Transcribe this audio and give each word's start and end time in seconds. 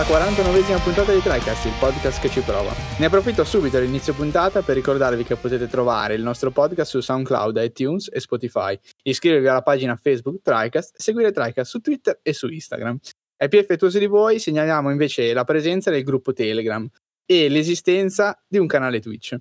Alla 0.00 0.08
49esima 0.08 0.82
puntata 0.82 1.12
di 1.12 1.20
TriCast, 1.20 1.66
il 1.66 1.74
podcast 1.78 2.22
che 2.22 2.30
ci 2.30 2.40
prova. 2.40 2.72
Ne 2.98 3.04
approfitto 3.04 3.44
subito 3.44 3.76
all'inizio 3.76 4.14
puntata 4.14 4.62
per 4.62 4.74
ricordarvi 4.74 5.24
che 5.24 5.36
potete 5.36 5.68
trovare 5.68 6.14
il 6.14 6.22
nostro 6.22 6.50
podcast 6.50 6.92
su 6.92 7.00
SoundCloud, 7.00 7.60
iTunes 7.62 8.08
e 8.10 8.18
Spotify, 8.18 8.78
iscrivervi 9.02 9.46
alla 9.46 9.60
pagina 9.60 9.96
Facebook 9.96 10.40
TriCast 10.40 10.94
e 10.94 11.02
seguire 11.02 11.32
TriCast 11.32 11.70
su 11.70 11.80
Twitter 11.80 12.18
e 12.22 12.32
su 12.32 12.48
Instagram. 12.48 12.98
Ai 13.42 13.48
più 13.50 13.58
affettuosi 13.58 13.98
di 13.98 14.06
voi 14.06 14.38
segnaliamo 14.38 14.90
invece 14.90 15.34
la 15.34 15.44
presenza 15.44 15.90
del 15.90 16.02
gruppo 16.02 16.32
Telegram 16.32 16.88
e 17.26 17.50
l'esistenza 17.50 18.42
di 18.48 18.56
un 18.56 18.66
canale 18.66 19.00
Twitch. 19.00 19.36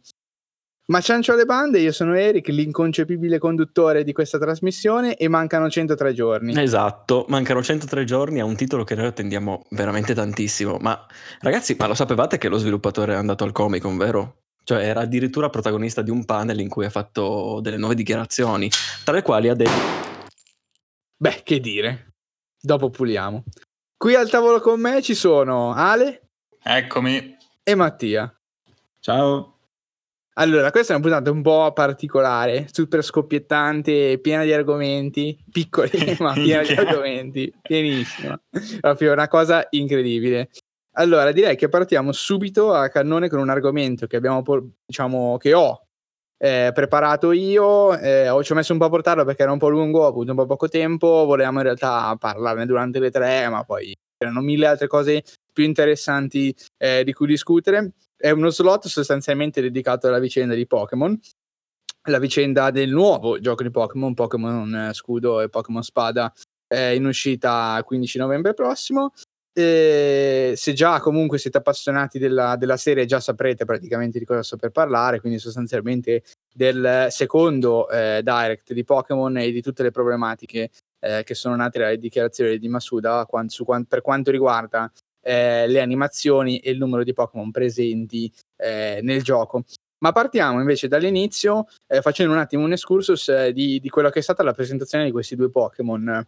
Ma 0.89 1.01
ciancio 1.01 1.33
alle 1.33 1.45
bande, 1.45 1.79
io 1.79 1.91
sono 1.91 2.15
Eric, 2.15 2.47
l'inconcepibile 2.47 3.37
conduttore 3.37 4.03
di 4.03 4.11
questa 4.11 4.39
trasmissione 4.39 5.17
e 5.17 5.27
mancano 5.27 5.69
103 5.69 6.13
giorni. 6.13 6.59
Esatto, 6.59 7.25
mancano 7.29 7.61
103 7.61 8.05
giorni 8.05 8.39
a 8.39 8.45
un 8.45 8.55
titolo 8.55 8.83
che 8.83 8.95
noi 8.95 9.05
attendiamo 9.05 9.65
veramente 9.69 10.15
tantissimo. 10.15 10.77
Ma 10.79 11.05
ragazzi, 11.41 11.75
ma 11.77 11.85
lo 11.85 11.93
sapevate 11.93 12.39
che 12.39 12.49
lo 12.49 12.57
sviluppatore 12.57 13.13
è 13.13 13.17
andato 13.17 13.43
al 13.43 13.51
Comic 13.51 13.83
Con, 13.83 13.97
vero? 13.97 14.37
Cioè 14.63 14.83
era 14.83 15.01
addirittura 15.01 15.51
protagonista 15.51 16.01
di 16.01 16.09
un 16.09 16.25
panel 16.25 16.59
in 16.59 16.69
cui 16.69 16.85
ha 16.85 16.89
fatto 16.89 17.59
delle 17.61 17.77
nuove 17.77 17.93
dichiarazioni, 17.93 18.67
tra 19.03 19.13
le 19.13 19.21
quali 19.21 19.47
ha 19.47 19.53
detto... 19.53 19.71
Beh, 21.17 21.41
che 21.43 21.59
dire. 21.59 22.13
Dopo 22.59 22.89
puliamo. 22.89 23.43
Qui 23.95 24.15
al 24.15 24.29
tavolo 24.29 24.59
con 24.59 24.81
me 24.81 25.03
ci 25.03 25.13
sono 25.13 25.71
Ale. 25.71 26.29
Eccomi. 26.63 27.37
E 27.61 27.75
Mattia. 27.75 28.35
Ciao. 28.99 29.58
Allora, 30.39 30.71
questa 30.71 30.93
è 30.93 30.95
una 30.95 31.05
puntata 31.05 31.31
un 31.31 31.41
po' 31.41 31.73
particolare, 31.73 32.69
super 32.71 33.03
scoppiettante, 33.03 34.19
piena 34.19 34.43
di 34.43 34.53
argomenti, 34.53 35.37
piccoli 35.51 35.91
ma 36.19 36.31
piena 36.31 36.63
di 36.63 36.71
argomenti, 36.75 37.53
pienissima. 37.61 38.41
Proprio 38.79 39.11
una 39.11 39.27
cosa 39.27 39.67
incredibile. 39.71 40.49
Allora, 40.93 41.33
direi 41.33 41.57
che 41.57 41.67
partiamo 41.67 42.13
subito 42.13 42.71
a 42.73 42.87
cannone 42.87 43.27
con 43.27 43.39
un 43.39 43.49
argomento 43.49 44.07
che 44.07 44.15
abbiamo, 44.15 44.41
diciamo, 44.85 45.35
che 45.35 45.53
ho 45.53 45.83
eh, 46.37 46.71
preparato 46.73 47.33
io, 47.33 47.97
eh, 47.97 48.29
ho, 48.29 48.41
ci 48.41 48.53
ho 48.53 48.55
messo 48.55 48.71
un 48.71 48.79
po' 48.79 48.85
a 48.85 48.89
portarlo 48.89 49.25
perché 49.25 49.41
era 49.41 49.51
un 49.51 49.59
po' 49.59 49.67
lungo, 49.67 50.03
ho 50.03 50.07
avuto 50.07 50.31
un 50.31 50.37
po' 50.37 50.45
poco 50.45 50.69
tempo, 50.69 51.25
volevamo 51.25 51.57
in 51.57 51.65
realtà 51.65 52.15
parlarne 52.17 52.65
durante 52.65 52.99
le 52.99 53.11
tre, 53.11 53.49
ma 53.49 53.65
poi 53.65 53.93
c'erano 54.17 54.39
mille 54.39 54.67
altre 54.67 54.87
cose 54.87 55.21
più 55.51 55.65
interessanti 55.65 56.55
eh, 56.77 57.03
di 57.03 57.11
cui 57.11 57.27
discutere 57.27 57.91
è 58.19 58.31
uno 58.31 58.49
slot 58.49 58.87
sostanzialmente 58.87 59.61
dedicato 59.61 60.07
alla 60.07 60.19
vicenda 60.19 60.53
di 60.53 60.67
Pokémon, 60.67 61.17
la 62.09 62.19
vicenda 62.19 62.69
del 62.69 62.89
nuovo 62.89 63.39
gioco 63.39 63.63
di 63.63 63.71
Pokémon, 63.71 64.13
Pokémon 64.13 64.89
Scudo 64.93 65.39
e 65.41 65.49
Pokémon 65.49 65.81
Spada, 65.81 66.31
è 66.67 66.77
in 66.77 67.05
uscita 67.05 67.75
il 67.77 67.85
15 67.85 68.17
novembre 68.17 68.53
prossimo. 68.53 69.13
E 69.51 70.53
se 70.55 70.73
già 70.73 70.99
comunque 70.99 71.37
siete 71.37 71.57
appassionati 71.57 72.19
della, 72.19 72.55
della, 72.55 72.77
serie, 72.77 73.05
già 73.05 73.19
saprete 73.19 73.65
praticamente 73.65 74.19
di 74.19 74.25
cosa 74.25 74.43
sto 74.43 74.57
per 74.57 74.69
parlare, 74.71 75.19
quindi 75.19 75.39
sostanzialmente 75.39 76.23
del 76.53 77.07
secondo 77.09 77.89
eh, 77.89 78.21
direct 78.23 78.73
di 78.73 78.83
Pokémon 78.83 79.37
e 79.37 79.51
di 79.51 79.61
tutte 79.61 79.83
le 79.83 79.91
problematiche 79.91 80.69
eh, 80.99 81.23
che 81.23 81.33
sono 81.33 81.55
nate 81.55 81.79
dalle 81.79 81.97
dichiarazioni 81.97 82.57
di 82.57 82.67
Masuda 82.67 83.25
quant- 83.25 83.49
su, 83.49 83.65
per 83.65 84.01
quanto 84.01 84.31
riguarda 84.31 84.91
eh, 85.21 85.67
le 85.67 85.81
animazioni 85.81 86.59
e 86.59 86.71
il 86.71 86.77
numero 86.77 87.03
di 87.03 87.13
Pokémon 87.13 87.51
presenti 87.51 88.31
eh, 88.57 88.99
nel 89.01 89.21
gioco. 89.21 89.63
Ma 89.99 90.11
partiamo 90.11 90.59
invece 90.59 90.87
dall'inizio 90.87 91.65
eh, 91.87 92.01
facendo 92.01 92.31
un 92.33 92.39
attimo 92.39 92.63
un 92.63 92.71
excursus 92.71 93.27
eh, 93.29 93.51
di, 93.51 93.79
di 93.79 93.89
quella 93.89 94.11
che 94.11 94.19
è 94.19 94.21
stata 94.21 94.43
la 94.43 94.53
presentazione 94.53 95.05
di 95.05 95.11
questi 95.11 95.35
due 95.35 95.49
Pokémon. 95.49 96.25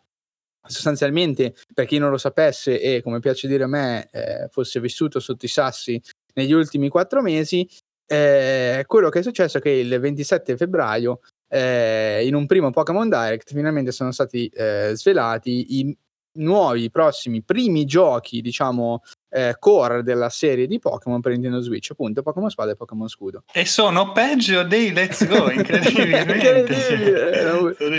Sostanzialmente, 0.64 1.56
per 1.74 1.86
chi 1.86 1.98
non 1.98 2.12
lo 2.12 2.20
sapesse 2.20 2.80
e 2.80 3.02
come 3.02 3.20
piace 3.20 3.48
dire 3.48 3.64
a 3.64 3.68
me, 3.68 4.10
eh, 4.12 4.48
fosse 4.50 4.80
vissuto 4.80 5.20
sotto 5.20 5.46
i 5.46 5.48
sassi 5.48 6.00
negli 6.36 6.52
ultimi 6.52 6.88
quattro 6.88 7.22
mesi, 7.22 7.68
eh, 8.06 8.84
quello 8.86 9.10
che 9.10 9.20
è 9.20 9.24
successo 9.24 9.58
è 9.58 9.62
che 9.62 9.70
il 9.70 10.00
27 10.00 10.58
febbraio 10.58 11.22
eh, 11.48 12.26
in 12.28 12.36
un 12.36 12.46
primo 12.46 12.70
Pokémon 12.70 13.08
Direct 13.08 13.54
finalmente 13.54 13.92
sono 13.92 14.12
stati 14.12 14.48
eh, 14.48 14.92
svelati 14.96 15.80
i 15.80 15.98
nuovi 16.34 16.90
prossimi 16.90 17.42
primi 17.42 17.86
giochi, 17.86 18.42
diciamo, 18.42 19.02
eh, 19.30 19.56
core 19.60 20.04
della 20.04 20.30
serie 20.30 20.68
di 20.68 20.80
Pokémon 20.80 21.22
per 21.22 21.32
Nintendo 21.34 21.62
Switch, 21.62 21.92
appunto 21.92 22.22
Pokémon 22.22 22.50
Spada 22.50 22.72
e 22.72 22.76
Pokémon 22.76 23.08
Scudo. 23.08 23.44
E 23.52 23.66
sono 23.66 24.12
peggio 24.12 24.64
dei 24.64 24.94
Let's 24.94 25.28
Go, 25.28 25.50
incredibilmente. 25.52 26.66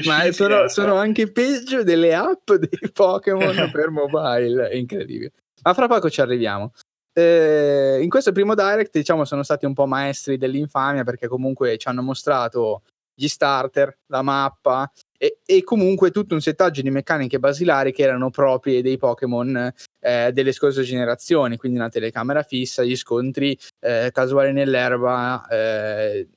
Ma 0.05 0.31
sono, 0.33 0.69
sono, 0.69 0.95
anche 0.97 1.31
peggio 1.31 1.83
delle 1.83 2.15
app 2.15 2.51
dei 2.53 2.91
Pokémon 2.93 3.71
per 3.73 3.91
mobile, 3.91 4.69
è 4.69 4.77
incredibile. 4.77 5.33
Ma 5.63 5.75
fra 5.75 5.87
poco 5.87 6.11
ci 6.11 6.21
arriviamo. 6.21 6.73
Eh, 7.15 7.99
in 8.01 8.09
questo 8.09 8.33
primo 8.33 8.55
direct, 8.55 8.97
diciamo, 8.97 9.25
sono 9.25 9.43
stati 9.43 9.67
un 9.67 9.75
po' 9.75 9.87
maestri 9.87 10.39
dell'infamia 10.39 11.05
perché 11.05 11.29
comunque 11.29 11.77
ci 11.77 11.89
hanno 11.89 12.03
mostrato 12.03 12.83
gli 13.15 13.29
starter, 13.29 13.99
la 14.07 14.23
mappa, 14.23 14.91
e, 15.17 15.39
e, 15.45 15.63
comunque 15.63 16.11
tutto 16.11 16.35
un 16.35 16.41
settaggio 16.41 16.83
di 16.83 16.91
meccaniche 16.91 17.39
basilari 17.39 17.93
che 17.93 18.03
erano 18.03 18.31
proprie 18.31 18.83
dei 18.83 18.97
Pokémon 18.97 19.73
eh, 20.01 20.33
delle 20.33 20.53
scorse 20.53 20.83
generazioni, 20.83 21.57
quindi 21.57 21.79
una 21.79 21.89
telecamera 21.89 22.43
fissa, 22.43 22.83
gli 22.83 22.97
scontri 22.97 23.57
eh, 23.81 24.11
casuali 24.13 24.53
nell'erba, 24.53 25.47
eh, 25.49 26.29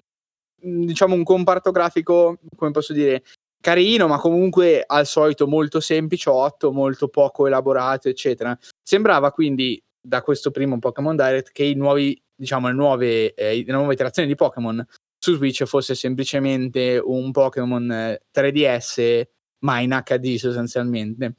diciamo 0.62 1.16
un 1.16 1.24
comparto 1.24 1.72
grafico, 1.72 2.38
come 2.56 2.72
posso 2.72 2.94
dire, 2.94 3.24
carino, 3.60 4.08
ma 4.08 4.20
comunque 4.20 4.84
al 4.86 5.08
solito 5.08 5.48
molto 5.48 5.80
sempliciotto, 5.80 6.72
molto 6.72 7.08
poco 7.08 7.48
elaborato, 7.48 8.10
eccetera. 8.10 8.56
Sembrava 8.84 9.32
quindi 9.32 9.82
da 10.00 10.22
questo 10.22 10.52
primo 10.52 10.78
Pokémon 10.78 11.16
Direct 11.16 11.52
che 11.52 11.64
i 11.64 11.74
nuovi, 11.74 12.22
diciamo, 12.36 12.68
le 12.68 12.74
nuove, 12.74 13.34
eh, 13.34 13.64
le 13.66 13.74
nuove 13.74 13.94
iterazioni 13.94 14.28
di 14.28 14.36
Pokémon 14.36 14.86
su 15.26 15.34
Switch 15.34 15.64
fosse 15.64 15.96
semplicemente 15.96 17.02
un 17.04 17.32
Pokémon 17.32 18.16
3DS 18.32 19.00
eh, 19.00 19.30
ma 19.64 19.80
in 19.80 20.00
HD 20.06 20.36
sostanzialmente. 20.36 21.34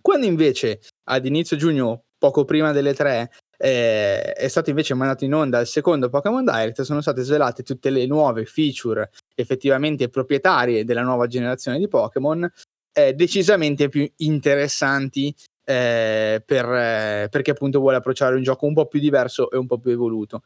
Quando 0.00 0.24
invece 0.24 0.80
ad 1.10 1.26
inizio 1.26 1.58
giugno, 1.58 2.04
poco 2.16 2.46
prima 2.46 2.72
delle 2.72 2.94
tre, 2.94 3.30
eh, 3.58 4.32
è 4.32 4.48
stato 4.48 4.70
invece 4.70 4.94
mandato 4.94 5.26
in 5.26 5.34
onda 5.34 5.60
il 5.60 5.66
secondo 5.66 6.08
Pokémon 6.08 6.44
Direct, 6.44 6.80
sono 6.80 7.02
state 7.02 7.22
svelate 7.22 7.62
tutte 7.62 7.90
le 7.90 8.06
nuove 8.06 8.46
feature 8.46 9.10
effettivamente 9.34 10.08
proprietarie 10.08 10.84
della 10.84 11.02
nuova 11.02 11.26
generazione 11.26 11.78
di 11.78 11.88
Pokémon, 11.88 12.50
eh, 12.90 13.12
decisamente 13.12 13.90
più 13.90 14.10
interessanti 14.16 15.34
eh, 15.62 16.42
per, 16.44 16.64
eh, 16.64 17.28
perché 17.30 17.50
appunto 17.50 17.80
vuole 17.80 17.96
approcciare 17.96 18.34
un 18.34 18.42
gioco 18.42 18.64
un 18.64 18.72
po' 18.72 18.86
più 18.86 18.98
diverso 18.98 19.50
e 19.50 19.58
un 19.58 19.66
po' 19.66 19.78
più 19.78 19.90
evoluto. 19.90 20.42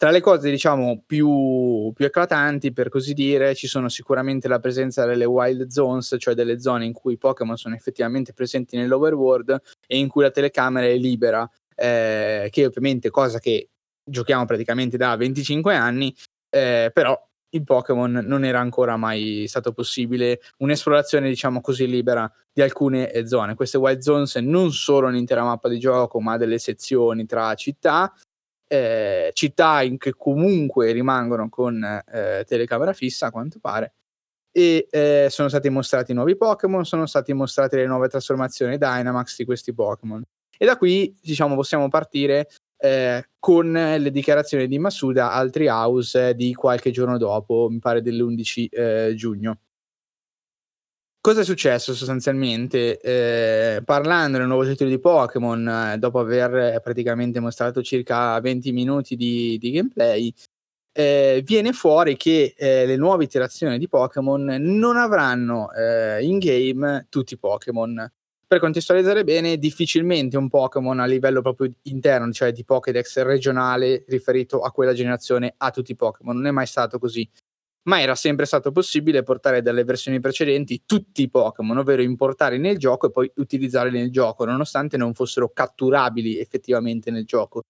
Tra 0.00 0.08
le 0.10 0.20
cose, 0.22 0.48
diciamo, 0.48 1.02
più, 1.04 1.92
più, 1.94 2.06
eclatanti, 2.06 2.72
per 2.72 2.88
così 2.88 3.12
dire, 3.12 3.54
ci 3.54 3.66
sono 3.66 3.90
sicuramente 3.90 4.48
la 4.48 4.58
presenza 4.58 5.04
delle 5.04 5.26
wild 5.26 5.66
zones, 5.66 6.16
cioè 6.18 6.32
delle 6.32 6.58
zone 6.58 6.86
in 6.86 6.94
cui 6.94 7.12
i 7.12 7.18
Pokémon 7.18 7.58
sono 7.58 7.74
effettivamente 7.74 8.32
presenti 8.32 8.78
nell'overworld 8.78 9.60
e 9.86 9.98
in 9.98 10.08
cui 10.08 10.22
la 10.22 10.30
telecamera 10.30 10.86
è 10.86 10.96
libera, 10.96 11.46
eh, 11.74 12.48
che 12.50 12.64
ovviamente 12.64 13.10
cosa 13.10 13.40
che 13.40 13.68
giochiamo 14.02 14.46
praticamente 14.46 14.96
da 14.96 15.14
25 15.16 15.74
anni, 15.74 16.16
eh, 16.48 16.90
però 16.94 17.14
in 17.50 17.64
Pokémon 17.64 18.24
non 18.24 18.44
era 18.46 18.58
ancora 18.58 18.96
mai 18.96 19.44
stato 19.48 19.72
possibile 19.72 20.40
un'esplorazione, 20.60 21.28
diciamo 21.28 21.60
così, 21.60 21.86
libera 21.86 22.32
di 22.50 22.62
alcune 22.62 23.26
zone. 23.26 23.54
Queste 23.54 23.76
wild 23.76 24.00
zones 24.00 24.34
non 24.36 24.72
solo 24.72 25.08
un'intera 25.08 25.42
mappa 25.42 25.68
di 25.68 25.78
gioco, 25.78 26.22
ma 26.22 26.38
delle 26.38 26.58
sezioni 26.58 27.26
tra 27.26 27.52
città 27.52 28.10
eh, 28.72 29.30
città 29.32 29.82
in 29.82 29.98
che 29.98 30.14
comunque 30.16 30.92
rimangono 30.92 31.48
con 31.48 31.82
eh, 31.82 32.44
telecamera 32.46 32.92
fissa 32.92 33.26
a 33.26 33.30
quanto 33.32 33.58
pare 33.60 33.94
e 34.52 34.86
eh, 34.90 35.26
sono 35.28 35.48
stati 35.48 35.68
mostrati 35.68 36.12
nuovi 36.12 36.36
Pokémon, 36.36 36.84
sono 36.84 37.06
state 37.06 37.34
mostrate 37.34 37.76
le 37.76 37.86
nuove 37.86 38.08
trasformazioni 38.08 38.78
Dynamax 38.78 39.38
di 39.38 39.44
questi 39.44 39.74
Pokémon 39.74 40.22
e 40.56 40.64
da 40.64 40.76
qui 40.76 41.12
diciamo 41.20 41.56
possiamo 41.56 41.88
partire 41.88 42.48
eh, 42.78 43.28
con 43.40 43.72
le 43.72 44.10
dichiarazioni 44.12 44.68
di 44.68 44.78
Masuda 44.78 45.32
al 45.32 45.50
Treehouse 45.50 46.34
di 46.36 46.54
qualche 46.54 46.92
giorno 46.92 47.18
dopo, 47.18 47.66
mi 47.68 47.80
pare 47.80 48.02
dell'11 48.02 48.66
eh, 48.70 49.14
giugno. 49.16 49.58
Cosa 51.22 51.42
è 51.42 51.44
successo 51.44 51.92
sostanzialmente? 51.94 52.98
Eh, 52.98 53.82
parlando 53.84 54.38
del 54.38 54.46
nuovo 54.46 54.64
titolo 54.64 54.88
di 54.88 54.98
Pokémon, 54.98 55.68
eh, 55.68 55.98
dopo 55.98 56.18
aver 56.18 56.80
praticamente 56.80 57.40
mostrato 57.40 57.82
circa 57.82 58.40
20 58.40 58.72
minuti 58.72 59.16
di, 59.16 59.58
di 59.58 59.70
gameplay, 59.70 60.32
eh, 60.92 61.42
viene 61.44 61.74
fuori 61.74 62.16
che 62.16 62.54
eh, 62.56 62.86
le 62.86 62.96
nuove 62.96 63.24
iterazioni 63.24 63.76
di 63.78 63.86
Pokémon 63.86 64.44
non 64.60 64.96
avranno 64.96 65.70
eh, 65.72 66.24
in 66.24 66.38
game 66.38 67.06
tutti 67.10 67.34
i 67.34 67.38
Pokémon. 67.38 68.10
Per 68.46 68.58
contestualizzare 68.58 69.22
bene, 69.22 69.58
difficilmente 69.58 70.38
un 70.38 70.48
Pokémon 70.48 71.00
a 71.00 71.04
livello 71.04 71.42
proprio 71.42 71.70
interno, 71.82 72.32
cioè 72.32 72.50
di 72.52 72.64
Pokédex 72.64 73.20
regionale 73.24 74.04
riferito 74.08 74.60
a 74.60 74.72
quella 74.72 74.94
generazione, 74.94 75.52
ha 75.54 75.70
tutti 75.70 75.92
i 75.92 75.96
Pokémon. 75.96 76.34
Non 76.34 76.46
è 76.46 76.50
mai 76.50 76.66
stato 76.66 76.98
così 76.98 77.28
ma 77.84 78.00
era 78.00 78.14
sempre 78.14 78.46
stato 78.46 78.72
possibile 78.72 79.22
portare 79.22 79.62
dalle 79.62 79.84
versioni 79.84 80.20
precedenti 80.20 80.82
tutti 80.86 81.22
i 81.22 81.30
Pokémon, 81.30 81.78
ovvero 81.78 82.02
importarli 82.02 82.58
nel 82.58 82.78
gioco 82.78 83.06
e 83.06 83.10
poi 83.10 83.30
utilizzarli 83.36 83.98
nel 83.98 84.10
gioco, 84.10 84.44
nonostante 84.44 84.96
non 84.96 85.14
fossero 85.14 85.50
catturabili 85.52 86.38
effettivamente 86.38 87.10
nel 87.10 87.24
gioco. 87.24 87.62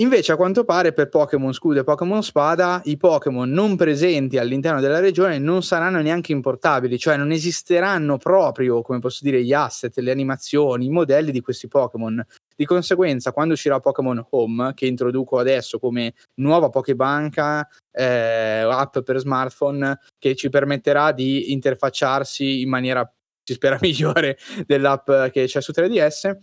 Invece, 0.00 0.30
a 0.30 0.36
quanto 0.36 0.64
pare, 0.64 0.92
per 0.92 1.08
Pokémon 1.08 1.52
Scudo 1.52 1.80
e 1.80 1.84
Pokémon 1.84 2.22
Spada, 2.22 2.80
i 2.84 2.96
Pokémon 2.96 3.50
non 3.50 3.74
presenti 3.74 4.38
all'interno 4.38 4.80
della 4.80 5.00
regione 5.00 5.38
non 5.38 5.64
saranno 5.64 6.00
neanche 6.00 6.30
importabili, 6.30 6.96
cioè 6.98 7.16
non 7.16 7.32
esisteranno 7.32 8.16
proprio, 8.16 8.80
come 8.82 9.00
posso 9.00 9.24
dire, 9.24 9.42
gli 9.42 9.52
asset, 9.52 9.96
le 9.98 10.12
animazioni, 10.12 10.84
i 10.86 10.90
modelli 10.90 11.32
di 11.32 11.40
questi 11.40 11.66
Pokémon. 11.66 12.24
Di 12.58 12.64
conseguenza, 12.64 13.30
quando 13.30 13.54
uscirà 13.54 13.78
Pokémon 13.78 14.26
Home, 14.30 14.74
che 14.74 14.86
introduco 14.86 15.38
adesso 15.38 15.78
come 15.78 16.14
nuova 16.40 16.70
Pokébanca, 16.70 17.68
eh, 17.92 18.66
app 18.68 18.98
per 18.98 19.18
smartphone, 19.18 19.96
che 20.18 20.34
ci 20.34 20.48
permetterà 20.48 21.12
di 21.12 21.52
interfacciarsi 21.52 22.62
in 22.62 22.68
maniera, 22.68 23.08
si 23.44 23.52
spera, 23.52 23.78
migliore 23.80 24.38
dell'app 24.66 25.08
che 25.30 25.44
c'è 25.44 25.60
su 25.62 25.70
3DS, 25.70 26.36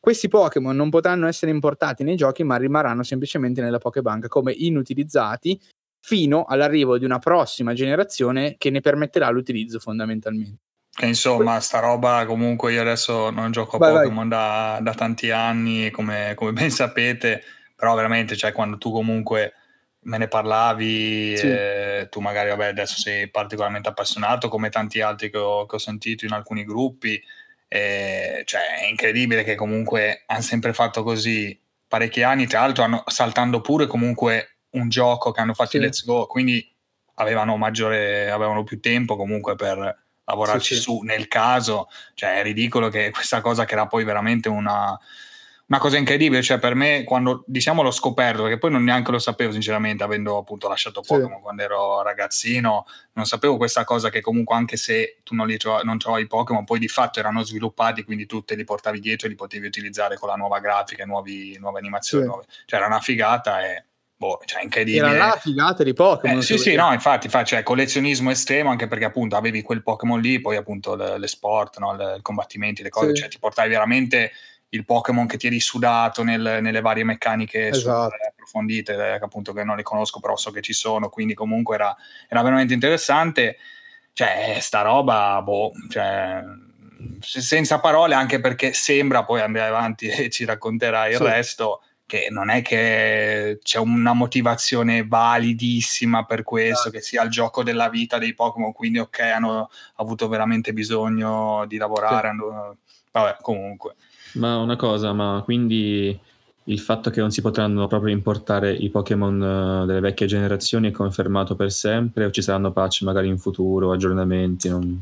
questi 0.00 0.28
Pokémon 0.28 0.74
non 0.74 0.88
potranno 0.88 1.26
essere 1.26 1.50
importati 1.50 2.02
nei 2.02 2.16
giochi, 2.16 2.44
ma 2.44 2.56
rimarranno 2.56 3.02
semplicemente 3.02 3.60
nella 3.60 3.76
Pokébank 3.76 4.26
come 4.28 4.52
inutilizzati 4.52 5.60
fino 6.00 6.44
all'arrivo 6.44 6.96
di 6.96 7.04
una 7.04 7.18
prossima 7.18 7.74
generazione 7.74 8.54
che 8.56 8.70
ne 8.70 8.80
permetterà 8.80 9.28
l'utilizzo 9.28 9.78
fondamentalmente. 9.80 10.67
Che 10.98 11.06
insomma, 11.06 11.60
sta 11.60 11.78
roba 11.78 12.24
comunque 12.26 12.72
io 12.72 12.80
adesso 12.80 13.30
non 13.30 13.52
gioco 13.52 13.76
a 13.76 13.78
vai, 13.78 13.92
Pokémon 14.02 14.28
da, 14.28 14.80
da, 14.82 14.94
tanti 14.94 15.30
anni, 15.30 15.92
come, 15.92 16.32
come, 16.34 16.50
ben 16.52 16.72
sapete, 16.72 17.40
però 17.76 17.94
veramente, 17.94 18.34
cioè, 18.34 18.50
quando 18.50 18.78
tu 18.78 18.90
comunque 18.90 19.52
me 20.00 20.18
ne 20.18 20.26
parlavi, 20.26 21.36
sì. 21.36 21.46
eh, 21.46 22.08
tu 22.10 22.18
magari 22.18 22.48
vabbè, 22.48 22.66
adesso 22.66 22.98
sei 22.98 23.30
particolarmente 23.30 23.88
appassionato, 23.88 24.48
come 24.48 24.70
tanti 24.70 25.00
altri 25.00 25.30
che 25.30 25.38
ho, 25.38 25.66
che 25.66 25.76
ho 25.76 25.78
sentito 25.78 26.24
in 26.24 26.32
alcuni 26.32 26.64
gruppi, 26.64 27.22
eh, 27.68 28.42
cioè, 28.44 28.80
è 28.80 28.86
incredibile 28.86 29.44
che 29.44 29.54
comunque 29.54 30.24
hanno 30.26 30.40
sempre 30.40 30.72
fatto 30.72 31.04
così 31.04 31.56
parecchi 31.86 32.24
anni, 32.24 32.48
tra 32.48 32.58
l'altro 32.58 32.82
hanno, 32.82 33.04
saltando 33.06 33.60
pure 33.60 33.86
comunque 33.86 34.62
un 34.70 34.88
gioco 34.88 35.30
che 35.30 35.40
hanno 35.40 35.54
fatto 35.54 35.70
sì. 35.70 35.78
Let's 35.78 36.04
Go, 36.04 36.26
quindi 36.26 36.68
avevano, 37.14 37.56
maggiore, 37.56 38.32
avevano 38.32 38.64
più 38.64 38.80
tempo 38.80 39.14
comunque 39.14 39.54
per 39.54 40.06
lavorarci 40.28 40.74
sì, 40.74 40.80
su 40.80 41.00
nel 41.00 41.26
caso, 41.26 41.88
cioè 42.14 42.38
è 42.38 42.42
ridicolo 42.42 42.88
che 42.88 43.10
questa 43.10 43.40
cosa 43.40 43.64
che 43.64 43.72
era 43.72 43.86
poi 43.86 44.04
veramente 44.04 44.48
una, 44.48 44.98
una 45.68 45.78
cosa 45.78 45.96
incredibile, 45.96 46.42
cioè 46.42 46.58
per 46.58 46.74
me 46.74 47.02
quando 47.04 47.44
diciamo 47.46 47.82
l'ho 47.82 47.90
scoperto, 47.90 48.42
perché 48.42 48.58
poi 48.58 48.70
non 48.70 48.84
neanche 48.84 49.10
lo 49.10 49.18
sapevo 49.18 49.52
sinceramente, 49.52 50.04
avendo 50.04 50.36
appunto 50.36 50.68
lasciato 50.68 51.00
Pokémon 51.00 51.36
sì. 51.36 51.42
quando 51.42 51.62
ero 51.62 52.02
ragazzino, 52.02 52.86
non 53.12 53.24
sapevo 53.24 53.56
questa 53.56 53.84
cosa 53.84 54.10
che 54.10 54.20
comunque 54.20 54.54
anche 54.54 54.76
se 54.76 55.18
tu 55.22 55.34
non, 55.34 55.46
li 55.46 55.56
tro- 55.56 55.82
non 55.82 55.96
trovavi 55.96 56.26
Pokémon, 56.26 56.64
poi 56.64 56.78
di 56.78 56.88
fatto 56.88 57.20
erano 57.20 57.42
sviluppati, 57.42 58.04
quindi 58.04 58.26
tu 58.26 58.42
te 58.44 58.54
li 58.54 58.64
portavi 58.64 59.00
dietro 59.00 59.26
e 59.26 59.30
li 59.30 59.36
potevi 59.36 59.66
utilizzare 59.66 60.18
con 60.18 60.28
la 60.28 60.36
nuova 60.36 60.58
grafica, 60.60 61.06
nuovi, 61.06 61.56
nuove 61.58 61.78
animazioni, 61.78 62.24
sì. 62.24 62.28
nuove. 62.28 62.44
cioè 62.66 62.78
era 62.78 62.88
una 62.88 63.00
figata 63.00 63.62
e 63.62 63.84
boh, 64.18 64.40
cioè 64.44 64.62
incredibile. 64.62 65.14
Era 65.14 65.26
la 65.28 65.38
figata 65.40 65.84
di 65.84 65.94
Pokémon. 65.94 66.38
Eh, 66.38 66.42
sì, 66.42 66.58
sì, 66.58 66.74
no, 66.74 66.92
infatti, 66.92 67.26
infatti, 67.26 67.50
cioè, 67.50 67.62
collezionismo 67.62 68.30
estremo 68.30 68.70
anche 68.70 68.88
perché 68.88 69.04
appunto 69.04 69.36
avevi 69.36 69.62
quel 69.62 69.82
Pokémon 69.82 70.20
lì, 70.20 70.40
poi 70.40 70.56
appunto 70.56 70.96
le, 70.96 71.18
le 71.18 71.28
sport, 71.28 71.78
no? 71.78 71.94
le, 71.94 72.16
i 72.18 72.22
combattimenti, 72.22 72.82
le 72.82 72.90
cose, 72.90 73.14
sì. 73.14 73.20
cioè 73.20 73.28
ti 73.28 73.38
portavi 73.38 73.68
veramente 73.68 74.32
il 74.70 74.84
Pokémon 74.84 75.26
che 75.26 75.38
ti 75.38 75.46
eri 75.46 75.60
sudato 75.60 76.22
nel, 76.24 76.58
nelle 76.60 76.80
varie 76.80 77.04
meccaniche 77.04 77.68
esatto. 77.68 78.14
approfondite, 78.28 78.94
eh, 78.94 79.12
appunto 79.12 79.52
che 79.52 79.62
non 79.62 79.76
le 79.76 79.82
conosco, 79.82 80.18
però 80.20 80.36
so 80.36 80.50
che 80.50 80.60
ci 80.60 80.72
sono, 80.72 81.08
quindi 81.08 81.34
comunque 81.34 81.76
era, 81.76 81.96
era 82.28 82.42
veramente 82.42 82.74
interessante. 82.74 83.56
Cioè, 84.12 84.58
sta 84.60 84.82
roba, 84.82 85.40
boh, 85.42 85.70
cioè, 85.88 86.42
senza 87.20 87.78
parole, 87.78 88.14
anche 88.14 88.40
perché 88.40 88.72
sembra, 88.72 89.24
poi 89.24 89.40
andrai 89.40 89.68
avanti 89.68 90.08
e 90.10 90.28
ci 90.28 90.44
racconterai 90.44 91.12
il 91.12 91.18
sì. 91.18 91.22
resto, 91.22 91.82
che 92.08 92.28
non 92.30 92.48
è 92.48 92.62
che 92.62 93.58
c'è 93.62 93.78
una 93.78 94.14
motivazione 94.14 95.06
validissima 95.06 96.24
per 96.24 96.42
questo, 96.42 96.88
che 96.88 97.02
sia 97.02 97.22
il 97.22 97.28
gioco 97.28 97.62
della 97.62 97.90
vita 97.90 98.16
dei 98.16 98.32
Pokémon, 98.34 98.72
quindi 98.72 98.98
ok, 98.98 99.20
hanno 99.20 99.68
avuto 99.96 100.26
veramente 100.26 100.72
bisogno 100.72 101.66
di 101.68 101.76
lavorare, 101.76 102.22
sì. 102.22 102.26
hanno... 102.28 102.76
vabbè, 103.12 103.36
comunque. 103.42 103.96
Ma 104.32 104.56
una 104.56 104.76
cosa, 104.76 105.12
ma 105.12 105.42
quindi 105.44 106.18
il 106.64 106.80
fatto 106.80 107.10
che 107.10 107.20
non 107.20 107.30
si 107.30 107.42
potranno 107.42 107.86
proprio 107.86 108.14
importare 108.14 108.72
i 108.72 108.88
Pokémon 108.88 109.82
eh, 109.82 109.86
delle 109.86 110.00
vecchie 110.00 110.26
generazioni 110.26 110.88
è 110.88 110.92
confermato 110.92 111.56
per 111.56 111.70
sempre 111.70 112.24
o 112.24 112.30
ci 112.30 112.40
saranno 112.40 112.72
patch 112.72 113.02
magari 113.02 113.28
in 113.28 113.38
futuro, 113.38 113.92
aggiornamenti? 113.92 114.70
Non... 114.70 114.98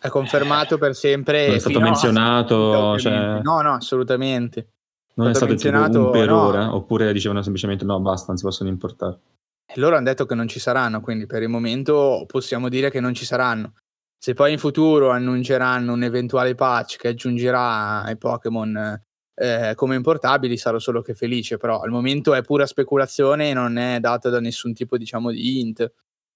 È 0.00 0.08
confermato 0.08 0.78
per 0.78 0.94
sempre. 0.94 1.48
Non 1.48 1.56
è 1.56 1.58
stato 1.58 1.80
menzionato? 1.80 2.92
A... 2.92 2.98
Cioè... 2.98 3.40
No, 3.42 3.60
no, 3.60 3.74
assolutamente. 3.74 4.68
Non 5.16 5.30
è 5.30 5.34
stato, 5.34 5.52
un 5.52 6.10
per 6.10 6.28
no. 6.28 6.42
ora? 6.42 6.74
Oppure 6.74 7.12
dicevano 7.12 7.42
semplicemente 7.42 7.84
no, 7.84 7.98
basta, 8.00 8.26
non 8.28 8.36
si 8.36 8.44
possono 8.44 8.68
importare? 8.68 9.18
Loro 9.76 9.96
hanno 9.96 10.04
detto 10.04 10.26
che 10.26 10.34
non 10.34 10.46
ci 10.46 10.60
saranno, 10.60 11.00
quindi 11.00 11.26
per 11.26 11.42
il 11.42 11.48
momento 11.48 12.24
possiamo 12.26 12.68
dire 12.68 12.90
che 12.90 13.00
non 13.00 13.14
ci 13.14 13.24
saranno. 13.24 13.74
Se 14.18 14.34
poi 14.34 14.52
in 14.52 14.58
futuro 14.58 15.10
annunceranno 15.10 15.92
un 15.92 16.02
eventuale 16.02 16.54
patch 16.54 16.96
che 16.98 17.08
aggiungerà 17.08 18.08
i 18.10 18.16
Pokémon 18.16 19.02
eh, 19.34 19.72
come 19.74 19.94
importabili, 19.94 20.56
sarò 20.56 20.78
solo 20.78 21.00
che 21.00 21.14
felice, 21.14 21.56
però 21.56 21.80
al 21.80 21.90
momento 21.90 22.34
è 22.34 22.42
pura 22.42 22.66
speculazione 22.66 23.50
e 23.50 23.54
non 23.54 23.76
è 23.76 24.00
data 24.00 24.28
da 24.28 24.40
nessun 24.40 24.74
tipo 24.74 24.98
diciamo 24.98 25.30
di 25.30 25.60
int. 25.60 25.92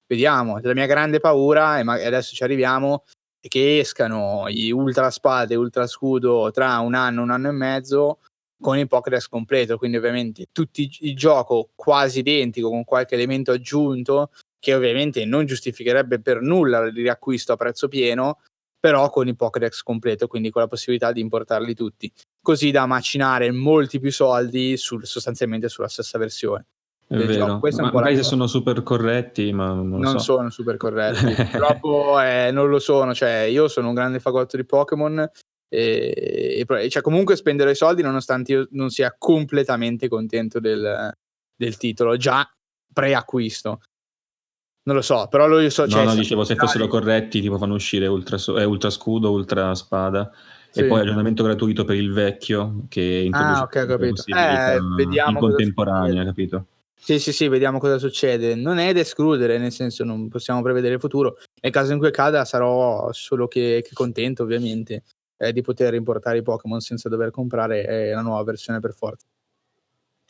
Vediamo, 0.07 0.59
la 0.61 0.75
mia 0.75 0.87
grande 0.87 1.21
paura, 1.21 1.79
e 1.79 2.07
adesso 2.07 2.35
ci 2.35 2.43
arriviamo, 2.43 3.05
è 3.41 3.49
che 3.49 3.79
escano 3.79 4.47
i 4.49 4.71
Ultra 4.73 5.11
Spade 5.11 5.55
e 5.55 5.57
Ultra 5.57 5.87
Scudo 5.87 6.51
tra 6.51 6.79
un 6.81 6.95
anno, 6.95 7.23
un 7.23 7.31
anno 7.31 7.49
e 7.49 7.53
mezzo 7.53 8.19
con 8.61 8.79
il 8.79 8.87
Pokédex 8.87 9.27
completo, 9.29 9.79
quindi 9.79 9.97
ovviamente 9.97 10.47
tutto 10.53 10.81
il 10.81 11.17
gioco 11.17 11.71
quasi 11.75 12.21
identico 12.21 12.69
con 12.69 12.85
qualche 12.85 13.15
elemento 13.15 13.53
aggiunto 13.53 14.31
che 14.59 14.75
ovviamente 14.75 15.25
non 15.25 15.47
giustificherebbe 15.47 16.21
per 16.21 16.43
nulla 16.43 16.81
il 16.81 16.93
riacquisto 16.93 17.53
a 17.53 17.57
prezzo 17.57 17.89
pieno, 17.89 18.41
però 18.79 19.09
con 19.11 19.27
il 19.27 19.37
Pokédex 19.37 19.83
completo, 19.83 20.27
quindi 20.27 20.51
con 20.51 20.63
la 20.63 20.69
possibilità 20.69 21.13
di 21.13 21.21
importarli 21.21 21.75
tutti, 21.75 22.13
così 22.41 22.71
da 22.71 22.87
macinare 22.87 23.51
molti 23.51 23.99
più 23.99 24.13
soldi 24.13 24.77
sul, 24.77 25.07
sostanzialmente 25.07 25.69
sulla 25.69 25.89
stessa 25.89 26.19
versione. 26.19 26.67
È 27.07 27.17
vero, 27.17 27.59
ma 27.59 27.91
magari 27.93 28.15
se 28.15 28.23
sono 28.23 28.47
super 28.47 28.85
corretti, 28.85 29.53
ma 29.53 29.73
non, 29.73 29.89
non 29.89 30.13
so. 30.13 30.37
sono 30.37 30.51
super 30.51 30.77
corretti, 30.77 31.25
purtroppo 31.35 32.21
eh, 32.21 32.51
non 32.53 32.69
lo 32.69 32.79
sono, 32.79 33.13
cioè 33.15 33.49
io 33.51 33.67
sono 33.67 33.89
un 33.89 33.95
grande 33.95 34.21
fagotto 34.21 34.57
di 34.57 34.65
Pokémon 34.65 35.29
e, 35.73 36.67
e 36.69 36.89
cioè, 36.91 37.01
comunque 37.01 37.37
spenderò 37.37 37.71
i 37.71 37.77
soldi 37.77 38.03
nonostante 38.03 38.53
io 38.53 38.69
non 38.73 38.91
sia 38.91 39.15
completamente 39.17 40.09
contento 40.09 40.59
del, 40.59 41.13
del 41.55 41.77
titolo, 41.77 42.17
già 42.17 42.49
preacquisto. 42.93 43.81
Non 44.83 44.97
lo 44.97 45.03
so, 45.03 45.29
però 45.31 45.47
lo 45.47 45.69
so. 45.71 45.83
No, 45.83 45.89
cioè, 45.89 46.05
no, 46.05 46.15
dicevo, 46.15 46.43
se 46.43 46.57
fossero 46.57 46.89
corretti, 46.89 47.41
tipo 47.41 47.57
fanno 47.59 47.75
uscire 47.75 48.09
ultra, 48.09 48.37
eh, 48.59 48.65
ultra 48.65 48.91
scudo, 48.91 49.31
ultra 49.31 49.75
spada. 49.77 50.31
Sì. 50.71 50.81
E 50.81 50.85
poi 50.87 51.01
aggiornamento 51.01 51.43
gratuito 51.45 51.85
per 51.85 51.97
il 51.97 52.13
vecchio 52.13 52.87
che 52.89 53.23
introduce 53.25 53.61
ah, 53.61 53.63
okay, 53.63 53.87
capito. 53.87 54.25
Eh, 54.27 54.79
vediamo 54.97 55.31
in 55.31 55.37
contemporanea, 55.37 56.25
capito? 56.25 56.67
Sì, 56.95 57.19
sì, 57.19 57.33
sì, 57.33 57.49
vediamo 57.49 57.79
cosa 57.79 57.99
succede. 57.99 58.55
Non 58.55 58.79
è 58.79 58.93
da 58.93 59.01
escludere, 59.01 59.59
nel 59.59 59.73
senso 59.73 60.05
non 60.05 60.29
possiamo 60.29 60.63
prevedere 60.63 60.95
il 60.95 61.01
futuro. 61.01 61.39
Nel 61.61 61.73
caso 61.73 61.93
in 61.93 61.99
cui 61.99 62.09
accada 62.09 62.45
sarò 62.45 63.11
solo 63.13 63.49
che, 63.49 63.85
che 63.87 63.95
contento, 63.95 64.43
ovviamente, 64.43 65.05
eh, 65.41 65.53
di 65.53 65.63
poter 65.63 65.95
importare 65.95 66.39
i 66.39 66.43
Pokémon 66.43 66.81
senza 66.81 67.09
dover 67.09 67.31
comprare 67.31 67.87
eh, 67.87 68.11
la 68.13 68.21
nuova 68.21 68.43
versione 68.45 68.79
per 68.79 68.93
forza. 68.93 69.27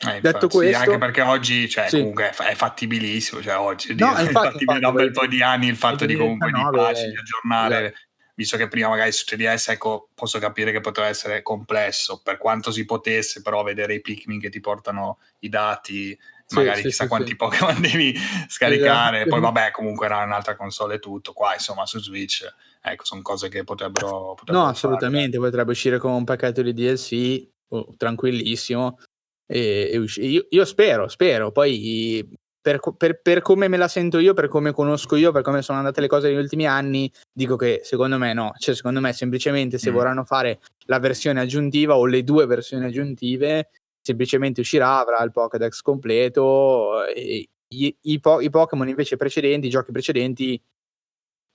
Eh, 0.03 0.21
Detto 0.21 0.49
questo, 0.49 0.79
sì, 0.79 0.89
anche 0.89 0.99
perché 0.99 1.21
oggi 1.21 1.69
cioè, 1.69 1.89
sì. 1.89 1.99
comunque 1.99 2.31
è 2.31 2.55
fattibilissimo, 2.55 3.43
cioè 3.43 3.59
oggi 3.59 3.95
no, 3.97 4.09
infatti, 4.23 4.63
infatti, 4.63 4.81
da 4.81 4.89
un 4.89 4.95
bel 4.95 5.11
po' 5.11 5.27
di 5.27 5.43
anni 5.43 5.67
il 5.67 5.77
fatto 5.77 6.07
di 6.07 6.15
comunque 6.15 6.51
di 6.51 6.61
patch, 6.73 7.07
di 7.07 7.17
aggiornare, 7.17 7.87
esatto. 7.87 8.01
visto 8.35 8.57
che 8.57 8.69
prima 8.69 8.89
magari 8.89 9.13
su 9.13 9.25
3DS 9.29 9.73
ecco, 9.73 10.09
posso 10.15 10.39
capire 10.39 10.71
che 10.73 10.81
poteva 10.81 11.09
essere 11.09 11.43
complesso, 11.43 12.21
per 12.23 12.39
quanto 12.39 12.71
si 12.71 12.85
potesse 12.85 13.43
però 13.43 13.63
vedere 13.65 13.95
i 13.95 14.01
Pikmin 14.01 14.41
che 14.41 14.49
ti 14.49 14.61
portano 14.61 15.19
i 15.41 15.51
dati, 15.51 16.17
sì, 16.47 16.55
magari 16.55 16.83
chissà 16.83 17.07
quanti 17.09 17.37
Pokémon 17.37 17.79
devi 17.83 18.17
scaricare, 18.47 19.17
esatto. 19.17 19.31
poi 19.31 19.41
vabbè 19.41 19.71
comunque 19.73 20.07
era 20.07 20.23
un'altra 20.23 20.57
console 20.57 20.95
e 20.95 20.99
tutto, 21.01 21.35
qua 21.35 21.53
insomma 21.53 21.85
su 21.85 21.99
Switch 21.99 22.49
ecco 22.83 23.05
sono 23.05 23.23
cose 23.23 23.49
che 23.49 23.65
potrebbero... 23.65 24.35
potrebbero 24.37 24.65
no 24.65 24.71
assolutamente, 24.71 25.37
fare. 25.37 25.51
potrebbe 25.51 25.71
uscire 25.73 25.99
con 25.99 26.13
un 26.13 26.25
pacchetto 26.25 26.63
di 26.63 26.73
DLC 26.73 27.49
oh, 27.69 27.95
tranquillissimo 27.97 28.99
e, 29.47 29.91
e 29.93 30.27
io, 30.27 30.47
io, 30.49 30.65
spero, 30.65 31.09
spero. 31.09 31.51
Poi 31.51 32.25
per, 32.61 32.79
per, 32.97 33.21
per, 33.21 33.41
come 33.41 33.67
me 33.67 33.77
la 33.77 33.89
sento 33.89 34.19
io, 34.19 34.33
per 34.33 34.47
come 34.47 34.73
conosco 34.73 35.17
io, 35.17 35.33
per 35.33 35.43
come 35.43 35.63
sono 35.63 35.79
andate 35.79 36.01
le 36.01 36.07
cose 36.07 36.29
negli 36.29 36.39
ultimi 36.39 36.67
anni, 36.67 37.11
dico 37.33 37.57
che 37.57 37.81
secondo 37.83 38.17
me 38.17 38.33
no. 38.33 38.53
Cioè, 38.57 38.77
secondo 38.77 39.01
me 39.01 39.13
semplicemente 39.13 39.79
se 39.79 39.91
mm. 39.91 39.95
vorranno 39.95 40.25
fare 40.25 40.61
la 40.87 41.01
versione 41.01 41.41
aggiuntiva 41.41 41.97
o 41.97 42.07
le 42.07 42.23
due 42.23 42.47
versioni 42.47 42.85
aggiuntive, 42.85 43.71
semplicemente 44.01 44.61
uscirà, 44.61 44.99
avrà 44.99 45.23
il 45.25 45.33
Pokédex 45.33 45.81
completo 45.81 47.05
e 47.07 47.49
I, 47.73 47.97
i, 48.03 48.21
po- 48.21 48.41
i 48.41 48.51
Pokémon 48.51 48.89
invece 48.89 49.17
precedenti, 49.17 49.69
i 49.69 49.71
giochi 49.71 49.93
precedenti, 49.93 50.61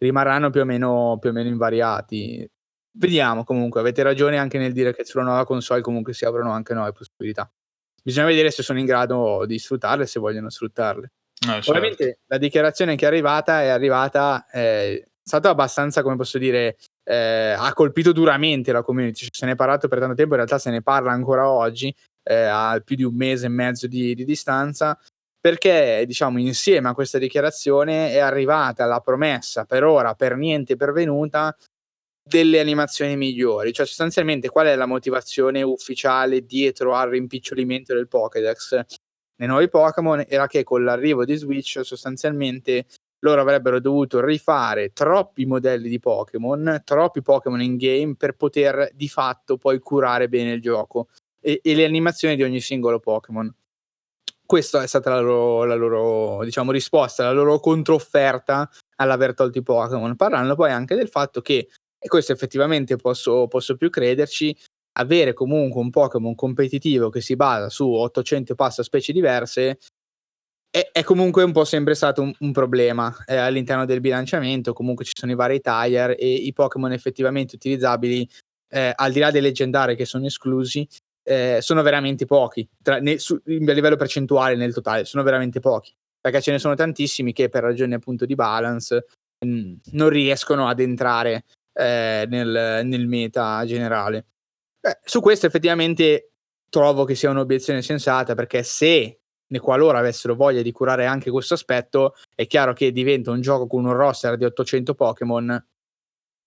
rimarranno 0.06 0.50
più 0.50 0.62
o 0.62 0.66
meno, 0.66 1.18
più 1.20 1.30
o 1.30 1.34
meno 1.34 1.50
invariati. 1.50 2.48
Vediamo 2.98 3.44
comunque, 3.44 3.82
avete 3.82 4.04
ragione 4.04 4.38
anche 4.38 4.58
nel 4.58 4.72
dire 4.72 4.96
che 4.96 5.04
sulla 5.04 5.24
nuova 5.24 5.46
console 5.46 5.82
comunque 5.82 6.14
si 6.14 6.26
aprono 6.26 6.52
anche 6.52 6.74
nuove 6.74 6.94
possibilità. 6.94 7.52
Bisogna 8.02 8.28
vedere 8.28 8.52
se 8.52 8.64
sono 8.64 8.80
in 8.80 8.86
grado 8.86 9.46
di 9.46 9.60
sfruttarle, 9.60 10.06
se 10.06 10.20
vogliono 10.20 10.50
sfruttarle. 10.50 11.12
Eh, 11.42 11.46
certo. 11.46 11.72
Ovviamente 11.72 12.20
la 12.28 12.38
dichiarazione 12.38 12.96
che 12.96 13.06
è 13.06 13.08
arrivata 13.08 13.62
è 13.62 13.68
arrivata, 13.68 14.46
eh, 14.52 15.00
è 15.02 15.08
stata 15.22 15.50
abbastanza, 15.50 16.04
come 16.04 16.16
posso 16.16 16.38
dire, 16.38 16.78
eh, 17.04 17.56
ha 17.58 17.74
colpito 17.74 18.12
duramente 18.12 18.72
la 18.72 18.84
community, 18.84 19.28
se 19.30 19.46
ne 19.46 19.54
è 19.54 19.56
parlato 19.56 19.88
per 19.88 20.00
tanto 20.00 20.16
tempo, 20.16 20.32
in 20.32 20.38
realtà 20.38 20.60
se 20.60 20.70
ne 20.70 20.82
parla 20.82 21.12
ancora 21.12 21.50
oggi, 21.50 21.94
eh, 22.24 22.36
a 22.36 22.80
più 22.84 22.96
di 22.96 23.04
un 23.04 23.16
mese 23.16 23.48
e 23.48 23.50
mezzo 23.50 23.88
di, 23.88 24.16
di 24.16 24.24
distanza, 24.24 24.98
perché 25.46 26.06
diciamo 26.08 26.40
insieme 26.40 26.90
a 26.90 26.96
questa 26.96 27.20
dichiarazione 27.20 28.10
è 28.10 28.18
arrivata 28.18 28.88
la 28.88 29.00
promessa 29.00 29.64
per 29.66 29.84
ora 29.84 30.16
per 30.16 30.38
niente 30.38 30.76
pervenuta 30.76 31.56
delle 32.28 32.60
animazioni 32.60 33.16
migliori, 33.16 33.72
cioè 33.72 33.86
sostanzialmente 33.86 34.50
qual 34.50 34.66
è 34.66 34.76
la 34.76 34.88
motivazione 34.88 35.62
ufficiale 35.62 36.48
dietro 36.48 36.96
al 36.96 37.10
rimpicciolimento 37.10 37.94
del 37.94 38.08
Pokédex 38.08 38.86
nei 39.36 39.48
nuovi 39.48 39.70
Pokémon 39.70 40.26
era 40.28 40.48
che 40.48 40.64
con 40.64 40.84
l'arrivo 40.84 41.26
di 41.26 41.36
Switch 41.36 41.80
sostanzialmente 41.84 42.88
loro 43.20 43.42
avrebbero 43.42 43.80
dovuto 43.80 44.26
rifare 44.26 44.94
troppi 44.94 45.46
modelli 45.46 45.90
di 45.90 46.00
Pokémon, 46.00 46.82
troppi 46.84 47.22
Pokémon 47.22 47.62
in 47.62 47.78
game 47.78 48.16
per 48.16 48.34
poter 48.34 48.90
di 48.96 49.08
fatto 49.08 49.58
poi 49.58 49.78
curare 49.78 50.28
bene 50.28 50.54
il 50.54 50.62
gioco 50.62 51.10
e, 51.40 51.60
e 51.62 51.76
le 51.76 51.86
animazioni 51.86 52.36
di 52.36 52.42
ogni 52.42 52.62
singolo 52.62 53.00
Pokémon. 53.00 53.54
Questa 54.46 54.84
è 54.84 54.88
stata 54.88 55.10
la 55.10 55.20
loro, 55.20 55.64
la 55.66 55.76
loro 55.76 56.44
diciamo, 56.44 56.72
risposta, 56.72 57.24
la 57.24 57.32
loro 57.32 57.60
controfferta 57.60 58.70
all'aver 58.98 59.34
tolto 59.34 59.58
i 59.58 59.64
Pokémon, 59.64 60.16
parlando 60.16 60.56
poi 60.56 60.72
anche 60.72 60.96
del 60.96 61.10
fatto 61.10 61.42
che, 61.42 61.70
e 61.98 62.08
questo 62.08 62.32
effettivamente 62.32 62.96
posso, 62.96 63.48
posso 63.48 63.76
più 63.76 63.90
crederci, 63.90 64.56
avere 64.98 65.34
comunque 65.34 65.82
un 65.82 65.90
Pokémon 65.90 66.36
competitivo 66.36 67.10
che 67.10 67.22
si 67.22 67.36
basa 67.36 67.70
su 67.70 67.90
800 67.92 68.56
passa 68.56 68.84
specie 68.84 69.12
diverse 69.12 69.78
è, 70.76 70.90
è, 70.92 71.04
comunque 71.04 71.42
un 71.44 71.54
po' 71.54 71.64
sempre 71.64 71.96
stato 71.96 72.22
un, 72.22 72.34
un 72.40 72.52
problema 72.52 73.16
eh, 73.26 73.38
all'interno 73.38 73.86
del 73.86 74.02
bilanciamento. 74.02 74.74
Comunque 74.74 75.06
ci 75.06 75.14
sono 75.16 75.32
i 75.32 75.36
vari 75.36 75.62
tire 75.62 76.18
e 76.18 76.28
i 76.28 76.52
Pokémon 76.52 76.92
effettivamente 76.92 77.56
utilizzabili, 77.56 78.30
eh, 78.70 78.92
al 78.94 79.14
di 79.14 79.20
là 79.20 79.32
dei 79.32 79.40
leggendari 79.40 79.96
che 79.96 80.04
sono 80.04 80.26
esclusi, 80.26 80.86
eh, 81.26 81.58
sono 81.62 81.82
veramente 81.82 82.26
pochi. 82.26 82.68
Tra, 82.82 83.00
ne, 83.00 83.18
su, 83.18 83.34
a 83.36 83.42
livello 83.46 83.96
percentuale 83.96 84.56
nel 84.56 84.74
totale, 84.74 85.06
sono 85.06 85.24
veramente 85.24 85.60
pochi. 85.60 85.94
Perché 86.22 86.42
ce 86.42 86.52
ne 86.52 86.60
sono 86.60 86.76
tantissimi 86.76 87.34
che 87.34 87.50
per 87.50 87.64
ragioni 87.64 87.94
appunto 87.94 88.26
di 88.26 88.36
balance 88.36 89.06
mh, 89.40 89.48
mm, 89.48 89.74
non 89.92 90.10
riescono 90.10 90.68
ad 90.68 90.80
entrare 90.80 91.46
eh, 91.74 92.26
nel, 92.30 92.86
nel 92.86 93.08
meta 93.08 93.64
generale. 93.66 94.26
Beh, 94.80 95.00
su 95.04 95.20
questo 95.20 95.48
effettivamente 95.48 96.32
trovo 96.70 97.06
che 97.06 97.16
sia 97.16 97.30
un'obiezione 97.30 97.82
sensata 97.82 98.36
perché 98.36 98.64
se 98.64 99.20
né 99.48 99.60
qualora 99.60 100.00
avessero 100.00 100.36
voglia 100.36 100.62
di 100.62 100.72
curare 100.72 101.06
anche 101.06 101.32
questo 101.32 101.54
aspetto, 101.54 102.16
è 102.34 102.48
chiaro 102.48 102.74
che 102.74 102.92
diventa 102.92 103.32
un 103.32 103.42
gioco 103.42 103.68
con 103.68 103.86
un 103.86 103.94
roster 103.94 104.38
di 104.38 104.46
800 104.46 104.94
Pokémon. 104.96 105.66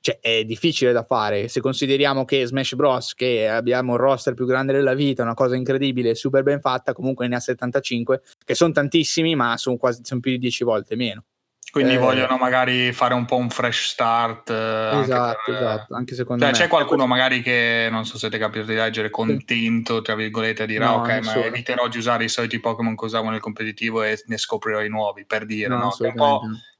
Cioè, 0.00 0.18
è 0.20 0.44
difficile 0.44 0.92
da 0.92 1.02
fare. 1.02 1.48
Se 1.48 1.60
consideriamo 1.60 2.24
che 2.24 2.46
Smash 2.46 2.74
Bros., 2.74 3.14
che 3.14 3.48
abbiamo 3.48 3.92
un 3.92 3.98
roster 3.98 4.34
più 4.34 4.46
grande 4.46 4.72
della 4.72 4.94
vita, 4.94 5.22
una 5.22 5.34
cosa 5.34 5.56
incredibile, 5.56 6.14
super 6.14 6.42
ben 6.42 6.60
fatta, 6.60 6.92
comunque 6.92 7.26
ne 7.26 7.36
ha 7.36 7.40
75, 7.40 8.22
che 8.44 8.54
sono 8.54 8.72
tantissimi, 8.72 9.34
ma 9.34 9.56
sono 9.56 9.76
quasi 9.76 10.00
sono 10.04 10.20
più 10.20 10.30
di 10.32 10.38
10 10.38 10.64
volte 10.64 10.96
meno. 10.96 11.24
Quindi 11.70 11.94
eh, 11.94 11.98
vogliono 11.98 12.38
magari 12.38 12.92
fare 12.92 13.12
un 13.12 13.26
po' 13.26 13.36
un 13.36 13.50
fresh 13.50 13.88
start. 13.88 14.50
Eh, 14.50 15.00
esatto, 15.00 15.38
per, 15.44 15.54
esatto, 15.54 15.94
anche 15.94 16.14
secondo 16.14 16.42
cioè, 16.42 16.52
me. 16.52 16.58
C'è 16.58 16.68
qualcuno 16.68 17.06
magari 17.06 17.42
che, 17.42 17.88
non 17.90 18.06
so 18.06 18.16
se 18.16 18.30
ti 18.30 18.38
capito 18.38 18.64
di 18.64 18.74
leggere, 18.74 19.10
contento, 19.10 20.00
tra 20.00 20.14
virgolette, 20.14 20.66
dirà 20.66 20.86
no, 20.86 20.94
ok, 20.94 21.24
ma 21.24 21.44
eviterò 21.44 21.88
di 21.88 21.98
usare 21.98 22.24
i 22.24 22.28
soliti 22.28 22.58
Pokémon 22.58 22.96
che 22.96 23.04
usavo 23.04 23.28
nel 23.28 23.40
competitivo 23.40 24.02
e 24.02 24.20
ne 24.26 24.38
scoprirò 24.38 24.82
i 24.82 24.88
nuovi, 24.88 25.26
per 25.26 25.44
dire, 25.44 25.68
no? 25.68 25.78
no? 25.78 25.96
È 26.06 26.12
che, 26.12 26.38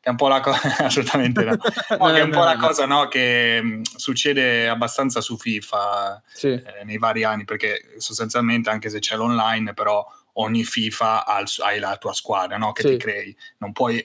è 0.08 0.10
un 0.10 0.16
po', 0.16 0.28
la 0.28 0.40
cosa... 0.40 0.60
assolutamente 0.86 1.44
no. 1.44 1.56
no 1.98 2.08
è 2.08 2.22
un 2.22 2.30
po' 2.30 2.42
la 2.42 2.56
cosa, 2.56 2.86
no? 2.86 3.08
Che 3.08 3.60
mh, 3.62 3.82
succede 3.96 4.68
abbastanza 4.68 5.20
su 5.20 5.36
FIFA 5.36 6.22
sì. 6.26 6.48
eh, 6.48 6.84
nei 6.84 6.98
vari 6.98 7.24
anni, 7.24 7.44
perché 7.44 7.94
sostanzialmente, 7.98 8.70
anche 8.70 8.88
se 8.88 8.98
c'è 8.98 9.16
l'online, 9.16 9.74
però 9.74 10.04
ogni 10.34 10.64
FIFA 10.64 11.24
hai 11.26 11.78
la 11.78 11.96
tua 11.98 12.12
squadra, 12.14 12.56
no? 12.56 12.72
Che 12.72 12.82
sì. 12.82 12.88
ti 12.88 12.96
crei. 12.96 13.36
Non 13.58 13.72
puoi 13.72 14.04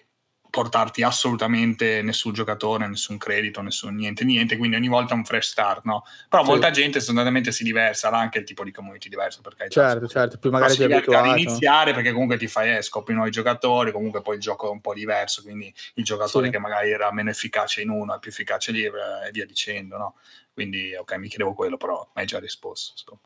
portarti 0.54 1.02
assolutamente 1.02 2.04
nessun 2.04 2.32
giocatore, 2.32 2.88
nessun 2.88 3.18
credito, 3.18 3.64
nessun 3.64 3.96
niente, 3.96 4.24
niente, 4.24 4.56
quindi 4.56 4.76
ogni 4.76 4.88
volta 4.88 5.16
un 5.16 5.26
fresh 5.26 5.48
start, 5.50 5.82
no? 5.86 6.04
Però 6.30 6.44
sì. 6.44 6.50
molta 6.52 6.70
gente 6.70 7.00
sostanzialmente 7.00 7.52
si 7.52 7.64
diversa, 7.64 8.10
sarà 8.10 8.20
anche 8.20 8.38
il 8.38 8.44
tipo 8.44 8.64
di 8.64 8.72
community 8.72 9.10
diverso, 9.10 9.42
perché 9.42 9.68
certo, 9.68 10.08
certo, 10.08 10.38
più 10.38 10.52
magari 10.52 10.76
ti 10.76 10.84
abituato. 10.84 11.28
ad 11.28 11.40
iniziare 11.40 11.94
perché 11.94 12.12
comunque 12.12 12.38
ti 12.38 12.46
fai, 12.46 12.76
eh, 12.76 12.84
scopri 12.84 13.16
nuovi 13.16 13.32
giocatori, 13.32 13.92
comunque 13.92 14.22
poi 14.22 14.36
il 14.36 14.42
gioco 14.42 14.68
è 14.68 14.72
un 14.72 14.80
po' 14.80 14.94
diverso, 14.94 15.42
quindi 15.42 15.74
il 15.96 16.04
giocatore 16.04 16.46
sì. 16.46 16.52
che 16.52 16.60
magari 16.60 16.92
era 16.92 17.12
meno 17.12 17.32
efficace 17.32 17.82
in 17.82 17.90
uno 17.90 18.16
è 18.16 18.20
più 18.20 18.30
efficace 18.30 18.72
lì 18.72 18.84
e 18.84 18.92
via 19.32 19.48
dicendo, 19.48 19.98
no? 19.98 20.16
Quindi, 20.54 20.96
ok, 20.96 21.16
mi 21.16 21.30
chiedevo 21.30 21.56
quello, 21.56 21.78
però 21.78 22.12
hai 22.14 22.28
già 22.28 22.38
risposto, 22.38 22.92
insomma. 22.92 23.22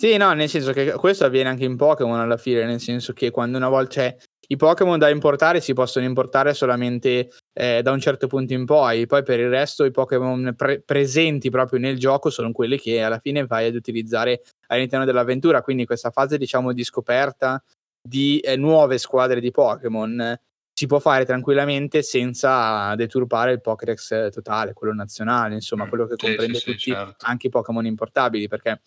Sì, 0.00 0.16
no, 0.16 0.32
nel 0.32 0.48
senso 0.48 0.72
che 0.72 0.92
questo 0.92 1.26
avviene 1.26 1.50
anche 1.50 1.64
in 1.64 1.76
Pokémon 1.76 2.18
alla 2.18 2.38
fine, 2.38 2.64
nel 2.64 2.80
senso 2.80 3.12
che 3.12 3.30
quando 3.30 3.58
una 3.58 3.68
volta 3.68 3.90
c'è 3.90 4.16
cioè, 4.18 4.28
i 4.52 4.56
Pokémon 4.56 4.98
da 4.98 5.08
importare 5.08 5.60
si 5.60 5.72
possono 5.74 6.04
importare 6.04 6.54
solamente 6.54 7.30
eh, 7.52 7.82
da 7.82 7.92
un 7.92 8.00
certo 8.00 8.26
punto 8.26 8.52
in 8.52 8.64
poi, 8.64 9.06
poi 9.06 9.22
per 9.22 9.38
il 9.38 9.48
resto 9.48 9.84
i 9.84 9.92
Pokémon 9.92 10.54
pre- 10.56 10.80
presenti 10.80 11.50
proprio 11.50 11.78
nel 11.78 11.98
gioco 11.98 12.30
sono 12.30 12.50
quelli 12.50 12.78
che 12.78 13.00
alla 13.00 13.20
fine 13.20 13.46
vai 13.46 13.66
ad 13.66 13.76
utilizzare 13.76 14.42
all'interno 14.66 15.04
dell'avventura, 15.04 15.62
quindi 15.62 15.86
questa 15.86 16.10
fase 16.10 16.36
diciamo 16.36 16.72
di 16.72 16.82
scoperta 16.82 17.62
di 18.02 18.40
eh, 18.40 18.56
nuove 18.56 18.98
squadre 18.98 19.40
di 19.40 19.52
Pokémon 19.52 20.36
si 20.72 20.86
può 20.86 20.98
fare 20.98 21.24
tranquillamente 21.24 22.02
senza 22.02 22.94
deturpare 22.96 23.52
il 23.52 23.60
Pokédex 23.60 24.30
totale, 24.30 24.72
quello 24.72 24.94
nazionale, 24.94 25.54
insomma, 25.54 25.84
mm, 25.84 25.88
quello 25.88 26.06
che 26.06 26.16
comprende 26.16 26.54
sì, 26.54 26.60
sì, 26.60 26.70
tutti, 26.70 26.90
certo. 26.90 27.26
anche 27.26 27.48
i 27.48 27.50
Pokémon 27.50 27.84
importabili, 27.84 28.48
perché 28.48 28.80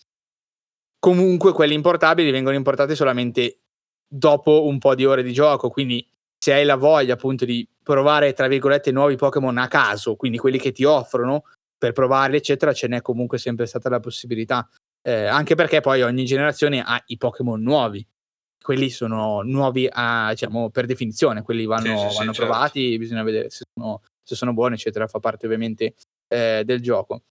comunque 1.00 1.54
quelli 1.54 1.74
importabili 1.74 2.32
vengono 2.32 2.56
importati 2.56 2.96
solamente 2.96 3.60
dopo 4.16 4.68
un 4.68 4.78
po' 4.78 4.94
di 4.94 5.06
ore 5.06 5.24
di 5.24 5.34
gioco, 5.34 5.70
quindi 5.70 6.08
se 6.38 6.54
hai 6.54 6.66
la 6.66 6.76
voglia 6.76 7.14
appunto 7.14 7.46
di 7.46 7.68
provare 7.82 8.34
tra 8.34 8.48
virgolette 8.48 8.92
nuovi 8.92 9.16
Pokémon 9.16 9.58
a 9.58 9.68
caso, 9.68 10.16
quindi 10.16 10.38
quelli 10.38 10.60
che 10.60 10.72
ti 10.72 10.84
offrono 10.84 11.46
per 11.76 11.94
provarli 11.94 12.38
eccetera, 12.38 12.74
ce 12.74 12.88
n'è 12.88 13.02
comunque 13.02 13.40
sempre 13.40 13.66
stata 13.66 13.90
la 13.90 14.00
possibilità, 14.00 14.70
eh, 15.02 15.26
anche 15.26 15.56
perché 15.56 15.82
poi 15.82 16.04
ogni 16.04 16.26
generazione 16.26 16.84
ha 16.86 17.02
i 17.08 17.18
Pokémon 17.18 17.60
nuovi, 17.60 18.06
quelli 18.62 18.90
sono 18.90 19.42
nuovi 19.42 19.90
a, 19.92 20.30
diciamo, 20.30 20.70
per 20.70 20.86
definizione, 20.86 21.42
quelli 21.42 21.66
vanno, 21.66 21.98
sì, 21.98 22.10
sì, 22.10 22.18
vanno 22.18 22.34
sì, 22.34 22.40
provati, 22.40 22.82
certo. 22.82 22.98
bisogna 23.00 23.24
vedere 23.24 23.50
se 23.50 23.66
sono, 23.74 24.02
se 24.24 24.36
sono, 24.36 24.54
buoni 24.54 24.76
eccetera, 24.76 25.08
fa 25.08 25.20
parte 25.20 25.46
ovviamente 25.48 25.96
eh, 26.28 26.62
del 26.64 26.82
gioco. 26.82 27.24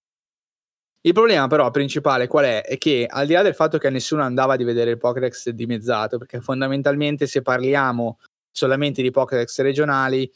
Il 1.04 1.12
problema 1.12 1.48
però 1.48 1.70
principale 1.70 2.28
qual 2.28 2.44
è? 2.44 2.62
È 2.62 2.78
che 2.78 3.06
al 3.08 3.26
di 3.26 3.32
là 3.32 3.42
del 3.42 3.54
fatto 3.54 3.78
che 3.78 3.90
nessuno 3.90 4.22
andava 4.22 4.56
di 4.56 4.62
vedere 4.62 4.92
il 4.92 4.98
Pokédex 4.98 5.48
dimezzato, 5.50 6.16
perché 6.16 6.40
fondamentalmente 6.40 7.26
se 7.26 7.42
parliamo 7.42 8.18
solamente 8.50 9.02
di 9.02 9.10
Pokédex 9.10 9.60
regionali, 9.62 10.30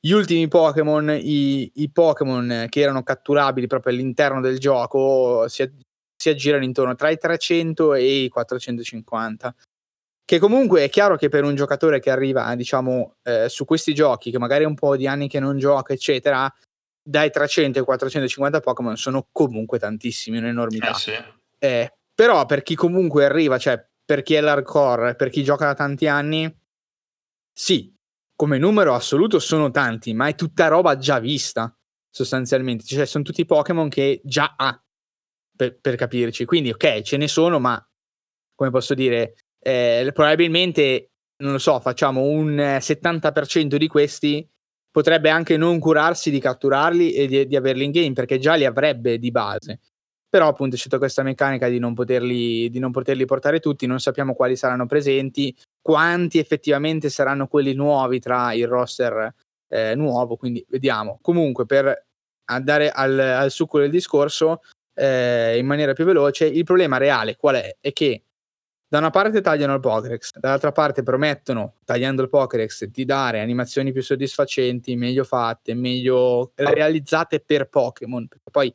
gli 0.00 0.12
ultimi 0.12 0.48
Pokémon, 0.48 1.10
i, 1.10 1.70
i 1.74 1.90
Pokémon 1.90 2.66
che 2.68 2.80
erano 2.80 3.02
catturabili 3.02 3.66
proprio 3.66 3.92
all'interno 3.92 4.40
del 4.40 4.58
gioco 4.58 5.46
si, 5.48 5.70
si 6.16 6.28
aggirano 6.30 6.64
intorno 6.64 6.94
tra 6.94 7.10
i 7.10 7.18
300 7.18 7.94
e 7.94 8.24
i 8.24 8.28
450 8.28 9.54
che 10.24 10.38
comunque 10.38 10.84
è 10.84 10.88
chiaro 10.88 11.16
che 11.16 11.28
per 11.28 11.44
un 11.44 11.54
giocatore 11.54 12.00
che 12.00 12.10
arriva, 12.10 12.54
diciamo, 12.54 13.16
eh, 13.22 13.50
su 13.50 13.66
questi 13.66 13.92
giochi, 13.92 14.30
che 14.30 14.38
magari 14.38 14.64
è 14.64 14.66
un 14.66 14.74
po' 14.74 14.96
di 14.96 15.06
anni 15.06 15.28
che 15.28 15.40
non 15.40 15.58
gioca, 15.58 15.92
eccetera, 15.92 16.50
dai 17.02 17.30
300 17.30 17.78
ai 17.78 17.84
450 17.84 18.60
Pokémon 18.60 18.96
sono 18.96 19.28
comunque 19.32 19.78
tantissimi, 19.78 20.38
un'enormità. 20.38 20.90
Eh 20.90 20.94
sì. 20.94 21.12
eh, 21.58 21.92
però 22.14 22.46
per 22.46 22.62
chi 22.62 22.74
comunque 22.74 23.24
arriva, 23.24 23.58
cioè 23.58 23.84
per 24.04 24.22
chi 24.22 24.34
è 24.34 24.40
l'hardcore, 24.40 25.14
per 25.16 25.30
chi 25.30 25.42
gioca 25.42 25.66
da 25.66 25.74
tanti 25.74 26.06
anni, 26.06 26.54
sì, 27.52 27.94
come 28.34 28.58
numero 28.58 28.94
assoluto 28.94 29.38
sono 29.38 29.70
tanti, 29.70 30.14
ma 30.14 30.28
è 30.28 30.34
tutta 30.34 30.68
roba 30.68 30.96
già 30.96 31.18
vista, 31.18 31.74
sostanzialmente. 32.10 32.84
Cioè 32.84 33.06
sono 33.06 33.24
tutti 33.24 33.44
Pokémon 33.44 33.88
che 33.88 34.20
già 34.24 34.54
ha, 34.56 34.82
per, 35.56 35.78
per 35.80 35.96
capirci. 35.96 36.44
Quindi 36.44 36.70
ok, 36.70 37.02
ce 37.02 37.16
ne 37.16 37.28
sono, 37.28 37.58
ma 37.58 37.84
come 38.54 38.70
posso 38.70 38.94
dire, 38.94 39.34
eh, 39.58 40.10
probabilmente, 40.12 41.12
non 41.38 41.52
lo 41.52 41.58
so, 41.58 41.80
facciamo 41.80 42.22
un 42.22 42.56
70% 42.56 43.76
di 43.76 43.86
questi 43.88 44.48
potrebbe 44.92 45.30
anche 45.30 45.56
non 45.56 45.80
curarsi 45.80 46.30
di 46.30 46.38
catturarli 46.38 47.12
e 47.12 47.26
di, 47.26 47.46
di 47.46 47.56
averli 47.56 47.84
in 47.84 47.90
game 47.90 48.12
perché 48.12 48.38
già 48.38 48.54
li 48.54 48.64
avrebbe 48.66 49.18
di 49.18 49.30
base. 49.32 49.80
però 50.32 50.48
appunto 50.48 50.76
c'è 50.76 50.96
questa 50.98 51.22
meccanica 51.22 51.68
di 51.68 51.78
non, 51.78 51.92
poterli, 51.92 52.70
di 52.70 52.78
non 52.78 52.90
poterli 52.90 53.26
portare 53.26 53.60
tutti, 53.60 53.86
non 53.86 54.00
sappiamo 54.00 54.34
quali 54.34 54.56
saranno 54.56 54.86
presenti, 54.86 55.54
quanti 55.82 56.38
effettivamente 56.38 57.10
saranno 57.10 57.46
quelli 57.48 57.74
nuovi 57.74 58.18
tra 58.18 58.54
il 58.54 58.66
roster 58.66 59.34
eh, 59.68 59.94
nuovo, 59.94 60.36
quindi 60.36 60.64
vediamo. 60.70 61.18
Comunque 61.20 61.66
per 61.66 62.06
andare 62.46 62.90
al, 62.90 63.18
al 63.18 63.50
succo 63.50 63.78
del 63.78 63.90
discorso 63.90 64.60
eh, 64.94 65.58
in 65.58 65.66
maniera 65.66 65.92
più 65.92 66.04
veloce, 66.06 66.46
il 66.46 66.64
problema 66.64 66.96
reale 66.96 67.36
qual 67.36 67.56
è? 67.56 67.76
È 67.80 67.92
che 67.92 68.22
da 68.92 68.98
una 68.98 69.08
parte 69.08 69.40
tagliano 69.40 69.72
il 69.72 69.80
Pokédex, 69.80 70.32
dall'altra 70.38 70.70
parte 70.70 71.02
promettono, 71.02 71.76
tagliando 71.82 72.20
il 72.20 72.28
Pokédex, 72.28 72.84
di 72.84 73.06
dare 73.06 73.40
animazioni 73.40 73.90
più 73.90 74.02
soddisfacenti, 74.02 74.96
meglio 74.96 75.24
fatte, 75.24 75.72
meglio 75.72 76.52
realizzate 76.56 77.40
per 77.40 77.70
Pokémon. 77.70 78.28
Poi 78.50 78.70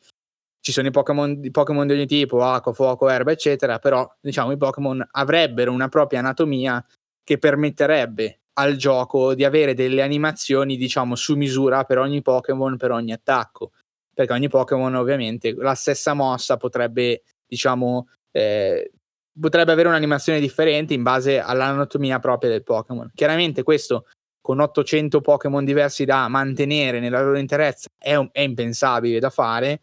ci 0.59 0.71
sono 0.71 0.87
i 0.87 0.91
Pokémon, 0.91 1.39
di 1.39 1.93
ogni 1.93 2.07
tipo, 2.07 2.41
acqua, 2.41 2.73
fuoco, 2.73 3.07
erba, 3.09 3.31
eccetera, 3.31 3.77
però 3.77 4.11
diciamo 4.19 4.51
i 4.51 4.57
Pokémon 4.57 5.07
avrebbero 5.11 5.71
una 5.71 5.87
propria 5.87 6.17
anatomia 6.17 6.83
che 7.23 7.37
permetterebbe 7.37 8.39
al 8.53 8.75
gioco 8.75 9.35
di 9.35 9.43
avere 9.43 9.75
delle 9.75 10.01
animazioni, 10.01 10.77
diciamo, 10.77 11.13
su 11.13 11.35
misura 11.35 11.83
per 11.83 11.99
ogni 11.99 12.23
Pokémon, 12.23 12.75
per 12.75 12.89
ogni 12.89 13.11
attacco. 13.11 13.73
Perché 14.15 14.33
ogni 14.33 14.49
Pokémon, 14.49 14.95
ovviamente, 14.95 15.53
la 15.53 15.75
stessa 15.75 16.15
mossa 16.15 16.57
potrebbe, 16.57 17.21
diciamo, 17.45 18.07
eh, 18.31 18.93
potrebbe 19.39 19.71
avere 19.71 19.87
un'animazione 19.87 20.39
differente 20.39 20.93
in 20.93 21.03
base 21.03 21.39
all'anatomia 21.39 22.19
propria 22.19 22.49
del 22.49 22.63
Pokémon. 22.63 23.11
Chiaramente 23.13 23.63
questo 23.63 24.05
con 24.41 24.59
800 24.59 25.19
Pokémon 25.19 25.65
diversi 25.65 26.05
da 26.05 26.27
mantenere 26.27 26.99
nella 26.99 27.21
loro 27.21 27.37
interezza 27.37 27.87
è, 27.97 28.15
un, 28.15 28.29
è 28.31 28.41
impensabile 28.41 29.19
da 29.19 29.29
fare 29.29 29.81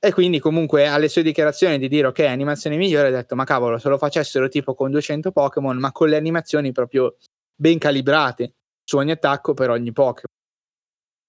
e 0.00 0.12
quindi 0.12 0.38
comunque 0.38 0.86
alle 0.86 1.08
sue 1.08 1.22
dichiarazioni 1.22 1.78
di 1.78 1.88
dire 1.88 2.08
ok, 2.08 2.20
animazione 2.20 2.76
migliore, 2.76 3.08
ha 3.08 3.10
detto 3.10 3.34
ma 3.34 3.44
cavolo, 3.44 3.78
se 3.78 3.88
lo 3.88 3.98
facessero 3.98 4.48
tipo 4.48 4.74
con 4.74 4.90
200 4.90 5.32
Pokémon, 5.32 5.76
ma 5.76 5.92
con 5.92 6.08
le 6.08 6.16
animazioni 6.16 6.70
proprio 6.72 7.16
ben 7.54 7.78
calibrate 7.78 8.54
su 8.84 8.96
ogni 8.96 9.10
attacco 9.10 9.54
per 9.54 9.70
ogni 9.70 9.92
Pokémon. 9.92 10.36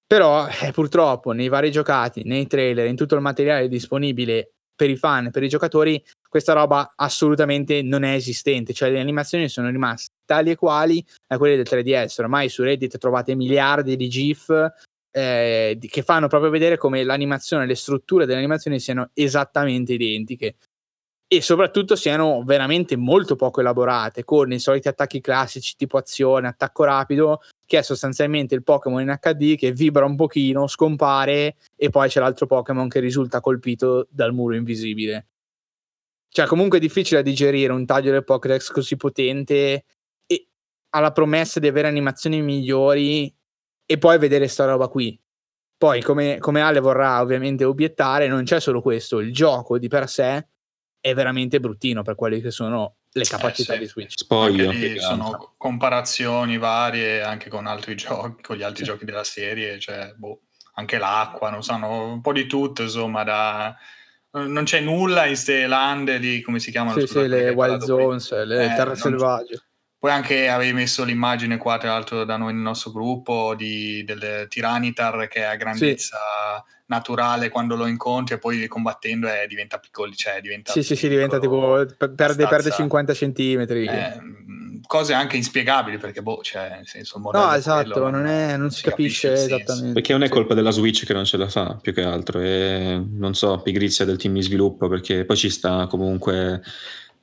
Però 0.06 0.48
eh, 0.48 0.72
purtroppo 0.72 1.32
nei 1.32 1.50
vari 1.50 1.72
giocati, 1.72 2.24
nei 2.24 2.48
trailer, 2.48 2.88
in 2.88 2.96
tutto 2.96 3.16
il 3.16 3.22
materiale 3.22 3.68
disponibile 3.68 4.54
per 4.76 4.90
i 4.90 4.96
fan, 4.96 5.30
per 5.30 5.44
i 5.44 5.50
giocatori, 5.50 6.04
questa 6.30 6.54
roba 6.54 6.94
assolutamente 6.96 7.82
non 7.82 8.04
è 8.04 8.14
esistente, 8.14 8.72
cioè 8.72 8.92
le 8.92 9.00
animazioni 9.00 9.50
sono 9.50 9.70
rimaste 9.70 10.14
tali 10.26 10.52
e 10.52 10.56
quali 10.56 11.04
a 11.28 11.38
quelle 11.38 11.56
del 11.56 11.66
3DS. 11.68 12.22
Ormai 12.22 12.48
su 12.50 12.62
Reddit 12.64 12.98
trovate 13.00 13.36
miliardi 13.36 13.96
di 13.96 14.08
GIF 14.08 14.50
eh, 15.12 15.78
che 15.80 16.02
fanno 16.04 16.28
proprio 16.28 16.52
vedere 16.52 16.78
come 16.78 17.04
l'animazione, 17.04 17.66
le 17.66 17.76
strutture 17.76 18.26
delle 18.26 18.38
animazioni 18.38 18.80
siano 18.80 19.10
esattamente 19.14 19.94
identiche 19.94 20.56
e 21.32 21.42
soprattutto 21.42 21.96
siano 21.96 22.44
veramente 22.44 22.96
molto 22.96 23.36
poco 23.36 23.60
elaborate 23.60 24.24
con 24.24 24.52
i 24.52 24.60
soliti 24.60 24.88
attacchi 24.88 25.22
classici 25.22 25.76
tipo 25.76 25.98
azione, 25.98 26.48
attacco 26.48 26.84
rapido 26.84 27.42
che 27.66 27.78
è 27.78 27.82
sostanzialmente 27.84 28.56
il 28.56 28.64
Pokémon 28.64 29.02
in 29.02 29.16
HD 29.20 29.56
che 29.56 29.72
vibra 29.72 30.06
un 30.06 30.16
pochino, 30.16 30.66
scompare 30.66 31.58
e 31.76 31.90
poi 31.92 32.10
c'è 32.10 32.20
l'altro 32.20 32.48
Pokémon 32.48 32.88
che 32.88 33.00
risulta 33.00 33.42
colpito 33.42 34.08
dal 34.10 34.34
muro 34.34 34.56
invisibile. 34.56 35.28
Cioè 36.32 36.46
comunque 36.46 36.78
è 36.78 36.82
difficile 36.82 37.22
da 37.22 37.30
digerire 37.30 37.74
un 37.74 37.86
taglio 37.86 38.12
del 38.12 38.24
Pokédex 38.24 38.72
così 38.72 38.96
potente 38.96 39.86
e 40.26 40.48
alla 40.92 41.12
promessa 41.12 41.60
di 41.60 41.68
avere 41.68 41.88
animazioni 41.88 42.42
migliori 42.42 43.34
e 43.86 43.98
poi 43.98 44.18
vedere 44.20 44.48
sta 44.48 44.66
roba 44.66 44.88
qui. 44.88 45.20
Poi, 45.78 46.02
come, 46.04 46.38
come 46.40 46.62
Ale 46.62 46.80
vorrà 46.80 47.22
ovviamente 47.22 47.64
obiettare, 47.64 48.28
non 48.28 48.44
c'è 48.44 48.60
solo 48.60 48.82
questo, 48.82 49.20
il 49.20 49.34
gioco 49.34 49.80
di 49.80 49.88
per 49.88 50.10
sé 50.10 50.48
è 51.00 51.14
veramente 51.14 51.60
bruttino 51.60 52.02
per 52.02 52.16
quelle 52.16 52.42
che 52.42 52.52
sono 52.52 52.98
le 53.12 53.24
eh, 53.24 53.28
capacità 53.28 53.74
eh, 53.74 53.76
sì. 53.78 53.82
di 53.82 53.88
Switch. 53.88 54.18
Spoglio. 54.18 54.72
Sono 55.00 55.54
comparazioni 55.58 56.58
varie 56.58 57.24
anche 57.24 57.50
con 57.50 57.66
altri 57.66 57.96
giochi, 57.96 58.44
con 58.44 58.58
gli 58.58 58.62
altri 58.62 58.84
sì. 58.84 58.92
giochi 58.92 59.06
della 59.06 59.24
serie, 59.24 59.80
cioè, 59.80 60.14
boh, 60.16 60.42
anche 60.74 60.98
l'acqua, 60.98 61.50
non 61.50 61.64
sanno 61.64 62.12
un 62.12 62.22
po' 62.22 62.34
di 62.34 62.46
tutto, 62.46 62.84
insomma, 62.84 63.24
da... 63.24 63.76
Non 64.32 64.64
c'è 64.64 64.80
nulla 64.80 65.26
in 65.26 65.36
ste 65.36 65.66
lande 65.66 66.20
di 66.20 66.42
come 66.42 66.60
si 66.60 66.70
chiamano? 66.70 67.00
Sì, 67.00 67.08
sì, 67.08 67.28
le 67.28 67.50
wild 67.50 67.82
zones, 67.82 68.46
le 68.46 68.66
eh, 68.66 68.76
terre 68.76 68.96
selvagge. 68.96 69.64
Poi 70.00 70.12
anche 70.12 70.48
avevi 70.48 70.72
messo 70.72 71.04
l'immagine 71.04 71.58
qua, 71.58 71.78
tra 71.78 71.90
l'altro, 71.90 72.24
da 72.24 72.38
noi 72.38 72.54
nel 72.54 72.62
nostro 72.62 72.92
gruppo 72.92 73.54
di, 73.54 74.02
del 74.06 74.46
Tiranitar 74.48 75.28
che 75.28 75.40
è 75.40 75.44
a 75.44 75.58
grandezza 75.58 76.18
sì. 76.66 76.74
naturale 76.86 77.50
quando 77.50 77.76
lo 77.76 77.86
incontri 77.86 78.36
e 78.36 78.38
poi 78.38 78.66
combattendo 78.68 79.28
è, 79.28 79.46
diventa 79.46 79.78
piccolo. 79.78 80.14
Cioè 80.14 80.40
diventa 80.40 80.72
sì, 80.72 80.84
sì, 80.84 80.96
sì, 80.96 81.10
diventa 81.10 81.38
tipo 81.38 81.86
perde, 81.98 82.48
perde 82.48 82.72
50 82.72 83.14
centimetri. 83.14 83.88
Eh, 83.88 84.22
cose 84.90 85.14
anche 85.14 85.38
inspiegabili 85.38 86.00
perché, 86.00 86.24
boh, 86.24 86.40
cioè, 86.42 86.68
nel 86.78 86.88
senso, 86.88 87.18
il 87.20 87.30
No, 87.32 87.54
esatto, 87.54 87.92
quello, 87.92 88.10
non, 88.10 88.26
è, 88.26 88.58
non, 88.58 88.72
si, 88.72 88.78
si 88.78 88.90
capisce, 88.90 89.28
capisce 89.28 89.46
esattamente. 89.46 89.94
Perché 89.94 90.14
non 90.14 90.24
è 90.24 90.30
colpa 90.30 90.56
della 90.56 90.72
Switch 90.72 91.06
che 91.06 91.14
non 91.14 91.26
ce 91.26 91.38
la 91.38 91.48
fa, 91.48 91.78
più 91.80 91.94
che 91.94 92.02
altro, 92.02 92.40
è, 92.40 93.00
non 93.00 93.36
so, 93.36 93.62
pigrizia 93.62 94.04
del 94.04 94.18
team 94.18 94.34
di 94.34 94.42
sviluppo 94.42 94.88
perché 94.88 95.26
poi 95.26 95.38
ci 95.38 95.52
sta 95.52 95.86
comunque 95.86 96.64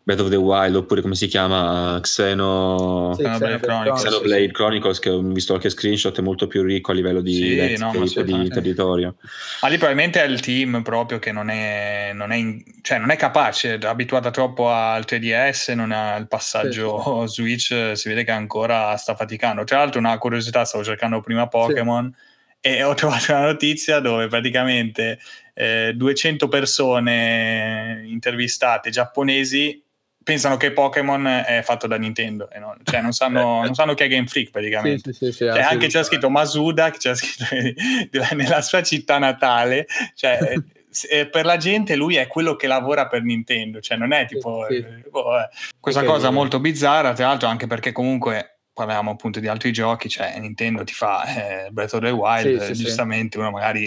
Breath 0.06 0.20
of 0.20 0.28
the 0.28 0.36
Wild 0.36 0.76
oppure 0.76 1.00
come 1.00 1.16
si 1.16 1.26
chiama 1.26 1.98
Xeno... 2.00 3.12
Sì, 3.16 3.24
Xenoblade, 3.24 3.58
Chronicles, 3.58 4.02
Xenoblade 4.04 4.50
Chronicles 4.52 4.98
che 5.00 5.10
ho 5.10 5.20
visto 5.20 5.54
qualche 5.54 5.68
screenshot 5.68 6.16
è 6.16 6.22
molto 6.22 6.46
più 6.46 6.62
ricco 6.62 6.92
a 6.92 6.94
livello 6.94 7.20
di 7.20 7.34
sì, 7.34 7.76
no, 7.76 7.90
di 8.22 8.48
territorio. 8.48 9.16
Ma 9.62 9.66
lì 9.66 9.78
probabilmente 9.78 10.22
è 10.22 10.26
il 10.26 10.38
team 10.38 10.82
proprio 10.82 11.18
che 11.18 11.32
non 11.32 11.48
è, 11.50 12.12
non 12.14 12.30
è, 12.30 12.36
in, 12.36 12.62
cioè 12.82 12.98
non 12.98 13.10
è 13.10 13.16
capace 13.16 13.78
è 13.78 13.84
abituata 13.84 14.30
troppo 14.30 14.70
al 14.70 15.04
3DS 15.04 15.74
non 15.74 15.90
ha 15.90 16.14
il 16.14 16.28
passaggio 16.28 17.26
sì, 17.26 17.42
Switch 17.42 17.96
si 17.96 18.08
vede 18.08 18.22
che 18.22 18.30
ancora 18.30 18.96
sta 18.98 19.16
faticando. 19.16 19.64
Tra 19.64 19.78
l'altro 19.78 19.98
una 19.98 20.16
curiosità 20.18 20.64
stavo 20.64 20.84
cercando 20.84 21.20
prima 21.20 21.48
Pokémon 21.48 22.14
e 22.60 22.84
ho 22.84 22.94
trovato 22.94 23.32
una 23.32 23.46
notizia 23.46 23.98
dove 23.98 24.28
praticamente 24.28 25.18
eh, 25.52 25.94
200 25.96 26.46
persone 26.46 28.04
intervistate 28.06 28.90
giapponesi 28.90 29.82
pensano 30.26 30.56
che 30.56 30.72
Pokémon 30.72 31.24
è 31.24 31.62
fatto 31.62 31.86
da 31.86 31.96
Nintendo, 31.96 32.48
no? 32.58 32.76
cioè 32.82 33.00
non 33.00 33.12
sanno, 33.12 33.62
non 33.62 33.74
sanno, 33.76 33.94
che 33.94 34.06
è 34.06 34.08
Game 34.08 34.26
Freak 34.26 34.50
praticamente. 34.50 35.12
Sì, 35.12 35.26
sì, 35.26 35.30
sì, 35.30 35.44
cioè, 35.44 35.60
anche 35.60 35.86
c'è 35.86 36.02
scritto 36.02 36.28
Masuda, 36.28 36.90
c'è 36.90 37.14
scritto 37.14 37.44
nella 38.34 38.60
sua 38.60 38.82
città 38.82 39.18
natale, 39.18 39.86
cioè, 40.16 40.54
per 41.30 41.44
la 41.44 41.56
gente 41.58 41.94
lui 41.94 42.16
è 42.16 42.26
quello 42.26 42.56
che 42.56 42.66
lavora 42.66 43.06
per 43.06 43.22
Nintendo, 43.22 43.80
cioè 43.80 43.96
non 43.96 44.12
è 44.12 44.26
tipo... 44.26 44.66
Eh, 44.66 45.04
boh, 45.08 45.38
eh. 45.38 45.48
Questa 45.78 46.02
cosa 46.02 46.30
molto 46.30 46.58
bizzarra, 46.58 47.12
tra 47.12 47.28
l'altro 47.28 47.46
anche 47.46 47.68
perché 47.68 47.92
comunque 47.92 48.55
parliamo 48.76 49.10
appunto 49.10 49.40
di 49.40 49.48
altri 49.48 49.72
giochi, 49.72 50.10
cioè 50.10 50.38
Nintendo 50.38 50.84
ti 50.84 50.92
fa 50.92 51.24
eh, 51.24 51.70
Breath 51.70 51.94
of 51.94 52.02
the 52.02 52.10
Wild, 52.10 52.60
sì, 52.60 52.74
sì, 52.74 52.82
giustamente 52.84 53.38
sì. 53.38 53.42
uno 53.42 53.50
magari 53.50 53.84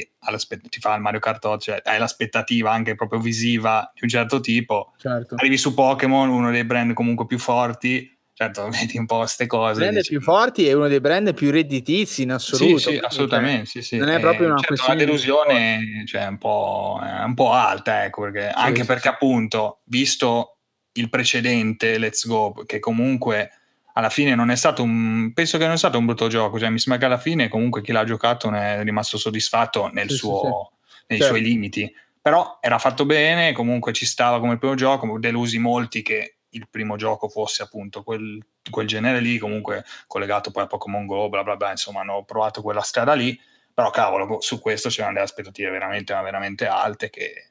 ti 0.68 0.80
fa 0.80 0.96
il 0.96 1.02
Mario 1.02 1.20
Kart 1.20 1.46
8, 1.46 1.60
cioè 1.60 1.82
hai 1.86 2.00
l'aspettativa 2.00 2.72
anche 2.72 2.96
proprio 2.96 3.20
visiva 3.20 3.92
di 3.94 4.00
un 4.02 4.10
certo 4.10 4.40
tipo, 4.40 4.94
certo. 4.98 5.36
arrivi 5.36 5.60
su 5.60 5.76
Pokémon, 5.76 6.28
uno 6.30 6.50
dei 6.50 6.64
brand 6.64 6.94
comunque 6.94 7.28
più 7.28 7.38
forti, 7.38 8.12
certo 8.34 8.68
vedi 8.74 8.98
un 8.98 9.06
po' 9.06 9.20
queste 9.20 9.46
cose. 9.46 9.84
Il 9.84 9.90
brand 9.92 10.08
più 10.08 10.22
forti 10.22 10.68
è 10.68 10.74
uno 10.74 10.88
dei 10.88 11.00
brand 11.00 11.36
più 11.36 11.52
redditizi 11.52 12.24
in 12.24 12.32
assoluto. 12.32 12.80
Sì, 12.80 12.94
sì 12.94 12.98
assolutamente, 12.98 13.68
sì, 13.68 13.84
sì. 13.84 13.98
Non 13.98 14.10
è 14.10 14.20
proprio 14.20 14.48
una 14.48 14.58
certo. 14.58 14.86
La 14.88 14.96
delusione 14.96 16.04
cioè, 16.08 16.26
un 16.26 16.40
po', 16.40 17.00
un 17.00 17.34
po' 17.36 17.52
alta, 17.52 18.06
ecco, 18.06 18.24
perché, 18.24 18.48
anche 18.48 18.86
perché 18.86 19.08
appunto, 19.08 19.82
visto 19.84 20.58
il 20.94 21.10
precedente 21.10 22.00
Let's 22.00 22.26
Go, 22.26 22.64
che 22.66 22.80
comunque 22.80 23.52
alla 24.00 24.10
fine 24.10 24.34
non 24.34 24.50
è 24.50 24.56
stato 24.56 24.82
un 24.82 25.32
penso 25.34 25.58
che 25.58 25.66
non 25.66 25.74
è 25.74 25.78
stato 25.78 25.98
un 25.98 26.06
brutto 26.06 26.28
gioco 26.28 26.58
cioè 26.58 26.70
mi 26.70 26.80
sembra 26.80 27.00
che 27.00 27.06
alla 27.06 27.22
fine 27.22 27.50
comunque 27.50 27.82
chi 27.82 27.92
l'ha 27.92 28.06
giocato 28.06 28.50
ne 28.50 28.78
è 28.78 28.84
rimasto 28.84 29.18
soddisfatto 29.18 29.90
nel 29.92 30.10
sì, 30.10 30.16
suo, 30.16 30.40
sì, 30.42 30.90
sì. 30.90 31.04
nei 31.10 31.20
certo. 31.20 31.36
suoi 31.36 31.48
limiti 31.48 31.96
però 32.22 32.58
era 32.62 32.80
fatto 32.80 33.06
bene 33.06 33.52
comunque 33.52 33.94
ci 33.94 34.06
stava 34.06 34.40
come 34.40 34.58
primo 34.58 34.76
gioco 34.76 35.20
delusi 35.20 35.60
molti 35.60 36.02
che 36.02 36.38
il 36.52 36.68
primo 36.70 36.96
gioco 36.96 37.28
fosse 37.28 37.62
appunto 37.62 38.02
quel, 38.02 38.44
quel 38.72 38.88
genere 38.88 39.20
lì 39.20 39.38
comunque 39.38 39.84
collegato 40.08 40.50
poi 40.50 40.64
a 40.64 40.68
Pokémon 40.68 41.06
Go 41.06 41.30
bla 41.30 41.44
bla 41.44 41.58
bla 41.58 41.72
insomma 41.72 42.00
hanno 42.00 42.24
provato 42.24 42.62
quella 42.62 42.82
strada 42.82 43.14
lì 43.14 43.40
però 43.74 43.92
cavolo 43.92 44.42
su 44.42 44.60
questo 44.60 44.90
c'erano 44.90 45.14
delle 45.14 45.26
aspettative 45.26 45.70
veramente 45.70 46.14
veramente 46.14 46.66
alte 46.66 47.10
che 47.10 47.49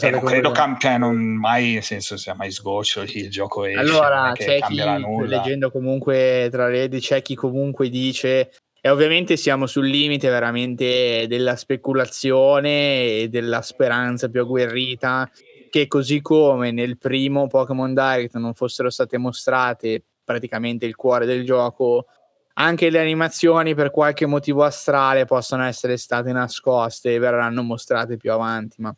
e 0.00 0.10
non 0.10 0.20
credo 0.20 0.50
cam- 0.50 0.78
cioè 0.78 0.98
non 0.98 1.16
mai 1.16 1.74
nel 1.74 1.82
senso 1.82 2.16
sia 2.16 2.34
mai 2.34 2.50
sgoccio 2.50 3.02
il 3.02 3.30
gioco 3.30 3.64
esce, 3.64 3.78
allora 3.78 4.32
c'è 4.34 4.60
chi 4.60 4.80
leggendo 5.26 5.70
comunque 5.70 6.48
tra 6.50 6.68
le 6.68 6.88
c'è 6.88 7.22
chi 7.22 7.34
comunque 7.34 7.88
dice 7.88 8.50
e 8.80 8.90
ovviamente 8.90 9.36
siamo 9.36 9.66
sul 9.66 9.86
limite 9.86 10.28
veramente 10.28 11.26
della 11.28 11.56
speculazione 11.56 13.20
e 13.20 13.28
della 13.30 13.62
speranza 13.62 14.28
più 14.28 14.40
agguerrita 14.40 15.30
che 15.70 15.86
così 15.86 16.20
come 16.20 16.70
nel 16.70 16.98
primo 16.98 17.46
Pokémon 17.46 17.94
Direct 17.94 18.34
non 18.34 18.54
fossero 18.54 18.90
state 18.90 19.16
mostrate 19.18 20.02
praticamente 20.24 20.84
il 20.84 20.96
cuore 20.96 21.26
del 21.26 21.44
gioco 21.44 22.06
anche 22.54 22.90
le 22.90 23.00
animazioni 23.00 23.74
per 23.74 23.90
qualche 23.90 24.26
motivo 24.26 24.64
astrale 24.64 25.24
possono 25.24 25.64
essere 25.64 25.96
state 25.96 26.32
nascoste 26.32 27.14
e 27.14 27.18
verranno 27.18 27.62
mostrate 27.62 28.16
più 28.16 28.32
avanti 28.32 28.82
ma 28.82 28.94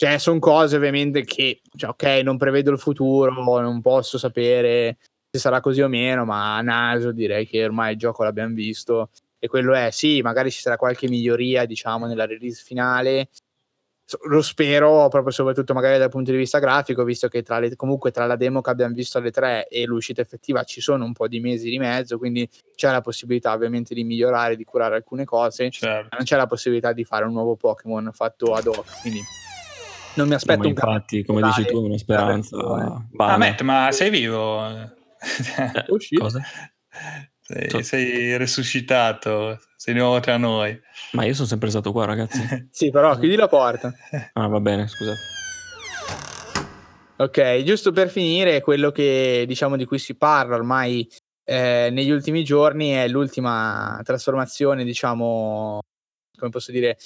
Cioè, 0.00 0.16
sono 0.16 0.38
cose 0.38 0.76
ovviamente 0.76 1.24
che, 1.24 1.60
cioè, 1.76 1.90
ok, 1.90 2.22
non 2.24 2.38
prevedo 2.38 2.70
il 2.70 2.78
futuro, 2.78 3.32
non 3.60 3.82
posso 3.82 4.16
sapere 4.16 4.96
se 5.30 5.38
sarà 5.38 5.60
così 5.60 5.82
o 5.82 5.88
meno, 5.88 6.24
ma 6.24 6.56
a 6.56 6.62
naso 6.62 7.12
direi 7.12 7.46
che 7.46 7.62
ormai 7.62 7.92
il 7.92 7.98
gioco 7.98 8.24
l'abbiamo 8.24 8.54
visto. 8.54 9.10
E 9.38 9.46
quello 9.46 9.74
è, 9.74 9.90
sì, 9.90 10.22
magari 10.22 10.50
ci 10.50 10.62
sarà 10.62 10.78
qualche 10.78 11.06
miglioria, 11.06 11.66
diciamo, 11.66 12.06
nella 12.06 12.24
release 12.24 12.62
finale, 12.64 13.28
lo 14.22 14.40
spero 14.40 15.06
proprio 15.08 15.32
soprattutto 15.32 15.74
magari 15.74 15.98
dal 15.98 16.08
punto 16.08 16.30
di 16.30 16.38
vista 16.38 16.58
grafico 16.60 17.04
visto 17.04 17.28
che 17.28 17.42
tra 17.42 17.58
le, 17.58 17.76
comunque 17.76 18.10
tra 18.10 18.24
la 18.24 18.36
demo 18.36 18.62
che 18.62 18.70
abbiamo 18.70 18.94
visto 18.94 19.18
alle 19.18 19.30
tre 19.30 19.68
e 19.68 19.84
l'uscita 19.84 20.22
effettiva 20.22 20.64
ci 20.64 20.80
sono 20.80 21.04
un 21.04 21.12
po' 21.12 21.28
di 21.28 21.38
mesi 21.38 21.70
di 21.70 21.78
mezzo 21.78 22.18
quindi 22.18 22.48
c'è 22.74 22.90
la 22.90 23.02
possibilità 23.02 23.52
ovviamente 23.52 23.94
di 23.94 24.02
migliorare 24.02 24.56
di 24.56 24.64
curare 24.64 24.96
alcune 24.96 25.24
cose 25.24 25.70
certo. 25.70 26.08
ma 26.10 26.16
non 26.16 26.24
c'è 26.24 26.36
la 26.36 26.46
possibilità 26.46 26.92
di 26.92 27.04
fare 27.04 27.24
un 27.24 27.32
nuovo 27.34 27.54
Pokémon 27.54 28.10
fatto 28.12 28.54
ad 28.54 28.66
hoc 28.66 29.00
quindi 29.02 29.20
non 30.14 30.28
mi 30.28 30.34
aspetto 30.34 30.58
no, 30.58 30.64
un 30.64 30.70
infatti 30.70 31.24
come 31.24 31.42
dici 31.42 31.64
tu 31.66 31.84
una 31.84 31.98
speranza 31.98 32.56
ah, 32.56 33.36
Matt, 33.36 33.60
ma 33.62 33.90
sei 33.92 34.10
vivo? 34.10 34.66
Eh, 34.66 34.88
cosa? 36.18 36.40
Sei, 37.40 37.82
sei 37.82 38.36
resuscitato 38.36 39.58
sei 39.80 39.94
nuovo 39.94 40.20
tra 40.20 40.36
noi. 40.36 40.78
Ma 41.12 41.24
io 41.24 41.32
sono 41.32 41.46
sempre 41.46 41.70
stato 41.70 41.90
qua, 41.90 42.04
ragazzi. 42.04 42.38
sì, 42.70 42.90
però 42.90 43.18
chiudi 43.18 43.34
la 43.34 43.48
porta. 43.48 43.90
Ah, 44.34 44.46
va 44.46 44.60
bene, 44.60 44.86
scusa. 44.86 45.14
Ok, 47.16 47.62
giusto 47.62 47.90
per 47.90 48.10
finire, 48.10 48.60
quello 48.60 48.90
che 48.90 49.44
diciamo 49.46 49.76
di 49.76 49.86
cui 49.86 49.98
si 49.98 50.16
parla 50.18 50.56
ormai 50.56 51.08
eh, 51.44 51.88
negli 51.90 52.10
ultimi 52.10 52.44
giorni 52.44 52.90
è 52.90 53.08
l'ultima 53.08 53.98
trasformazione, 54.04 54.84
diciamo, 54.84 55.80
come 56.38 56.50
posso 56.50 56.72
dire, 56.72 56.98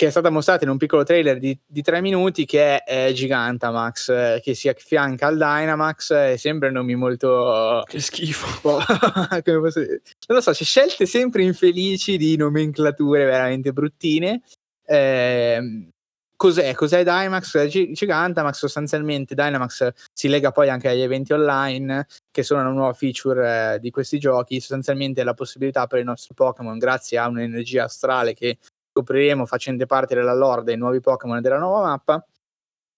che 0.00 0.06
è 0.06 0.10
stata 0.10 0.30
mostrata 0.30 0.64
in 0.64 0.70
un 0.70 0.78
piccolo 0.78 1.04
trailer 1.04 1.38
di, 1.38 1.54
di 1.66 1.82
tre 1.82 2.00
minuti 2.00 2.46
che 2.46 2.82
è 2.82 3.08
eh, 3.08 3.12
Gigantamax, 3.12 4.08
eh, 4.08 4.40
che 4.42 4.54
si 4.54 4.66
affianca 4.66 5.26
al 5.26 5.34
Dynamax 5.36 6.10
e 6.12 6.38
sembra 6.38 6.70
nomi 6.70 6.94
molto... 6.94 7.82
Che 7.86 8.00
schifo. 8.00 8.78
dire? 9.44 10.00
Non 10.26 10.38
lo 10.38 10.40
so, 10.40 10.52
c'è 10.52 10.64
scelte 10.64 11.04
sempre 11.04 11.42
infelici 11.42 12.16
di 12.16 12.34
nomenclature 12.34 13.26
veramente 13.26 13.74
bruttine. 13.74 14.40
Eh, 14.86 15.90
cos'è? 16.34 16.72
Cos'è 16.72 17.02
Dynamax? 17.02 17.66
G- 17.66 17.92
Gigantamax 17.92 18.56
sostanzialmente 18.56 19.34
Dynamax 19.34 19.92
si 20.14 20.28
lega 20.28 20.50
poi 20.50 20.70
anche 20.70 20.88
agli 20.88 21.02
eventi 21.02 21.34
online 21.34 22.06
che 22.30 22.42
sono 22.42 22.62
una 22.62 22.70
nuova 22.70 22.94
feature 22.94 23.74
eh, 23.74 23.78
di 23.80 23.90
questi 23.90 24.18
giochi 24.18 24.60
sostanzialmente 24.60 25.20
è 25.20 25.24
la 25.24 25.34
possibilità 25.34 25.86
per 25.86 25.98
i 25.98 26.04
nostri 26.04 26.32
Pokémon 26.32 26.78
grazie 26.78 27.18
a 27.18 27.28
un'energia 27.28 27.84
astrale 27.84 28.32
che 28.32 28.56
scopriremo 28.92 29.46
facendo 29.46 29.86
parte 29.86 30.14
della 30.14 30.34
lore 30.34 30.62
dei 30.62 30.76
nuovi 30.76 31.00
Pokémon 31.00 31.40
della 31.40 31.58
nuova 31.58 31.86
mappa, 31.86 32.24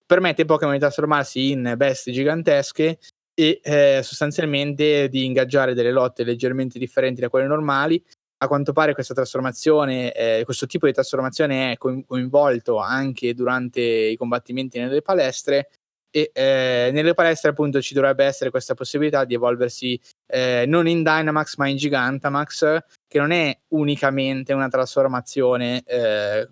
permette 0.05 0.41
ai 0.41 0.47
Pokémon 0.47 0.73
di 0.73 0.79
trasformarsi 0.79 1.51
in 1.51 1.73
bestie 1.77 2.13
gigantesche 2.13 2.99
e 3.33 3.59
eh, 3.63 4.01
sostanzialmente 4.03 5.07
di 5.09 5.25
ingaggiare 5.25 5.73
delle 5.73 5.91
lotte 5.91 6.23
leggermente 6.23 6.77
differenti 6.79 7.21
da 7.21 7.29
quelle 7.29 7.47
normali. 7.47 8.03
A 8.37 8.47
quanto 8.47 8.73
pare 8.73 8.93
questa 8.93 9.13
trasformazione, 9.13 10.11
eh, 10.11 10.41
questo 10.43 10.65
tipo 10.65 10.85
di 10.85 10.91
trasformazione 10.91 11.71
è 11.71 11.77
coinvolto 11.77 12.77
anche 12.77 13.33
durante 13.33 13.79
i 13.79 14.17
combattimenti 14.17 14.79
nelle 14.79 15.01
palestre 15.01 15.69
e 16.15 16.29
eh, 16.31 16.91
nelle 16.93 17.15
palestre 17.15 17.49
appunto 17.49 17.81
ci 17.81 17.95
dovrebbe 17.95 18.23
essere 18.23 18.51
questa 18.51 18.75
possibilità 18.75 19.25
di 19.25 19.33
evolversi 19.33 19.99
eh, 20.27 20.65
non 20.67 20.87
in 20.87 21.01
Dynamax 21.01 21.55
ma 21.55 21.67
in 21.67 21.75
Gigantamax 21.75 22.77
che 23.07 23.17
non 23.17 23.31
è 23.31 23.57
unicamente 23.69 24.53
una 24.53 24.67
trasformazione 24.67 25.81
eh, 25.83 26.47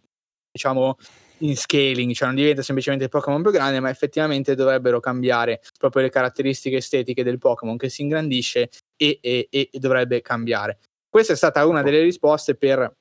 diciamo 0.51 0.97
in 1.41 1.55
scaling, 1.55 2.11
cioè 2.13 2.27
non 2.27 2.35
diventa 2.35 2.61
semplicemente 2.61 3.05
il 3.05 3.11
Pokémon 3.11 3.41
più 3.41 3.51
grande, 3.51 3.79
ma 3.79 3.89
effettivamente 3.89 4.55
dovrebbero 4.55 4.99
cambiare 4.99 5.61
proprio 5.77 6.03
le 6.03 6.09
caratteristiche 6.09 6.77
estetiche 6.77 7.23
del 7.23 7.39
Pokémon 7.39 7.77
che 7.77 7.89
si 7.89 8.01
ingrandisce 8.03 8.69
e, 8.95 9.19
e, 9.21 9.47
e 9.49 9.69
dovrebbe 9.73 10.21
cambiare. 10.21 10.79
Questa 11.09 11.33
è 11.33 11.35
stata 11.35 11.65
una 11.65 11.81
delle 11.81 12.01
risposte 12.01 12.55
per 12.55 12.95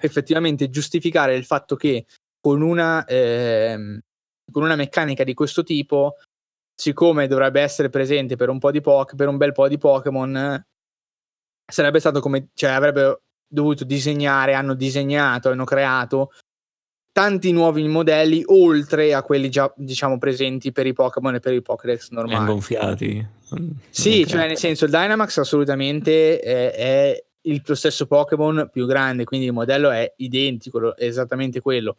effettivamente 0.00 0.70
giustificare 0.70 1.34
il 1.34 1.44
fatto 1.44 1.76
che 1.76 2.06
con 2.40 2.62
una 2.62 3.04
eh, 3.04 4.00
con 4.50 4.62
una 4.62 4.76
meccanica 4.76 5.24
di 5.24 5.34
questo 5.34 5.62
tipo, 5.62 6.16
siccome 6.74 7.26
dovrebbe 7.26 7.60
essere 7.60 7.90
presente 7.90 8.36
per 8.36 8.48
un, 8.48 8.58
po 8.58 8.70
di 8.70 8.80
po- 8.80 9.06
per 9.16 9.28
un 9.28 9.36
bel 9.36 9.52
po' 9.52 9.68
di 9.68 9.78
Pokémon, 9.78 10.64
sarebbe 11.70 12.00
stato 12.00 12.20
come, 12.20 12.48
cioè 12.54 12.70
avrebbe 12.70 13.20
dovuto 13.46 13.84
disegnare, 13.84 14.54
hanno 14.54 14.74
disegnato, 14.74 15.50
hanno 15.50 15.64
creato 15.64 16.30
tanti 17.18 17.50
nuovi 17.50 17.86
modelli 17.88 18.44
oltre 18.46 19.12
a 19.12 19.22
quelli 19.22 19.50
già 19.50 19.72
diciamo 19.74 20.18
presenti 20.18 20.70
per 20.70 20.86
i 20.86 20.92
Pokémon 20.92 21.34
e 21.34 21.40
per 21.40 21.52
i 21.52 21.62
Pokédex 21.62 22.10
normali. 22.10 22.46
gonfiati. 22.46 23.26
Sì, 23.90 24.24
cioè 24.24 24.46
nel 24.46 24.56
senso 24.56 24.84
il 24.84 24.92
Dynamax 24.92 25.38
assolutamente 25.38 26.38
è, 26.38 26.72
è 26.72 27.24
il, 27.42 27.60
lo 27.64 27.74
stesso 27.74 28.06
Pokémon 28.06 28.68
più 28.70 28.86
grande, 28.86 29.24
quindi 29.24 29.46
il 29.46 29.52
modello 29.52 29.90
è 29.90 30.12
identico, 30.18 30.94
è 30.94 31.04
esattamente 31.04 31.60
quello. 31.60 31.96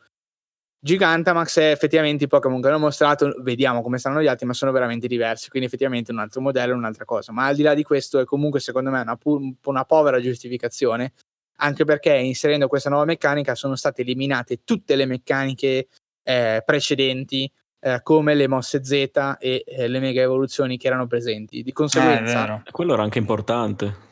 Gigantamax 0.82 1.60
è 1.60 1.72
effettivamente 1.72 2.24
i 2.24 2.28
Pokémon 2.28 2.62
che 2.62 2.68
hanno 2.70 2.80
mostrato, 2.80 3.36
vediamo 3.42 3.82
come 3.82 3.98
stanno 3.98 4.22
gli 4.22 4.28
altri, 4.28 4.46
ma 4.46 4.54
sono 4.54 4.72
veramente 4.72 5.08
diversi, 5.08 5.50
quindi 5.50 5.68
effettivamente 5.68 6.12
un 6.12 6.20
altro 6.20 6.40
modello, 6.40 6.74
un'altra 6.74 7.04
cosa. 7.04 7.34
Ma 7.34 7.48
al 7.48 7.56
di 7.56 7.64
là 7.64 7.74
di 7.74 7.84
questo 7.84 8.20
è 8.20 8.24
comunque 8.24 8.62
secondo 8.62 8.90
me 8.90 9.02
una, 9.02 9.18
pu- 9.18 9.56
una 9.66 9.84
povera 9.84 10.22
giustificazione, 10.22 11.14
anche 11.58 11.84
perché 11.84 12.14
inserendo 12.14 12.68
questa 12.68 12.90
nuova 12.90 13.04
meccanica 13.04 13.56
sono 13.56 13.76
state 13.76 14.04
eliminate 14.04 14.62
tutte 14.64 14.96
le 14.96 15.06
meccaniche 15.06 15.88
eh, 16.24 16.64
precedenti, 16.66 17.52
eh, 17.82 18.00
come 18.02 18.34
le 18.34 18.48
mosse 18.48 18.82
Z 18.84 18.92
e 19.40 19.64
eh, 19.66 19.88
le 19.88 20.00
mega 20.00 20.22
evoluzioni 20.22 20.78
che 20.78 20.88
erano 20.88 21.08
presenti. 21.08 21.62
Di 21.62 21.74
conseguenza... 21.74 22.64
Eh, 22.66 22.72
quello 22.72 22.94
era 22.94 23.04
anche 23.04 23.20
importante. 23.20 24.08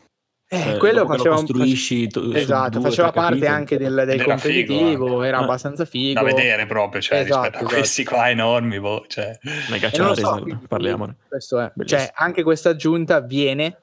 Eh, 0.50 0.62
cioè, 0.62 0.78
quello 0.78 1.06
faceva, 1.06 1.36
costruisci 1.36 2.10
face... 2.10 2.38
esatto, 2.40 2.80
faceva 2.80 3.12
parte 3.12 3.40
capito. 3.40 3.52
anche 3.52 3.78
del, 3.78 4.04
del 4.06 4.24
competitivo, 4.24 5.06
figo, 5.06 5.24
eh. 5.24 5.28
era 5.28 5.40
abbastanza 5.40 5.84
figo. 5.84 6.22
Da 6.22 6.26
vedere 6.26 6.66
proprio, 6.66 7.02
cioè, 7.02 7.20
esatto, 7.20 7.42
rispetto 7.42 7.58
esatto. 7.58 7.74
a 7.74 7.78
questi 7.78 8.04
qua 8.06 8.30
enormi, 8.30 8.80
boh, 8.80 9.04
cioè. 9.08 9.38
Mega 9.70 9.92
so, 9.92 10.46
parliamone. 10.66 11.18
Questo 11.28 11.60
è. 11.60 11.72
Cioè, 11.84 12.12
anche 12.16 12.44
questa 12.44 12.70
aggiunta 12.70 13.20
viene, 13.20 13.78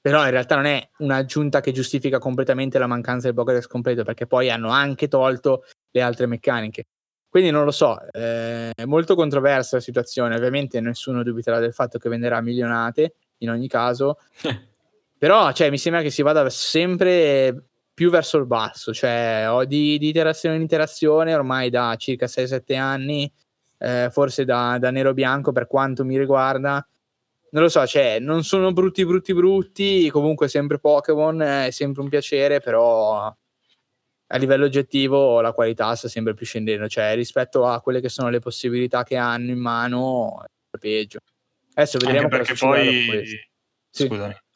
però 0.00 0.24
in 0.24 0.30
realtà 0.30 0.54
non 0.56 0.64
è 0.64 0.88
un'aggiunta 0.98 1.60
che 1.60 1.72
giustifica 1.72 2.18
completamente 2.18 2.78
la 2.78 2.86
mancanza 2.86 3.26
del 3.26 3.34
Pokédex 3.34 3.66
completo, 3.66 4.02
perché 4.02 4.26
poi 4.26 4.48
hanno 4.48 4.70
anche 4.70 5.08
tolto 5.08 5.64
le 5.90 6.00
altre 6.00 6.24
meccaniche. 6.26 6.86
Quindi 7.28 7.50
non 7.50 7.64
lo 7.64 7.70
so, 7.70 7.98
eh, 8.12 8.70
è 8.74 8.84
molto 8.86 9.14
controversa 9.14 9.76
la 9.76 9.82
situazione, 9.82 10.34
ovviamente 10.34 10.80
nessuno 10.80 11.22
dubiterà 11.22 11.58
del 11.58 11.74
fatto 11.74 11.98
che 11.98 12.08
venderà 12.08 12.40
milionate, 12.40 13.16
in 13.38 13.50
ogni 13.50 13.68
caso. 13.68 14.16
Però 15.18 15.52
cioè, 15.52 15.70
mi 15.70 15.78
sembra 15.78 16.02
che 16.02 16.10
si 16.10 16.22
vada 16.22 16.48
sempre 16.48 17.64
più 17.92 18.10
verso 18.10 18.38
il 18.38 18.46
basso, 18.46 18.94
cioè 18.94 19.46
ho 19.48 19.64
di, 19.64 19.98
di 19.98 20.08
iterazione 20.08 20.54
in 20.54 20.62
iterazione 20.62 21.34
ormai 21.34 21.68
da 21.68 21.96
circa 21.98 22.26
6-7 22.26 22.76
anni, 22.78 23.30
eh, 23.78 24.08
forse 24.12 24.44
da, 24.44 24.78
da 24.78 24.92
nero 24.92 25.12
bianco 25.14 25.50
per 25.50 25.66
quanto 25.66 26.04
mi 26.04 26.16
riguarda. 26.16 26.86
Non 27.50 27.62
lo 27.62 27.68
so, 27.68 27.84
cioè, 27.86 28.18
non 28.20 28.44
sono 28.44 28.72
brutti, 28.72 29.04
brutti, 29.04 29.34
brutti. 29.34 30.10
Comunque, 30.10 30.48
sempre 30.48 30.78
Pokémon 30.78 31.40
è 31.40 31.70
sempre 31.70 32.02
un 32.02 32.08
piacere, 32.08 32.60
però 32.60 33.34
a 34.30 34.36
livello 34.36 34.66
oggettivo 34.66 35.40
la 35.40 35.52
qualità 35.52 35.94
sta 35.96 36.08
sempre 36.08 36.34
più 36.34 36.44
scendendo. 36.44 36.88
Cioè, 36.88 37.14
rispetto 37.14 37.66
a 37.66 37.80
quelle 37.80 38.00
che 38.00 38.10
sono 38.10 38.28
le 38.28 38.38
possibilità 38.38 39.02
che 39.02 39.16
hanno 39.16 39.50
in 39.50 39.58
mano, 39.58 40.44
è 40.44 40.78
peggio. 40.78 41.18
Adesso 41.74 41.98
vedremo 41.98 42.24
Anche 42.24 42.36
perché 42.36 42.54
poi. 42.54 43.26
Sì. 43.90 44.06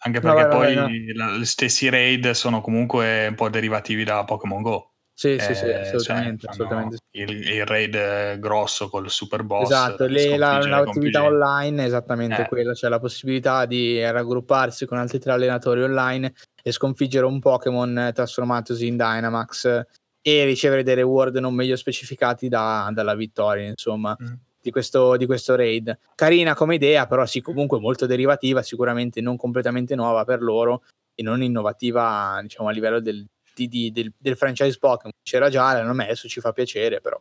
Anche 0.04 0.20
perché 0.20 0.42
no, 0.42 0.48
poi 0.48 0.74
vai, 0.74 1.12
no. 1.14 1.36
gli 1.38 1.44
stessi 1.44 1.88
raid 1.88 2.30
sono 2.30 2.60
comunque 2.60 3.28
un 3.28 3.34
po' 3.34 3.48
derivativi 3.48 4.02
da 4.02 4.24
Pokémon 4.24 4.62
Go. 4.62 4.92
Sì, 5.14 5.34
eh, 5.34 5.40
sì, 5.40 5.54
sì, 5.54 5.66
assolutamente. 5.66 6.40
Cioè, 6.40 6.50
assolutamente. 6.50 6.96
Il, 7.12 7.30
il, 7.30 7.66
raid 7.66 8.38
grosso 8.40 8.88
col 8.88 9.08
super 9.10 9.44
boss. 9.44 9.70
Esatto, 9.70 10.06
le, 10.06 10.36
la, 10.36 10.58
l'attività 10.66 11.22
online 11.22 11.82
è 11.82 11.86
esattamente 11.86 12.42
eh. 12.42 12.48
quella, 12.48 12.74
cioè 12.74 12.90
la 12.90 12.98
possibilità 12.98 13.64
di 13.66 14.02
raggrupparsi 14.02 14.86
con 14.86 14.98
altri 14.98 15.20
tre 15.20 15.32
allenatori 15.32 15.82
online 15.82 16.32
e 16.60 16.72
sconfiggere 16.72 17.26
un 17.26 17.38
Pokémon 17.38 18.10
trasformatosi 18.12 18.86
in 18.86 18.96
Dynamax 18.96 19.82
e 20.20 20.44
ricevere 20.44 20.82
dei 20.82 20.94
reward 20.94 21.36
non 21.36 21.54
meglio 21.54 21.76
specificati 21.76 22.48
da, 22.48 22.90
dalla 22.92 23.14
vittoria, 23.14 23.68
insomma. 23.68 24.16
Mm 24.20 24.50
di 24.62 24.70
questo, 24.70 25.16
di 25.16 25.26
questo 25.26 25.56
raid. 25.56 25.98
Carina 26.14 26.54
come 26.54 26.76
idea, 26.76 27.06
però 27.06 27.26
sì, 27.26 27.40
comunque 27.40 27.80
molto 27.80 28.06
derivativa, 28.06 28.62
sicuramente 28.62 29.20
non 29.20 29.36
completamente 29.36 29.94
nuova 29.94 30.24
per 30.24 30.40
loro 30.40 30.84
e 31.14 31.22
non 31.22 31.42
innovativa, 31.42 32.38
diciamo, 32.40 32.68
a 32.68 32.72
livello 32.72 33.00
del, 33.00 33.26
di, 33.54 33.68
di, 33.68 33.90
del, 33.90 34.12
del 34.16 34.36
franchise 34.36 34.78
Pokémon. 34.78 35.12
C'era 35.22 35.50
già, 35.50 35.72
l'hanno 35.72 35.92
messo, 35.92 36.28
ci 36.28 36.40
fa 36.40 36.52
piacere, 36.52 37.00
però 37.00 37.20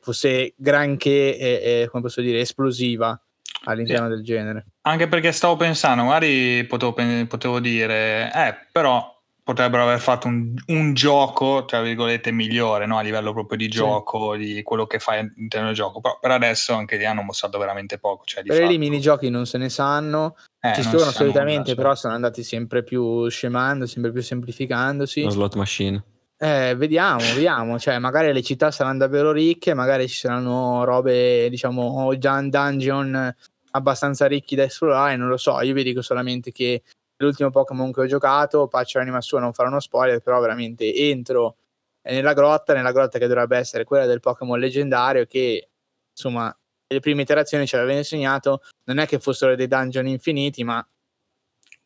fosse 0.00 0.54
granché, 0.56 1.38
eh, 1.38 1.82
eh, 1.82 1.88
come 1.90 2.02
posso 2.02 2.20
dire, 2.20 2.40
esplosiva 2.40 3.18
all'interno 3.64 4.08
sì. 4.08 4.14
del 4.14 4.24
genere. 4.24 4.66
Anche 4.82 5.08
perché 5.08 5.30
stavo 5.32 5.56
pensando, 5.56 6.04
magari 6.04 6.64
potevo, 6.64 6.94
potevo 7.26 7.60
dire, 7.60 8.30
eh, 8.34 8.54
però 8.72 9.13
potrebbero 9.44 9.82
aver 9.82 10.00
fatto 10.00 10.26
un, 10.26 10.54
un, 10.68 10.94
gioco, 10.94 11.66
tra 11.66 11.82
virgolette, 11.82 12.32
migliore, 12.32 12.86
no? 12.86 12.96
a 12.96 13.02
livello 13.02 13.34
proprio 13.34 13.58
di 13.58 13.68
gioco, 13.68 14.32
sì. 14.32 14.54
di 14.54 14.62
quello 14.62 14.86
che 14.86 14.98
fai 14.98 15.18
all'interno 15.18 15.66
del 15.66 15.76
gioco. 15.76 16.00
Però 16.00 16.18
per 16.18 16.30
adesso 16.30 16.72
anche 16.72 16.96
lì 16.96 17.04
hanno 17.04 17.22
mostrato 17.22 17.58
veramente 17.58 17.98
poco. 17.98 18.24
Cioè, 18.24 18.42
per 18.42 18.70
i 18.70 18.78
minigiochi 18.78 19.28
non 19.28 19.44
se 19.44 19.58
ne 19.58 19.68
sanno, 19.68 20.36
eh, 20.60 20.72
ci 20.74 20.82
sono 20.82 21.10
solitamente, 21.10 21.70
nulla, 21.70 21.82
però 21.82 21.94
sono 21.94 22.14
andati 22.14 22.42
sempre 22.42 22.82
più 22.82 23.28
scemando, 23.28 23.86
sempre 23.86 24.10
più 24.10 24.22
semplificandosi. 24.22 25.20
Una 25.20 25.30
slot 25.30 25.54
machine. 25.56 26.02
Eh, 26.38 26.74
vediamo, 26.76 27.20
vediamo, 27.20 27.78
cioè 27.80 27.98
magari 27.98 28.32
le 28.32 28.42
città 28.42 28.70
saranno 28.70 28.98
davvero 28.98 29.30
ricche, 29.30 29.74
magari 29.74 30.08
ci 30.08 30.16
saranno 30.16 30.84
robe, 30.84 31.48
diciamo, 31.50 32.12
dungeon 32.16 33.34
abbastanza 33.70 34.26
ricchi 34.26 34.54
da 34.54 34.64
esplorare, 34.64 35.16
non 35.16 35.28
lo 35.28 35.36
so, 35.36 35.60
io 35.60 35.74
vi 35.74 35.82
dico 35.82 36.00
solamente 36.00 36.50
che 36.50 36.82
l'ultimo 37.16 37.50
Pokémon 37.50 37.92
che 37.92 38.00
ho 38.00 38.06
giocato, 38.06 38.68
Patch 38.68 38.94
l'anima 38.94 39.20
sua, 39.20 39.40
non 39.40 39.52
farò 39.52 39.68
uno 39.68 39.80
spoiler, 39.80 40.20
però 40.20 40.40
veramente 40.40 40.92
entro 40.94 41.56
nella 42.02 42.34
grotta, 42.34 42.74
nella 42.74 42.92
grotta 42.92 43.18
che 43.18 43.26
dovrebbe 43.26 43.56
essere 43.56 43.84
quella 43.84 44.06
del 44.06 44.20
Pokémon 44.20 44.58
leggendario 44.58 45.24
che 45.26 45.68
insomma 46.10 46.54
le 46.86 47.00
prime 47.00 47.22
iterazioni 47.22 47.66
ci 47.66 47.76
avevano 47.76 47.98
insegnato, 47.98 48.60
non 48.84 48.98
è 48.98 49.06
che 49.06 49.18
fossero 49.18 49.54
dei 49.54 49.66
dungeon 49.66 50.06
infiniti, 50.06 50.64
ma 50.64 50.86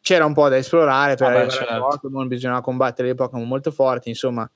c'era 0.00 0.24
un 0.24 0.32
po' 0.32 0.48
da 0.48 0.56
esplorare 0.56 1.14
per 1.14 1.26
arrivare 1.28 1.50
certo. 1.50 1.86
Pokémon, 1.88 2.28
bisognava 2.28 2.60
combattere 2.60 3.08
dei 3.08 3.16
Pokémon 3.16 3.46
molto 3.46 3.70
forti, 3.70 4.08
insomma 4.08 4.50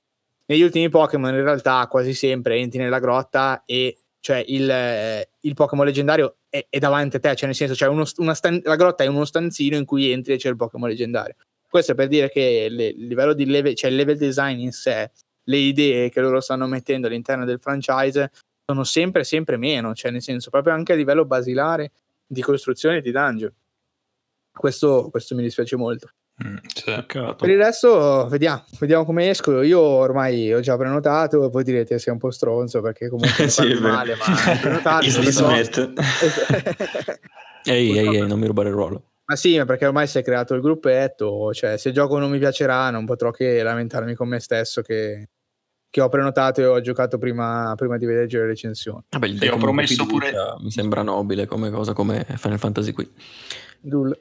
negli 0.47 0.63
ultimi 0.63 0.89
Pokémon 0.89 1.33
in 1.33 1.43
realtà 1.43 1.87
quasi 1.87 2.13
sempre 2.15 2.57
entri 2.57 2.79
nella 2.79 2.99
grotta 2.99 3.63
e 3.65 3.97
cioè 4.23 4.43
il, 4.47 4.71
eh, 4.71 5.31
il 5.41 5.55
Pokémon 5.55 5.85
leggendario 5.85 6.37
è, 6.49 6.65
è, 6.71 6.79
davanti 6.79 7.17
a 7.17 7.19
te, 7.19 7.35
cioè 7.35 7.47
nel 7.47 7.57
senso 7.57 7.75
cioè 7.75 7.89
uno, 7.89 8.05
stan- 8.05 8.61
la 8.63 8.77
grotta 8.77 9.03
è 9.03 9.09
uno 9.09 9.25
stanzino 9.25 9.77
in 9.77 9.85
cui 9.85 10.13
entri 10.13 10.35
e 10.35 10.37
c'è 10.37 10.49
il 10.49 10.55
Pokémon 10.55 10.89
leggendario. 10.89 11.35
Questo 11.69 11.93
è 11.93 11.95
per 11.97 12.07
dire 12.07 12.31
che 12.31 12.69
le, 12.71 12.87
il 12.87 13.07
livello 13.09 13.33
di 13.33 13.45
level, 13.47 13.75
cioè 13.75 13.91
il 13.91 13.97
level 13.97 14.17
design 14.17 14.61
in 14.61 14.71
sé, 14.71 15.11
le 15.43 15.57
idee 15.57 16.09
che 16.09 16.21
loro 16.21 16.41
stanno 16.41 16.69
mettendo 16.69 17.09
all'interno 17.09 17.45
del 17.45 17.59
franchise 17.59 18.31
sono 18.65 18.85
sempre, 18.85 19.25
sempre 19.25 19.57
meno, 19.57 19.93
cioè 19.93 20.13
nel 20.13 20.23
senso 20.23 20.51
proprio 20.51 20.73
anche 20.73 20.93
a 20.93 20.97
livello 20.97 21.25
basilare 21.25 21.91
di 22.25 22.43
costruzione 22.43 23.01
di 23.01 23.11
dungeon. 23.11 23.53
Questo, 24.53 25.09
questo 25.11 25.35
mi 25.35 25.43
dispiace 25.43 25.75
molto. 25.75 26.11
Mm, 26.45 26.57
per 27.37 27.49
il 27.49 27.57
resto, 27.57 28.27
vediamo, 28.29 28.65
vediamo 28.79 29.05
come 29.05 29.31
esco. 29.31 29.63
Io 29.63 29.81
ormai 29.81 30.53
ho 30.53 30.61
già 30.61 30.77
prenotato. 30.77 31.49
Voi 31.49 31.63
direte 31.63 31.99
sei 31.99 32.13
un 32.13 32.19
po' 32.19 32.31
stronzo 32.31 32.81
perché 32.81 33.09
comunque 33.09 33.49
sì, 33.49 33.75
male, 33.75 34.17
ma 34.17 34.25
ho 34.25 34.59
prenotato. 34.61 35.07
ehi, 37.65 37.99
ehi, 37.99 38.17
ehi, 38.17 38.27
non 38.27 38.39
mi 38.39 38.47
rubare 38.47 38.69
il 38.69 38.75
ruolo. 38.75 39.05
Ma 39.25 39.37
sì, 39.37 39.57
ma 39.57 39.65
perché 39.65 39.87
ormai 39.87 40.07
si 40.07 40.19
è 40.19 40.23
creato 40.23 40.55
il 40.55 40.61
gruppetto. 40.61 41.53
Cioè, 41.53 41.77
se 41.77 41.89
il 41.89 41.95
gioco 41.95 42.19
non 42.19 42.31
mi 42.31 42.39
piacerà, 42.39 42.91
non 42.91 43.07
potrò 43.07 43.31
che 43.31 43.63
lamentarmi 43.63 44.15
con 44.15 44.29
me 44.29 44.41
stesso 44.41 44.83
che, 44.83 45.29
che 45.89 46.01
ho 46.01 46.09
prenotato 46.09 46.61
e 46.61 46.67
ho 46.67 46.81
giocato 46.81 47.19
prima, 47.19 47.73
prima 47.77 47.97
di 47.99 48.07
vedere 48.07 48.27
le 48.27 48.47
recensioni. 48.47 49.05
Vabbè, 49.11 49.27
il 49.27 49.51
ho 49.53 49.59
promesso 49.59 50.07
pure. 50.07 50.33
Mi 50.61 50.71
sembra 50.71 51.03
nobile 51.03 51.47
come 51.47 51.71
cosa, 51.71 51.93
come 51.93 52.27
Final 52.37 52.59
Fantasy 52.59 52.93
qui. 52.93 53.09
Dul. 53.81 54.17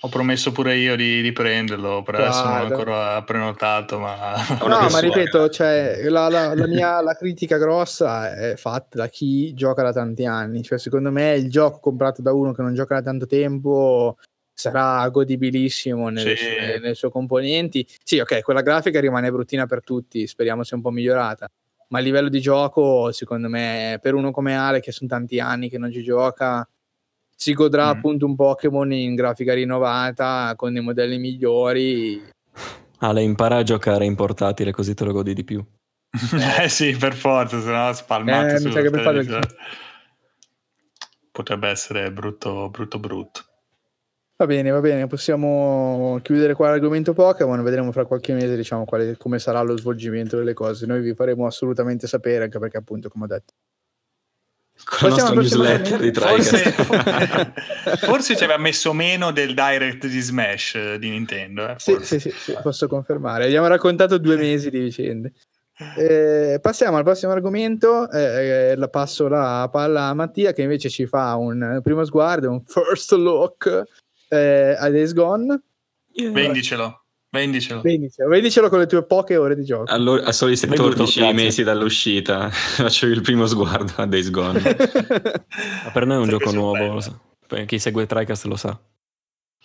Ho 0.00 0.08
promesso 0.08 0.52
pure 0.52 0.76
io 0.76 0.94
di, 0.94 1.22
di 1.22 1.32
prenderlo, 1.32 2.02
per 2.02 2.16
adesso 2.16 2.44
non 2.44 2.52
ho 2.52 2.64
ancora 2.64 3.22
prenotato. 3.22 3.98
Ma... 3.98 4.34
No, 4.60 4.88
ma 4.90 4.98
ripeto, 4.98 5.48
cioè, 5.48 6.02
la, 6.08 6.28
la, 6.28 6.54
la, 6.54 6.66
mia 6.66 7.00
la 7.00 7.14
critica 7.14 7.56
grossa 7.56 8.34
è 8.34 8.56
fatta 8.56 8.98
da 8.98 9.08
chi 9.08 9.54
gioca 9.54 9.82
da 9.82 9.92
tanti 9.92 10.26
anni. 10.26 10.62
Cioè, 10.62 10.78
secondo 10.78 11.10
me 11.10 11.34
il 11.34 11.48
gioco 11.48 11.78
comprato 11.80 12.20
da 12.20 12.32
uno 12.32 12.52
che 12.52 12.60
non 12.60 12.74
gioca 12.74 12.96
da 12.96 13.02
tanto 13.02 13.26
tempo 13.26 14.16
sarà 14.52 15.08
godibilissimo 15.08 16.08
nelle, 16.10 16.36
sì. 16.36 16.44
sue, 16.44 16.78
nelle 16.78 16.94
sue 16.94 17.10
componenti. 17.10 17.86
Sì, 18.02 18.18
ok, 18.18 18.42
quella 18.42 18.62
grafica 18.62 19.00
rimane 19.00 19.30
bruttina 19.30 19.66
per 19.66 19.82
tutti, 19.82 20.26
speriamo 20.26 20.62
sia 20.62 20.76
un 20.76 20.82
po' 20.82 20.90
migliorata. 20.90 21.48
Ma 21.88 21.98
a 21.98 22.02
livello 22.02 22.28
di 22.28 22.40
gioco, 22.40 23.12
secondo 23.12 23.48
me, 23.48 23.98
per 24.02 24.14
uno 24.14 24.30
come 24.30 24.56
Ale, 24.56 24.80
che 24.80 24.92
sono 24.92 25.08
tanti 25.08 25.40
anni 25.40 25.70
che 25.70 25.78
non 25.78 25.92
ci 25.92 26.02
gioca, 26.02 26.68
si 27.36 27.52
godrà 27.52 27.86
mm. 27.86 27.90
appunto 27.90 28.26
un 28.26 28.34
Pokémon 28.34 28.90
in 28.92 29.14
grafica 29.14 29.52
rinnovata 29.52 30.54
con 30.56 30.72
dei 30.72 30.82
modelli 30.82 31.18
migliori. 31.18 32.22
Ale, 32.98 33.22
impara 33.22 33.58
a 33.58 33.62
giocare 33.62 34.06
in 34.06 34.14
portatile 34.14 34.72
così 34.72 34.94
te 34.94 35.04
lo 35.04 35.12
godi 35.12 35.34
di 35.34 35.44
più. 35.44 35.62
eh 36.58 36.68
sì, 36.70 36.96
per 36.96 37.14
forza, 37.14 37.60
se 37.60 37.70
no 37.70 37.92
spalmato 37.92 38.54
eh, 38.54 38.60
mi 38.60 38.72
sa 38.72 38.80
che 38.80 38.90
per 38.90 39.02
fare... 39.02 39.24
Potrebbe 41.30 41.68
essere 41.68 42.10
brutto, 42.10 42.70
brutto, 42.70 42.98
brutto. 42.98 43.42
Va 44.38 44.46
bene, 44.46 44.70
va 44.70 44.80
bene, 44.80 45.06
possiamo 45.06 46.18
chiudere 46.22 46.54
qua 46.54 46.70
l'argomento 46.70 47.12
Pokémon, 47.12 47.62
vedremo 47.62 47.92
fra 47.92 48.06
qualche 48.06 48.32
mese 48.32 48.56
diciamo, 48.56 48.84
quale, 48.84 49.16
come 49.18 49.38
sarà 49.38 49.60
lo 49.60 49.76
svolgimento 49.76 50.36
delle 50.38 50.54
cose. 50.54 50.86
Noi 50.86 51.00
vi 51.00 51.14
faremo 51.14 51.46
assolutamente 51.46 52.06
sapere, 52.06 52.44
anche 52.44 52.58
perché 52.58 52.78
appunto, 52.78 53.08
come 53.10 53.24
ho 53.24 53.28
detto, 53.28 53.52
con 54.84 55.08
la 55.10 55.16
nostra 55.16 55.34
newsletter 55.34 56.00
di 56.00 56.12
forse, 56.12 56.70
forse 57.98 58.36
ci 58.36 58.44
aveva 58.44 58.58
messo 58.58 58.92
meno 58.92 59.32
del 59.32 59.54
direct 59.54 60.06
di 60.06 60.20
Smash 60.20 60.74
eh, 60.74 60.98
di 60.98 61.10
Nintendo. 61.10 61.68
Eh, 61.68 61.74
sì, 61.78 61.96
sì, 62.02 62.20
sì, 62.20 62.30
sì, 62.30 62.56
posso 62.62 62.86
confermare. 62.86 63.46
Abbiamo 63.46 63.66
raccontato 63.66 64.18
due 64.18 64.36
mesi 64.36 64.70
di 64.70 64.78
vicende. 64.78 65.32
Eh, 65.96 66.58
passiamo 66.60 66.96
al 66.96 67.04
prossimo 67.04 67.32
argomento. 67.32 68.10
Eh, 68.10 68.70
eh, 68.70 68.76
la 68.76 68.88
passo 68.88 69.28
la 69.28 69.68
palla 69.70 70.04
a 70.04 70.14
Mattia, 70.14 70.52
che 70.52 70.62
invece 70.62 70.88
ci 70.88 71.06
fa 71.06 71.34
un 71.36 71.80
primo 71.82 72.04
sguardo, 72.04 72.50
un 72.50 72.62
first 72.64 73.12
look 73.12 73.84
eh, 74.28 74.76
a 74.78 74.88
Days 74.88 75.12
Gone. 75.12 75.60
Vendicelo. 76.14 77.05
Vendicelo. 77.36 77.80
Vendicelo. 77.80 78.28
Vendicelo 78.28 78.68
con 78.68 78.78
le 78.78 78.86
tue 78.86 79.04
poche 79.04 79.36
ore 79.36 79.54
di 79.54 79.64
gioco. 79.64 79.92
Allora, 79.92 80.24
a 80.24 80.32
soli 80.32 80.56
14 80.56 81.20
Venduto, 81.20 81.42
mesi 81.42 81.62
dall'uscita 81.62 82.48
faccio 82.50 83.06
il 83.06 83.20
primo 83.20 83.46
sguardo 83.46 83.92
a 83.96 84.06
Days 84.06 84.30
Gone. 84.30 84.60
per 85.92 86.06
noi 86.06 86.16
è 86.16 86.20
un 86.20 86.28
gioco 86.28 86.50
nuovo, 86.52 87.00
chi 87.66 87.78
segue 87.78 88.06
TriCast 88.06 88.44
lo 88.46 88.56
sa. 88.56 88.78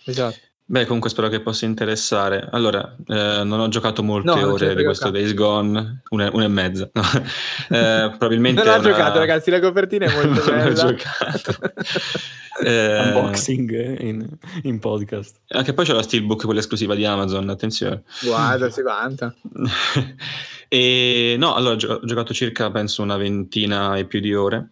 Esatto. 0.04 0.36
Beh, 0.64 0.86
comunque 0.86 1.10
spero 1.10 1.28
che 1.28 1.40
possa 1.40 1.64
interessare. 1.64 2.48
Allora, 2.50 2.96
eh, 3.06 3.42
non 3.44 3.60
ho 3.60 3.68
giocato 3.68 4.02
molte 4.02 4.40
no, 4.40 4.52
ore 4.52 4.74
di 4.74 4.84
questo 4.84 5.10
Days 5.10 5.34
Gone, 5.34 6.02
una, 6.10 6.30
una 6.32 6.44
e 6.44 6.48
mezza. 6.48 6.88
No. 6.92 7.02
Eh, 7.72 8.08
probabilmente 8.18 8.62
non 8.62 8.74
ho 8.74 8.78
una... 8.78 8.88
giocato, 8.90 9.18
ragazzi, 9.18 9.50
la 9.50 9.58
copertina 9.58 10.04
è 10.04 10.14
molto 10.14 10.50
bella. 10.50 10.64
non 10.64 10.72
ho 10.72 10.74
giocato. 10.74 11.56
Eh... 12.62 13.00
Unboxing 13.06 14.00
in, 14.00 14.28
in, 14.62 14.78
podcast. 14.78 15.40
Anche 15.48 15.72
poi 15.72 15.84
c'è 15.84 15.92
la 15.92 16.02
Steelbook, 16.02 16.44
quella 16.44 16.60
esclusiva 16.60 16.94
di 16.94 17.04
Amazon, 17.04 17.48
attenzione. 17.48 18.02
Guarda, 18.22 18.70
si 18.70 18.82
vanta. 18.82 19.34
e 20.68 21.36
no, 21.38 21.54
allora 21.54 21.74
ho 21.74 22.04
giocato 22.04 22.32
circa, 22.32 22.70
penso, 22.70 23.02
una 23.02 23.16
ventina 23.16 23.96
e 23.96 24.06
più 24.06 24.20
di 24.20 24.34
ore 24.34 24.71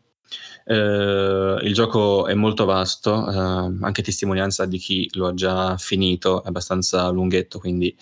eh, 0.71 1.59
il 1.63 1.75
gioco 1.75 2.27
è 2.29 2.35
molto 2.35 2.65
vasto, 2.65 3.29
eh, 3.29 3.35
anche 3.81 4.03
testimonianza 4.03 4.67
di 4.67 4.79
chi 4.79 5.11
lo 5.15 5.27
ha 5.27 5.35
già 5.35 5.77
finito, 5.77 6.45
è 6.45 6.47
abbastanza 6.47 7.09
lunghetto, 7.09 7.59
quindi 7.59 7.93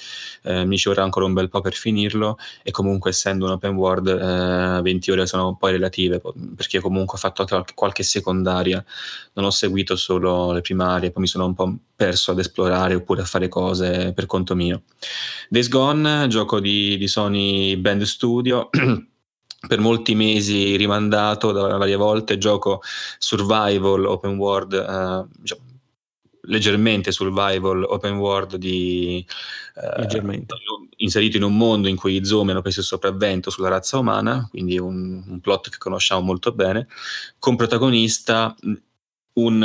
eh, 0.43 0.67
mi 0.67 0.77
ci 0.77 0.89
vorrà 0.89 1.03
ancora 1.03 1.25
un 1.25 1.33
bel 1.33 1.49
po' 1.49 1.63
per 1.63 1.73
finirlo 1.73 2.37
e 2.63 2.71
comunque 2.71 3.11
essendo 3.11 3.47
un 3.47 3.53
open 3.53 3.75
world 3.75 4.83
20 4.83 5.09
eh, 5.09 5.13
ore 5.13 5.27
sono 5.27 5.57
poi 5.57 5.73
relative, 5.73 6.21
perché 6.55 6.81
comunque 6.81 7.17
ho 7.17 7.19
fatto 7.19 7.47
qualche, 7.47 7.73
qualche 7.75 8.03
secondaria, 8.03 8.85
non 9.33 9.47
ho 9.47 9.51
seguito 9.51 9.97
solo 9.97 10.53
le 10.53 10.61
primarie, 10.61 11.11
poi 11.11 11.23
mi 11.23 11.29
sono 11.29 11.47
un 11.47 11.55
po' 11.55 11.75
perso 11.97 12.33
ad 12.33 12.39
esplorare 12.39 12.95
oppure 12.95 13.23
a 13.23 13.25
fare 13.25 13.49
cose 13.49 14.13
per 14.13 14.27
conto 14.27 14.55
mio. 14.55 14.83
Days 15.49 15.69
Gone, 15.71 16.27
gioco 16.29 16.61
di, 16.61 16.99
di 16.99 17.09
Sony 17.09 17.77
Band 17.77 18.03
Studio. 18.03 18.69
per 19.67 19.81
molti 19.81 20.15
mesi 20.15 20.77
rimandato 20.77 21.51
da 21.53 21.77
varie 21.77 21.97
volte, 21.97 22.39
gioco 22.39 22.81
survival 23.19 24.05
open 24.07 24.37
world, 24.37 24.73
eh, 24.73 25.41
diciamo, 25.41 25.63
leggermente 26.43 27.13
survival 27.13 27.85
open 27.85 28.17
world 28.17 28.57
di, 28.57 29.25
eh, 29.75 30.45
inserito 30.99 31.37
in 31.37 31.43
un 31.43 31.57
mondo 31.57 31.89
in 31.89 31.97
cui 31.97 32.17
i 32.17 32.25
zombie 32.25 32.53
hanno 32.53 32.63
preso 32.63 32.81
il 32.81 32.87
sopravvento 32.87 33.51
sulla 33.51 33.69
razza 33.69 33.99
umana, 33.99 34.47
quindi 34.51 34.79
un, 34.79 35.23
un 35.27 35.41
plot 35.41 35.71
che 35.71 35.79
conosciamo 35.79 36.21
molto 36.21 36.53
bene, 36.53 36.89
con 37.39 37.57
protagonista 37.57 38.55
un, 39.35 39.63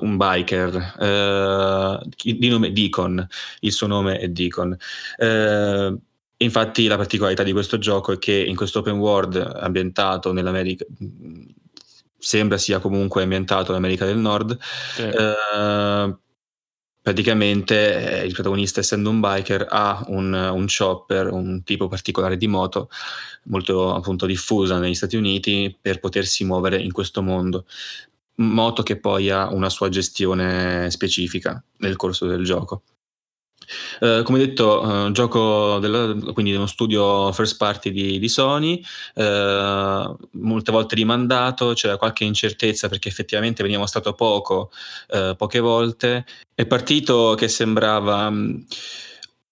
un 0.00 0.16
biker 0.16 2.00
uh, 2.02 2.08
di 2.16 2.48
nome 2.48 2.72
Deacon, 2.72 3.26
il 3.60 3.72
suo 3.72 3.86
nome 3.86 4.18
è 4.18 4.28
Deacon. 4.28 4.76
Uh, 5.18 5.98
Infatti 6.38 6.86
la 6.86 6.96
particolarità 6.96 7.42
di 7.42 7.52
questo 7.52 7.78
gioco 7.78 8.12
è 8.12 8.18
che 8.18 8.32
in 8.34 8.56
questo 8.56 8.80
open 8.80 8.98
world 8.98 9.36
ambientato 9.36 10.32
nell'America 10.32 10.84
sembra 12.24 12.56
sia 12.56 12.78
comunque 12.78 13.22
ambientato 13.22 13.68
nell'America 13.68 14.06
del 14.06 14.16
Nord. 14.16 14.58
Sì. 14.94 15.02
Eh, 15.02 16.16
praticamente 17.04 18.22
eh, 18.22 18.24
il 18.24 18.32
protagonista, 18.32 18.80
essendo 18.80 19.10
un 19.10 19.20
biker, 19.20 19.66
ha 19.68 20.02
un, 20.08 20.32
un, 20.32 20.66
chopper, 20.66 21.30
un 21.30 21.62
tipo 21.62 21.86
particolare 21.86 22.38
di 22.38 22.46
moto, 22.46 22.88
molto 23.44 23.94
appunto 23.94 24.24
diffusa 24.24 24.78
negli 24.78 24.94
Stati 24.94 25.16
Uniti, 25.16 25.76
per 25.78 26.00
potersi 26.00 26.44
muovere 26.44 26.80
in 26.80 26.92
questo 26.92 27.20
mondo. 27.20 27.66
Moto 28.36 28.82
che 28.82 28.98
poi 28.98 29.28
ha 29.30 29.52
una 29.52 29.68
sua 29.68 29.90
gestione 29.90 30.90
specifica 30.90 31.62
nel 31.78 31.96
corso 31.96 32.26
del 32.26 32.42
gioco. 32.42 32.82
Uh, 34.00 34.22
come 34.22 34.38
detto, 34.38 34.80
uh, 34.80 35.10
gioco 35.12 35.78
della, 35.78 36.14
quindi 36.32 36.54
uno 36.54 36.66
studio 36.66 37.32
first 37.32 37.56
party 37.56 37.90
di, 37.90 38.18
di 38.18 38.28
Sony, 38.28 38.82
uh, 39.14 40.16
molte 40.32 40.72
volte 40.72 40.94
rimandato, 40.94 41.72
c'era 41.74 41.96
qualche 41.96 42.24
incertezza 42.24 42.88
perché 42.88 43.08
effettivamente 43.08 43.62
veniva 43.62 43.80
mostrato 43.80 44.12
poco, 44.14 44.70
poche 45.36 45.60
volte. 45.60 46.24
È 46.54 46.66
partito 46.66 47.34
che 47.36 47.48
sembrava 47.48 48.26
um, 48.28 48.64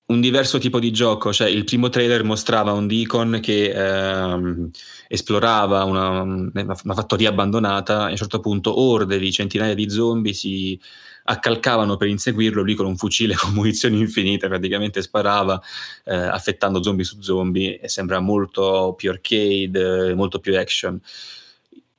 un 0.07 0.21
diverso 0.21 0.59
tipo 0.59 0.79
di 0.79 0.93
gioco, 0.93 1.33
cioè 1.33 1.49
il 1.49 1.65
primo 1.65 1.89
trailer 1.89 2.23
mostrava 2.23 2.73
un 2.73 2.87
Deacon 2.87 3.39
che 3.41 3.73
um, 3.75 4.71
esplorava 5.09 5.85
una, 5.85 6.23
una 6.23 6.95
fattoria 6.95 7.31
abbandonata 7.31 8.05
e 8.05 8.09
a 8.09 8.11
un 8.11 8.17
certo 8.17 8.41
punto 8.41 8.79
orde 8.79 9.19
di 9.19 9.33
centinaia 9.33 9.75
di 9.75 9.89
zombie 9.89 10.35
si 10.35 10.79
accalcavano 11.25 11.97
per 11.97 12.09
inseguirlo, 12.09 12.63
lui 12.63 12.75
con 12.75 12.87
un 12.87 12.97
fucile 12.97 13.35
con 13.39 13.53
munizioni 13.53 13.99
infinite 13.99 14.49
praticamente 14.49 15.03
sparava 15.03 15.61
eh, 16.05 16.15
affettando 16.15 16.83
zombie 16.83 17.05
su 17.05 17.21
zombie 17.21 17.79
e 17.81 17.89
sembra 17.89 18.21
molto 18.21 18.95
più 18.97 19.11
arcade, 19.11 20.15
molto 20.15 20.39
più 20.39 20.59
action. 20.59 21.01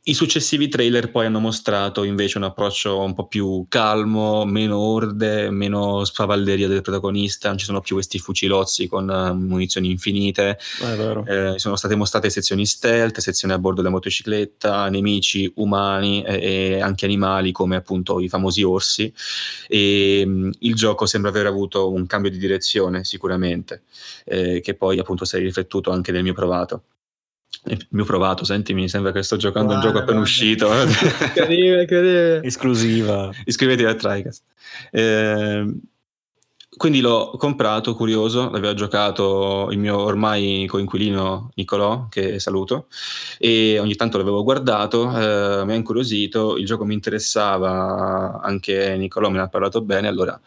I 0.05 0.13
successivi 0.15 0.67
trailer 0.67 1.11
poi 1.11 1.27
hanno 1.27 1.39
mostrato 1.39 2.03
invece 2.03 2.37
un 2.37 2.43
approccio 2.43 2.99
un 2.99 3.13
po' 3.13 3.25
più 3.25 3.67
calmo, 3.69 4.43
meno 4.43 4.77
orde, 4.77 5.49
meno 5.49 6.03
spavalderia 6.03 6.67
del 6.67 6.81
protagonista, 6.81 7.47
non 7.47 7.57
ci 7.57 7.63
sono 7.63 7.79
più 7.79 7.95
questi 7.95 8.19
fucilozzi 8.19 8.87
con 8.87 9.07
uh, 9.07 9.33
munizioni 9.33 9.89
infinite, 9.89 10.59
eh, 11.25 11.53
sono 11.57 11.77
state 11.77 11.95
mostrate 11.95 12.29
sezioni 12.29 12.65
stealth, 12.65 13.19
sezioni 13.19 13.53
a 13.53 13.59
bordo 13.59 13.77
della 13.77 13.93
motocicletta, 13.93 14.89
nemici 14.89 15.49
umani 15.55 16.21
e, 16.23 16.81
anche 16.81 17.05
animali 17.05 17.53
come 17.53 17.77
appunto 17.77 18.19
i 18.19 18.27
famosi 18.27 18.61
orsi. 18.61 19.13
E 19.69 20.23
um, 20.25 20.51
il 20.59 20.75
gioco 20.75 21.05
sembra 21.05 21.29
aver 21.29 21.45
avuto 21.45 21.89
un 21.89 22.05
cambio 22.07 22.29
di 22.29 22.39
direzione 22.39 23.05
sicuramente, 23.05 23.83
eh, 24.25 24.59
che 24.59 24.73
poi 24.73 24.99
appunto 24.99 25.23
si 25.23 25.37
è 25.37 25.39
riflettuto 25.39 25.91
anche 25.91 26.11
nel 26.11 26.23
mio 26.23 26.33
provato. 26.33 26.83
Il 27.65 27.87
mio 27.91 28.03
provato, 28.03 28.43
senti, 28.43 28.73
mi 28.73 28.89
sembra 28.89 29.11
che 29.11 29.23
sto 29.23 29.37
giocando 29.37 29.73
guarda, 29.73 29.87
un 29.87 29.93
gioco 29.93 30.03
appena 30.03 30.19
uscito. 30.19 30.69
incredibile, 31.23 31.81
incredibile. 31.81 32.43
Esclusiva. 32.43 33.31
Iscrivetevi 33.45 33.89
a 33.89 33.95
TriCast. 33.95 34.43
Eh, 34.91 35.73
quindi 36.75 37.01
l'ho 37.01 37.35
comprato, 37.37 37.93
curioso, 37.95 38.49
l'aveva 38.49 38.73
giocato 38.73 39.69
il 39.71 39.77
mio 39.77 39.97
ormai 39.99 40.65
coinquilino 40.67 41.51
Nicolò, 41.53 42.07
che 42.09 42.39
saluto, 42.39 42.87
e 43.37 43.77
ogni 43.79 43.95
tanto 43.95 44.17
l'avevo 44.17 44.43
guardato, 44.43 45.09
eh, 45.15 45.63
mi 45.65 45.71
ha 45.71 45.75
incuriosito, 45.75 46.57
il 46.57 46.65
gioco 46.65 46.83
mi 46.83 46.95
interessava, 46.95 48.41
anche 48.41 48.97
Nicolò 48.97 49.29
me 49.29 49.37
ne 49.37 49.43
ha 49.43 49.49
parlato 49.49 49.81
bene, 49.81 50.07
allora 50.07 50.39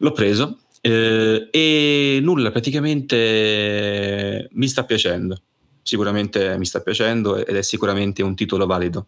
l'ho 0.00 0.12
preso 0.12 0.58
eh, 0.82 1.48
e 1.50 2.18
nulla, 2.22 2.50
praticamente 2.50 4.48
mi 4.52 4.68
sta 4.68 4.84
piacendo 4.84 5.40
sicuramente 5.88 6.58
mi 6.58 6.66
sta 6.66 6.80
piacendo 6.80 7.36
ed 7.36 7.56
è 7.56 7.62
sicuramente 7.62 8.22
un 8.22 8.34
titolo 8.34 8.66
valido. 8.66 9.06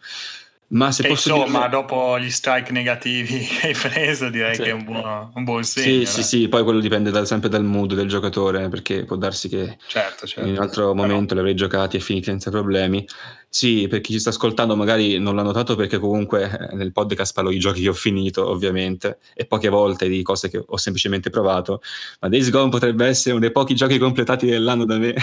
Ma 0.68 0.92
se 0.92 1.04
e 1.04 1.08
posso 1.08 1.34
insomma, 1.34 1.66
dire... 1.66 1.70
dopo 1.70 2.18
gli 2.18 2.30
strike 2.30 2.70
negativi 2.70 3.40
che 3.44 3.68
hai 3.68 3.74
preso, 3.74 4.30
direi 4.30 4.54
sì. 4.54 4.62
che 4.62 4.68
è 4.70 4.72
un 4.72 4.84
buon, 4.84 5.30
un 5.34 5.44
buon 5.44 5.64
segno. 5.64 6.04
Sì, 6.04 6.06
sì, 6.06 6.22
sì, 6.22 6.48
poi 6.48 6.62
quello 6.62 6.78
dipende 6.78 7.10
da, 7.10 7.24
sempre 7.24 7.48
dal 7.48 7.64
mood 7.64 7.94
del 7.94 8.08
giocatore, 8.08 8.68
perché 8.68 9.04
può 9.04 9.16
darsi 9.16 9.48
che 9.48 9.76
certo, 9.88 10.26
certo. 10.26 10.48
in 10.48 10.56
un 10.56 10.62
altro 10.62 10.94
momento 10.94 11.34
li 11.34 11.40
avrei 11.40 11.56
giocati 11.56 11.96
e 11.96 12.00
finiti 12.00 12.26
senza 12.26 12.50
problemi. 12.50 13.04
Sì, 13.52 13.88
per 13.88 14.00
chi 14.00 14.12
ci 14.12 14.20
sta 14.20 14.30
ascoltando 14.30 14.76
magari 14.76 15.18
non 15.18 15.34
l'ha 15.34 15.42
notato 15.42 15.74
perché 15.74 15.98
comunque 15.98 16.68
eh, 16.70 16.76
nel 16.76 16.92
podcast 16.92 17.34
parlo 17.34 17.50
di 17.50 17.58
giochi 17.58 17.82
che 17.82 17.88
ho 17.88 17.92
finito, 17.92 18.48
ovviamente, 18.48 19.18
e 19.34 19.44
poche 19.44 19.68
volte 19.68 20.08
di 20.08 20.22
cose 20.22 20.48
che 20.48 20.62
ho 20.64 20.76
semplicemente 20.76 21.30
provato, 21.30 21.82
ma 22.20 22.28
Days 22.28 22.48
Gone 22.50 22.70
potrebbe 22.70 23.06
essere 23.06 23.32
uno 23.32 23.40
dei 23.40 23.50
pochi 23.50 23.74
giochi 23.74 23.98
completati 23.98 24.46
dell'anno 24.46 24.84
da 24.84 24.98
me. 24.98 25.14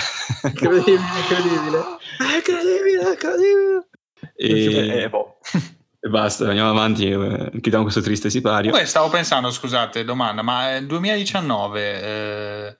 Incredibile, 0.43 0.99
incredibile. 1.21 1.83
Incredibile, 2.35 3.09
incredibile. 3.11 3.87
E... 4.35 5.03
Eh, 5.03 5.09
boh. 5.09 5.37
e 5.97 6.09
basta, 6.09 6.49
andiamo 6.49 6.71
avanti, 6.71 7.09
eh, 7.09 7.49
chiudiamo 7.49 7.83
questo 7.83 8.01
triste 8.01 8.29
sipario. 8.29 8.71
Poi 8.71 8.85
stavo 8.85 9.07
pensando, 9.07 9.49
scusate, 9.51 10.03
domanda, 10.03 10.41
ma 10.41 10.71
nel 10.71 10.85
2019 10.85 12.01
eh, 12.01 12.77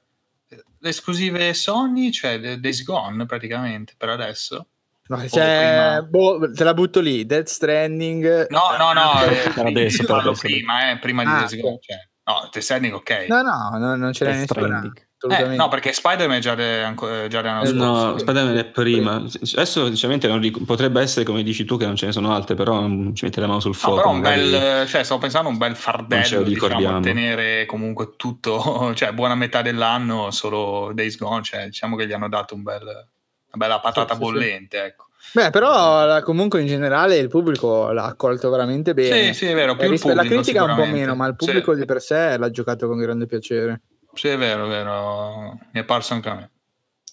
le 0.77 0.89
esclusive 0.89 1.53
Sony, 1.53 2.11
cioè 2.11 2.57
Days 2.59 2.83
Gone 2.83 3.25
praticamente 3.25 3.93
per 3.95 4.09
adesso? 4.09 4.67
No, 5.07 5.27
cioè, 5.27 6.05
boh, 6.07 6.51
te 6.51 6.63
la 6.63 6.73
butto 6.73 6.99
lì, 6.99 7.25
Dead 7.25 7.45
Stranding. 7.45 8.47
No, 8.49 8.75
no, 8.77 8.93
no, 8.93 9.23
eh, 9.23 9.67
adesso, 9.67 10.03
prima, 10.39 10.91
eh, 10.91 10.99
prima 10.99 11.23
di 11.23 11.29
ah, 11.29 11.37
Days 11.39 11.59
Gone. 11.59 11.79
Cioè, 11.79 11.97
no, 12.25 12.49
Dead 12.51 12.63
Stranding 12.63 12.93
ok. 12.93 13.25
No, 13.29 13.41
no, 13.41 13.77
no 13.77 13.95
non 13.95 14.13
ce 14.13 14.25
l'hai 14.25 14.37
nessuna. 14.37 14.91
Eh, 15.29 15.55
no, 15.55 15.67
perché 15.67 15.93
Spider-Man 15.93 16.39
già, 16.41 16.53
de, 16.53 16.93
già 17.27 17.41
l'anno 17.41 17.63
eh, 17.63 17.71
No, 17.71 18.17
Spider-Man 18.19 18.55
è 18.55 18.65
prima. 18.65 19.15
Adesso 19.15 19.87
sinceramente 19.87 20.27
ric- 20.37 20.63
potrebbe 20.63 21.01
essere 21.01 21.25
come 21.25 21.41
dici 21.41 21.65
tu 21.65 21.75
che 21.75 21.87
non 21.87 21.95
ce 21.95 22.05
ne 22.05 22.11
sono 22.11 22.35
altre, 22.35 22.53
però 22.53 22.81
ci 23.13 23.25
mettere 23.25 23.41
la 23.41 23.47
mano 23.47 23.59
sul 23.59 23.73
fuoco. 23.73 23.95
No, 23.95 24.01
però 24.01 24.13
un 24.13 24.21
bel, 24.21 24.87
cioè, 24.87 25.03
stavo 25.03 25.19
pensando 25.19 25.49
a 25.49 25.51
un 25.51 25.57
bel 25.57 25.75
fardello, 25.75 26.43
diciamo, 26.43 26.99
tenere 26.99 27.65
comunque 27.65 28.13
tutto, 28.15 28.91
cioè 28.93 29.11
buona 29.11 29.33
metà 29.33 29.63
dell'anno 29.63 30.29
solo 30.29 30.91
Days 30.93 31.17
Gone, 31.17 31.41
cioè 31.41 31.65
diciamo 31.65 31.95
che 31.95 32.05
gli 32.05 32.13
hanno 32.13 32.29
dato 32.29 32.53
un 32.53 32.61
bel, 32.61 33.09
bella 33.57 33.79
patata 33.79 34.13
sì, 34.13 34.19
bollente, 34.19 34.77
sì. 34.77 34.83
ecco. 34.83 35.05
Beh, 35.33 35.49
però 35.49 36.21
comunque 36.21 36.61
in 36.61 36.67
generale 36.67 37.17
il 37.17 37.27
pubblico 37.27 37.91
l'ha 37.91 38.05
accolto 38.05 38.49
veramente 38.49 38.93
bene. 38.93 39.33
Sì, 39.33 39.45
sì, 39.45 39.45
è 39.47 39.53
vero. 39.53 39.75
Più 39.75 39.83
pubblico, 39.89 40.13
la 40.13 40.23
critica 40.23 40.63
un 40.63 40.75
po' 40.75 40.85
meno, 40.85 41.15
ma 41.15 41.27
il 41.27 41.35
pubblico 41.35 41.73
sì. 41.73 41.79
di 41.79 41.85
per 41.85 42.01
sé 42.01 42.37
l'ha 42.37 42.49
giocato 42.49 42.87
con 42.87 42.97
grande 42.97 43.25
piacere. 43.25 43.81
Sì, 44.13 44.29
è 44.29 44.37
vero, 44.37 44.65
è 44.65 44.69
vero. 44.69 45.59
Mi 45.71 45.81
è 45.81 45.83
parso 45.83 46.13
anche 46.13 46.29
a 46.29 46.33
me. 46.35 46.51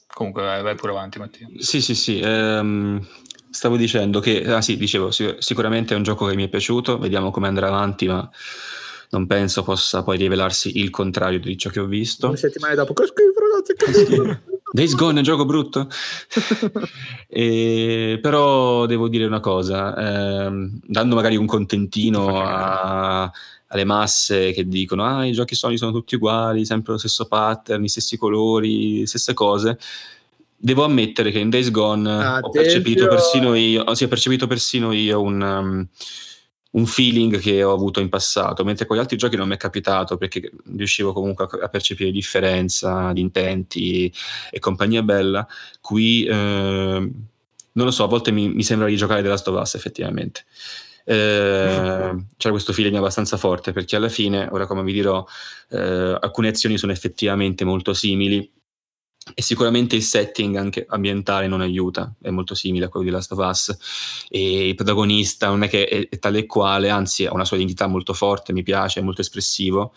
Comunque 0.07 0.42
vai, 0.42 0.62
vai 0.62 0.74
pure 0.76 0.92
avanti, 0.92 1.18
Mattia. 1.18 1.48
Sì, 1.59 1.83
sì, 1.83 1.94
sì. 1.94 2.20
Ehm, 2.20 3.04
stavo 3.50 3.76
dicendo 3.76 4.20
che, 4.20 4.44
ah 4.46 4.62
sì, 4.62 4.76
dicevo, 4.76 5.11
sicuramente 5.11 5.92
è 5.92 5.96
un 5.96 6.04
gioco 6.04 6.26
che 6.26 6.37
mi 6.37 6.44
è 6.44 6.48
piaciuto, 6.48 6.98
vediamo 6.98 7.30
come 7.30 7.48
andrà 7.48 7.66
avanti, 7.66 8.07
ma 8.07 8.28
non 9.11 9.26
penso 9.26 9.62
possa 9.64 10.02
poi 10.02 10.16
rivelarsi 10.16 10.78
il 10.78 10.90
contrario 10.90 11.40
di 11.40 11.59
ciò 11.59 11.68
che 11.68 11.80
ho 11.80 11.87
visto. 11.87 12.28
Due 12.28 12.37
settimane 12.37 12.74
dopo, 12.74 12.92
che 12.92 13.07
schifo 13.07 13.40
ragazzi, 13.40 13.74
che 13.74 13.92
schifo. 13.92 14.52
Days 14.74 14.96
Gone 14.96 15.14
è 15.14 15.16
un 15.18 15.22
gioco 15.22 15.44
brutto? 15.44 15.88
e, 17.28 18.18
però 18.20 18.87
devo 18.87 19.08
dire 19.08 19.24
una 19.24 19.38
cosa, 19.38 19.94
ehm, 20.46 20.80
dando 20.84 21.14
magari 21.14 21.37
un 21.37 21.46
contentino 21.46 22.42
a 22.42 23.30
alle 23.68 23.84
masse 23.84 24.52
che 24.52 24.66
dicono 24.68 25.04
ah 25.04 25.26
i 25.26 25.32
giochi 25.32 25.54
Sony 25.54 25.76
sono 25.76 25.92
tutti 25.92 26.16
uguali, 26.16 26.64
sempre 26.64 26.92
lo 26.92 26.98
stesso 26.98 27.26
pattern, 27.26 27.84
i 27.84 27.88
stessi 27.88 28.16
colori, 28.16 29.06
stesse 29.06 29.32
cose. 29.32 29.78
Devo 30.56 30.82
ammettere 30.82 31.30
che 31.30 31.38
in 31.38 31.50
Days 31.50 31.70
Gone 31.70 32.10
ah, 32.10 32.40
ho 32.40 32.50
percepito 32.50 33.06
persino 33.06 33.54
io, 33.54 33.94
sì, 33.94 34.04
ho 34.04 34.08
percepito 34.08 34.48
persino 34.48 34.90
io 34.90 35.20
un, 35.20 35.40
um, 35.40 35.87
un, 36.74 36.87
feeling 36.87 37.38
che 37.38 37.62
ho 37.62 37.72
avuto 37.72 38.00
in 38.00 38.08
passato, 38.08 38.64
mentre 38.64 38.87
con 38.87 38.96
gli 38.96 39.00
altri 39.00 39.16
giochi 39.16 39.37
non 39.37 39.48
mi 39.48 39.54
è 39.54 39.58
capitato 39.58 40.16
perché 40.16 40.50
riuscivo 40.76 41.12
comunque 41.12 41.46
a, 41.60 41.68
percepire 41.68 42.10
differenza 42.10 43.12
di 43.12 43.20
intenti 43.20 44.12
e 44.50 44.58
compagnia 44.58 45.02
bella. 45.02 45.46
Qui, 45.80 46.24
eh, 46.24 46.32
non 46.32 47.84
lo 47.84 47.90
so, 47.90 48.04
a 48.04 48.08
volte 48.08 48.30
mi, 48.30 48.48
mi 48.48 48.62
sembra 48.62 48.88
di 48.88 48.96
giocare 48.96 49.22
The 49.22 49.28
Last 49.28 49.48
of 49.48 49.60
Us 49.60 49.74
effettivamente. 49.74 50.44
Eh, 51.04 52.14
c'era 52.37 52.50
questo 52.52 52.72
feeling 52.72 52.96
abbastanza 52.96 53.37
forte 53.37 53.72
perché 53.72 53.96
alla 53.96 54.08
fine, 54.08 54.48
ora 54.50 54.66
come 54.66 54.82
vi 54.82 54.92
dirò, 54.92 55.24
eh, 55.70 56.18
alcune 56.20 56.48
azioni 56.48 56.78
sono 56.78 56.92
effettivamente 56.92 57.64
molto 57.64 57.92
simili 57.94 58.50
e 59.32 59.40
sicuramente 59.40 59.96
il 59.96 60.02
setting 60.02 60.56
anche 60.56 60.84
ambientale 60.88 61.46
non 61.46 61.60
aiuta, 61.62 62.12
è 62.20 62.30
molto 62.30 62.54
simile 62.54 62.87
a 62.87 62.88
quello 62.88 63.06
di 63.06 63.12
Last 63.12 63.32
of 63.32 63.38
Us 63.38 64.26
e 64.28 64.68
il 64.68 64.74
protagonista 64.74 65.48
non 65.48 65.62
è 65.62 65.68
che 65.68 65.87
è, 65.87 66.08
è 66.08 66.18
tale 66.18 66.40
e 66.40 66.46
quale, 66.46 66.90
anzi 66.90 67.24
ha 67.24 67.32
una 67.32 67.46
sua 67.46 67.56
identità 67.56 67.87
molto 67.87 68.12
forte, 68.12 68.52
mi 68.52 68.62
piace, 68.62 69.00
è 69.00 69.02
molto 69.02 69.22
espressivo 69.22 69.92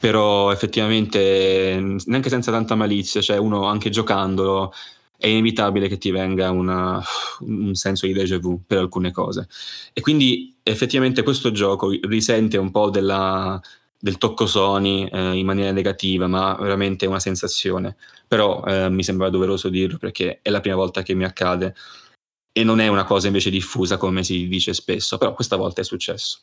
però 0.00 0.50
effettivamente 0.50 1.78
neanche 2.06 2.30
senza 2.30 2.50
tanta 2.50 2.74
malizia, 2.74 3.20
cioè 3.20 3.36
uno 3.36 3.64
anche 3.66 3.90
giocandolo 3.90 4.72
è 5.18 5.26
inevitabile 5.26 5.88
che 5.88 5.98
ti 5.98 6.10
venga 6.10 6.50
una, 6.50 7.02
un 7.40 7.74
senso 7.74 8.06
di 8.06 8.14
déjà 8.14 8.38
vu 8.38 8.62
per 8.66 8.78
alcune 8.78 9.12
cose. 9.12 9.46
E 9.92 10.00
quindi 10.00 10.56
effettivamente 10.62 11.22
questo 11.22 11.52
gioco 11.52 11.90
risente 12.04 12.56
un 12.56 12.70
po' 12.70 12.88
della, 12.88 13.60
del 14.00 14.16
tocco 14.18 14.46
Sony 14.46 15.06
eh, 15.06 15.34
in 15.34 15.44
maniera 15.44 15.70
negativa, 15.72 16.26
ma 16.26 16.56
veramente 16.58 17.06
una 17.06 17.20
sensazione. 17.20 17.96
Però 18.26 18.64
eh, 18.64 18.88
mi 18.88 19.04
sembra 19.04 19.28
doveroso 19.28 19.68
dirlo 19.68 19.98
perché 19.98 20.40
è 20.42 20.50
la 20.50 20.60
prima 20.60 20.76
volta 20.76 21.02
che 21.02 21.14
mi 21.14 21.24
accade 21.24 21.74
e 22.52 22.64
non 22.64 22.80
è 22.80 22.88
una 22.88 23.04
cosa 23.04 23.26
invece 23.26 23.50
diffusa 23.50 23.96
come 23.96 24.24
si 24.24 24.48
dice 24.48 24.74
spesso, 24.74 25.18
però 25.18 25.34
questa 25.34 25.56
volta 25.56 25.82
è 25.82 25.84
successo. 25.84 26.40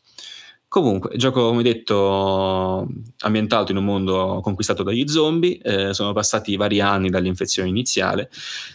Comunque, 0.69 1.15
gioco 1.15 1.47
come 1.47 1.63
detto 1.63 2.85
ambientato 3.19 3.71
in 3.71 3.77
un 3.77 3.85
mondo 3.85 4.41
conquistato 4.43 4.83
dagli 4.83 5.07
zombie, 5.07 5.59
eh, 5.61 5.93
sono 5.93 6.11
passati 6.11 6.57
vari 6.57 6.81
anni 6.81 7.09
dall'infezione 7.09 7.69
iniziale. 7.69 8.29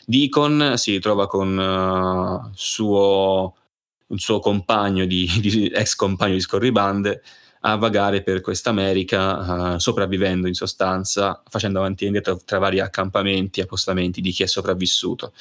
Deacon 0.07 0.73
si 0.77 0.93
ritrova 0.93 1.27
con 1.27 1.59
uh, 1.59 2.51
suo, 2.55 3.55
un 4.07 4.19
suo 4.19 4.39
compagno, 4.41 5.05
di, 5.05 5.31
di, 5.39 5.67
ex 5.67 5.95
compagno 5.95 6.33
di 6.33 6.41
scorribande, 6.41 7.23
a 7.65 7.77
vagare 7.77 8.23
per 8.23 8.41
questa 8.41 8.71
America, 8.71 9.75
uh, 9.75 9.79
sopravvivendo 9.79 10.49
in 10.49 10.55
sostanza, 10.55 11.43
facendo 11.49 11.79
avanti 11.79 12.05
e 12.05 12.07
indietro 12.07 12.41
tra 12.45 12.59
vari 12.59 12.81
accampamenti 12.81 13.61
e 13.61 13.65
appostamenti 13.65 14.21
di 14.21 14.31
chi 14.31 14.43
è 14.43 14.47
sopravvissuto. 14.47 15.33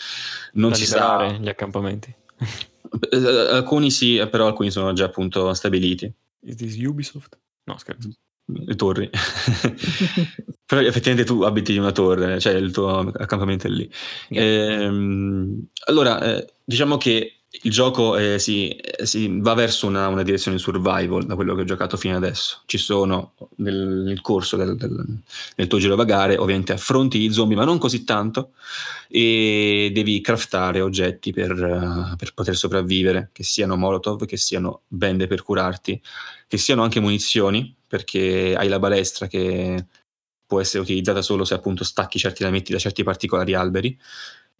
Non 0.54 0.72
da 0.72 0.76
si 0.76 0.86
sa 0.86 1.32
gli 1.32 1.50
accampamenti. 1.50 2.14
Eh, 3.10 3.18
alcuni 3.52 3.90
sì, 3.90 4.26
però 4.30 4.48
alcuni 4.48 4.70
sono 4.70 4.94
già 4.94 5.06
appunto 5.06 5.54
stabiliti. 5.54 6.12
Is 6.42 6.56
this 6.56 6.76
Ubisoft? 6.78 7.38
No, 7.64 7.78
scherzo. 7.78 8.10
Le 8.46 8.76
torri. 8.76 9.10
però 10.66 10.82
effettivamente 10.82 11.24
tu 11.24 11.42
abiti 11.42 11.74
in 11.74 11.82
una 11.82 11.92
torre, 11.92 12.40
cioè 12.40 12.54
il 12.54 12.72
tuo 12.72 13.00
accampamento 13.00 13.68
è 13.68 13.70
lì. 13.70 13.90
Yeah. 14.30 14.84
Ehm, 14.84 15.68
allora, 15.86 16.22
eh, 16.22 16.54
diciamo 16.64 16.98
che 16.98 17.41
il 17.54 17.72
gioco 17.72 18.16
eh, 18.16 18.40
si, 18.40 18.70
eh, 18.70 19.06
si, 19.06 19.30
va 19.40 19.54
verso 19.54 19.86
una, 19.86 20.08
una, 20.08 20.24
direzione 20.24 20.58
survival 20.58 21.26
da 21.26 21.36
quello 21.36 21.54
che 21.54 21.62
ho 21.62 21.66
giocato 21.66 21.98
fino 21.98 22.16
adesso. 22.16 22.62
Ci 22.66 22.78
sono 22.78 23.34
nel, 23.58 24.04
nel 24.06 24.22
corso 24.22 24.56
del, 24.56 24.78
del, 24.78 25.20
del, 25.56 25.68
tuo 25.68 25.78
girovagare, 25.78 26.38
ovviamente 26.38 26.72
affronti 26.72 27.20
i 27.20 27.34
zombie, 27.34 27.58
ma 27.58 27.66
non 27.66 27.78
così 27.78 28.06
tanto, 28.06 28.54
e 29.10 29.92
devi 29.94 30.22
craftare 30.22 30.80
oggetti 30.80 31.34
per, 31.34 31.52
uh, 31.52 32.16
per 32.16 32.34
poter 32.34 32.56
sopravvivere, 32.56 33.30
che 33.34 33.44
siano 33.44 33.76
molotov, 33.76 34.26
che 34.26 34.38
siano 34.38 34.84
bende 34.88 35.28
per 35.28 35.44
curarti, 35.44 36.02
che 36.48 36.58
siano 36.58 36.84
anche 36.84 37.02
munizioni, 37.02 37.76
perché 37.86 38.56
hai 38.58 38.70
la 38.70 38.80
balestra 38.80 39.28
che 39.28 39.86
può 40.46 40.62
essere 40.62 40.84
utilizzata 40.84 41.22
solo 41.22 41.44
se 41.44 41.54
appunto 41.54 41.84
stacchi 41.84 42.18
certi 42.18 42.44
lametti 42.44 42.72
da 42.72 42.78
certi 42.78 43.04
particolari 43.04 43.54
alberi 43.54 43.98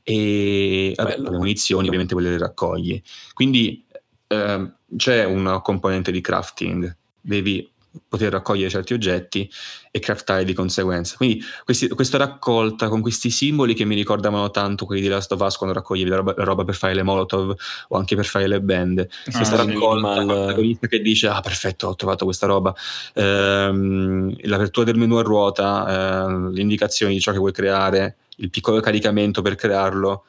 e 0.04 0.94
vabbè, 0.96 1.18
le 1.18 1.30
munizioni 1.32 1.86
ovviamente 1.86 2.14
quelle 2.14 2.32
le 2.32 2.38
raccogli. 2.38 3.02
Quindi 3.34 3.86
eh, 4.28 4.72
c'è 4.96 5.24
una 5.24 5.62
componente 5.62 6.12
di 6.12 6.22
crafting, 6.22 6.96
devi 7.20 7.70
poter 8.08 8.32
raccogliere 8.32 8.70
certi 8.70 8.94
oggetti 8.94 9.50
e 9.92 10.00
craftare 10.00 10.46
di 10.46 10.54
conseguenza. 10.54 11.18
Quindi 11.18 11.44
questi, 11.66 11.90
questa 11.90 12.18
raccolta 12.18 12.88
con 12.88 13.02
questi 13.02 13.30
simboli 13.30 13.74
che 13.74 13.84
mi 13.84 13.96
ricordavano 13.96 14.50
tanto 14.50 14.86
quelli 14.86 15.02
di 15.02 15.08
Last 15.10 15.32
of 15.34 15.42
Us 15.42 15.58
quando 15.58 15.76
raccoglievi 15.76 16.10
la 16.10 16.16
roba, 16.18 16.34
la 16.38 16.44
roba 16.44 16.64
per 16.64 16.76
fare 16.76 16.94
le 16.94 17.04
molotov 17.04 17.54
o 17.90 17.98
anche 17.98 18.16
per 18.16 18.26
fare 18.26 18.48
le 18.48 18.62
band. 18.62 19.00
Ah, 19.00 19.32
questa 19.38 19.60
sì, 19.60 19.68
raccolta 19.68 20.24
mal... 20.24 20.78
che 20.80 21.02
dice 21.02 21.28
ah 21.28 21.42
perfetto 21.42 21.88
ho 21.88 21.96
trovato 21.96 22.24
questa 22.26 22.48
roba. 22.48 22.74
Ehm, 23.14 24.36
l'apertura 24.44 24.86
del 24.86 24.98
menu 24.98 25.16
a 25.16 25.22
ruota, 25.22 26.28
eh, 26.28 26.52
le 26.52 26.62
indicazioni 26.62 27.14
di 27.14 27.20
ciò 27.20 27.34
che 27.34 27.40
vuoi 27.40 27.52
creare, 27.52 28.16
il 28.42 28.50
piccolo 28.50 28.80
caricamento 28.80 29.42
per 29.42 29.56
crearlo, 29.56 30.26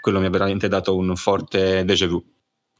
quello 0.00 0.20
mi 0.20 0.26
ha 0.26 0.30
veramente 0.30 0.68
dato 0.68 0.96
un 0.96 1.14
forte 1.16 1.84
déjà 1.84 2.06
vu 2.06 2.24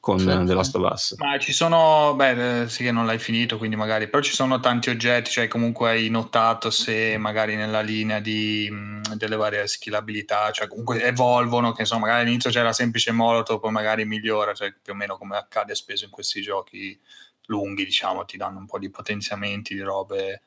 con 0.03 0.19
sì, 0.19 0.25
The 0.25 0.55
Last 0.55 0.75
of 0.75 0.91
Us. 0.91 1.15
Ma 1.19 1.39
ci 1.39 1.53
sono, 1.53 2.15
beh, 2.17 2.65
sì 2.67 2.83
che 2.83 2.91
non 2.91 3.07
l'hai 3.07 3.21
finito, 3.21 3.57
quindi 3.57 3.77
magari, 3.77 4.09
però 4.09 4.21
ci 4.21 4.35
sono 4.35 4.59
tanti 4.59 4.91
oggetti, 4.91 5.31
cioè 5.31 5.47
comunque 5.47 5.91
hai 5.91 6.09
notato 6.09 6.71
se 6.71 7.17
magari 7.19 7.55
nella 7.55 7.83
linea 7.83 8.19
di, 8.19 8.69
delle 9.15 9.37
varie 9.37 9.69
skillabilità, 9.69 10.51
cioè 10.51 10.67
comunque 10.67 11.05
evolvono, 11.05 11.71
che 11.71 11.83
insomma 11.83 12.07
magari 12.07 12.23
all'inizio 12.23 12.51
c'era 12.51 12.73
semplice 12.73 13.13
molotov, 13.13 13.61
poi 13.61 13.71
magari 13.71 14.05
migliora, 14.05 14.55
cioè 14.55 14.75
più 14.83 14.93
o 14.93 14.97
meno 14.97 15.17
come 15.17 15.37
accade 15.37 15.77
spesso 15.77 16.05
in 16.05 16.11
questi 16.11 16.43
giochi 16.43 16.99
lunghi, 17.47 17.85
diciamo, 17.85 18.25
ti 18.25 18.37
danno 18.37 18.59
un 18.59 18.67
po' 18.67 18.81
di 18.81 18.91
potenziamenti, 18.91 19.75
di 19.75 19.83
robe 19.83 20.43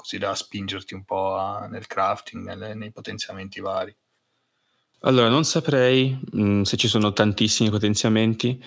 così 0.00 0.16
da 0.16 0.34
spingerti 0.34 0.94
un 0.94 1.04
po' 1.04 1.34
a, 1.34 1.66
nel 1.66 1.86
crafting, 1.86 2.42
nelle, 2.42 2.74
nei 2.74 2.90
potenziamenti 2.90 3.60
vari. 3.60 3.94
Allora, 5.00 5.28
non 5.28 5.44
saprei 5.44 6.18
mh, 6.32 6.42
mm, 6.42 6.62
se 6.62 6.78
ci 6.78 6.88
sono 6.88 7.12
tantissimi 7.12 7.68
potenziamenti, 7.68 8.62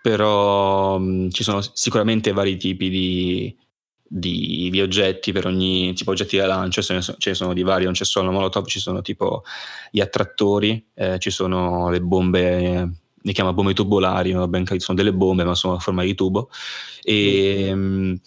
però 0.00 0.98
mh, 0.98 1.04
mm, 1.04 1.28
ci 1.30 1.42
sono 1.42 1.60
sicuramente 1.60 2.32
vari 2.32 2.56
tipi 2.56 2.88
di, 2.88 3.58
di, 4.02 4.70
di, 4.70 4.80
oggetti 4.80 5.32
per 5.32 5.46
ogni 5.46 5.92
tipo 5.92 6.12
oggetti 6.12 6.38
da 6.38 6.46
lancio, 6.46 6.80
ce 6.80 6.94
ne, 6.94 7.02
so, 7.02 7.14
ce 7.18 7.30
ne 7.30 7.36
sono 7.36 7.52
di 7.52 7.62
vari, 7.62 7.84
non 7.84 7.92
c'è 7.92 8.04
solo 8.04 8.32
molotov, 8.32 8.66
ci 8.66 8.80
sono 8.80 9.02
tipo 9.02 9.44
gli 9.90 10.00
attrattori, 10.00 10.82
eh, 10.94 11.18
ci 11.18 11.30
sono 11.30 11.90
le 11.90 12.00
bombe, 12.00 12.90
li 13.20 13.32
chiama 13.34 13.52
bombe 13.52 13.74
tubolari, 13.74 14.32
no? 14.32 14.48
ben, 14.48 14.64
sono 14.78 14.96
delle 14.96 15.12
bombe 15.12 15.44
ma 15.44 15.54
sono 15.54 15.74
a 15.74 15.78
forma 15.78 16.04
di 16.04 16.14
tubo, 16.14 16.48
e... 17.02 17.70
Mm. 17.74 18.10
Mh, 18.12 18.20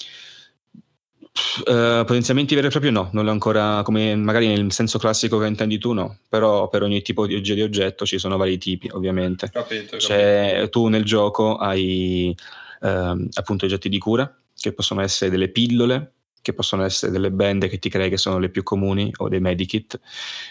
Uh, 1.65 2.05
potenziamenti 2.05 2.53
veri 2.53 2.67
e 2.67 2.69
propri 2.69 2.91
no, 2.91 3.09
non 3.11 3.27
è 3.27 3.31
ancora 3.31 3.81
come 3.83 4.15
magari 4.15 4.47
nel 4.47 4.71
senso 4.71 4.99
classico 4.99 5.39
che 5.39 5.47
intendi 5.47 5.79
tu 5.79 5.93
no, 5.93 6.19
però 6.29 6.67
per 6.69 6.83
ogni 6.83 7.01
tipo 7.01 7.25
di, 7.25 7.41
di 7.41 7.61
oggetto 7.61 8.05
ci 8.05 8.19
sono 8.19 8.37
vari 8.37 8.59
tipi 8.59 8.87
ovviamente. 8.91 9.49
Capito, 9.51 9.97
capito. 9.97 10.69
Tu 10.69 10.87
nel 10.89 11.03
gioco 11.03 11.55
hai 11.55 12.35
uh, 12.81 13.27
appunto 13.33 13.65
oggetti 13.65 13.89
di 13.89 13.97
cura 13.97 14.31
che 14.55 14.73
possono 14.73 15.01
essere 15.01 15.31
delle 15.31 15.49
pillole, 15.49 16.11
che 16.39 16.53
possono 16.53 16.83
essere 16.83 17.11
delle 17.11 17.31
bende 17.31 17.67
che 17.67 17.79
ti 17.79 17.89
crei 17.89 18.09
che 18.09 18.17
sono 18.17 18.37
le 18.37 18.49
più 18.49 18.61
comuni 18.61 19.11
o 19.17 19.27
dei 19.27 19.39
medikit, 19.39 19.99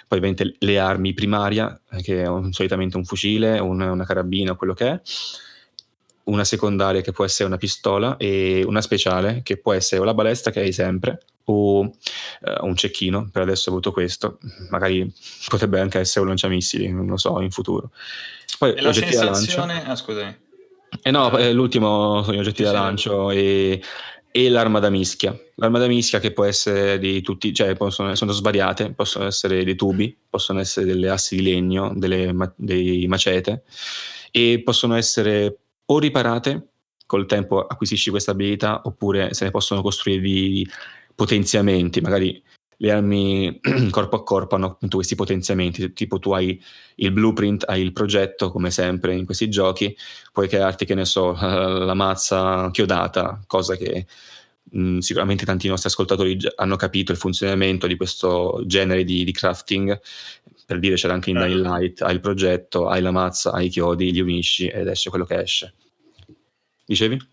poi 0.09 0.19
ovviamente 0.19 0.57
le 0.59 0.79
armi 0.81 1.15
primaria 1.15 1.81
che 2.01 2.23
è 2.23 2.27
un, 2.27 2.53
solitamente 2.53 2.97
un 2.97 3.05
fucile, 3.05 3.61
un, 3.61 3.81
una 3.81 4.05
carabina, 4.05 4.57
quello 4.57 4.75
che 4.75 4.89
è 4.89 5.01
una 6.25 6.45
secondaria 6.45 7.01
che 7.01 7.13
può 7.13 7.25
essere 7.25 7.49
una 7.49 7.57
pistola 7.57 8.17
e 8.17 8.63
una 8.65 8.81
speciale 8.81 9.41
che 9.43 9.57
può 9.57 9.73
essere 9.73 10.01
o 10.01 10.05
la 10.05 10.15
balestra 10.15 10.51
che 10.51 10.61
hai 10.61 10.73
sempre 10.73 11.21
o 11.45 11.81
uh, 11.81 11.91
un 12.61 12.77
cecchino, 12.77 13.29
per 13.31 13.43
adesso 13.43 13.69
ho 13.69 13.73
avuto 13.73 13.93
questo, 13.93 14.39
magari 14.71 15.13
potrebbe 15.49 15.81
anche 15.81 15.99
essere 15.99 16.21
un 16.21 16.29
lanciamissili, 16.29 16.89
non 16.89 17.07
lo 17.07 17.17
so, 17.17 17.41
in 17.41 17.51
futuro. 17.51 17.91
Poi 18.59 18.75
e 18.75 18.81
la 18.81 18.93
sensazione... 18.93 19.85
Ah, 19.85 19.97
scusami. 19.97 20.37
Eh 21.03 21.11
no, 21.11 21.37
eh, 21.39 21.53
l'ultimo 21.53 22.23
sono 22.23 22.37
gli 22.37 22.41
oggetti 22.41 22.59
sì, 22.59 22.63
da 22.65 22.73
lancio 22.73 23.31
e, 23.31 23.83
e, 24.31 24.49
l'arma 24.51 24.79
da 24.79 24.91
mischia. 24.91 25.37
L'arma 25.55 25.79
da 25.79 25.87
mischia 25.87 26.21
che 26.21 26.33
può 26.33 26.45
essere 26.45 26.99
di 26.99 27.23
tutti, 27.23 27.53
cioè 27.55 27.75
possono, 27.75 28.15
sono 28.15 28.33
svariate, 28.33 28.93
possono 28.93 29.27
essere 29.27 29.65
dei 29.65 29.75
tubi, 29.75 30.17
possono 30.29 30.61
essere 30.61 30.87
delle 30.87 31.09
assi 31.09 31.37
di 31.37 31.43
legno, 31.43 31.93
delle, 31.95 32.35
dei 32.57 33.07
macete 33.07 33.65
e 34.31 34.61
possono 34.63 34.95
essere 34.95 35.57
o 35.87 35.99
riparate, 35.99 36.73
col 37.07 37.27
tempo 37.27 37.67
acquisisci 37.67 38.11
questa 38.11 38.31
abilità, 38.31 38.83
oppure 38.85 39.35
se 39.35 39.45
ne 39.45 39.51
possono 39.51 39.83
costruire 39.83 40.21
di 40.21 40.69
potenziamenti, 41.15 42.01
magari 42.01 42.43
le 42.83 42.91
armi 42.91 43.61
corpo 43.91 44.17
a 44.17 44.23
corpo 44.25 44.57
hanno 44.57 44.67
appunto 44.67 44.97
questi 44.97 45.15
potenziamenti, 45.15 45.93
tipo 45.93 46.19
tu 46.19 46.33
hai 46.33 46.61
il 46.97 47.13
blueprint, 47.13 47.65
hai 47.69 47.81
il 47.81 47.93
progetto, 47.93 48.51
come 48.51 48.71
sempre 48.71 49.15
in 49.15 49.25
questi 49.25 49.49
giochi, 49.49 49.97
puoi 50.33 50.49
crearti, 50.49 50.85
che 50.85 50.95
ne 50.95 51.05
so, 51.05 51.33
la 51.41 51.95
mazza 51.95 52.71
chiodata, 52.73 53.41
cosa 53.47 53.77
che 53.77 54.07
mh, 54.73 54.99
sicuramente 54.99 55.45
tanti 55.45 55.69
nostri 55.69 55.89
ascoltatori 55.89 56.37
hanno 56.57 56.77
capito 56.77 57.13
il 57.13 57.19
funzionamento 57.19 57.87
di 57.87 57.97
questo 57.97 58.63
genere 58.67 59.05
di, 59.05 59.23
di 59.25 59.33
crafting, 59.33 60.01
per 60.67 60.79
dire 60.79 60.95
c'era 60.97 61.15
anche 61.15 61.31
in 61.31 61.39
Dying 61.39 61.65
Light, 61.65 62.03
hai 62.03 62.15
il 62.15 62.21
progetto, 62.21 62.89
hai 62.89 63.01
la 63.01 63.11
mazza, 63.11 63.53
hai 63.53 63.67
i 63.67 63.71
chiodi, 63.71 64.13
li 64.13 64.21
unisci 64.21 64.69
ed 64.69 64.87
esce 64.89 65.11
quello 65.11 65.25
che 65.25 65.41
esce. 65.41 65.75
Dicevi? 66.85 67.31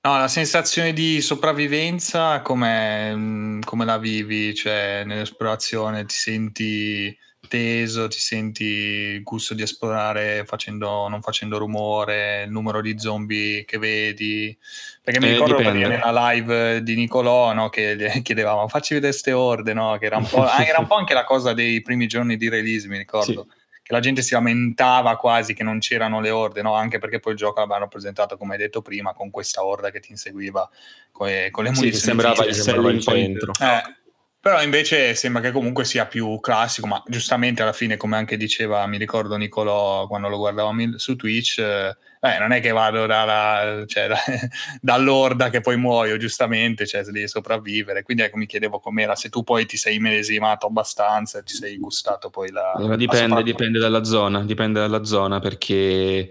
No, 0.00 0.16
la 0.16 0.28
sensazione 0.28 0.92
di 0.92 1.20
sopravvivenza 1.20 2.40
come, 2.40 3.58
come 3.64 3.84
la 3.84 3.98
vivi? 3.98 4.54
Cioè, 4.54 5.02
nell'esplorazione 5.04 6.04
ti 6.04 6.14
senti 6.14 7.18
teso, 7.46 8.08
ti 8.08 8.18
senti 8.18 8.64
il 8.64 9.22
gusto 9.22 9.54
di 9.54 9.62
esplorare 9.62 10.44
facendo, 10.44 11.08
non 11.08 11.22
facendo 11.22 11.58
rumore, 11.58 12.44
il 12.44 12.50
numero 12.50 12.80
di 12.80 12.98
zombie 12.98 13.64
che 13.64 13.78
vedi. 13.78 14.56
Perché 15.02 15.20
mi 15.20 15.28
eh, 15.28 15.32
ricordo 15.32 15.58
nella 15.58 16.30
live 16.32 16.82
di 16.82 16.96
Nicolò 16.96 17.52
no, 17.52 17.68
che 17.68 17.96
chiedevamo 18.22 18.66
facci 18.68 18.94
vedere 18.94 19.12
queste 19.12 19.32
orde, 19.32 19.72
no? 19.72 19.96
che 19.98 20.06
era 20.06 20.16
un, 20.16 20.26
ah, 20.34 20.64
era 20.64 20.78
un, 20.78 20.86
po', 20.86 20.96
anche 20.96 21.14
la 21.14 21.24
cosa 21.24 21.52
dei 21.52 21.80
primi 21.82 22.06
giorni 22.06 22.36
di 22.36 22.48
release, 22.48 22.88
mi 22.88 22.98
ricordo. 22.98 23.46
Sì. 23.48 23.56
Che 23.88 23.94
la 23.94 24.00
gente 24.00 24.20
si 24.20 24.34
lamentava 24.34 25.16
quasi 25.16 25.54
che 25.54 25.62
non 25.62 25.78
c'erano 25.78 26.20
le 26.20 26.28
orde, 26.28 26.60
no? 26.60 26.74
anche 26.74 26.98
perché 26.98 27.20
poi 27.20 27.32
il 27.32 27.38
gioco 27.38 27.60
l'avevano 27.60 27.88
presentato, 27.88 28.36
come 28.36 28.52
hai 28.54 28.58
detto 28.58 28.82
prima, 28.82 29.14
con 29.14 29.30
questa 29.30 29.64
orda 29.64 29.90
che 29.90 30.00
ti 30.00 30.10
inseguiva 30.10 30.68
con, 31.10 31.30
con 31.50 31.64
le 31.64 31.70
munizioni. 31.70 31.92
Sì, 31.94 32.00
sembrava 32.00 32.44
il 32.44 33.00
centro. 33.00 33.52
Eh, 33.58 33.97
però 34.40 34.62
invece 34.62 35.16
sembra 35.16 35.42
che 35.42 35.50
comunque 35.50 35.84
sia 35.84 36.06
più 36.06 36.38
classico, 36.38 36.86
ma 36.86 37.02
giustamente 37.06 37.62
alla 37.62 37.72
fine, 37.72 37.96
come 37.96 38.16
anche 38.16 38.36
diceva, 38.36 38.86
mi 38.86 38.96
ricordo 38.96 39.36
Nicolò 39.36 40.06
quando 40.06 40.28
lo 40.28 40.36
guardavamo 40.36 40.96
su 40.96 41.16
Twitch, 41.16 41.58
eh, 41.58 42.38
non 42.38 42.52
è 42.52 42.60
che 42.60 42.70
vado 42.70 43.06
dalla, 43.06 43.84
cioè, 43.86 44.06
da, 44.06 44.16
dall'orda 44.80 45.50
che 45.50 45.60
poi 45.60 45.76
muoio, 45.76 46.16
giustamente, 46.18 46.86
cioè 46.86 47.02
devi 47.02 47.26
sopravvivere. 47.26 48.04
Quindi 48.04 48.22
ecco, 48.22 48.36
mi 48.36 48.46
chiedevo 48.46 48.78
com'era, 48.78 49.16
se 49.16 49.28
tu 49.28 49.42
poi 49.42 49.66
ti 49.66 49.76
sei 49.76 49.98
medesimato 49.98 50.66
abbastanza, 50.66 51.42
ti 51.42 51.54
sei 51.54 51.76
gustato 51.76 52.30
poi 52.30 52.52
la... 52.52 52.72
Allora, 52.72 52.94
dipende, 52.94 53.34
la 53.34 53.42
dipende 53.42 53.78
dalla 53.80 54.04
zona, 54.04 54.44
dipende 54.44 54.78
dalla 54.78 55.04
zona 55.04 55.40
perché... 55.40 56.30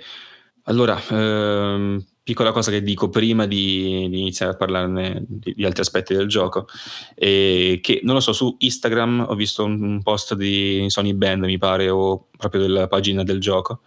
Allora, 0.64 1.02
ehm 1.10 2.06
piccola 2.28 2.52
cosa 2.52 2.72
che 2.72 2.84
dico 2.84 3.08
prima 3.08 3.46
di, 3.46 4.10
di 4.10 4.20
iniziare 4.20 4.52
a 4.52 4.56
parlarne 4.58 5.24
di, 5.26 5.54
di, 5.56 5.64
altri 5.64 5.80
aspetti 5.80 6.14
del 6.14 6.28
gioco, 6.28 6.68
è 7.16 7.80
che 7.82 8.02
non 8.04 8.16
lo 8.16 8.20
so, 8.20 8.34
su 8.34 8.54
Instagram 8.60 9.28
ho 9.30 9.34
visto 9.34 9.64
un, 9.64 9.82
un, 9.82 10.04
post 10.04 10.34
di 10.34 10.88
Sony 10.90 11.14
Band, 11.14 11.46
mi 11.46 11.58
pare, 11.58 11.90
o 11.90 12.28
proprio 12.36 12.60
della 12.60 12.90
pagina 12.90 13.24
del 13.24 13.40
gioco, 13.40 13.80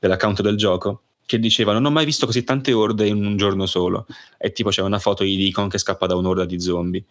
dell'account 0.00 0.40
del 0.40 0.56
gioco, 0.56 1.02
che 1.26 1.38
diceva 1.38 1.74
non 1.74 1.84
ho 1.84 1.90
mai 1.90 2.06
visto 2.06 2.24
così 2.24 2.42
tante 2.42 2.72
orde 2.72 3.06
in 3.06 3.22
un 3.22 3.36
giorno 3.36 3.66
solo. 3.66 4.06
E 4.38 4.52
tipo 4.52 4.70
c'è 4.70 4.80
una 4.80 4.98
foto 4.98 5.22
di 5.22 5.36
Deacon 5.36 5.68
che 5.68 5.76
scappa 5.76 6.06
da 6.06 6.16
un'orda 6.16 6.46
di 6.46 6.58
zombie. 6.58 7.04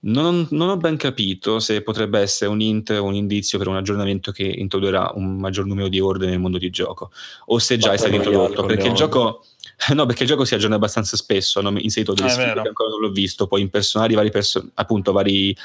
Non, 0.00 0.46
non, 0.52 0.70
ho 0.70 0.76
ben 0.78 0.96
capito 0.96 1.58
se 1.58 1.82
potrebbe 1.82 2.18
essere 2.20 2.48
un 2.48 2.62
int 2.62 2.88
o 2.90 3.04
un 3.04 3.14
indizio 3.14 3.58
per 3.58 3.68
un 3.68 3.76
aggiornamento 3.76 4.32
che 4.32 4.44
introdurrà 4.44 5.10
un 5.16 5.36
maggior 5.36 5.66
numero 5.66 5.88
di 5.88 6.00
orde 6.00 6.26
nel 6.26 6.38
mondo 6.38 6.56
di 6.56 6.70
gioco 6.70 7.10
o 7.46 7.58
se 7.58 7.78
già 7.78 7.92
è 7.92 7.96
stato 7.96 8.14
introdotto 8.14 8.64
perché 8.64 8.86
il 8.86 8.92
gioco 8.92 9.44
no 9.94 10.06
perché 10.06 10.24
il 10.24 10.28
gioco 10.28 10.44
si 10.44 10.54
aggiorna 10.54 10.76
abbastanza 10.76 11.16
spesso 11.16 11.60
hanno 11.60 11.78
inserito 11.78 12.12
delle 12.12 12.30
sfide 12.30 12.60
che 12.62 12.68
ancora 12.68 12.90
non 12.90 13.00
l'ho 13.00 13.10
visto. 13.10 13.46
Poi 13.46 13.60
impersonare 13.60 14.14
vari 14.14 14.30
perso- 14.30 14.70
appunto 14.74 15.12
vari 15.12 15.56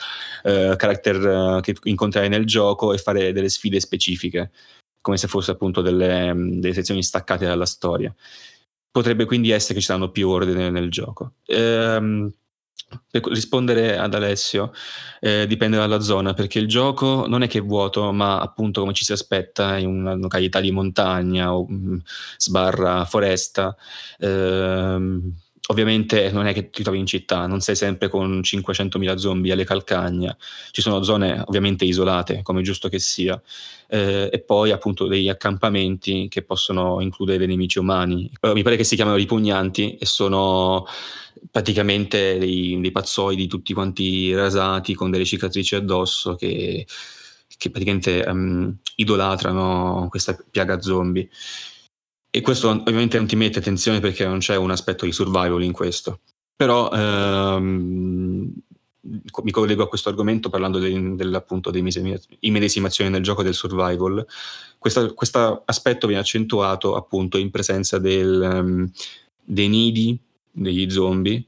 uh, 0.44 0.76
character 0.76 1.58
uh, 1.58 1.60
che 1.62 1.76
incontrerai 1.84 2.30
nel 2.30 2.46
gioco 2.46 2.94
e 2.94 2.98
fare 2.98 3.32
delle 3.32 3.50
sfide 3.50 3.80
specifiche 3.80 4.52
come 5.02 5.18
se 5.18 5.28
fosse 5.28 5.52
appunto 5.52 5.82
delle, 5.82 6.34
delle 6.36 6.74
sezioni 6.74 7.04
staccate 7.04 7.46
dalla 7.46 7.66
storia. 7.66 8.14
Potrebbe 8.90 9.26
quindi 9.26 9.50
essere 9.50 9.74
che 9.74 9.80
ci 9.80 9.88
saranno 9.88 10.12
più 10.12 10.30
ordini 10.30 10.70
nel 10.70 10.90
gioco. 10.90 11.34
Ehm 11.46 12.32
per 13.10 13.24
rispondere 13.26 13.98
ad 13.98 14.14
Alessio, 14.14 14.72
eh, 15.20 15.48
dipende 15.48 15.78
dalla 15.78 16.00
zona, 16.00 16.34
perché 16.34 16.60
il 16.60 16.68
gioco 16.68 17.26
non 17.28 17.44
è 17.44 17.48
che 17.48 17.60
è 17.60 17.64
vuoto, 17.64 18.12
ma 18.12 18.40
appunto 18.40 18.82
come 18.82 18.94
ci 18.94 19.04
si 19.04 19.12
aspetta 19.12 19.78
in 19.78 19.88
una 19.88 20.14
località 20.16 20.60
di 20.60 20.72
montagna 20.72 21.56
o 21.56 21.66
mh, 21.68 21.74
mm, 21.74 21.98
sbarra 22.38 23.06
foresta. 23.06 23.76
Ehm, 24.20 25.34
ovviamente 25.68 26.30
non 26.32 26.46
è 26.46 26.54
che 26.54 26.70
ti 26.70 26.84
trovi 26.84 27.00
in 27.00 27.06
città, 27.06 27.48
non 27.48 27.62
sei 27.62 27.76
sempre 27.76 28.10
con 28.10 28.42
500.000 28.42 29.16
zombie 29.16 29.54
alle 29.54 29.64
calcagna, 29.64 30.36
ci 30.72 30.82
sono 30.82 31.04
zone 31.04 31.42
ovviamente 31.46 31.86
isolate, 31.86 32.42
come 32.42 32.62
giusto 32.62 32.90
che 32.90 33.00
sia, 33.00 33.42
eh, 33.88 34.30
e 34.32 34.40
poi 34.42 34.72
appunto 34.72 35.08
degli 35.08 35.30
accampamenti 35.30 36.28
che 36.28 36.44
possono 36.44 37.00
includere 37.00 37.46
nemici 37.46 37.80
umani. 37.80 38.30
mi 38.42 38.64
pare 38.64 38.76
che 38.76 38.84
si 38.84 38.96
chiamano 38.96 39.16
ripugnanti 39.16 39.96
e 39.98 40.06
sono 40.06 40.86
praticamente 41.54 42.40
dei, 42.40 42.80
dei 42.82 42.92
pazzoidi 42.92 43.46
tutti 43.46 43.76
quanti 43.76 44.34
rasati 44.34 44.96
con 44.96 45.12
delle 45.12 45.24
cicatrici 45.24 45.76
addosso 45.76 46.34
che, 46.34 46.88
che 47.48 47.70
praticamente 47.70 48.26
um, 48.28 48.76
idolatrano 48.96 50.08
questa 50.10 50.36
piaga 50.50 50.82
zombie. 50.82 51.30
E 52.32 52.42
questo 52.42 52.70
ovviamente 52.70 53.18
non 53.18 53.28
ti 53.28 53.36
mette 53.36 53.60
attenzione 53.60 54.00
perché 54.00 54.26
non 54.26 54.40
c'è 54.40 54.56
un 54.56 54.72
aspetto 54.72 55.06
di 55.06 55.12
survival 55.12 55.62
in 55.62 55.74
questo. 55.74 56.22
Però 56.56 56.90
ehm, 56.90 58.52
mi 59.44 59.52
collego 59.52 59.84
a 59.84 59.88
questo 59.88 60.10
argomento 60.10 60.50
parlando 60.50 60.80
de, 60.80 61.14
dell'appunto 61.16 61.70
dell'immedesimazione 61.70 63.12
nel 63.12 63.22
gioco 63.22 63.44
del 63.44 63.54
survival. 63.54 64.26
Questo 64.80 65.62
aspetto 65.66 66.08
viene 66.08 66.24
accentuato 66.24 66.96
appunto 66.96 67.38
in 67.38 67.52
presenza 67.52 68.00
del, 68.00 68.42
um, 68.42 68.92
dei 69.46 69.68
nidi 69.68 70.20
degli 70.54 70.90
zombie 70.90 71.46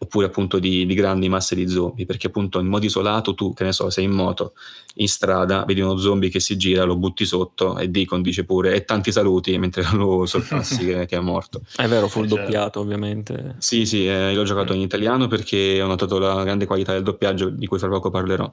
oppure 0.00 0.26
appunto 0.26 0.58
di, 0.58 0.86
di, 0.86 0.94
grandi 0.94 1.28
masse 1.28 1.54
di 1.54 1.68
zombie, 1.68 2.06
perché 2.06 2.28
appunto 2.28 2.60
in 2.60 2.66
modo 2.66 2.86
isolato 2.86 3.34
tu, 3.34 3.52
che 3.52 3.64
ne 3.64 3.72
so, 3.72 3.90
sei 3.90 4.04
in 4.04 4.12
moto, 4.12 4.54
in 4.96 5.08
strada, 5.08 5.64
vedi 5.64 5.80
uno 5.80 5.96
zombie 5.96 6.28
che 6.28 6.38
si 6.38 6.56
gira, 6.56 6.84
lo 6.84 6.96
butti 6.96 7.24
sotto 7.24 7.76
e 7.78 7.88
Deacon 7.88 8.22
dice 8.22 8.44
pure 8.44 8.74
e 8.74 8.84
tanti 8.84 9.10
saluti 9.10 9.56
mentre 9.58 9.84
lo 9.92 10.24
sorpassi 10.24 10.86
che, 10.86 11.06
che, 11.06 11.16
è 11.16 11.20
morto. 11.20 11.62
È 11.74 11.86
vero, 11.88 12.06
fu 12.06 12.22
il 12.22 12.28
certo. 12.28 12.44
doppiato 12.44 12.80
ovviamente. 12.80 13.56
Sì, 13.58 13.86
sì, 13.86 14.06
eh, 14.06 14.32
l'ho 14.32 14.44
giocato 14.44 14.72
in 14.72 14.80
italiano 14.80 15.26
perché 15.26 15.82
ho 15.82 15.86
notato 15.86 16.18
la 16.18 16.44
grande 16.44 16.66
qualità 16.66 16.92
del 16.92 17.02
doppiaggio 17.02 17.48
di 17.48 17.66
cui 17.66 17.78
fra 17.78 17.88
poco 17.88 18.10
parlerò 18.10 18.50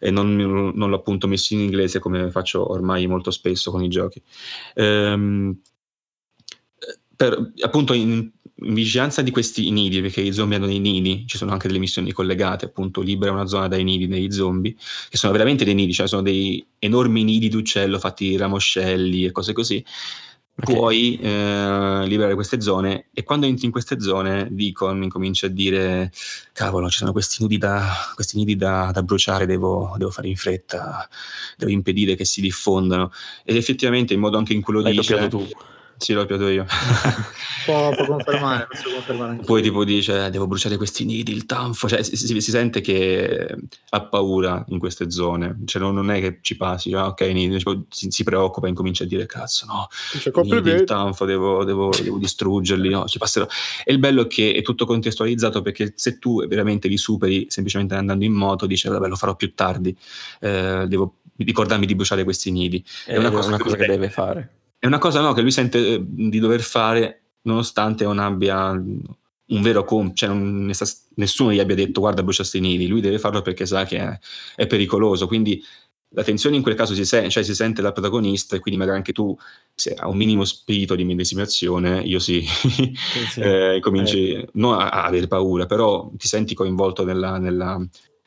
e 0.00 0.10
non, 0.10 0.34
non 0.34 0.88
l'ho 0.88 0.96
appunto 0.96 1.26
messo 1.26 1.52
in 1.52 1.60
inglese 1.60 1.98
come 1.98 2.30
faccio 2.30 2.70
ormai 2.70 3.06
molto 3.06 3.30
spesso 3.30 3.70
con 3.70 3.82
i 3.82 3.88
giochi. 3.88 4.22
Ehm, 4.74 5.58
per, 7.14 7.52
appunto 7.60 7.94
in, 7.94 8.30
in, 8.62 8.74
vigilanza 8.74 9.22
di 9.22 9.30
questi 9.30 9.70
nidi, 9.70 10.00
perché 10.00 10.20
i 10.20 10.32
zombie 10.32 10.56
hanno 10.56 10.66
dei 10.66 10.78
nidi, 10.78 11.24
ci 11.26 11.36
sono 11.36 11.52
anche 11.52 11.66
delle 11.66 11.78
missioni 11.78 12.12
collegate, 12.12 12.66
appunto 12.66 13.00
libera 13.00 13.32
una 13.32 13.46
zona 13.46 13.68
dai 13.68 13.84
nidi 13.84 14.06
dei 14.06 14.32
zombie, 14.32 14.74
che 15.08 15.16
sono 15.16 15.32
veramente 15.32 15.64
dei 15.64 15.74
nidi, 15.74 15.92
cioè 15.92 16.08
sono 16.08 16.22
dei 16.22 16.64
enormi 16.78 17.24
nidi 17.24 17.48
d'uccello 17.48 17.98
fatti 17.98 18.36
ramoscelli 18.36 19.24
e 19.24 19.32
cose 19.32 19.52
così. 19.52 19.84
Okay. 20.58 20.74
Puoi 20.74 21.18
eh, 21.20 22.04
liberare 22.06 22.34
queste 22.34 22.62
zone 22.62 23.08
e 23.12 23.24
quando 23.24 23.44
entri 23.44 23.66
in 23.66 23.70
queste 23.70 24.00
zone 24.00 24.48
Deacon 24.50 25.02
incomincia 25.02 25.48
a 25.48 25.50
dire 25.50 26.10
cavolo 26.54 26.88
ci 26.88 26.96
sono 26.96 27.12
questi 27.12 27.42
nidi 27.42 27.58
da, 27.58 27.92
questi 28.14 28.38
nidi 28.38 28.56
da, 28.56 28.90
da 28.90 29.02
bruciare, 29.02 29.44
devo, 29.44 29.94
devo, 29.98 30.10
fare 30.10 30.28
in 30.28 30.36
fretta, 30.36 31.06
devo 31.58 31.70
impedire 31.70 32.14
che 32.14 32.24
si 32.24 32.40
diffondano 32.40 33.12
ed 33.44 33.56
effettivamente 33.56 34.14
in 34.14 34.20
modo 34.20 34.38
anche 34.38 34.54
in 34.54 34.62
cui 34.62 34.72
lo 34.72 34.80
L'hai 34.80 34.92
dice... 34.92 35.28
tu 35.28 35.46
sì, 35.98 36.12
l'ho 36.12 36.26
piato 36.26 36.48
io. 36.48 36.66
può, 37.64 37.90
può 37.94 38.06
confermare, 38.06 38.66
posso 38.70 38.90
confermare 38.90 39.36
Poi 39.44 39.62
tipo 39.62 39.84
dice, 39.84 40.30
devo 40.30 40.46
bruciare 40.46 40.76
questi 40.76 41.04
nidi, 41.04 41.32
il 41.32 41.46
tanfo, 41.46 41.88
cioè 41.88 42.02
si, 42.02 42.16
si, 42.16 42.40
si, 42.40 42.50
sente 42.50 42.80
che 42.80 43.56
ha 43.90 44.02
paura 44.02 44.64
in 44.68 44.78
queste 44.78 45.10
zone, 45.10 45.58
cioè 45.64 45.82
non, 45.82 45.94
non 45.94 46.10
è 46.10 46.20
che 46.20 46.38
ci 46.42 46.56
passi, 46.56 46.92
ah, 46.92 47.06
ok, 47.06 47.20
nidi, 47.22 47.58
cioè, 47.58 47.78
si, 47.88 48.10
si, 48.10 48.24
preoccupa 48.24 48.66
e 48.66 48.70
incomincia 48.70 49.04
a 49.04 49.06
dire, 49.06 49.26
cazzo 49.26 49.66
no, 49.66 49.88
nidi, 50.42 50.70
il 50.70 50.84
tanfo, 50.84 51.24
devo, 51.24 51.64
devo, 51.64 51.90
devo 52.00 52.18
distruggerli, 52.18 52.88
no, 52.88 53.06
ci 53.06 53.18
passerò. 53.18 53.46
E 53.84 53.92
il 53.92 53.98
bello 53.98 54.22
è 54.22 54.26
che 54.26 54.52
è 54.52 54.62
tutto 54.62 54.86
contestualizzato 54.86 55.62
perché 55.62 55.92
se 55.96 56.18
tu 56.18 56.46
veramente 56.46 56.88
li 56.88 56.96
superi 56.96 57.46
semplicemente 57.48 57.94
andando 57.94 58.24
in 58.24 58.32
moto, 58.32 58.66
dice, 58.66 58.88
vabbè 58.88 59.08
lo 59.08 59.16
farò 59.16 59.34
più 59.34 59.54
tardi, 59.54 59.96
eh, 60.40 60.84
devo 60.86 61.16
ricordarmi 61.38 61.86
di 61.86 61.94
bruciare 61.94 62.24
questi 62.24 62.50
nidi. 62.50 62.84
È, 63.04 63.12
è 63.12 63.16
una 63.16 63.30
cosa, 63.30 63.48
una 63.48 63.58
cosa 63.58 63.76
che 63.76 63.86
deve 63.86 64.08
fare 64.08 64.50
è 64.86 64.88
una 64.88 64.98
cosa 64.98 65.20
no, 65.20 65.32
che 65.32 65.42
lui 65.42 65.50
sente 65.50 65.94
eh, 65.94 66.02
di 66.02 66.38
dover 66.38 66.60
fare 66.60 67.22
nonostante 67.42 68.04
non 68.04 68.18
abbia 68.18 68.70
un 68.70 69.62
vero 69.62 69.84
compito, 69.84 70.16
cioè 70.16 70.28
non, 70.28 70.70
nessuno 71.14 71.52
gli 71.52 71.60
abbia 71.60 71.76
detto 71.76 72.00
guarda 72.00 72.22
brucia 72.22 72.42
sti 72.42 72.60
nidi, 72.60 72.88
lui 72.88 73.00
deve 73.00 73.18
farlo 73.18 73.42
perché 73.42 73.66
sa 73.66 73.84
che 73.84 73.98
è, 73.98 74.18
è 74.56 74.66
pericoloso, 74.66 75.26
quindi 75.26 75.62
la 76.10 76.22
tensione 76.22 76.56
in 76.56 76.62
quel 76.62 76.74
caso 76.74 76.94
si 76.94 77.04
sente, 77.04 77.30
cioè 77.30 77.42
si 77.42 77.54
sente 77.54 77.82
da 77.82 77.92
protagonista 77.92 78.56
e 78.56 78.60
quindi 78.60 78.78
magari 78.80 78.98
anche 78.98 79.12
tu 79.12 79.36
se 79.74 79.94
hai 79.94 80.08
un 80.08 80.16
minimo 80.16 80.44
spirito 80.44 80.94
di 80.94 81.04
medesimazione, 81.04 82.00
io 82.00 82.18
sì, 82.18 82.42
sì, 82.42 82.94
sì. 83.30 83.40
eh, 83.42 83.78
cominci 83.80 84.30
eh. 84.30 84.48
non 84.54 84.80
a, 84.80 84.88
a, 84.88 85.04
avere 85.04 85.26
paura, 85.26 85.66
però 85.66 86.10
ti 86.16 86.26
senti 86.26 86.54
coinvolto 86.54 87.04
nella, 87.04 87.38
nella, 87.38 87.80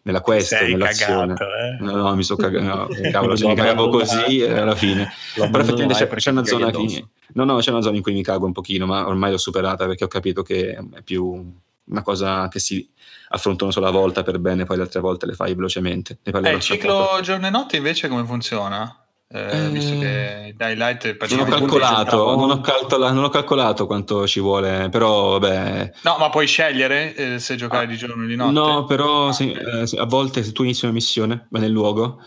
nella 0.10 0.22
quest, 0.22 0.55
Sei 0.55 0.72
nell'azione. 0.72 1.34
Cagato, 1.36 1.55
eh? 1.55 1.78
No, 1.80 1.95
no, 1.95 2.16
mi 2.16 2.24
sono 2.24 2.39
cagato, 2.39 2.66
no, 2.66 2.88
cavolo, 3.12 3.38
cioè, 3.38 3.49
mi 3.49 3.55
cagavo 3.55 3.89
così 3.89 4.39
e 4.39 4.57
alla 4.57 4.76
fine. 4.76 5.12
Però 5.36 5.47
effettivamente 5.47 5.93
c'è, 5.93 6.07
c'è 6.07 6.32
una 6.32 6.43
zona 6.43 6.72
che... 6.72 7.05
No, 7.34 7.43
no, 7.43 7.57
c'è 7.57 7.72
una 7.72 7.82
zona 7.82 7.95
in 7.95 8.01
cui 8.01 8.14
mi 8.14 8.24
cago 8.24 8.45
un 8.45 8.51
pochino, 8.51 8.86
ma 8.86 9.07
ormai 9.07 9.32
l'ho 9.32 9.38
superata 9.38 9.86
perché 9.86 10.03
ho 10.03 10.07
capito 10.07 10.41
che 10.41 10.72
è 10.72 11.01
più 11.03 11.53
una 11.86 12.01
cosa 12.01 12.47
che 12.49 12.60
si 12.60 12.88
affronta 13.30 13.64
una 13.64 13.74
sola 13.74 13.89
volta 13.89 14.24
per 14.24 14.39
bene, 14.39 14.66
poi 14.66 14.78
le 14.78 14.84
altre 14.84 14.99
volte 14.99 15.26
le 15.26 15.34
fai 15.34 15.53
velocemente. 15.53 16.20
Eh, 16.24 16.32
il 16.32 16.60
ciclo 16.60 17.20
giorno 17.22 17.47
e 17.47 17.49
notte 17.49 17.78
invece 17.78 18.07
come 18.07 18.26
funziona? 18.26 19.03
Eh, 19.32 19.70
visto 19.70 20.00
che 20.00 20.56
Daylight 20.58 21.16
non 21.30 21.42
ho, 21.42 21.46
calcolato, 21.46 22.36
non, 22.36 22.50
ho 22.50 22.62
calcola, 22.62 23.12
non 23.12 23.26
ho 23.26 23.30
calcolato 23.30 23.86
quanto 23.86 24.26
ci 24.26 24.40
vuole, 24.40 24.90
però 24.90 25.38
vabbè. 25.38 25.92
No, 26.02 26.16
ma 26.18 26.32
puoi 26.32 26.48
scegliere 26.48 27.14
eh, 27.14 27.40
se 27.40 27.56
giocare 27.56 27.84
ah, 27.84 27.88
di 27.88 27.96
giorno 27.96 28.24
o 28.24 28.26
di 28.26 28.36
notte? 28.36 28.52
No, 28.52 28.86
però 28.86 29.28
ah, 29.28 29.32
se, 29.32 29.52
eh, 29.52 30.00
a 30.00 30.06
volte 30.06 30.44
se 30.44 30.52
tu 30.52 30.64
inizi 30.64 30.86
una 30.86 30.96
missione, 30.96 31.46
vai 31.52 31.62
nel 31.62 31.70
luogo 31.70 32.20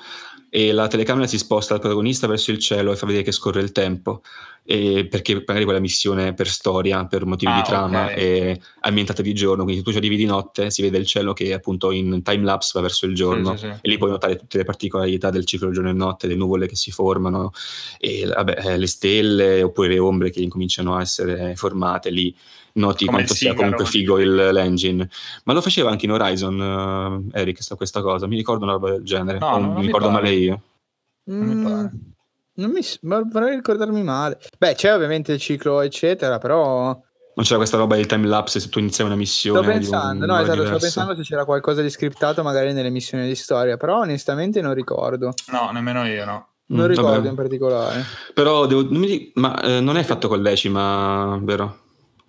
e 0.55 0.71
la 0.71 0.87
telecamera 0.87 1.27
si 1.27 1.39
sposta 1.39 1.73
dal 1.73 1.81
protagonista 1.81 2.27
verso 2.27 2.51
il 2.51 2.59
cielo 2.59 2.93
e 2.93 2.97
fa 2.97 3.07
vedere 3.07 3.25
che 3.25 3.33
scorre 3.33 3.63
il 3.63 3.73
tempo 3.73 4.21
e 4.63 5.07
perché 5.09 5.43
magari 5.47 5.65
quella 5.65 5.81
missione 5.81 6.35
per 6.35 6.47
storia, 6.47 7.07
per 7.07 7.25
motivi 7.25 7.53
ah, 7.53 7.57
di 7.57 7.63
trama 7.63 8.05
okay. 8.05 8.17
è 8.17 8.59
ambientata 8.81 9.23
di 9.23 9.33
giorno, 9.33 9.65
quindi 9.65 9.83
tu 9.83 9.93
ci 9.93 9.97
arrivi 9.97 10.15
di 10.15 10.27
notte, 10.27 10.71
si 10.71 10.83
vede 10.83 10.99
il 10.99 11.07
cielo 11.07 11.33
che 11.33 11.55
appunto 11.55 11.91
in 11.91 12.23
time 12.23 12.45
lapse 12.45 12.73
va 12.75 12.83
verso 12.83 13.07
il 13.07 13.15
giorno 13.15 13.53
sì, 13.53 13.65
sì, 13.65 13.73
sì. 13.73 13.79
e 13.81 13.89
lì 13.89 13.97
puoi 13.97 14.11
notare 14.11 14.37
tutte 14.37 14.59
le 14.59 14.65
particolarità 14.65 15.31
del 15.31 15.47
ciclo 15.47 15.71
giorno 15.71 15.89
e 15.89 15.95
notte, 15.95 16.27
le 16.27 16.35
nuvole 16.35 16.67
che 16.67 16.77
si 16.77 16.91
formano 16.91 17.53
e 17.99 18.27
vabbè, 18.27 18.67
eh, 18.67 18.77
le 18.77 18.87
stelle 18.87 19.63
oppure 19.63 19.89
le 19.89 19.99
ombre 20.01 20.29
che 20.29 20.41
incominciano 20.41 20.97
a 20.97 21.01
essere 21.01 21.57
formate 21.57 22.11
lì 22.11 22.37
noti 22.75 23.05
Come 23.05 23.19
quanto 23.19 23.35
sia 23.35 23.55
comunque 23.55 23.85
figo 23.85 24.19
il, 24.19 24.35
l'engine. 24.35 25.09
Ma 25.45 25.53
lo 25.53 25.61
faceva 25.61 25.91
anche 25.91 26.07
in 26.07 26.13
Horizon, 26.13 26.61
uh, 26.61 27.37
Eric, 27.37 27.63
sta 27.63 27.75
questa 27.75 28.01
cosa. 28.01 28.27
Mi 28.27 28.37
ricordo 28.37 28.65
una 28.65 28.75
roba 28.75 28.91
del 28.91 29.03
genere. 29.03 29.39
No, 29.39 29.51
non, 29.51 29.63
non 29.63 29.75
mi 29.75 29.87
ricordo 29.87 30.11
male 30.11 30.31
io. 30.31 30.63
Non 31.25 31.47
mi 31.47 31.63
pare. 31.63 31.91
Mm, 31.95 32.13
non 32.55 32.71
mi, 32.71 32.81
vorrei 33.01 33.57
ricordarmi 33.57 34.03
male. 34.03 34.39
Beh, 34.59 34.75
c'è 34.75 34.95
ovviamente 34.95 35.33
il 35.33 35.41
ciclo, 35.41 35.81
eccetera, 35.81 36.39
però. 36.39 36.87
Non 37.35 37.47
c'era 37.47 37.57
questa 37.57 37.79
roba 37.79 37.97
del 37.97 38.05
time 38.05 38.27
lapse 38.27 38.61
se 38.61 38.69
tu 38.69 38.79
iniziavi 38.79 39.11
una 39.11 39.19
missione. 39.19 39.63
Sto 39.63 39.71
pensando, 39.71 40.27
no, 40.27 40.39
esatto, 40.39 40.67
sto 40.67 40.79
pensando 40.79 41.17
se 41.17 41.23
c'era 41.23 41.47
qualcosa 41.47 41.81
di 41.81 41.89
scriptato 41.89 42.43
magari 42.43 42.75
nelle 42.75 42.91
missioni 42.91 43.27
di 43.27 43.35
storia, 43.35 43.79
però 43.79 44.01
onestamente 44.01 44.61
non 44.61 44.75
ricordo. 44.75 45.33
No, 45.51 45.71
nemmeno 45.73 46.05
io, 46.07 46.27
no. 46.27 46.49
Non 46.67 46.87
mm, 46.87 46.89
ricordo 46.89 47.11
vabbè. 47.11 47.29
in 47.29 47.35
particolare. 47.35 48.05
Però 48.35 48.67
devo, 48.67 48.83
non 48.83 49.01
mi, 49.01 49.31
ma 49.37 49.59
eh, 49.63 49.81
non 49.81 49.97
è 49.97 50.03
fatto 50.03 50.29
col 50.29 50.43
decima, 50.43 51.39
vero? 51.43 51.82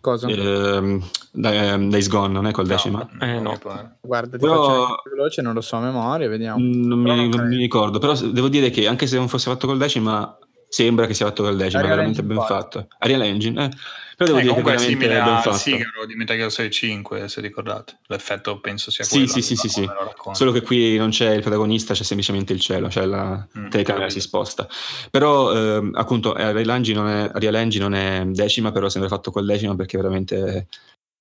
Cosa? 0.04 0.28
Eh, 0.28 1.00
Days 1.32 2.10
Gone, 2.10 2.34
non 2.34 2.46
è 2.46 2.52
col 2.52 2.68
decima? 2.68 3.08
No, 3.10 3.26
eh, 3.26 3.40
no. 3.40 3.58
Guarda, 4.02 4.38
ti 4.38 4.44
però, 4.46 4.66
faccio 4.66 5.10
veloce, 5.10 5.42
non 5.42 5.54
lo 5.54 5.62
so 5.62 5.78
a 5.78 5.80
memoria, 5.80 6.28
vediamo. 6.28 6.58
Non 6.60 7.00
mi, 7.00 7.30
non 7.30 7.48
mi, 7.48 7.56
ricordo, 7.56 8.00
però 8.00 8.14
devo 8.14 8.50
dire 8.50 8.70
che 8.70 8.86
anche 8.86 9.08
se 9.08 9.16
non 9.16 9.30
fosse 9.30 9.50
fatto 9.50 9.66
col 9.66 9.78
decima, 9.78 10.38
sembra 10.68 11.06
che 11.06 11.14
sia 11.14 11.28
fatto 11.28 11.44
col 11.44 11.56
decimo, 11.56 11.84
è 11.84 11.88
veramente 11.88 12.22
ben 12.22 12.42
fatto. 12.42 12.88
Arial 12.98 13.22
Engine, 13.22 13.64
eh. 13.64 13.70
Però 14.16 14.34
devo 14.34 14.40
eh, 14.40 14.54
dire 14.54 14.62
che 14.62 14.74
è 14.74 14.78
simile 14.78 15.16
fatto. 15.18 15.54
Sigaro 15.54 16.06
di 16.06 16.16
Metal 16.16 16.36
Gear 16.36 16.52
Solid 16.52 16.72
5, 16.72 17.28
se 17.28 17.42
ricordate. 17.42 17.98
L'effetto 18.08 18.60
penso 18.60 18.92
sia 18.92 19.06
quello. 19.08 19.28
Sì, 19.28 19.42
sì, 19.42 19.56
sì, 19.56 19.68
sì. 19.70 19.90
Solo 20.32 20.52
che 20.52 20.62
qui 20.62 20.98
non 20.98 21.10
c'è 21.10 21.34
il 21.34 21.42
protagonista, 21.42 21.94
c'è 21.94 22.04
semplicemente 22.04 22.54
il 22.54 22.60
cielo, 22.60 22.90
cioè 22.90 23.06
la 23.06 23.48
mm, 23.58 23.70
telecamera 23.70 24.10
si 24.10 24.20
sposta. 24.20 24.68
Però 25.10 25.54
eh, 25.54 25.90
appunto 25.94 26.34
Arial 26.34 26.70
Engine, 26.70 27.00
non 27.00 27.10
è, 27.10 27.32
Arial 27.34 27.56
Engine 27.56 27.84
non 27.84 27.94
è 27.96 28.26
decima, 28.26 28.72
però 28.72 28.90
sembra 28.90 29.10
fatto 29.10 29.32
col 29.32 29.46
decimo 29.46 29.76
perché 29.76 29.98
veramente 29.98 30.68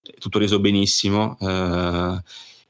è 0.03 0.19
tutto 0.19 0.39
reso 0.39 0.61
benissimo. 0.61 1.37
Eh, 1.41 2.23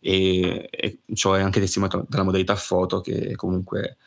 e, 0.04 0.68
e 0.68 0.98
ciò 1.14 1.34
è 1.34 1.40
anche 1.40 1.60
testimoniato 1.60 2.04
dalla 2.08 2.24
modalità 2.24 2.56
foto 2.56 3.00
che 3.00 3.36
comunque 3.36 3.98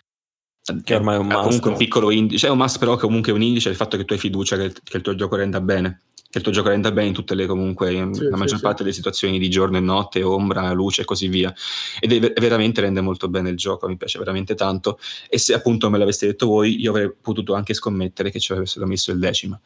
che 0.84 0.96
ormai 0.96 1.16
è 1.16 1.20
un 1.20 1.28
must. 1.28 1.42
Comunque 1.44 1.70
un 1.72 1.78
piccolo 1.78 2.12
indice, 2.12 2.48
è 2.48 2.50
un 2.50 2.58
must 2.58 2.80
però 2.80 2.98
comunque 2.98 3.32
è 3.32 3.36
un 3.36 3.42
indice 3.42 3.70
del 3.70 3.78
fatto 3.78 3.98
che 3.98 4.06
tu 4.06 4.14
hai 4.14 4.20
fiducia 4.20 4.58
che, 4.58 4.74
che 4.84 4.98
il 4.98 5.04
tuo 5.04 5.16
gioco 5.16 5.36
renda 5.36 5.62
bene 5.62 6.02
che 6.36 6.40
il 6.40 6.44
tuo 6.44 6.52
gioco 6.52 6.68
renda 6.68 6.92
bene 6.92 7.08
in 7.08 7.14
tutte 7.14 7.34
le 7.34 7.46
comunque 7.46 8.10
sì, 8.12 8.24
la 8.24 8.36
maggior 8.36 8.58
sì, 8.58 8.62
parte 8.62 8.80
sì. 8.80 8.84
delle 8.84 8.94
situazioni 8.94 9.40
di 9.40 9.50
giorno 9.50 9.78
e 9.78 9.80
notte, 9.80 10.22
ombra, 10.22 10.70
luce 10.74 11.04
e 11.04 11.06
così 11.06 11.30
via. 11.30 11.54
Ed 11.98 12.12
è, 12.12 12.34
è, 12.34 12.42
veramente 12.42 12.82
rende 12.82 13.00
molto 13.00 13.30
bene 13.30 13.52
il 13.52 13.56
gioco, 13.56 13.88
mi 13.88 13.96
piace 13.96 14.20
veramente 14.20 14.54
tanto. 14.54 15.00
E 15.30 15.38
se 15.38 15.54
appunto 15.54 15.90
me 15.90 15.98
l'aveste 15.98 16.26
detto 16.26 16.48
voi, 16.48 16.78
io 16.78 16.90
avrei 16.90 17.10
potuto 17.22 17.54
anche 17.54 17.74
scommettere 17.74 18.32
che 18.32 18.42
ci 18.42 18.52
avessero 18.52 18.86
messo 18.86 19.12
il 19.12 19.20
decimo. 19.20 19.62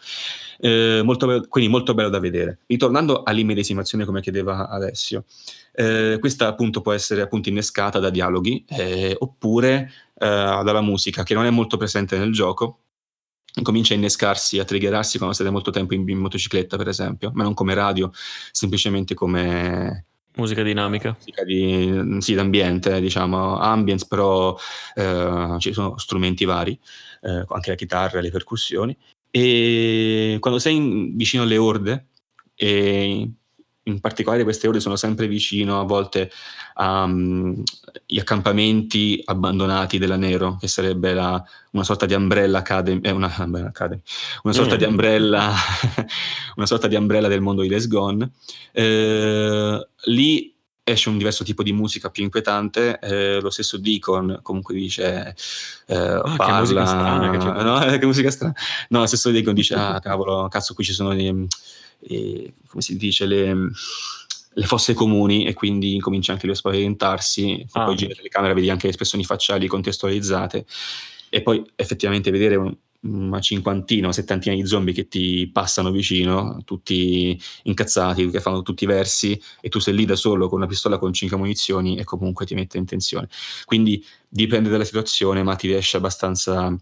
Eh, 0.59 1.01
molto 1.03 1.25
bello, 1.25 1.45
quindi 1.49 1.71
molto 1.71 1.95
bello 1.95 2.09
da 2.09 2.19
vedere. 2.19 2.59
Ritornando 2.67 3.23
all'immedesimazione 3.23 4.05
come 4.05 4.21
chiedeva 4.21 4.69
Alessio, 4.69 5.23
eh, 5.79 6.17
questa 6.19 6.47
appunto 6.47 6.81
può 6.81 6.91
essere 6.91 7.21
appunto 7.21 7.47
innescata 7.47 7.99
da 7.99 8.09
dialoghi 8.09 8.65
eh, 8.67 9.15
oppure 9.17 9.89
eh, 10.13 10.25
dalla 10.25 10.81
musica 10.81 11.23
che 11.23 11.33
non 11.33 11.45
è 11.45 11.49
molto 11.49 11.77
presente 11.77 12.17
nel 12.17 12.33
gioco 12.33 12.81
comincia 13.63 13.93
a 13.93 13.97
innescarsi, 13.97 14.59
a 14.59 14.65
triggerarsi 14.65 15.17
quando 15.17 15.33
state 15.33 15.49
molto 15.49 15.71
tempo 15.71 15.93
in, 15.93 16.07
in, 16.07 16.19
motocicletta, 16.19 16.77
per 16.77 16.87
esempio, 16.87 17.31
ma 17.33 17.43
non 17.43 17.53
come 17.53 17.73
radio, 17.73 18.11
semplicemente 18.51 19.15
come 19.15 20.05
musica 20.35 20.61
dinamica. 20.61 21.15
Musica 21.17 21.43
di, 21.43 22.17
sì, 22.19 22.35
d'ambiente, 22.35 23.01
diciamo, 23.01 23.57
ambience, 23.57 24.05
però 24.07 24.55
eh, 24.93 25.55
ci 25.57 25.73
sono 25.73 25.97
strumenti 25.97 26.45
vari, 26.45 26.79
eh, 27.21 27.43
anche 27.47 27.69
la 27.71 27.75
chitarra, 27.75 28.21
le 28.21 28.29
percussioni. 28.29 28.95
E 29.31 30.37
quando 30.39 30.59
sei 30.59 30.75
in, 30.75 31.17
vicino 31.17 31.43
alle 31.43 31.57
orde, 31.57 32.09
e 32.55 33.29
in 33.89 33.99
particolare 33.99 34.43
queste 34.43 34.67
ore 34.67 34.79
sono 34.79 34.95
sempre 34.95 35.27
vicino 35.27 35.79
a 35.79 35.83
volte 35.83 36.31
agli 36.75 37.03
um, 37.03 37.63
accampamenti 38.17 39.21
abbandonati 39.25 39.97
della 39.97 40.15
Nero, 40.15 40.57
che 40.59 40.67
sarebbe 40.67 41.13
la, 41.13 41.43
una 41.71 41.83
sorta 41.83 42.05
di 42.05 42.13
umbrella 42.13 42.59
academy, 42.59 43.01
eh, 43.01 43.11
una, 43.11 43.33
academy, 43.35 44.01
una 44.43 44.53
sorta 44.53 44.75
mm. 44.75 44.77
di 44.77 44.83
umbrella 44.85 45.53
una 46.55 46.65
sorta 46.65 46.87
di 46.87 46.95
umbrella 46.95 47.27
del 47.27 47.41
mondo 47.41 47.61
di 47.61 47.69
Les 47.69 47.87
Gone. 47.87 48.31
Eh, 48.71 49.87
lì 50.03 50.53
esce 50.91 51.09
un 51.09 51.17
diverso 51.17 51.43
tipo 51.43 51.63
di 51.63 51.71
musica 51.71 52.09
più 52.09 52.23
inquietante, 52.23 52.99
eh, 52.99 53.39
lo 53.39 53.49
stesso 53.49 53.77
Deacon 53.77 54.39
comunque 54.41 54.73
dice 54.73 55.35
eh, 55.85 55.95
ah, 55.95 56.35
parla, 56.35 56.45
che 56.45 56.59
musica 56.59 56.85
strana, 56.85 57.29
che, 57.29 57.37
no, 57.37 57.79
che 57.97 58.05
musica 58.05 58.31
strana. 58.31 58.53
No, 58.89 58.99
lo 58.99 59.05
stesso 59.05 59.31
Deacon 59.31 59.53
dice 59.53 59.75
ah 59.77 59.99
cavolo, 59.99 60.47
cazzo 60.47 60.73
qui 60.73 60.83
ci 60.83 60.93
sono 60.93 61.13
dei 61.13 61.47
come 61.99 62.81
si 62.81 62.97
dice, 62.97 63.25
le, 63.25 63.53
le, 64.53 64.65
fosse 64.65 64.93
comuni 64.93 65.45
e 65.45 65.53
quindi 65.53 65.95
incomincia 65.95 66.31
anche 66.31 66.45
lui 66.45 66.55
a 66.55 66.57
spaventarsi, 66.57 67.65
ah. 67.71 67.85
poi 67.85 67.95
gira 67.95 68.09
la 68.09 68.15
telecamera, 68.15 68.53
vedi 68.53 68.69
anche 68.69 68.85
le 68.85 68.91
espressioni 68.91 69.23
facciali 69.23 69.67
contestualizzate 69.67 70.65
e 71.29 71.41
poi 71.41 71.63
effettivamente 71.75 72.31
vedere 72.31 72.55
un, 72.55 72.75
una 73.01 73.39
cinquantina 73.39 74.07
o 74.07 74.11
settantina 74.11 74.55
di 74.55 74.65
zombie 74.65 74.93
che 74.93 75.07
ti 75.07 75.49
passano 75.51 75.91
vicino, 75.91 76.61
tutti 76.65 77.39
incazzati, 77.63 78.29
che 78.29 78.41
fanno 78.41 78.61
tutti 78.61 78.83
i 78.83 78.87
versi, 78.87 79.39
e 79.61 79.69
tu 79.69 79.79
sei 79.79 79.93
lì 79.93 80.05
da 80.05 80.15
solo 80.15 80.49
con 80.49 80.57
una 80.59 80.67
pistola 80.67 80.97
con 80.97 81.13
cinque 81.13 81.37
munizioni 81.37 81.97
e 81.97 82.03
comunque 82.03 82.45
ti 82.45 82.55
mette 82.55 82.77
in 82.77 82.85
tensione. 82.85 83.29
Quindi 83.65 84.03
dipende 84.27 84.69
dalla 84.69 84.83
situazione, 84.83 85.43
ma 85.43 85.55
ti 85.55 85.67
riesce 85.67 85.97
abbastanza 85.97 86.75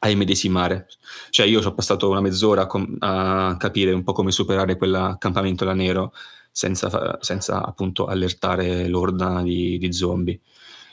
a 0.00 0.08
immedesimare. 0.08 0.86
Cioè 1.30 1.46
io 1.46 1.60
ci 1.60 1.66
ho 1.66 1.74
passato 1.74 2.08
una 2.08 2.20
mezz'ora 2.20 2.66
com- 2.66 2.96
a, 3.00 3.56
capire 3.58 3.92
un 3.92 4.02
po' 4.02 4.12
come 4.12 4.30
superare 4.30 4.76
quell'accampamento 4.76 5.64
da 5.64 5.74
nero 5.74 6.12
senza, 6.50 7.18
senza 7.20 7.64
appunto 7.64 8.06
allertare 8.06 8.88
l'orda 8.88 9.42
di, 9.42 9.78
di, 9.78 9.92
zombie. 9.92 10.40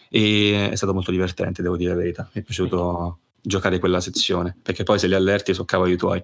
E 0.10 0.70
è 0.72 0.76
stato 0.76 0.94
molto 0.94 1.12
divertente, 1.12 1.62
devo 1.62 1.78
dire 1.78 1.92
la 1.92 1.98
verità. 1.98 2.30
Mi 2.34 2.42
è 2.42 2.44
piaciuto 2.44 3.20
giocare 3.46 3.80
quella 3.80 4.00
sezione 4.00 4.58
perché 4.62 4.84
poi 4.84 5.00
se 5.00 5.08
li 5.08 5.14
allerti 5.14 5.54
sono 5.54 5.66
cavoli 5.66 5.96
tuoi. 5.96 6.22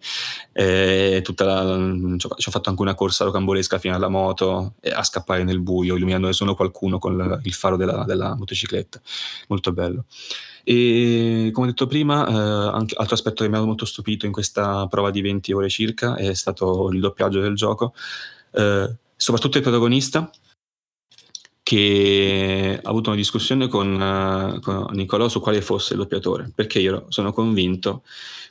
E 0.51 1.21
tutta 1.23 1.45
la, 1.45 2.17
ci 2.17 2.27
ho 2.27 2.51
fatto 2.51 2.69
anche 2.69 2.81
una 2.81 2.95
corsa 2.95 3.23
rocambolesca 3.25 3.79
fino 3.79 3.95
alla 3.95 4.09
moto 4.09 4.75
a 4.93 5.03
scappare 5.03 5.43
nel 5.43 5.61
buio 5.61 5.95
illuminando 5.95 6.31
solo 6.31 6.55
qualcuno 6.55 6.99
con 6.99 7.39
il 7.43 7.53
faro 7.53 7.77
della, 7.77 8.03
della 8.05 8.35
motocicletta. 8.35 9.01
Molto 9.47 9.71
bello. 9.71 10.05
E 10.63 11.49
come 11.53 11.67
detto 11.67 11.87
prima, 11.87 12.27
eh, 12.27 12.75
anche 12.75 12.95
altro 12.97 13.15
aspetto 13.15 13.43
che 13.43 13.49
mi 13.49 13.57
ha 13.57 13.61
molto 13.61 13.85
stupito 13.85 14.25
in 14.25 14.31
questa 14.31 14.85
prova 14.87 15.09
di 15.09 15.21
20 15.21 15.51
ore 15.53 15.69
circa 15.69 16.15
è 16.15 16.33
stato 16.33 16.89
il 16.91 16.99
doppiaggio 16.99 17.39
del 17.39 17.55
gioco, 17.55 17.93
eh, 18.51 18.95
soprattutto 19.15 19.57
il 19.57 19.63
protagonista 19.63 20.29
che 21.71 22.81
ha 22.83 22.89
avuto 22.89 23.11
una 23.11 23.17
discussione 23.17 23.69
con, 23.69 23.93
uh, 23.93 24.59
con 24.59 24.87
Nicolò 24.91 25.29
su 25.29 25.39
quale 25.39 25.61
fosse 25.61 25.93
il 25.93 25.99
doppiatore, 25.99 26.51
perché 26.53 26.79
io 26.79 27.05
sono 27.07 27.31
convinto 27.31 28.03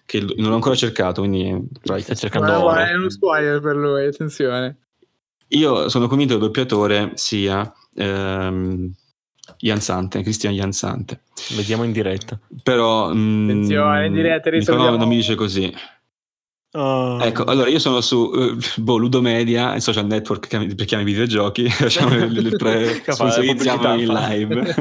che 0.06 0.20
non 0.20 0.48
l'ho 0.48 0.54
ancora 0.54 0.74
cercato, 0.74 1.20
quindi 1.20 1.68
vai, 1.84 2.00
stai 2.00 2.16
cercando 2.16 2.64
ma, 2.64 2.88
è 2.88 2.94
uno 2.94 3.10
spoiler 3.10 3.60
per 3.60 3.76
lui, 3.76 4.06
attenzione. 4.06 4.78
Io 5.48 5.90
sono 5.90 6.08
convinto 6.08 6.32
che 6.38 6.40
il 6.40 6.46
doppiatore 6.46 7.10
sia 7.16 7.70
ehm, 7.94 8.90
Jansante, 9.58 10.22
Cristian 10.22 10.54
Jansante. 10.54 11.20
Vediamo 11.54 11.84
in 11.84 11.92
diretta. 11.92 12.40
Però... 12.62 13.12
Mm, 13.12 13.50
Attenzione, 13.50 14.06
in 14.06 14.14
diretta 14.14 14.48
risolviamo... 14.48 14.96
non 14.96 15.08
mi 15.08 15.16
dice 15.16 15.34
così. 15.34 15.70
Oh. 16.72 17.18
Ecco, 17.20 17.44
allora 17.44 17.68
io 17.68 17.80
sono 17.80 18.00
su 18.00 18.16
uh, 18.16 18.56
boh, 18.76 18.96
Ludomedia, 18.96 19.74
il 19.74 19.82
social 19.82 20.06
network 20.06 20.46
per 20.74 20.86
chiami 20.86 21.04
videogiochi, 21.04 21.68
facciamo 21.70 22.14
le, 22.14 22.28
le 22.28 22.50
pre- 22.50 23.02
sponsorizziamo 23.04 23.94
in 23.94 24.06
live. 24.06 24.74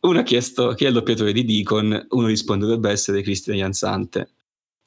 uno 0.00 0.18
ha 0.18 0.22
chiesto 0.22 0.72
chi 0.72 0.84
è 0.84 0.88
il 0.88 0.94
doppiatore 0.94 1.32
di 1.32 1.44
Deacon, 1.44 2.06
uno 2.10 2.26
risponde 2.26 2.64
dovrebbe 2.64 2.90
essere 2.90 3.20
Cristian 3.20 3.56
Jansante. 3.56 4.28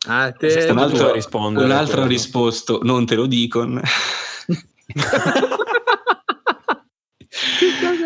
Ah, 0.07 0.31
te 0.31 0.67
un 0.69 0.77
altro, 0.77 1.13
un 1.31 1.71
altro 1.71 2.01
ha 2.01 2.07
risposto 2.07 2.79
non 2.81 3.05
te 3.05 3.15
lo 3.15 3.27
Deacon. 3.27 3.81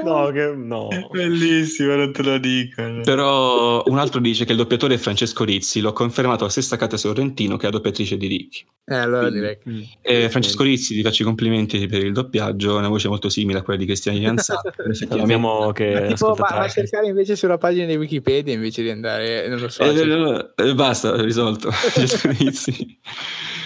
no, 0.04 0.32
che, 0.32 0.54
no. 0.56 0.88
Bellissimo, 1.12 1.96
non 1.96 2.12
te 2.12 2.24
lo 2.24 2.38
dico. 2.38 3.02
Però 3.04 3.84
un 3.86 3.98
altro 3.98 4.20
dice 4.20 4.46
che 4.46 4.52
il 4.52 4.58
doppiatore 4.58 4.96
è 4.96 4.98
Francesco 4.98 5.44
Rizzi, 5.44 5.82
l'ho 5.82 5.94
confermato 5.94 6.44
la 6.44 6.50
stessa 6.50 6.76
Cata 6.76 6.98
Sorrentino 6.98 7.58
che 7.58 7.68
è 7.68 7.72
la 7.72 7.78
doppiatrice 7.78 8.18
di 8.18 8.28
Ricchi. 8.28 8.66
Eh, 8.84 8.96
allora 8.96 9.30
direi 9.30 9.58
che... 9.58 9.88
Eh, 10.02 10.30
Francesco 10.30 10.64
Rizzi, 10.64 10.96
ti 10.96 11.02
faccio 11.02 11.22
i 11.22 11.26
complimenti 11.26 11.86
per 11.88 12.04
il 12.04 12.12
doppiaggio, 12.12 12.78
una 12.78 12.90
voce 12.90 13.08
molto 13.08 13.30
simile 13.30 13.60
a 13.60 13.62
quella 13.62 13.80
di 13.80 13.86
Cristiano 13.86 14.18
Ianzato. 14.18 14.74
Abbiamo 15.10 15.72
che 15.72 15.94
ma, 15.94 16.08
tipo, 16.08 16.36
ma, 16.38 16.58
ma, 16.58 16.68
cercare 16.68 17.08
invece 17.08 17.36
sulla 17.36 17.58
pagina 17.58 17.86
di 17.86 17.96
Wikipedia 17.96 18.54
invece 18.54 18.82
di 18.82 18.90
andare, 18.90 19.48
non 19.48 19.60
lo 19.60 19.70
so. 19.70 19.84
Eh, 19.84 19.96
cioè... 19.96 20.68
eh, 20.68 20.74
basta, 20.74 21.22
risolto. 21.22 21.72
Francesco 21.72 22.30
Rizzi. 22.38 23.00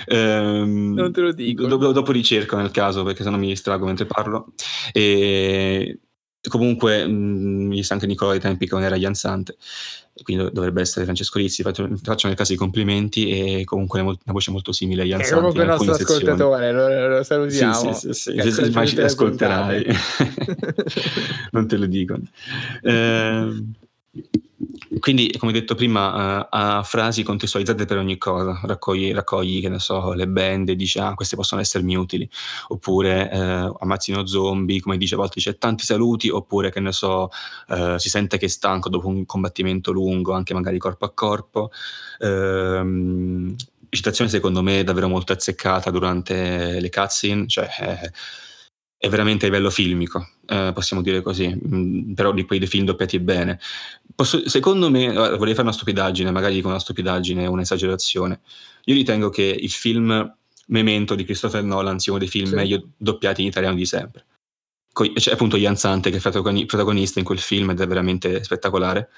Ehm, 0.08 0.94
non 0.94 1.12
te 1.12 1.22
lo 1.22 1.32
dico. 1.32 1.66
Do- 1.66 1.92
dopo 1.92 2.12
ricerco 2.12 2.56
nel 2.58 2.72
caso 2.72 3.04
perché 3.04 3.24
sennò 3.24 3.38
mi 3.38 3.48
distrago 3.48 3.86
mentre 3.86 4.06
parlo. 4.06 4.54
E 4.92 5.55
comunque 6.48 7.06
mh, 7.06 7.12
mm, 7.12 7.68
mi 7.68 7.84
sa 7.84 7.96
anche 7.96 8.08
Nicola 8.08 8.34
ai 8.34 8.40
tempi 8.40 8.68
che 8.68 8.76
non 8.76 8.84
era 8.84 8.96
Iansante 8.96 9.56
quindi 10.24 10.50
dovrebbe 10.54 10.80
essere 10.80 11.04
Francesco 11.04 11.38
Rizzi 11.40 11.62
faccio, 11.62 11.90
faccio 12.02 12.28
nel 12.28 12.38
caso 12.38 12.54
i 12.54 12.56
complimenti 12.56 13.30
e 13.30 13.64
comunque 13.66 14.00
una 14.00 14.16
voce 14.26 14.52
molto 14.52 14.72
simile 14.72 15.02
a 15.02 15.06
Iansante 15.06 15.34
è 15.34 15.38
comunque 15.38 15.64
il 15.64 15.70
nostro 15.70 15.92
ascoltatore 15.94 16.72
lo, 16.72 17.08
lo, 17.10 17.24
salutiamo. 17.24 17.94
sì, 17.94 18.14
sì, 18.14 18.40
sì, 18.40 18.52
sì. 18.52 18.66
immagini 18.66 19.02
ascolterai. 19.02 19.86
Non 21.52 21.68
te 21.68 21.78
lo 21.78 21.86
dicono. 21.86 22.24
Eh, 22.82 23.64
quindi, 25.00 25.36
come 25.38 25.52
detto 25.52 25.76
prima, 25.76 26.40
uh, 26.42 26.48
ha 26.50 26.84
frasi 26.84 27.24
contestualizzate 27.24 27.86
per 27.86 27.98
ogni 27.98 28.18
cosa, 28.18 28.60
raccogli, 28.64 29.14
raccogli 29.14 29.62
che 29.62 29.70
ne 29.70 29.80
so, 29.80 30.14
le 30.14 30.28
band 30.28 30.70
e 30.70 30.76
dici, 30.76 31.00
ah, 31.00 31.14
queste 31.14 31.36
possono 31.36 31.62
essermi 31.62 31.96
utili, 31.96 32.28
oppure 32.70 33.30
uh, 33.32 33.76
ammazzino 33.80 34.26
zombie, 34.26 34.80
come 34.80 34.98
dice 34.98 35.16
a 35.16 35.18
volte, 35.18 35.34
dice 35.36 35.58
tanti 35.58 35.84
saluti, 35.84 36.30
oppure 36.30 36.72
che 36.72 36.80
ne 36.80 36.92
so, 36.92 37.30
uh, 37.68 37.98
si 37.98 38.10
sente 38.10 38.38
che 38.38 38.46
è 38.46 38.50
stanco 38.50 38.90
dopo 38.90 39.08
un 39.08 39.26
combattimento 39.26 39.92
lungo, 39.92 40.34
anche 40.34 40.54
magari 40.54 40.78
corpo 40.78 41.06
a 41.06 41.12
corpo. 41.14 41.72
Uh, 42.20 43.54
citazione 43.90 44.30
secondo 44.30 44.62
me 44.62 44.84
davvero 44.84 45.08
molto 45.08 45.34
azzeccata 45.34 45.92
durante 45.92 46.80
le 46.80 46.90
cutscene, 46.90 47.48
cioè... 47.48 47.68
Eh, 47.80 48.12
è 49.06 49.10
veramente 49.10 49.46
a 49.46 49.50
livello 49.50 49.70
filmico, 49.70 50.28
eh, 50.48 50.72
possiamo 50.74 51.04
dire 51.04 51.22
così, 51.22 51.48
mh, 51.48 51.76
mm, 51.76 52.14
però 52.14 52.32
di 52.32 52.44
quei 52.44 52.66
film 52.66 52.86
doppiati 52.86 53.20
bene. 53.20 53.60
Posso, 54.16 54.50
secondo 54.50 54.90
me, 54.90 55.14
vorrei 55.14 55.54
fare 55.54 55.62
una 55.62 55.72
stupidaggine, 55.72 56.32
magari 56.32 56.56
dico 56.56 56.70
una 56.70 56.80
stupidaggine, 56.80 57.46
un'esagerazione. 57.46 58.42
Io 58.86 58.96
ritengo 58.96 59.30
che 59.30 59.44
il 59.44 59.70
film 59.70 60.36
Memento 60.68 61.14
di 61.14 61.24
Christopher 61.24 61.64
Nolan 61.64 62.00
sia 62.00 62.12
uno 62.12 62.22
dei 62.22 62.30
film 62.30 62.48
sì. 62.48 62.56
meglio 62.56 62.90
doppiati 62.98 63.42
in 63.42 63.48
italiano 63.48 63.76
di 63.76 63.86
sempre. 63.86 64.26
C'è 64.92 65.34
appunto 65.34 65.58
Ian 65.58 65.76
Zante 65.76 66.10
che 66.10 66.18
è 66.18 66.66
protagonista 66.66 67.20
in 67.20 67.26
quel 67.26 67.38
film 67.38 67.70
ed 67.72 67.82
è 67.82 67.86
veramente 67.86 68.44
spettacolare. 68.44 69.10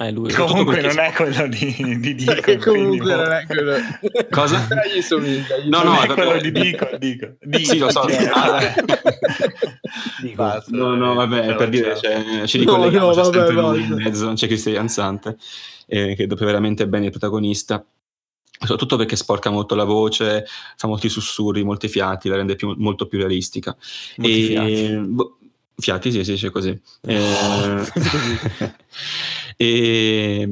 Eh, 0.00 0.10
lui. 0.12 0.32
Comunque 0.32 0.80
non 0.80 0.98
è 0.98 1.12
quello 1.12 1.46
di, 1.46 1.98
di 2.00 2.14
Dico. 2.14 2.32
Che 2.32 2.56
comunque 2.56 3.14
non 3.14 3.32
è 3.32 3.44
quello. 3.46 3.76
Cosa? 4.30 4.66
Gli 4.94 5.02
somiglia, 5.02 5.58
gli 5.58 5.68
no, 5.68 5.82
no, 5.82 6.00
è 6.00 6.06
quello 6.06 6.40
di 6.40 6.50
Dico. 6.50 6.88
Dico. 6.98 7.34
Dico. 7.40 7.64
Sì, 7.64 7.78
lo 7.78 7.90
so. 7.90 8.00
Ah, 8.32 8.74
Dico. 10.22 10.62
No, 10.68 10.94
no, 10.94 11.14
vabbè, 11.14 11.54
per 11.56 11.68
dire, 11.68 11.96
cioè, 11.96 12.46
ci 12.46 12.58
ricolleghiamo, 12.58 13.10
no, 13.10 13.14
no, 13.14 13.22
c'è 13.22 13.30
vabbè, 13.30 13.46
sempre 13.46 13.60
lui 13.60 13.82
in 13.82 13.94
mezzo, 13.94 14.32
c'è 14.32 14.46
Cristian 14.46 14.88
Zante, 14.88 15.36
eh, 15.86 16.14
che 16.14 16.26
doppia 16.26 16.46
veramente 16.46 16.86
bene 16.88 17.06
il 17.06 17.10
protagonista 17.10 17.84
soprattutto 18.60 18.96
perché 18.96 19.16
sporca 19.16 19.48
molto 19.48 19.74
la 19.74 19.84
voce, 19.84 20.44
fa 20.76 20.86
molti 20.86 21.08
sussurri, 21.08 21.62
molti 21.64 21.88
fiati, 21.88 22.28
la 22.28 22.36
rende 22.36 22.56
più, 22.56 22.74
molto 22.76 23.06
più 23.06 23.18
realistica. 23.18 23.76
Molti 24.16 24.42
e, 24.42 24.46
fiati. 24.46 24.96
Boh, 24.98 25.38
fiati, 25.80 26.12
sì, 26.12 26.24
si 26.24 26.32
dice 26.32 26.50
così. 26.50 26.78
Eh, 27.06 27.84
e 29.62 30.48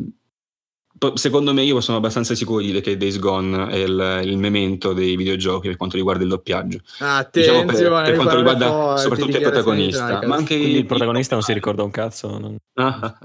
secondo 1.15 1.55
me 1.55 1.63
io 1.63 1.81
sono 1.81 1.97
abbastanza 1.97 2.35
sicuro 2.35 2.61
di 2.61 2.67
dire 2.67 2.83
che 2.83 2.99
Days 2.99 3.19
Gone 3.19 3.69
è 3.69 3.77
il, 3.77 4.21
il 4.25 4.37
memento 4.37 4.93
dei 4.93 5.17
videogiochi 5.17 5.69
per 5.69 5.79
quanto 5.79 5.97
riguarda 5.97 6.25
il 6.25 6.29
doppiaggio. 6.29 6.81
Attenzione, 6.99 7.73
diciamo 7.73 7.97
per, 7.97 8.05
per 8.05 8.15
quanto 8.17 8.37
riguarda 8.37 8.69
forti, 8.69 9.01
soprattutto 9.01 9.37
il 9.39 9.43
protagonista. 9.43 10.21
Ma 10.27 10.37
anche 10.37 10.53
il 10.53 10.85
protagonista 10.85 11.37
non 11.37 11.43
si 11.43 11.55
ricorda 11.55 11.85
un 11.85 11.91
cazzo. 11.91 12.39
Non... 12.39 12.57
Ah, 12.75 13.19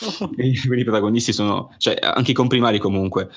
I 0.36 0.84
protagonisti 0.84 1.34
sono, 1.34 1.74
cioè 1.76 1.98
anche 2.00 2.30
i 2.30 2.34
comprimari 2.34 2.78
comunque 2.78 3.28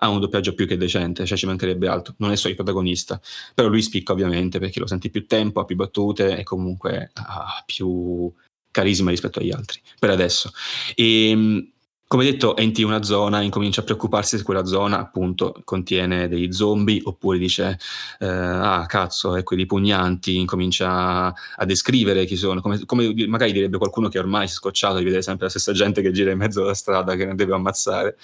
ha 0.00 0.10
un 0.10 0.20
doppiaggio 0.20 0.52
più 0.52 0.66
che 0.66 0.76
decente, 0.76 1.24
cioè 1.24 1.38
ci 1.38 1.46
mancherebbe 1.46 1.88
altro, 1.88 2.12
non 2.18 2.32
è 2.32 2.36
solo 2.36 2.50
il 2.50 2.56
protagonista, 2.56 3.18
però 3.54 3.68
lui 3.68 3.80
spicca 3.80 4.12
ovviamente 4.12 4.58
perché 4.58 4.78
lo 4.78 4.86
senti 4.86 5.08
più 5.08 5.26
tempo, 5.26 5.60
ha 5.60 5.64
più 5.64 5.76
battute 5.76 6.36
e 6.36 6.42
comunque 6.42 7.12
ha 7.14 7.62
più 7.64 8.30
carisma 8.76 9.08
rispetto 9.08 9.38
agli 9.38 9.52
altri, 9.52 9.80
per 9.98 10.10
adesso. 10.10 10.52
E, 10.94 11.30
ehm, 11.30 11.70
come 12.08 12.22
detto, 12.22 12.56
entri 12.56 12.82
in 12.82 12.88
una 12.88 13.02
zona, 13.02 13.40
incomincia 13.40 13.80
a 13.80 13.84
preoccuparsi 13.84 14.36
se 14.36 14.44
quella 14.44 14.64
zona 14.64 15.00
appunto 15.00 15.60
contiene 15.64 16.28
dei 16.28 16.52
zombie, 16.52 17.00
oppure 17.02 17.36
dice, 17.36 17.76
eh, 18.20 18.26
ah 18.28 18.86
cazzo, 18.86 19.34
ecco 19.34 19.54
i 19.54 19.56
ripugnanti, 19.56 20.36
incomincia 20.36 21.34
a 21.34 21.64
descrivere 21.64 22.24
chi 22.24 22.36
sono, 22.36 22.60
come, 22.60 22.84
come, 22.86 23.12
magari 23.26 23.50
direbbe 23.50 23.76
qualcuno 23.78 24.08
che 24.08 24.20
ormai 24.20 24.46
si 24.46 24.52
è 24.54 24.56
scocciato 24.56 24.98
di 24.98 25.02
vedere 25.02 25.22
sempre 25.22 25.46
la 25.46 25.50
stessa 25.50 25.72
gente 25.72 26.00
che 26.00 26.12
gira 26.12 26.30
in 26.30 26.38
mezzo 26.38 26.62
alla 26.62 26.74
strada, 26.74 27.16
che 27.16 27.24
ne 27.24 27.34
deve 27.34 27.54
ammazzare, 27.54 28.16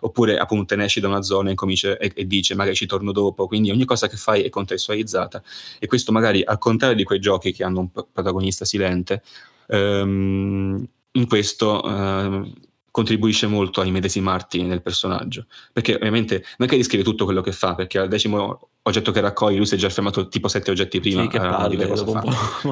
oppure 0.00 0.36
appunto 0.36 0.74
ne 0.74 0.84
esci 0.86 0.98
da 0.98 1.06
una 1.06 1.22
zona 1.22 1.50
e, 1.50 1.56
e, 1.56 2.12
e 2.16 2.26
dice, 2.26 2.56
magari 2.56 2.74
ci 2.74 2.86
torno 2.86 3.12
dopo, 3.12 3.46
quindi 3.46 3.70
ogni 3.70 3.84
cosa 3.84 4.08
che 4.08 4.16
fai 4.16 4.42
è 4.42 4.48
contestualizzata, 4.48 5.40
e 5.78 5.86
questo 5.86 6.10
magari 6.10 6.42
al 6.42 6.58
contrario 6.58 6.96
di 6.96 7.04
quei 7.04 7.20
giochi 7.20 7.52
che 7.52 7.62
hanno 7.62 7.78
un 7.78 7.90
protagonista 7.92 8.64
silente, 8.64 9.22
ehm, 9.68 10.88
in 11.12 11.26
questo... 11.26 11.82
Eh, 11.84 12.66
contribuisce 12.98 13.46
molto 13.46 13.80
a 13.80 13.84
immedesimarti 13.84 14.62
nel 14.62 14.82
personaggio. 14.82 15.46
Perché 15.72 15.94
ovviamente 15.94 16.44
non 16.56 16.66
è 16.66 16.70
che 16.70 16.76
descrive 16.76 17.04
tutto 17.04 17.24
quello 17.24 17.42
che 17.42 17.52
fa, 17.52 17.76
perché 17.76 17.98
al 17.98 18.08
decimo 18.08 18.70
oggetto 18.82 19.12
che 19.12 19.20
raccogli 19.20 19.56
lui 19.56 19.66
si 19.66 19.76
è 19.76 19.78
già 19.78 19.88
fermato 19.88 20.26
tipo 20.28 20.48
sette 20.48 20.70
oggetti 20.70 20.98
prima 20.98 21.22
sì, 21.22 21.28
che 21.28 21.38
palle, 21.38 21.76
dire 21.76 21.88
cosa 21.88 22.04
fa. 22.04 22.20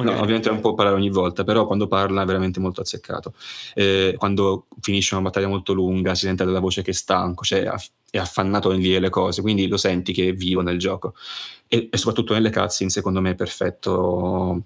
no, 0.01 0.19
ovviamente 0.19 0.49
non 0.49 0.59
può 0.59 0.73
parlare 0.73 0.97
ogni 0.97 1.09
volta, 1.09 1.45
però 1.45 1.65
quando 1.65 1.87
parla 1.87 2.23
è 2.23 2.25
veramente 2.25 2.59
molto 2.59 2.81
azzeccato. 2.81 3.33
Eh, 3.73 4.15
quando 4.17 4.67
finisce 4.81 5.13
una 5.13 5.23
battaglia 5.23 5.47
molto 5.47 5.71
lunga 5.71 6.13
si 6.13 6.25
sente 6.25 6.43
dalla 6.43 6.59
voce 6.59 6.81
che 6.81 6.91
è 6.91 6.93
stanco, 6.93 7.45
cioè 7.45 7.69
è 8.09 8.17
affannato 8.17 8.69
nel 8.69 8.79
dire 8.79 8.99
le 8.99 9.09
cose, 9.09 9.41
quindi 9.41 9.67
lo 9.67 9.77
senti 9.77 10.11
che 10.11 10.29
è 10.29 10.33
vivo 10.33 10.61
nel 10.61 10.77
gioco. 10.77 11.13
E, 11.67 11.87
e 11.89 11.97
soprattutto 11.97 12.33
nelle 12.33 12.49
cutscene 12.49 12.89
secondo 12.89 13.21
me 13.21 13.31
è 13.31 13.35
perfetto 13.35 14.63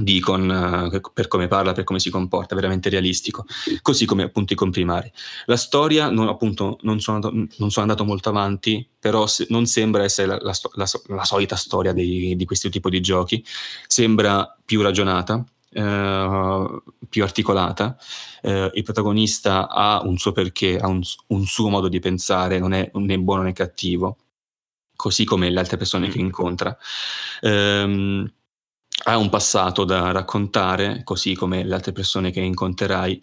Deacon 0.00 0.90
uh, 0.92 1.12
per 1.12 1.28
come 1.28 1.46
parla, 1.46 1.72
per 1.72 1.84
come 1.84 2.00
si 2.00 2.10
comporta, 2.10 2.56
veramente 2.56 2.88
realistico, 2.88 3.46
così 3.80 4.06
come 4.06 4.24
appunto 4.24 4.52
i 4.52 4.56
comprimari. 4.56 5.10
La 5.46 5.56
storia, 5.56 6.10
non, 6.10 6.28
appunto, 6.28 6.78
non 6.82 7.00
sono, 7.00 7.16
andato, 7.16 7.34
non 7.34 7.70
sono, 7.70 7.86
andato, 7.86 8.04
molto 8.04 8.28
avanti, 8.28 8.86
però 8.98 9.26
se, 9.26 9.46
non 9.50 9.66
sembra 9.66 10.02
essere 10.02 10.26
la, 10.26 10.38
la, 10.42 10.54
la, 10.72 10.86
la 11.06 11.24
solita 11.24 11.54
storia 11.54 11.92
dei, 11.92 12.34
di 12.34 12.44
questo 12.44 12.68
tipo 12.70 12.88
di 12.88 13.00
giochi, 13.00 13.44
sembra 13.86 14.56
più 14.64 14.82
ragionata, 14.82 15.44
Uh, 15.74 16.80
più 17.08 17.24
articolata. 17.24 17.96
Uh, 18.42 18.70
il 18.74 18.84
protagonista 18.84 19.68
ha 19.68 20.02
un 20.04 20.18
suo 20.18 20.30
perché, 20.30 20.78
ha 20.78 20.86
un, 20.86 21.00
un, 21.26 21.44
suo 21.46 21.68
modo 21.68 21.88
di 21.88 21.98
pensare, 21.98 22.60
non 22.60 22.72
è 22.72 22.88
né 22.94 23.18
buono 23.18 23.42
né 23.42 23.52
cattivo, 23.52 24.18
così 24.94 25.24
come 25.24 25.50
le 25.50 25.58
altre 25.58 25.76
persone 25.76 26.08
che 26.10 26.18
mm. 26.18 26.24
incontra. 26.24 26.78
Um, 27.40 28.30
ha 29.02 29.16
un 29.18 29.28
passato 29.28 29.84
da 29.84 30.12
raccontare, 30.12 31.02
così 31.04 31.34
come 31.34 31.64
le 31.64 31.74
altre 31.74 31.92
persone 31.92 32.30
che 32.30 32.40
incontrerai. 32.40 33.20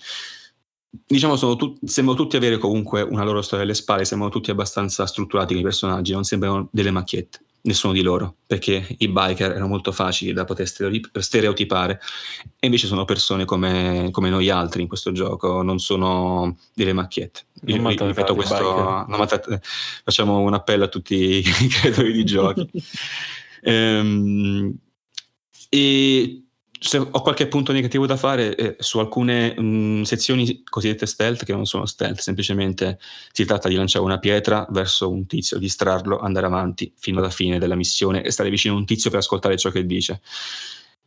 Diciamo, 1.07 1.37
tu- 1.55 1.77
sembrano 1.85 2.19
tutti 2.19 2.35
avere 2.35 2.57
comunque 2.57 3.01
una 3.01 3.23
loro 3.23 3.41
storia 3.41 3.63
alle 3.63 3.73
spalle, 3.73 4.03
sembrano 4.03 4.33
tutti 4.33 4.51
abbastanza 4.51 5.05
strutturati 5.05 5.57
i 5.57 5.61
personaggi, 5.61 6.11
non 6.11 6.25
sembrano 6.25 6.67
delle 6.71 6.91
macchiette, 6.91 7.39
nessuno 7.61 7.93
di 7.93 8.01
loro, 8.01 8.35
perché 8.45 8.95
i 8.97 9.07
biker 9.07 9.51
erano 9.51 9.67
molto 9.67 9.93
facili 9.93 10.33
da 10.33 10.43
poter 10.43 10.67
stereotipare, 10.67 12.01
e 12.59 12.65
invece 12.65 12.87
sono 12.87 13.05
persone 13.05 13.45
come, 13.45 14.09
come 14.11 14.29
noi 14.29 14.49
altri 14.49 14.81
in 14.81 14.89
questo 14.89 15.13
gioco, 15.13 15.61
non 15.61 15.79
sono 15.79 16.57
delle 16.73 16.93
macchiette. 16.93 17.43
Non 17.61 17.91
Io, 17.91 18.05
ripeto 18.07 18.35
questo, 18.35 19.05
facciamo 20.03 20.39
un 20.39 20.53
appello 20.53 20.83
a 20.83 20.89
tutti 20.89 21.15
i 21.15 21.43
creatori 21.71 22.11
di 22.11 22.25
giochi. 22.25 22.69
ehm, 23.63 24.75
e 25.73 26.43
se 26.77 26.97
ho 26.97 27.21
qualche 27.21 27.47
punto 27.47 27.71
negativo 27.71 28.05
da 28.05 28.17
fare 28.17 28.55
eh, 28.55 28.75
su 28.79 28.99
alcune 28.99 29.57
mh, 29.57 30.01
sezioni 30.01 30.63
cosiddette 30.67 31.05
stealth 31.05 31.45
che 31.45 31.53
non 31.53 31.65
sono 31.65 31.85
stealth, 31.85 32.19
semplicemente 32.19 32.99
si 33.31 33.45
tratta 33.45 33.69
di 33.69 33.75
lanciare 33.75 34.03
una 34.03 34.19
pietra 34.19 34.67
verso 34.71 35.09
un 35.09 35.25
tizio, 35.27 35.59
distrarlo, 35.59 36.19
andare 36.19 36.47
avanti 36.47 36.91
fino 36.97 37.19
alla 37.19 37.29
fine 37.29 37.57
della 37.57 37.75
missione 37.75 38.21
e 38.21 38.31
stare 38.31 38.49
vicino 38.49 38.73
a 38.73 38.77
un 38.77 38.85
tizio 38.85 39.09
per 39.09 39.19
ascoltare 39.19 39.57
ciò 39.57 39.69
che 39.69 39.85
dice. 39.85 40.21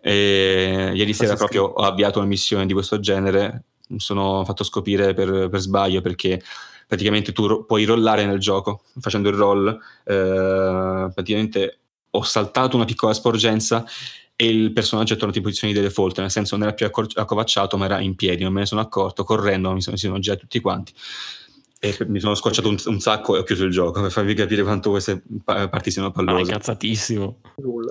E 0.00 0.92
ieri 0.94 1.12
sera 1.12 1.36
proprio 1.36 1.64
ho 1.64 1.82
avviato 1.82 2.20
una 2.20 2.28
missione 2.28 2.64
di 2.64 2.72
questo 2.72 3.00
genere, 3.00 3.64
mi 3.88 4.00
sono 4.00 4.44
fatto 4.46 4.64
scoprire 4.64 5.12
per, 5.12 5.48
per 5.50 5.60
sbaglio 5.60 6.00
perché 6.00 6.40
praticamente 6.86 7.32
tu 7.32 7.46
ro- 7.46 7.64
puoi 7.64 7.84
rollare 7.84 8.24
nel 8.24 8.38
gioco 8.38 8.84
facendo 9.00 9.28
il 9.28 9.34
roll, 9.34 9.68
eh, 10.04 11.10
praticamente 11.12 11.80
ho 12.10 12.22
saltato 12.22 12.76
una 12.76 12.84
piccola 12.84 13.12
sporgenza 13.12 13.84
e 14.36 14.48
il 14.48 14.72
personaggio 14.72 15.14
è 15.14 15.16
tornato 15.16 15.38
in 15.38 15.44
posizione 15.44 15.72
di 15.72 15.80
default, 15.80 16.18
nel 16.20 16.30
senso 16.30 16.56
non 16.56 16.66
era 16.66 16.74
più 16.74 16.86
accor- 16.86 17.16
accovacciato 17.16 17.76
ma 17.76 17.84
era 17.84 18.00
in 18.00 18.14
piedi, 18.16 18.42
non 18.42 18.52
me 18.52 18.60
ne 18.60 18.66
sono 18.66 18.80
accorto, 18.80 19.24
correndo 19.24 19.72
mi 19.72 19.82
sono, 19.82 19.96
si 19.96 20.06
sono 20.06 20.18
girati 20.18 20.42
tutti 20.42 20.60
quanti 20.60 20.92
e 21.84 21.96
mi 22.06 22.18
sono 22.18 22.34
scocciato 22.34 22.68
un, 22.68 22.78
un, 22.86 22.98
sacco 22.98 23.36
e 23.36 23.40
ho 23.40 23.42
chiuso 23.42 23.64
il 23.64 23.70
gioco 23.70 24.00
per 24.00 24.10
farvi 24.10 24.32
capire 24.32 24.62
quanto 24.62 24.88
queste 24.88 25.22
parti 25.44 25.90
siano 25.90 26.10
pallose. 26.10 26.42
Ma 26.42 26.48
è 26.48 26.52
cazzatissimo. 26.52 27.40
Ho 27.56 27.88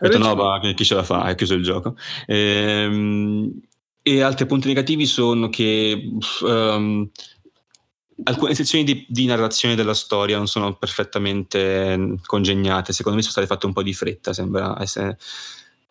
detto 0.00 0.18
no, 0.18 0.34
ma 0.34 0.58
chi 0.72 0.84
ce 0.84 0.94
la 0.94 1.02
fa? 1.02 1.28
E 1.28 1.34
chiuso 1.34 1.52
il 1.52 1.62
gioco. 1.62 1.94
E, 2.26 2.36
ehm, 2.36 3.60
e 4.00 4.22
altri 4.22 4.46
punti 4.46 4.68
negativi 4.68 5.04
sono 5.04 5.50
che 5.50 6.10
um, 6.40 7.10
alcune 8.24 8.54
sezioni 8.54 8.84
di, 8.84 9.04
di, 9.08 9.26
narrazione 9.26 9.74
della 9.74 9.94
storia 9.94 10.38
non 10.38 10.46
sono 10.46 10.76
perfettamente 10.76 12.16
congegnate. 12.24 12.94
Secondo 12.94 13.18
me 13.18 13.22
sono 13.22 13.34
state 13.34 13.46
fatte 13.46 13.66
un 13.66 13.74
po' 13.74 13.82
di 13.82 13.92
fretta, 13.92 14.32
sembra 14.32 14.80
essere 14.80 15.18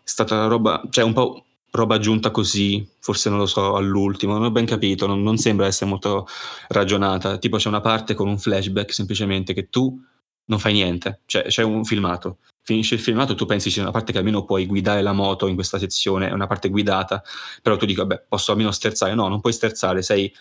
è 0.03 0.09
stata 0.09 0.35
una 0.35 0.47
roba, 0.47 0.81
cioè 0.89 1.03
un 1.03 1.13
po' 1.13 1.45
roba 1.71 1.95
aggiunta 1.95 2.29
così, 2.29 2.87
forse 2.99 3.29
non 3.29 3.39
lo 3.39 3.45
so, 3.45 3.75
all'ultimo, 3.75 4.33
non 4.33 4.43
ho 4.43 4.51
ben 4.51 4.65
capito, 4.65 5.07
non, 5.07 5.23
non, 5.23 5.37
sembra 5.37 5.65
essere 5.65 5.89
molto 5.89 6.27
ragionata. 6.67 7.37
Tipo 7.37 7.57
c'è 7.57 7.67
una 7.67 7.81
parte 7.81 8.13
con 8.13 8.27
un 8.27 8.37
flashback 8.37 8.93
semplicemente 8.93 9.53
che 9.53 9.69
tu 9.69 9.99
non 10.45 10.59
fai 10.59 10.73
niente, 10.73 11.21
cioè 11.25 11.43
c'è 11.43 11.63
un 11.63 11.83
filmato, 11.85 12.39
finisce 12.61 12.95
il 12.95 13.01
filmato 13.01 13.31
e 13.33 13.35
tu 13.35 13.45
pensi 13.45 13.69
c'è 13.69 13.81
una 13.81 13.91
parte 13.91 14.11
che 14.11 14.17
almeno 14.17 14.45
puoi 14.45 14.65
guidare 14.65 15.01
la 15.01 15.13
moto 15.13 15.47
in 15.47 15.55
questa 15.55 15.79
sezione, 15.79 16.27
è 16.27 16.31
una 16.31 16.47
parte 16.47 16.69
guidata, 16.69 17.23
però 17.61 17.77
tu 17.77 17.85
dici 17.85 17.99
vabbè 17.99 18.25
posso 18.27 18.51
almeno 18.51 18.71
sterzare, 18.71 19.15
no, 19.15 19.27
non 19.27 19.41
puoi 19.41 19.53
sterzare, 19.53 20.01
sei 20.01 20.33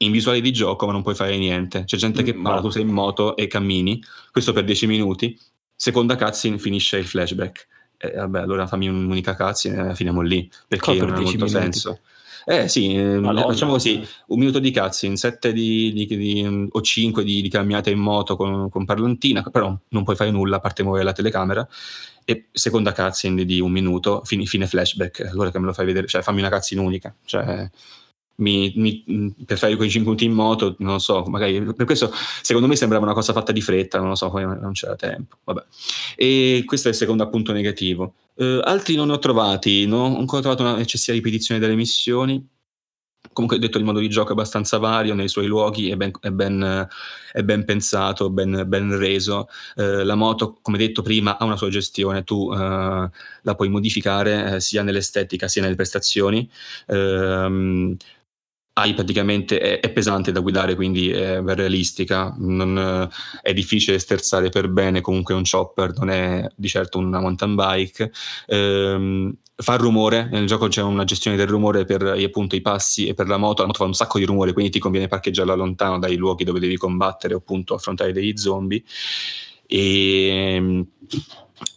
in 0.00 0.12
visuale 0.12 0.40
di 0.40 0.52
gioco 0.52 0.86
ma 0.86 0.92
non 0.92 1.02
puoi 1.02 1.16
fare 1.16 1.36
niente, 1.36 1.84
c'è 1.84 1.96
gente 1.96 2.22
che 2.22 2.34
mm, 2.34 2.42
parla, 2.42 2.60
tu 2.60 2.70
sei 2.70 2.82
in 2.82 2.88
moto 2.88 3.36
e 3.36 3.46
cammini, 3.48 4.02
questo 4.30 4.52
per 4.52 4.64
10 4.64 4.86
minuti, 4.86 5.38
seconda 5.74 6.16
cutscene 6.16 6.58
finisce 6.58 6.98
il 6.98 7.06
flashback 7.06 7.66
e 7.98 8.12
vabbè, 8.12 8.40
allora 8.40 8.66
fammi 8.66 8.88
un'unica 8.88 9.34
cutscene 9.34 9.90
e 9.90 9.94
finiamo 9.94 10.20
lì, 10.20 10.48
perché 10.66 10.94
non 10.94 11.10
ha 11.10 11.20
molto 11.20 11.30
minuti. 11.32 11.50
senso. 11.50 12.00
Eh 12.46 12.66
sì, 12.66 12.96
Madonna. 12.96 13.42
facciamo 13.42 13.72
così, 13.72 14.02
un 14.28 14.38
minuto 14.38 14.58
di 14.58 14.70
cazzi, 14.70 15.04
in 15.04 15.16
sette 15.18 15.52
di, 15.52 15.92
di, 15.92 16.06
di, 16.06 16.68
o 16.70 16.80
cinque 16.80 17.22
di, 17.22 17.42
di 17.42 17.48
camminata 17.50 17.90
in 17.90 17.98
moto 17.98 18.36
con, 18.36 18.70
con 18.70 18.86
parlantina, 18.86 19.42
però 19.42 19.76
non 19.88 20.04
puoi 20.04 20.16
fare 20.16 20.30
nulla 20.30 20.56
a 20.56 20.60
parte 20.60 20.82
muovere 20.82 21.04
la 21.04 21.12
telecamera 21.12 21.68
e 22.24 22.46
seconda 22.50 22.94
cutscene 22.94 23.44
di 23.44 23.60
un 23.60 23.70
minuto, 23.70 24.22
fine, 24.24 24.46
fine, 24.46 24.66
flashback, 24.66 25.28
allora 25.30 25.50
che 25.50 25.58
me 25.58 25.66
lo 25.66 25.74
fai 25.74 25.84
vedere, 25.84 26.06
cioè 26.06 26.22
fammi 26.22 26.38
una 26.40 26.48
cutscene 26.48 26.80
unica, 26.80 27.14
cioè 27.26 27.68
mi, 28.38 28.72
mi, 28.76 29.34
per 29.44 29.58
fare 29.58 29.76
quei 29.76 29.90
5 29.90 30.04
minuti 30.04 30.24
in 30.24 30.32
moto, 30.32 30.74
non 30.78 30.94
lo 30.94 30.98
so, 30.98 31.24
magari 31.24 31.60
per 31.60 31.86
questo 31.86 32.12
secondo 32.42 32.68
me 32.68 32.76
sembrava 32.76 33.04
una 33.04 33.14
cosa 33.14 33.32
fatta 33.32 33.52
di 33.52 33.60
fretta, 33.60 33.98
non 33.98 34.08
lo 34.08 34.14
so, 34.14 34.30
poi 34.30 34.44
non 34.44 34.72
c'era 34.72 34.96
tempo, 34.96 35.38
vabbè. 35.44 35.64
E 36.16 36.62
questo 36.66 36.88
è 36.88 36.90
il 36.90 36.96
secondo 36.96 37.22
appunto 37.22 37.52
negativo. 37.52 38.14
Uh, 38.34 38.60
altri 38.62 38.94
non 38.94 39.08
ne 39.08 39.14
ho 39.14 39.18
trovati, 39.18 39.86
non 39.86 40.12
ho 40.12 40.18
ancora 40.18 40.40
trovato 40.40 40.62
una 40.62 40.78
eccessiva 40.78 41.16
ripetizione 41.16 41.58
delle 41.58 41.74
missioni, 41.74 42.46
comunque 43.32 43.58
ho 43.58 43.60
detto 43.60 43.78
il 43.78 43.84
modo 43.84 44.00
di 44.00 44.08
gioco 44.08 44.30
è 44.30 44.32
abbastanza 44.32 44.78
vario 44.78 45.14
nei 45.14 45.28
suoi 45.28 45.46
luoghi, 45.46 45.90
è 45.90 45.96
ben, 45.96 46.10
è 46.20 46.30
ben, 46.30 46.88
è 47.32 47.42
ben 47.42 47.64
pensato, 47.64 48.30
ben, 48.30 48.64
ben 48.66 48.96
reso. 48.96 49.48
Eh, 49.76 50.04
la 50.04 50.14
moto, 50.14 50.58
come 50.60 50.78
detto 50.78 51.02
prima, 51.02 51.38
ha 51.38 51.44
una 51.44 51.56
sua 51.56 51.68
gestione, 51.68 52.24
tu 52.24 52.52
eh, 52.52 52.56
la 53.42 53.54
puoi 53.54 53.68
modificare 53.68 54.60
sia 54.60 54.82
nell'estetica 54.82 55.48
sia 55.48 55.62
nelle 55.62 55.76
prestazioni. 55.76 56.48
Ehm, 56.86 57.96
hai 58.78 58.94
praticamente 58.94 59.58
è, 59.58 59.80
è, 59.80 59.90
pesante 59.90 60.30
da 60.30 60.40
guidare, 60.40 60.76
quindi 60.76 61.10
è 61.10 61.42
realistica, 61.42 62.32
non, 62.38 63.08
è 63.42 63.52
difficile 63.52 63.98
sterzare 63.98 64.50
per 64.50 64.68
bene, 64.68 65.00
comunque 65.00 65.34
un 65.34 65.42
chopper 65.42 65.92
non 65.98 66.10
è 66.10 66.48
di 66.54 66.68
certo 66.68 66.98
una 66.98 67.20
mountain 67.20 67.56
bike. 67.56 68.12
Ehm, 68.46 69.34
fa 69.60 69.74
rumore, 69.74 70.28
nel 70.30 70.46
gioco 70.46 70.68
c'è 70.68 70.82
una 70.82 71.02
gestione 71.02 71.36
del 71.36 71.48
rumore 71.48 71.84
per 71.84 72.02
appunto 72.02 72.54
i 72.54 72.60
passi 72.60 73.08
e 73.08 73.14
per 73.14 73.26
la 73.26 73.36
moto, 73.36 73.62
la 73.62 73.66
moto 73.66 73.80
fa 73.80 73.84
un 73.84 73.94
sacco 73.94 74.18
di 74.18 74.24
rumore, 74.24 74.52
quindi 74.52 74.70
ti 74.70 74.78
conviene 74.78 75.08
parcheggiarla 75.08 75.54
lontano 75.54 75.98
dai 75.98 76.14
luoghi 76.14 76.44
dove 76.44 76.60
devi 76.60 76.76
combattere 76.76 77.34
o 77.34 77.38
appunto 77.38 77.74
affrontare 77.74 78.12
degli 78.12 78.36
zombie. 78.36 78.82
E, 79.66 80.86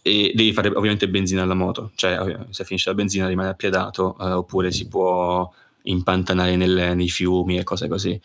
e 0.02 0.32
devi 0.34 0.52
fare 0.52 0.68
ovviamente 0.68 1.08
benzina 1.08 1.42
alla 1.42 1.54
moto, 1.54 1.90
cioè 1.96 2.38
se 2.50 2.64
finisce 2.64 2.88
la 2.90 2.94
benzina 2.94 3.26
rimane 3.26 3.48
appiedato 3.48 4.16
eh, 4.20 4.30
oppure 4.30 4.70
si 4.70 4.86
può 4.86 5.50
impantanare 5.84 6.56
nel, 6.56 6.92
nei 6.94 7.08
fiumi 7.08 7.58
e 7.58 7.64
cose 7.64 7.88
così. 7.88 8.20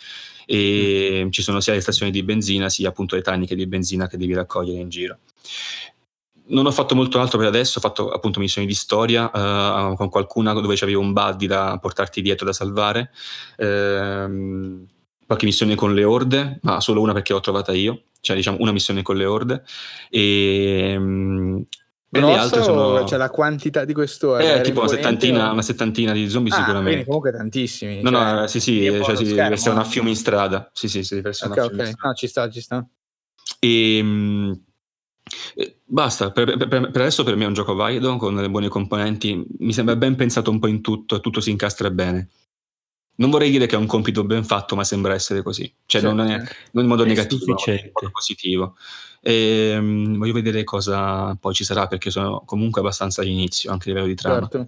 E 0.46 1.24
mm. 1.26 1.30
ci 1.30 1.42
sono 1.42 1.60
sia 1.60 1.74
le 1.74 1.82
stazioni 1.82 2.12
di 2.12 2.24
benzina 2.24 2.70
sia 2.70 2.90
appunto 2.90 3.16
le 3.16 3.22
taniche 3.22 3.56
di 3.56 3.68
benzina 3.68 4.08
che 4.08 4.18
devi 4.18 4.34
raccogliere 4.34 4.80
in 4.80 4.90
giro. 4.90 5.20
Non 6.50 6.66
ho 6.66 6.72
fatto 6.72 6.96
molto 6.96 7.20
altro 7.20 7.38
per 7.38 7.48
adesso, 7.48 7.80
ho 7.80 7.82
fatto 7.82 8.10
appunto 8.10 8.40
missioni 8.40 8.66
di 8.66 8.74
storia 8.74 9.26
uh, 9.26 9.96
con 9.96 10.08
qualcuna 10.08 10.54
dove 10.54 10.76
c'avevo 10.78 11.02
un 11.02 11.12
buddy 11.12 11.46
da 11.46 11.78
portarti 11.78 12.22
dietro 12.22 12.46
da 12.46 12.54
salvare, 12.54 13.12
uh, 13.58 14.86
qualche 15.26 15.46
missione 15.46 15.76
con 15.76 15.94
le 15.94 16.06
orde, 16.06 16.60
ma 16.62 16.80
solo 16.80 17.02
una 17.02 17.12
perché 17.12 17.34
l'ho 17.34 17.42
trovata 17.42 17.74
io, 17.74 18.04
cioè 18.22 18.38
diciamo 18.38 18.58
una 18.62 18.72
missione 18.72 19.02
con 19.02 19.18
le 19.18 19.26
orde 19.26 19.64
e 20.10 20.96
um, 20.98 21.66
e 22.10 22.20
le 22.20 22.36
altre 22.36 22.64
sono... 22.64 23.04
C'è 23.04 23.18
la 23.18 23.30
quantità 23.30 23.84
di 23.86 23.94
questo. 23.94 24.38
Eh, 24.38 24.62
tipo 24.62 24.80
una 24.80 24.90
settantina, 24.90 25.50
o... 25.50 25.52
una 25.54 25.62
settantina, 25.62 26.14
di 26.14 26.30
zombie 26.30 26.54
ah, 26.54 26.58
sicuramente. 26.58 27.06
comunque 27.06 27.32
tantissimi. 27.32 28.02
No, 28.02 28.12
cioè, 28.12 28.34
no, 28.34 28.48
sì, 28.48 28.60
sì, 28.60 29.02
cioè, 29.04 29.16
si 29.16 29.24
deve 29.26 29.54
essere 29.54 29.72
una 29.72 29.84
fiume 29.84 30.10
in 30.10 30.16
strada. 30.16 30.70
Sì, 30.74 30.88
sì, 30.88 31.04
si 31.04 31.16
deve 31.16 31.30
essere 31.30 31.52
okay, 31.52 31.66
una 31.66 31.84
okay. 31.84 31.94
No, 32.02 32.14
ci 32.14 32.28
sta, 32.28 32.50
ci 32.50 32.62
sta. 32.62 32.88
E... 33.60 33.98
Ehm, 33.98 34.62
eh, 35.56 35.80
basta, 35.84 36.32
per, 36.32 36.56
per, 36.58 36.68
per, 36.68 37.02
adesso 37.02 37.24
per 37.24 37.36
me 37.36 37.44
è 37.44 37.48
un 37.48 37.54
gioco 37.54 37.76
valido 37.76 38.16
con 38.18 38.36
delle 38.36 38.50
buone 38.50 38.70
componenti, 38.70 39.46
mi 39.60 39.74
sembra 39.74 39.96
ben 39.96 40.16
pensato 40.16 40.52
un 40.52 40.60
po' 40.60 40.68
in 40.68 40.82
tutto, 40.82 41.20
tutto 41.20 41.42
si 41.42 41.52
incastra 41.52 41.90
bene. 41.90 42.30
Non 43.16 43.32
vorrei 43.32 43.50
dire 43.50 43.66
che 43.66 43.76
è 43.76 43.80
un 43.80 43.88
compito 43.88 44.24
ben 44.24 44.44
fatto, 44.44 44.76
ma 44.76 44.84
sembra 44.84 45.14
essere 45.14 45.42
così, 45.42 45.72
cioè 45.86 46.02
sì, 46.02 46.08
non, 46.08 46.22
è, 46.22 46.38
non 46.72 46.84
in 46.84 46.90
modo 46.90 47.04
è 47.04 47.08
negativo, 47.08 47.44
ma 47.46 47.74
in 47.74 47.90
modo 47.92 48.12
positivo. 48.12 48.76
E, 49.22 49.76
um, 49.78 50.18
voglio 50.18 50.34
vedere 50.34 50.64
cosa 50.64 51.36
poi 51.40 51.54
ci 51.54 51.64
sarà 51.64 51.88
perché 51.88 52.10
sono 52.12 52.44
comunque 52.46 52.82
abbastanza 52.82 53.22
all'inizio 53.22 53.72
anche 53.72 53.90
a 53.90 53.94
livello 53.94 54.08
di 54.08 54.16
trama. 54.16 54.48
Certo. 54.50 54.68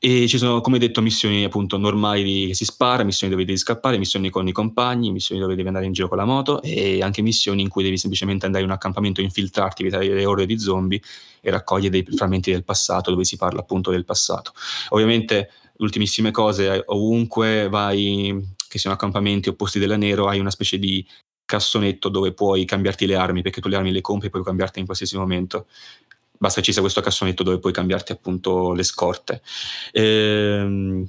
E 0.00 0.28
ci 0.28 0.38
sono, 0.38 0.60
come 0.60 0.78
detto, 0.78 1.00
missioni 1.02 1.42
appunto 1.42 1.76
normali 1.76 2.46
che 2.46 2.54
si 2.54 2.64
spara, 2.64 3.02
missioni 3.02 3.32
dove 3.32 3.44
devi 3.44 3.58
scappare, 3.58 3.98
missioni 3.98 4.30
con 4.30 4.46
i 4.46 4.52
compagni, 4.52 5.10
missioni 5.10 5.40
dove 5.40 5.56
devi 5.56 5.66
andare 5.66 5.86
in 5.86 5.92
giro 5.92 6.06
con 6.06 6.18
la 6.18 6.24
moto 6.24 6.62
e 6.62 7.02
anche 7.02 7.20
missioni 7.20 7.62
in 7.62 7.68
cui 7.68 7.82
devi 7.82 7.98
semplicemente 7.98 8.46
andare 8.46 8.62
in 8.62 8.70
un 8.70 8.76
accampamento, 8.76 9.20
infiltrarti, 9.20 9.82
evitare 9.82 10.06
le 10.06 10.24
ore 10.24 10.46
di 10.46 10.56
zombie 10.56 11.00
e 11.40 11.50
raccogliere 11.50 11.90
dei 11.90 12.16
frammenti 12.16 12.52
del 12.52 12.62
passato 12.62 13.10
dove 13.10 13.24
si 13.24 13.36
parla 13.36 13.58
appunto 13.58 13.90
del 13.90 14.04
passato. 14.04 14.52
Ovviamente, 14.90 15.50
ultimissime 15.78 16.30
cose, 16.30 16.80
ovunque 16.86 17.68
vai, 17.68 18.40
che 18.68 18.78
siano 18.78 18.94
accampamenti 18.94 19.48
o 19.48 19.54
posti 19.54 19.80
della 19.80 19.96
nero, 19.96 20.28
hai 20.28 20.38
una 20.38 20.50
specie 20.50 20.78
di 20.78 21.04
cassonetto 21.48 22.10
dove 22.10 22.34
puoi 22.34 22.66
cambiarti 22.66 23.06
le 23.06 23.16
armi, 23.16 23.40
perché 23.40 23.62
tu 23.62 23.68
le 23.68 23.76
armi 23.76 23.90
le 23.90 24.02
compri 24.02 24.26
e 24.26 24.30
puoi 24.30 24.44
cambiarti 24.44 24.80
in 24.80 24.84
qualsiasi 24.84 25.16
momento. 25.16 25.66
Basta 26.36 26.60
che 26.60 26.66
ci 26.66 26.72
sia 26.72 26.82
questo 26.82 27.00
cassonetto 27.00 27.42
dove 27.42 27.58
puoi 27.58 27.72
cambiarti 27.72 28.12
appunto 28.12 28.74
le 28.74 28.82
scorte. 28.82 29.40
Ehm, 29.92 31.08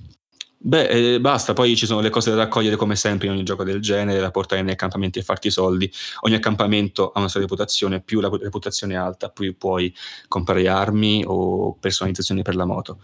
beh, 0.57 0.87
eh, 0.87 1.19
basta, 1.19 1.51
poi 1.51 1.75
ci 1.75 1.85
sono 1.85 1.99
le 1.99 2.09
cose 2.09 2.29
da 2.29 2.37
raccogliere 2.37 2.77
come 2.77 2.95
sempre 2.95 3.27
in 3.27 3.33
ogni 3.33 3.43
gioco 3.43 3.65
del 3.65 3.81
genere, 3.81 4.21
da 4.21 4.31
portare 4.31 4.61
nei 4.61 4.73
accampamenti 4.73 5.19
e 5.19 5.23
farti 5.23 5.47
i 5.47 5.51
soldi. 5.51 5.91
Ogni 6.21 6.35
accampamento 6.35 7.11
ha 7.11 7.19
una 7.19 7.27
sua 7.27 7.41
reputazione, 7.41 7.99
più 8.01 8.21
la 8.21 8.29
reputazione 8.41 8.93
è 8.93 8.97
alta, 8.97 9.27
più 9.29 9.57
puoi 9.57 9.93
comprare 10.29 10.69
armi 10.69 11.21
o 11.27 11.75
personalizzazioni 11.75 12.43
per 12.43 12.55
la 12.55 12.65
moto. 12.65 13.01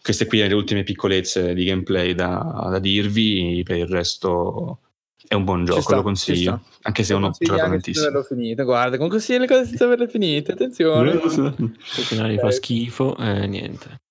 Queste 0.00 0.26
qui 0.26 0.38
sono 0.38 0.48
le 0.48 0.54
ultime 0.54 0.82
piccolezze 0.82 1.52
di 1.52 1.64
gameplay 1.66 2.14
da, 2.14 2.68
da 2.70 2.78
dirvi, 2.78 3.62
per 3.64 3.76
il 3.76 3.86
resto 3.86 4.78
è 5.26 5.34
un 5.34 5.44
buon 5.44 5.64
gioco, 5.64 5.80
sta, 5.80 5.96
lo 5.96 6.02
consiglio. 6.02 6.60
Anche 6.82 7.02
se 7.02 7.12
non 7.14 7.24
ho 7.24 7.30
giocato 7.30 7.70
tantissimo. 7.70 8.04
Senza 8.04 8.22
finito. 8.22 8.64
Guarda, 8.64 8.98
con 8.98 9.08
consigli 9.08 9.38
le 9.38 9.46
cose 9.46 9.64
senza 9.64 9.84
averle 9.84 10.08
finite. 10.08 10.52
Attenzione. 10.52 11.10
Il 11.12 11.74
finale 12.04 12.38
fa 12.38 12.50
schifo 12.50 13.16
e 13.16 13.46
niente. 13.46 14.02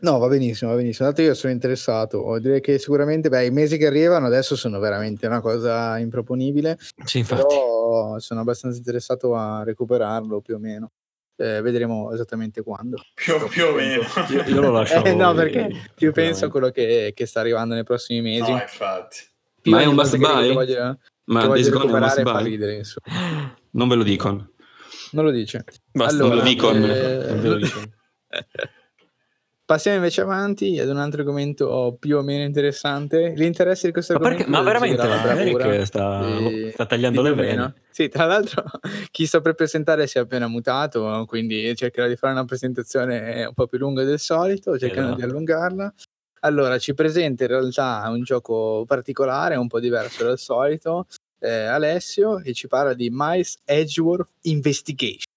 No, 0.00 0.18
va 0.18 0.28
benissimo, 0.28 0.70
va 0.70 0.76
benissimo. 0.76 1.08
Tanto 1.08 1.22
io 1.22 1.34
sono 1.34 1.52
interessato. 1.52 2.38
Direi 2.38 2.60
che 2.60 2.78
sicuramente 2.78 3.28
beh, 3.28 3.46
i 3.46 3.50
mesi 3.50 3.78
che 3.78 3.86
arrivano 3.86 4.26
adesso 4.26 4.54
sono 4.56 4.78
veramente 4.78 5.26
una 5.26 5.40
cosa 5.40 5.98
improponibile. 5.98 6.78
Sì, 7.04 7.18
infatti. 7.18 7.42
Però 7.42 8.18
sono 8.18 8.40
abbastanza 8.40 8.78
interessato 8.78 9.34
a 9.34 9.62
recuperarlo 9.64 10.40
più 10.40 10.54
o 10.54 10.58
meno. 10.58 10.92
Eh, 11.36 11.60
vedremo 11.62 12.12
esattamente 12.12 12.62
quando. 12.62 13.00
Più, 13.14 13.34
più 13.48 13.66
o 13.66 13.72
meno. 13.72 14.02
Io, 14.30 14.42
io, 14.42 14.60
lo 14.60 14.70
lascio. 14.70 15.02
Eh, 15.06 15.14
no, 15.14 15.32
perché 15.34 15.68
più 15.94 16.12
penso 16.12 16.46
a 16.46 16.50
quello 16.50 16.70
che, 16.70 17.12
che, 17.14 17.26
sta 17.26 17.40
arrivando 17.40 17.74
nei 17.74 17.84
prossimi 17.84 18.20
mesi. 18.20 18.50
No, 18.50 18.60
infatti. 18.60 19.18
Ma 19.64 19.80
è 19.80 19.84
un 19.84 19.94
must 19.94 20.16
buy? 20.16 20.52
Voglio, 20.52 20.98
ma 21.24 21.46
Days 21.46 21.70
Gone 21.70 21.90
è 21.90 21.92
un 21.92 22.00
must 22.00 22.22
buy? 22.22 22.42
Ridere, 22.44 22.82
non 23.72 23.88
ve 23.88 23.94
lo 23.94 24.02
dicono. 24.02 24.50
Non 25.12 25.24
lo 25.24 25.30
dice. 25.30 25.64
Basta, 25.92 26.14
allora, 26.14 26.34
non 26.34 26.44
lo 26.44 26.50
dicono. 26.50 26.86
Eh... 26.86 27.60
Passiamo 29.68 29.98
invece 29.98 30.22
avanti 30.22 30.78
ad 30.78 30.88
un 30.88 30.96
altro 30.96 31.20
argomento 31.20 31.94
più 32.00 32.16
o 32.16 32.22
meno 32.22 32.42
interessante. 32.42 33.34
L'interesse 33.36 33.88
di 33.88 33.92
questo 33.92 34.14
ma 34.14 34.28
argomento. 34.28 34.50
ma 34.50 34.62
veramente 34.62 35.02
Eric 35.02 35.84
sta, 35.86 36.26
e... 36.26 36.70
sta 36.72 36.86
tagliando 36.86 37.20
le 37.20 37.34
vene. 37.34 37.74
Sì, 37.90 38.08
tra 38.08 38.24
l'altro 38.24 38.64
chi 39.10 39.26
sto 39.26 39.42
per 39.42 39.52
presentare 39.52 40.06
si 40.06 40.16
è 40.16 40.22
appena 40.22 40.48
mutato, 40.48 41.26
quindi 41.26 41.76
cercherò 41.76 42.08
di 42.08 42.16
fare 42.16 42.32
una 42.32 42.46
presentazione 42.46 43.44
un 43.44 43.52
po' 43.52 43.66
più 43.66 43.76
lunga 43.76 44.04
del 44.04 44.18
solito, 44.18 44.78
cercando 44.78 45.10
esatto. 45.10 45.26
di 45.26 45.30
allungarla. 45.30 45.94
Allora, 46.40 46.78
ci 46.78 46.94
presenta 46.94 47.44
in 47.44 47.50
realtà 47.50 48.04
un 48.08 48.22
gioco 48.22 48.84
particolare, 48.86 49.56
un 49.56 49.68
po' 49.68 49.80
diverso 49.80 50.24
dal 50.24 50.38
solito, 50.38 51.06
eh, 51.40 51.64
Alessio, 51.64 52.40
e 52.40 52.52
ci 52.52 52.68
parla 52.68 52.94
di 52.94 53.08
Mice 53.12 53.58
Edgeworth 53.64 54.30
Investigation. 54.42 55.36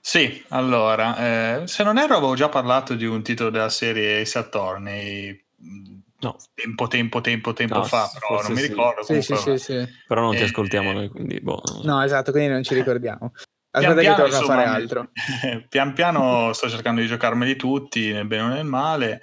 Sì, 0.00 0.44
allora, 0.48 1.62
eh, 1.62 1.66
se 1.66 1.82
non 1.82 1.98
erro 1.98 2.16
avevo 2.16 2.34
già 2.34 2.50
parlato 2.50 2.94
di 2.94 3.06
un 3.06 3.22
titolo 3.22 3.48
della 3.48 3.70
serie 3.70 4.20
Ace 4.20 4.38
Attorney 4.38 5.44
mm, 5.62 5.96
no. 6.20 6.36
tempo, 6.52 6.88
tempo, 6.88 7.20
tempo, 7.22 7.52
tempo 7.54 7.78
no, 7.78 7.84
fa, 7.84 8.10
però 8.12 8.42
non 8.42 8.52
mi 8.52 8.60
ricordo. 8.60 9.02
Sì, 9.02 9.22
sì, 9.22 9.34
sì, 9.34 9.56
sì, 9.56 9.88
Però 10.06 10.20
non 10.20 10.32
ti 10.32 10.42
eh, 10.42 10.44
ascoltiamo 10.44 10.92
noi, 10.92 11.08
quindi 11.08 11.40
boh. 11.40 11.62
No, 11.84 12.02
esatto, 12.02 12.32
quindi 12.32 12.50
non 12.50 12.62
ci 12.62 12.74
ricordiamo. 12.74 13.32
Aspetta 13.70 13.94
pian 14.00 14.14
che 14.14 14.22
torno 14.22 14.36
a 14.36 14.42
fare 14.42 14.64
altro. 14.64 15.10
pian 15.70 15.94
piano 15.94 16.52
sto 16.52 16.68
cercando 16.68 17.00
di 17.00 17.06
giocarmeli 17.06 17.56
tutti, 17.56 18.12
nel 18.12 18.26
bene 18.26 18.42
o 18.42 18.48
nel 18.48 18.66
male. 18.66 19.22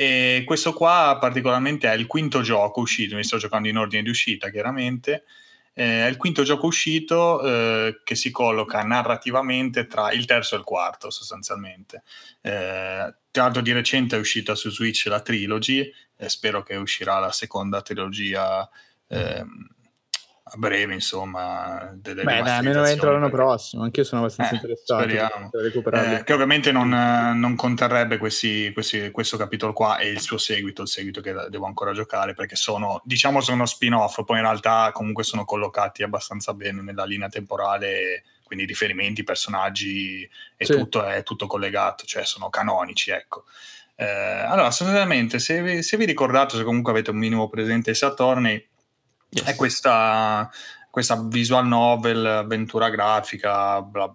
E 0.00 0.44
questo 0.46 0.74
qua 0.74 1.18
particolarmente 1.20 1.90
è 1.90 1.94
il 1.96 2.06
quinto 2.06 2.40
gioco 2.40 2.78
uscito, 2.78 3.16
mi 3.16 3.24
sto 3.24 3.36
giocando 3.36 3.66
in 3.66 3.76
ordine 3.76 4.04
di 4.04 4.10
uscita 4.10 4.48
chiaramente, 4.48 5.24
eh, 5.72 6.04
è 6.04 6.08
il 6.08 6.16
quinto 6.16 6.44
gioco 6.44 6.66
uscito 6.66 7.42
eh, 7.42 8.00
che 8.04 8.14
si 8.14 8.30
colloca 8.30 8.80
narrativamente 8.84 9.88
tra 9.88 10.12
il 10.12 10.24
terzo 10.24 10.54
e 10.54 10.58
il 10.58 10.64
quarto 10.64 11.10
sostanzialmente. 11.10 12.04
Eh, 12.42 13.12
tra 13.32 13.42
l'altro 13.42 13.60
di 13.60 13.72
recente 13.72 14.14
è 14.14 14.20
uscita 14.20 14.54
su 14.54 14.70
Switch 14.70 15.06
la 15.06 15.20
trilogy, 15.20 15.92
spero 16.26 16.62
che 16.62 16.76
uscirà 16.76 17.18
la 17.18 17.32
seconda 17.32 17.82
trilogia 17.82 18.70
ehm, 19.08 19.68
a 20.50 20.56
breve, 20.56 20.94
insomma. 20.94 21.90
Delle 21.94 22.22
Beh, 22.22 22.42
dai, 22.42 22.58
almeno 22.58 22.84
entro 22.84 23.12
l'anno 23.12 23.30
prossimo. 23.30 23.82
Anch'io 23.82 24.04
sono 24.04 24.22
abbastanza 24.22 24.52
eh, 24.52 24.56
interessato 24.56 25.02
speriamo. 25.02 25.50
Eh, 25.92 26.24
che 26.24 26.32
ovviamente 26.32 26.72
non, 26.72 26.88
non 26.88 27.54
conterrebbe 27.56 28.18
questi, 28.18 28.72
questi, 28.72 29.10
questo 29.10 29.36
capitolo 29.36 29.72
qua 29.72 29.98
e 29.98 30.08
il 30.08 30.20
suo 30.20 30.38
seguito, 30.38 30.82
il 30.82 30.88
seguito 30.88 31.20
che 31.20 31.34
devo 31.48 31.66
ancora 31.66 31.92
giocare, 31.92 32.34
perché 32.34 32.56
sono, 32.56 33.00
diciamo, 33.04 33.40
sono 33.40 33.66
spin-off, 33.66 34.24
poi 34.24 34.38
in 34.38 34.44
realtà 34.44 34.90
comunque 34.92 35.24
sono 35.24 35.44
collocati 35.44 36.02
abbastanza 36.02 36.54
bene 36.54 36.82
nella 36.82 37.04
linea 37.04 37.28
temporale, 37.28 38.24
quindi 38.44 38.64
riferimenti, 38.64 39.24
personaggi 39.24 40.28
e 40.56 40.64
sì. 40.64 40.72
tutto 40.72 41.04
è 41.04 41.22
tutto 41.22 41.46
collegato, 41.46 42.04
cioè 42.06 42.24
sono 42.24 42.48
canonici, 42.48 43.10
ecco. 43.10 43.44
Eh, 44.00 44.06
allora, 44.06 44.70
sostanzialmente, 44.70 45.40
se 45.40 45.60
vi, 45.60 45.82
se 45.82 45.96
vi 45.96 46.04
ricordate, 46.04 46.56
se 46.56 46.62
comunque 46.62 46.92
avete 46.92 47.10
un 47.10 47.16
minimo 47.16 47.48
presente 47.48 47.94
Saturni, 47.94 48.64
Yes. 49.30 49.44
È 49.44 49.54
questa, 49.56 50.50
questa, 50.90 51.22
visual 51.22 51.66
novel, 51.66 52.24
avventura 52.24 52.88
grafica, 52.88 53.82
bla, 53.82 54.12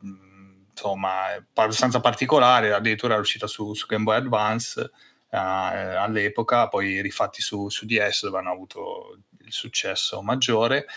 insomma, 0.71 1.33
abbastanza 1.53 1.99
particolare, 1.99 2.73
addirittura 2.73 3.15
è 3.15 3.19
uscita 3.19 3.47
su, 3.47 3.73
su 3.73 3.85
Game 3.85 4.03
Boy 4.03 4.15
Advance 4.17 4.91
eh, 5.29 5.37
all'epoca, 5.37 6.67
poi 6.67 7.01
rifatti 7.01 7.41
su, 7.41 7.69
su, 7.69 7.85
DS 7.85 8.23
dove 8.25 8.39
hanno 8.39 8.51
avuto 8.51 9.19
il 9.39 9.51
successo 9.51 10.21
maggiore. 10.21 10.87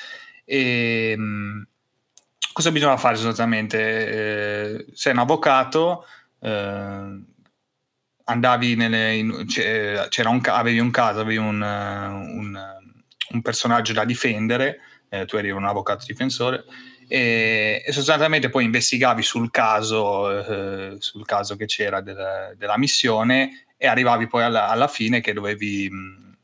E, 0.44 1.14
mh, 1.16 1.66
cosa 2.52 2.70
bisogna 2.70 2.96
fare 2.96 3.16
sostanzialmente? 3.16 3.78
Eh, 4.78 4.86
sei 4.94 5.12
un 5.12 5.18
avvocato, 5.18 6.06
eh, 6.40 7.20
andavi 8.24 8.74
nelle, 8.76 9.14
in, 9.14 9.44
c'era 9.46 10.28
un, 10.30 10.40
avevi 10.42 10.78
un 10.78 10.90
caso, 10.90 11.20
avevi 11.20 11.36
un, 11.36 11.60
un 11.60 12.76
un 13.31 13.43
personaggio 13.43 13.93
da 13.93 14.05
difendere, 14.05 14.81
eh, 15.09 15.24
tu 15.24 15.37
eri 15.37 15.51
un 15.51 15.64
avvocato 15.64 16.05
difensore, 16.07 16.64
e, 17.09 17.83
e, 17.87 17.93
sostanzialmente 17.93 18.51
poi 18.51 18.64
investigavi 18.64 19.22
sul 19.22 19.51
caso, 19.51 20.31
eh, 20.31 20.97
sul 20.99 21.24
caso 21.24 21.57
che 21.57 21.66
c'era 21.66 22.01
del, 22.01 22.55
della 22.57 22.77
missione 22.77 23.66
e 23.77 23.87
arrivavi 23.87 24.27
poi 24.27 24.43
alla, 24.43 24.68
alla 24.68 24.89
fine 24.89 25.20
che 25.20 25.33
dovevi, 25.33 25.89
mh, 25.89 26.37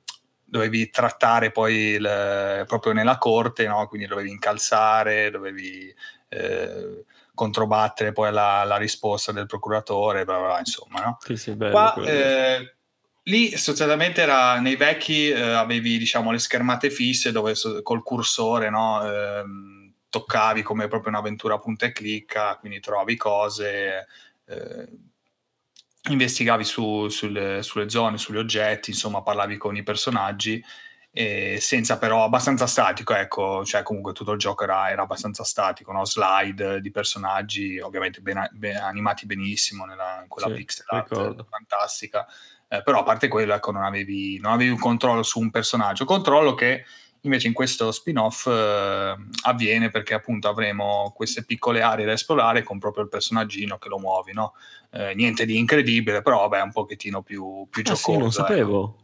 dovevi 0.45 0.91
trattare 0.91 1.51
poi 1.51 1.75
il, 1.75 2.65
proprio 2.67 2.93
nella 2.93 3.19
corte, 3.19 3.67
no? 3.67 3.89
quindi 3.89 4.07
dovevi 4.07 4.31
incalzare, 4.31 5.31
dovevi 5.31 5.93
eh, 6.29 7.05
controbattere 7.35 8.13
poi 8.13 8.31
la, 8.33 8.63
la, 8.65 8.77
risposta 8.77 9.33
del 9.33 9.47
procuratore, 9.47 10.25
bla 10.25 10.39
bla, 10.39 10.59
insomma. 10.59 11.01
No? 11.01 11.17
Sì, 11.21 11.37
sì, 11.37 11.55
bello, 11.57 11.73
Qua, 11.73 11.95
Lì 13.27 13.57
sostanzialmente 13.57 14.21
era 14.21 14.59
nei 14.59 14.75
vecchi 14.75 15.29
eh, 15.29 15.41
avevi 15.41 15.97
diciamo 15.97 16.33
le 16.33 16.41
schermate 16.41 16.91
fisse 16.91 17.31
dove 17.31 17.55
col 17.83 18.03
cursore 18.03 18.69
no, 18.69 19.01
eh, 19.05 19.45
toccavi 20.09 20.63
come 20.63 20.89
proprio 20.89 21.11
un'avventura 21.11 21.57
punta 21.59 21.87
e 21.87 21.93
clicca, 21.93 22.57
quindi 22.57 22.81
trovavi 22.81 23.17
cose, 23.17 24.07
eh, 24.45 24.89
investigavi 26.11 26.65
su, 26.65 27.09
sulle, 27.09 27.63
sulle, 27.63 27.89
zone, 27.89 28.19
sugli 28.19 28.39
oggetti, 28.39 28.91
insomma 28.91 29.23
parlavi 29.23 29.57
con 29.57 29.77
i 29.77 29.85
personaggi, 29.85 30.63
senza 31.13 31.99
però 31.99 32.25
abbastanza 32.25 32.67
statico, 32.67 33.15
ecco, 33.15 33.65
cioè 33.65 33.83
comunque 33.83 34.13
tutto 34.13 34.33
il 34.33 34.39
gioco 34.39 34.65
era, 34.65 34.91
era 34.91 35.03
abbastanza 35.03 35.45
statico, 35.45 35.93
no? 35.93 36.05
slide 36.05 36.81
di 36.81 36.91
personaggi 36.91 37.79
ovviamente 37.79 38.21
ben, 38.21 38.49
ben, 38.53 38.77
animati 38.77 39.27
benissimo 39.27 39.85
nella, 39.85 40.21
in 40.23 40.29
quella 40.29 40.49
sì, 40.49 40.55
pixel 40.55 40.87
art 40.89 41.45
fantastica 41.49 42.27
eh, 42.73 42.83
però 42.83 43.01
a 43.01 43.03
parte 43.03 43.29
quello 43.29 43.53
ecco, 43.53 43.71
non, 43.71 43.83
avevi, 43.83 44.39
non 44.39 44.53
avevi 44.53 44.71
un 44.71 44.79
controllo 44.79 45.23
su 45.23 45.39
un 45.39 45.51
personaggio, 45.51 46.07
controllo 46.07 46.55
che 46.55 46.85
invece 47.21 47.47
in 47.47 47.53
questo 47.53 47.93
spin-off 47.93 48.47
eh, 48.47 49.15
avviene 49.43 49.91
perché 49.91 50.15
appunto 50.15 50.49
avremo 50.49 51.13
queste 51.15 51.45
piccole 51.45 51.83
aree 51.83 52.07
da 52.07 52.13
esplorare 52.13 52.63
con 52.63 52.79
proprio 52.79 53.05
il 53.05 53.11
personaggino 53.11 53.77
che 53.77 53.91
lo 53.91 53.99
muovi, 53.99 54.33
no? 54.33 54.55
eh, 54.91 55.13
niente 55.15 55.45
di 55.45 55.59
incredibile, 55.59 56.23
però 56.23 56.49
vabbè 56.49 56.63
un 56.63 56.73
pochettino 56.73 57.21
più, 57.21 57.67
più 57.69 57.83
ah, 57.83 57.93
giocoso. 57.93 58.11
Sì, 58.11 58.17
non 58.17 58.29
ecco. 58.29 58.31
sapevo. 58.31 58.85
Ecco. 58.85 59.01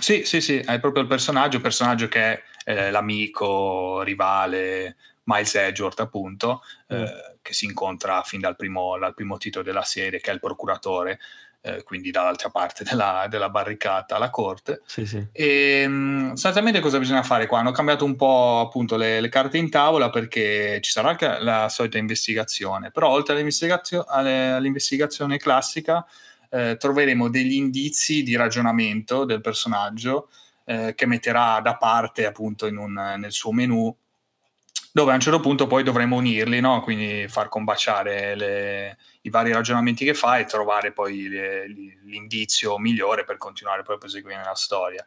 Sì, 0.00 0.24
sì, 0.24 0.40
sì, 0.40 0.60
hai 0.64 0.80
proprio 0.80 1.02
il 1.02 1.08
personaggio, 1.08 1.56
il 1.56 1.62
personaggio 1.62 2.08
che 2.08 2.20
è 2.20 2.42
eh, 2.64 2.90
l'amico, 2.90 4.02
rivale, 4.02 4.96
Miles 5.24 5.54
Edgeworth 5.54 6.00
appunto, 6.00 6.62
mm. 6.92 7.02
Eh, 7.02 7.36
che 7.40 7.52
si 7.52 7.66
incontra 7.66 8.22
fin 8.22 8.40
dal 8.40 8.56
primo, 8.56 8.98
dal 8.98 9.14
primo 9.14 9.36
titolo 9.36 9.64
della 9.64 9.84
serie, 9.84 10.20
che 10.20 10.30
è 10.30 10.34
il 10.34 10.40
procuratore 10.40 11.20
eh, 11.64 11.84
quindi 11.84 12.10
dall'altra 12.10 12.50
parte 12.50 12.82
della, 12.84 13.26
della, 13.30 13.48
barricata 13.48 14.16
alla 14.16 14.30
corte. 14.30 14.82
Sì, 14.84 15.06
sì. 15.06 15.24
E 15.30 15.86
mh, 15.86 16.30
sostanzialmente 16.30 16.80
cosa 16.80 16.98
bisogna 16.98 17.22
fare 17.22 17.46
qua? 17.46 17.60
Hanno 17.60 17.70
cambiato 17.70 18.04
un 18.04 18.16
po' 18.16 18.60
appunto 18.60 18.96
le, 18.96 19.20
le, 19.20 19.28
carte 19.28 19.58
in 19.58 19.70
tavola 19.70 20.10
perché 20.10 20.80
ci 20.82 20.90
sarà 20.90 21.10
anche 21.10 21.38
la 21.38 21.68
solita 21.68 21.98
investigazione, 21.98 22.90
però 22.90 23.10
oltre 23.10 23.34
all'investigazio- 23.34 24.04
all'investigazione 24.04 25.38
classica 25.38 26.04
eh, 26.50 26.76
troveremo 26.76 27.28
degli 27.28 27.54
indizi 27.54 28.24
di 28.24 28.34
ragionamento 28.34 29.24
del 29.24 29.40
personaggio 29.40 30.28
eh, 30.64 30.94
che 30.96 31.06
metterà 31.06 31.60
da 31.60 31.76
parte 31.76 32.26
appunto 32.26 32.66
un, 32.66 32.92
nel 32.92 33.32
suo 33.32 33.52
menu 33.52 33.94
dove 34.92 35.10
a 35.10 35.14
un 35.14 35.20
certo 35.20 35.40
punto 35.40 35.66
poi 35.66 35.82
dovremo 35.82 36.16
unirli, 36.16 36.60
no? 36.60 36.80
quindi 36.82 37.26
far 37.26 37.48
combaciare 37.48 38.34
le, 38.36 38.98
i 39.22 39.30
vari 39.30 39.52
ragionamenti 39.52 40.04
che 40.04 40.12
fa 40.12 40.38
e 40.38 40.44
trovare 40.44 40.92
poi 40.92 41.28
le, 41.28 41.66
l'indizio 42.04 42.78
migliore 42.78 43.24
per 43.24 43.38
continuare 43.38 43.82
poi 43.82 43.94
a 43.94 43.98
proseguire 43.98 44.36
nella 44.36 44.54
storia. 44.54 45.04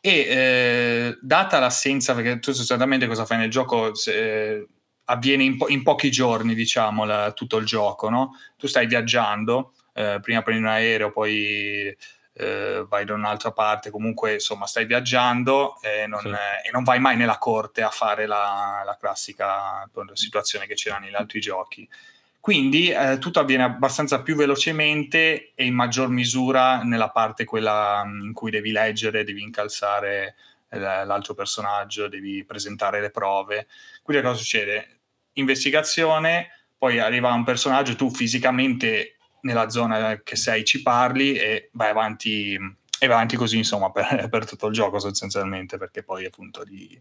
E 0.00 0.10
eh, 0.10 1.18
data 1.20 1.58
l'assenza, 1.58 2.14
perché 2.14 2.38
tu 2.38 2.52
sostanzialmente 2.52 3.06
cosa 3.06 3.26
fai 3.26 3.36
nel 3.36 3.50
gioco? 3.50 3.94
Se, 3.94 4.54
eh, 4.56 4.66
avviene 5.04 5.44
in, 5.44 5.58
po- 5.58 5.68
in, 5.68 5.82
pochi 5.82 6.10
giorni, 6.10 6.54
diciamo, 6.54 7.04
la, 7.04 7.32
tutto 7.32 7.58
il 7.58 7.66
gioco, 7.66 8.08
no? 8.08 8.38
Tu 8.56 8.66
stai 8.66 8.86
viaggiando, 8.86 9.74
eh, 9.92 10.18
prima 10.22 10.40
prendi 10.40 10.62
un 10.62 10.68
aereo, 10.68 11.10
poi 11.10 11.94
eh, 12.40 12.86
vai 12.88 13.04
da 13.04 13.12
un'altra 13.12 13.52
parte, 13.52 13.90
comunque 13.90 14.34
insomma 14.34 14.66
stai 14.66 14.86
viaggiando 14.86 15.78
e 15.82 16.06
non, 16.06 16.20
sì. 16.20 16.28
eh, 16.28 16.68
e 16.68 16.70
non 16.72 16.84
vai 16.84 16.98
mai 16.98 17.16
nella 17.16 17.36
corte 17.36 17.82
a 17.82 17.90
fare 17.90 18.26
la, 18.26 18.82
la 18.84 18.96
classica 18.98 19.88
situazione 20.14 20.66
che 20.66 20.74
c'era 20.74 20.98
negli 20.98 21.14
altri 21.14 21.40
giochi. 21.40 21.86
Quindi 22.40 22.88
eh, 22.88 23.18
tutto 23.18 23.40
avviene 23.40 23.64
abbastanza 23.64 24.22
più 24.22 24.34
velocemente 24.34 25.52
e 25.54 25.66
in 25.66 25.74
maggior 25.74 26.08
misura 26.08 26.82
nella 26.82 27.10
parte 27.10 27.44
quella 27.44 28.02
mm, 28.06 28.24
in 28.24 28.32
cui 28.32 28.50
devi 28.50 28.72
leggere, 28.72 29.24
devi 29.24 29.42
incalzare 29.42 30.36
eh, 30.70 30.78
l'altro 30.78 31.34
personaggio, 31.34 32.08
devi 32.08 32.42
presentare 32.44 33.02
le 33.02 33.10
prove. 33.10 33.66
Quindi 34.02 34.22
cosa 34.22 34.38
succede? 34.38 35.00
Investigazione, 35.34 36.48
poi 36.78 36.98
arriva 36.98 37.30
un 37.32 37.44
personaggio, 37.44 37.94
tu 37.94 38.10
fisicamente 38.10 39.16
nella 39.42 39.68
zona 39.68 40.20
che 40.22 40.36
sei 40.36 40.64
ci 40.64 40.82
parli 40.82 41.34
e 41.34 41.70
vai 41.72 41.90
avanti, 41.90 42.54
e 42.54 43.06
vai 43.06 43.16
avanti 43.16 43.36
così 43.36 43.56
insomma 43.56 43.90
per, 43.92 44.28
per, 44.28 44.46
tutto 44.46 44.66
il 44.66 44.72
gioco 44.72 44.98
sostanzialmente 44.98 45.78
perché 45.78 46.02
poi 46.02 46.24
appunto 46.24 46.64
di, 46.64 47.00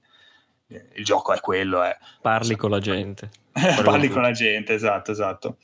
il 0.67 1.03
gioco 1.03 1.33
è 1.33 1.39
quello 1.39 1.83
è, 1.83 1.95
parli 2.21 2.55
con 2.55 2.69
la 2.69 2.79
gente. 2.79 3.29
Parli 3.83 4.07
con 4.07 4.21
la 4.21 4.31
gente 4.31 4.73
esatto 4.73 5.11
esatto. 5.11 5.57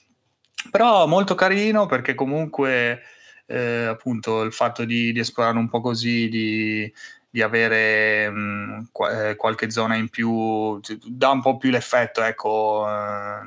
Però 0.72 1.06
molto 1.06 1.36
carino 1.36 1.86
perché 1.86 2.16
comunque 2.16 3.02
eh, 3.46 3.86
appunto 3.86 4.42
il 4.42 4.52
fatto 4.52 4.84
di, 4.86 5.12
di, 5.12 5.20
esplorare 5.20 5.58
un 5.58 5.70
po' 5.70 5.80
così 5.80 6.28
di, 6.28 6.92
di 7.30 7.42
avere 7.42 8.30
mh, 8.30 8.90
qu- 8.92 9.36
qualche 9.36 9.70
zona 9.70 9.96
in 9.96 10.10
più 10.10 10.80
dà 11.06 11.30
un 11.30 11.42
po' 11.42 11.58
più 11.58 11.70
l'effetto 11.70 12.24
ecco 12.24 12.88
eh, 12.90 13.40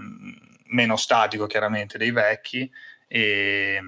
meno 0.67 0.97
statico 0.97 1.47
chiaramente 1.47 1.99
dei 1.99 2.13
vecchi 2.13 2.71
e, 3.09 3.81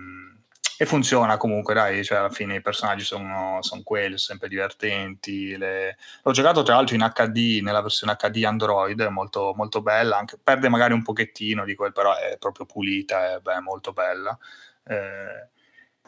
e, 0.79 0.87
funziona 0.87 1.37
comunque, 1.37 1.75
dai, 1.75 2.03
cioè 2.03 2.19
alla 2.19 2.31
fine 2.31 2.57
i 2.57 2.63
personaggi 2.63 3.05
sono, 3.05 3.59
sono 3.61 3.83
quelli, 3.85 4.17
sono 4.17 4.19
sempre 4.19 4.49
divertenti. 4.49 5.57
Le... 5.57 5.97
L'ho 6.23 6.33
giocato 6.33 6.63
tra 6.63 6.75
l'altro 6.75 6.97
in 6.97 7.13
HD, 7.15 7.61
nella 7.63 7.83
versione 7.83 8.17
HD 8.19 8.45
Android, 8.45 9.01
è 9.01 9.09
molto, 9.09 9.53
molto 9.55 9.83
bella, 9.83 10.17
anche, 10.17 10.39
perde 10.43 10.69
magari 10.69 10.95
un 10.95 11.03
pochettino 11.03 11.65
di 11.65 11.75
quel, 11.75 11.93
però 11.93 12.17
è 12.17 12.37
proprio 12.39 12.67
pulita, 12.67 13.37
è 13.37 13.39
beh, 13.41 13.61
molto 13.61 13.93
bella. 13.93 14.37
Eh, 14.85 15.49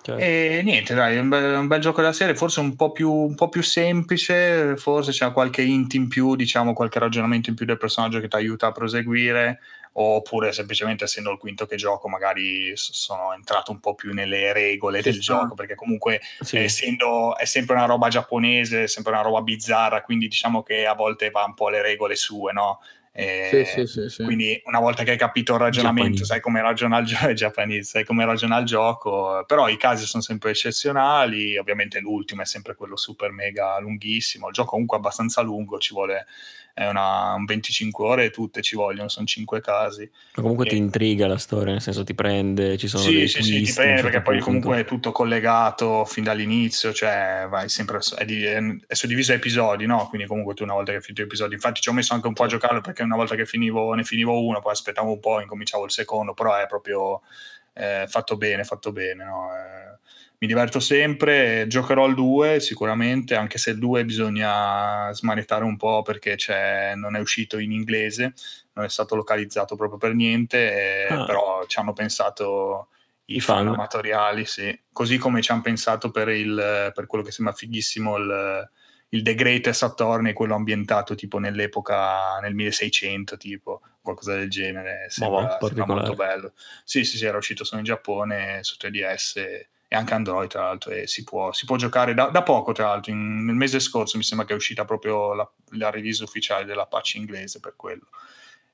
Certo. 0.05 0.21
E 0.21 0.63
niente, 0.65 0.95
dai, 0.95 1.15
è 1.15 1.21
un 1.21 1.29
bel, 1.29 1.59
un 1.59 1.69
bel, 1.69 1.81
gioco 1.81 2.01
della 2.01 2.13
serie, 2.13 2.35
forse 2.35 2.59
un 2.59 2.75
po, 2.75 2.91
più, 2.91 3.09
un 3.09 3.37
po' 3.37 3.49
più 3.49 3.63
semplice, 3.63 4.77
forse 4.77 5.13
c'è 5.13 5.31
qualche 5.31 5.63
int 5.63 5.95
in 5.95 6.09
più, 6.09 6.35
diciamo 6.35 6.73
qualche 6.73 6.99
ragionamento 6.99 7.51
in 7.51 7.55
più 7.55 7.65
del 7.65 7.79
personaggio 7.79 8.19
che 8.19 8.27
ti 8.27 8.35
aiuta 8.35 8.67
a 8.67 8.73
proseguire, 8.73 9.61
oppure 9.95 10.53
semplicemente 10.53 11.05
essendo 11.05 11.31
il 11.31 11.39
quinto 11.39 11.67
che 11.67 11.77
gioco 11.77 12.09
magari 12.09 12.73
sono 12.75 13.35
entrato 13.35 13.73
un 13.73 13.81
po' 13.81 13.95
più 13.95 14.13
nelle 14.13 14.53
regole 14.53 14.99
sì, 14.99 15.05
del 15.05 15.15
sì. 15.15 15.21
gioco 15.21 15.55
perché 15.55 15.75
comunque 15.75 16.21
sì. 16.41 16.59
essendo 16.59 17.37
è 17.37 17.45
sempre 17.45 17.75
una 17.75 17.85
roba 17.85 18.09
giapponese, 18.09 18.85
è 18.85 18.89
sempre 18.89 19.13
una 19.13 19.23
roba 19.23 19.43
bizzarra, 19.43 20.03
quindi 20.03 20.29
diciamo 20.29 20.63
che 20.63 20.87
a 20.87 20.95
volte 20.95 21.31
va 21.31 21.45
un 21.45 21.55
po' 21.55 21.69
alle 21.69 21.83
regole 21.83 22.17
sue, 22.17 22.53
no? 22.53 22.81
Sì, 23.15 23.87
sì, 23.87 24.09
sì, 24.09 24.25
quindi 24.25 24.63
una 24.65 24.81
volta 24.81 25.03
che 25.03 25.11
hai 25.11 25.19
capito 25.19 25.53
il 25.53 25.61
ragionamento, 25.61 26.25
sai 26.25 26.41
come 26.41 26.63
ragiona 26.63 26.97
il 26.97 27.05
gioco, 27.05 27.37
sai 27.85 28.05
come 28.05 28.25
ragiona 28.25 28.59
il 28.59 28.65
gioco, 28.65 29.45
però 29.47 29.69
i 29.69 29.77
casi 29.77 30.07
sono 30.07 30.23
sempre 30.23 30.51
eccezionali, 30.51 31.59
ovviamente 31.59 32.01
l'ultimo 32.01 32.41
è 32.41 32.47
sempre 32.47 32.75
quello 32.75 32.97
super 32.97 33.31
mega 33.31 33.79
lunghissimo, 33.81 34.49
il 34.49 34.55
gioco 34.55 34.71
comunque 34.71 34.97
è 34.97 35.01
abbastanza 35.01 35.43
lungo, 35.43 35.79
ci 35.79 35.93
vuole 35.93 36.25
è 36.75 36.89
una, 36.89 37.35
un 37.35 37.45
25 37.45 38.05
ore 38.05 38.31
tutte 38.31 38.63
ci 38.63 38.77
vogliono, 38.77 39.09
sono 39.09 39.27
5 39.27 39.61
casi. 39.61 40.11
Ma 40.37 40.43
comunque 40.43 40.67
e... 40.67 40.71
ti 40.71 40.77
intriga 40.77 41.27
la 41.27 41.37
storia, 41.37 41.73
nel 41.73 41.83
senso 41.83 42.03
ti 42.03 42.15
prende, 42.15 42.79
ci 42.79 42.89
sono 42.89 43.03
sì, 43.03 43.15
dei 43.15 43.29
sì, 43.29 43.43
sì, 43.43 43.63
ti 43.63 43.73
prende 43.73 44.03
perché 44.03 44.23
poi 44.23 44.41
comunque 44.41 44.79
è 44.79 44.85
tutto 44.85 45.13
collegato 45.13 46.05
fin 46.05 46.25
dall'inizio, 46.25 46.93
cioè 46.93 47.47
vai 47.49 47.69
sempre, 47.69 47.99
è, 48.17 48.25
di, 48.25 48.45
è 48.45 48.95
suddiviso 48.95 49.33
a 49.33 49.35
episodi, 49.35 49.87
no? 49.87 50.07
Quindi 50.09 50.27
comunque 50.27 50.55
tu 50.55 50.63
una 50.63 50.75
volta 50.75 50.93
che 50.93 50.99
hai 50.99 51.03
finito 51.03 51.23
l'episodio, 51.23 51.55
infatti 51.55 51.81
ci 51.81 51.89
ho 51.91 51.93
messo 51.93 52.15
anche 52.15 52.27
un 52.27 52.33
po' 52.33 52.45
a 52.45 52.49
giocarlo 52.49 52.81
perché 52.81 53.02
una 53.03 53.17
volta 53.17 53.35
che 53.35 53.47
finivo, 53.47 53.93
ne 53.95 54.05
finivo 54.05 54.45
uno, 54.45 54.61
poi 54.61 54.73
aspettavo 54.73 55.13
un 55.13 55.21
po', 55.21 55.41
incominciavo 55.41 55.85
il 55.85 55.91
secondo, 55.91 56.35
però 56.35 56.57
è 56.57 56.67
proprio 56.67 57.23
eh, 57.75 58.07
fatto 58.09 58.37
bene, 58.37 58.65
fatto 58.65 58.93
bene, 58.93 59.25
no? 59.25 59.51
Eh, 59.55 59.83
mi 60.43 60.49
diverto 60.49 60.81
sempre, 60.81 61.67
giocherò 61.69 62.05
il 62.07 62.17
2 62.17 62.59
sicuramente, 62.59 63.37
anche 63.37 63.59
se 63.59 63.71
il 63.71 63.79
2 63.79 64.05
bisogna 64.05 65.13
smanettare 65.13 65.63
un 65.63 65.77
po' 65.77 66.03
perché 66.03 66.37
non 66.97 67.15
è 67.15 67.21
uscito 67.21 67.59
in 67.59 67.71
inglese, 67.71 68.35
non 68.73 68.85
è 68.85 68.89
stato 68.89 69.15
localizzato 69.15 69.77
proprio 69.77 69.99
per 69.99 70.15
niente, 70.15 71.07
ah. 71.09 71.25
però 71.25 71.65
ci 71.69 71.79
hanno 71.79 71.93
pensato 71.93 72.89
i 73.27 73.39
fan, 73.39 73.67
fan 73.67 73.75
amatoriali, 73.75 74.45
sì. 74.45 74.77
così 74.93 75.17
come 75.17 75.43
ci 75.43 75.53
hanno 75.53 75.61
pensato 75.61 76.11
per, 76.11 76.29
il, 76.29 76.91
per 76.93 77.07
quello 77.07 77.23
che 77.23 77.31
sembra 77.31 77.55
fighissimo 77.55 78.17
il, 78.17 78.71
il 79.13 79.23
The 79.23 79.35
Greatest 79.35 79.83
Attorney, 79.83 80.33
quello 80.33 80.55
ambientato 80.55 81.15
tipo 81.15 81.39
nell'epoca, 81.39 82.39
nel 82.41 82.55
1600 82.55 83.37
tipo, 83.37 83.83
qualcosa 84.01 84.35
del 84.35 84.49
genere, 84.49 85.07
sembra, 85.09 85.59
oh, 85.61 85.67
sembra 85.67 85.87
molto 85.87 86.15
bello. 86.15 86.53
Sì, 86.85 87.05
sì, 87.05 87.19
sì, 87.19 87.27
era 87.27 87.37
uscito 87.37 87.65
solo 87.65 87.81
in 87.81 87.87
Giappone 87.87 88.63
su 88.63 88.77
3DS 88.81 89.39
e 89.89 89.95
anche 89.95 90.15
Android 90.15 90.49
tra 90.49 90.63
l'altro 90.63 90.91
e 90.91 91.07
si 91.07 91.23
può, 91.23 91.53
si 91.53 91.67
può 91.67 91.77
giocare 91.77 92.15
da, 92.15 92.29
da, 92.29 92.43
poco 92.43 92.73
tra 92.73 92.87
l'altro 92.87 93.13
in, 93.13 93.45
nel 93.45 93.55
mese 93.55 93.79
scorso 93.79 94.17
mi 94.17 94.23
sembra 94.23 94.47
che 94.47 94.55
è 94.55 94.57
uscita 94.57 94.87
proprio 94.87 95.35
la, 95.35 95.47
la 95.73 95.91
release 95.91 96.23
ufficiale 96.23 96.65
della 96.65 96.87
patch 96.87 97.17
inglese 97.17 97.61
per 97.61 97.75
quello 97.77 98.09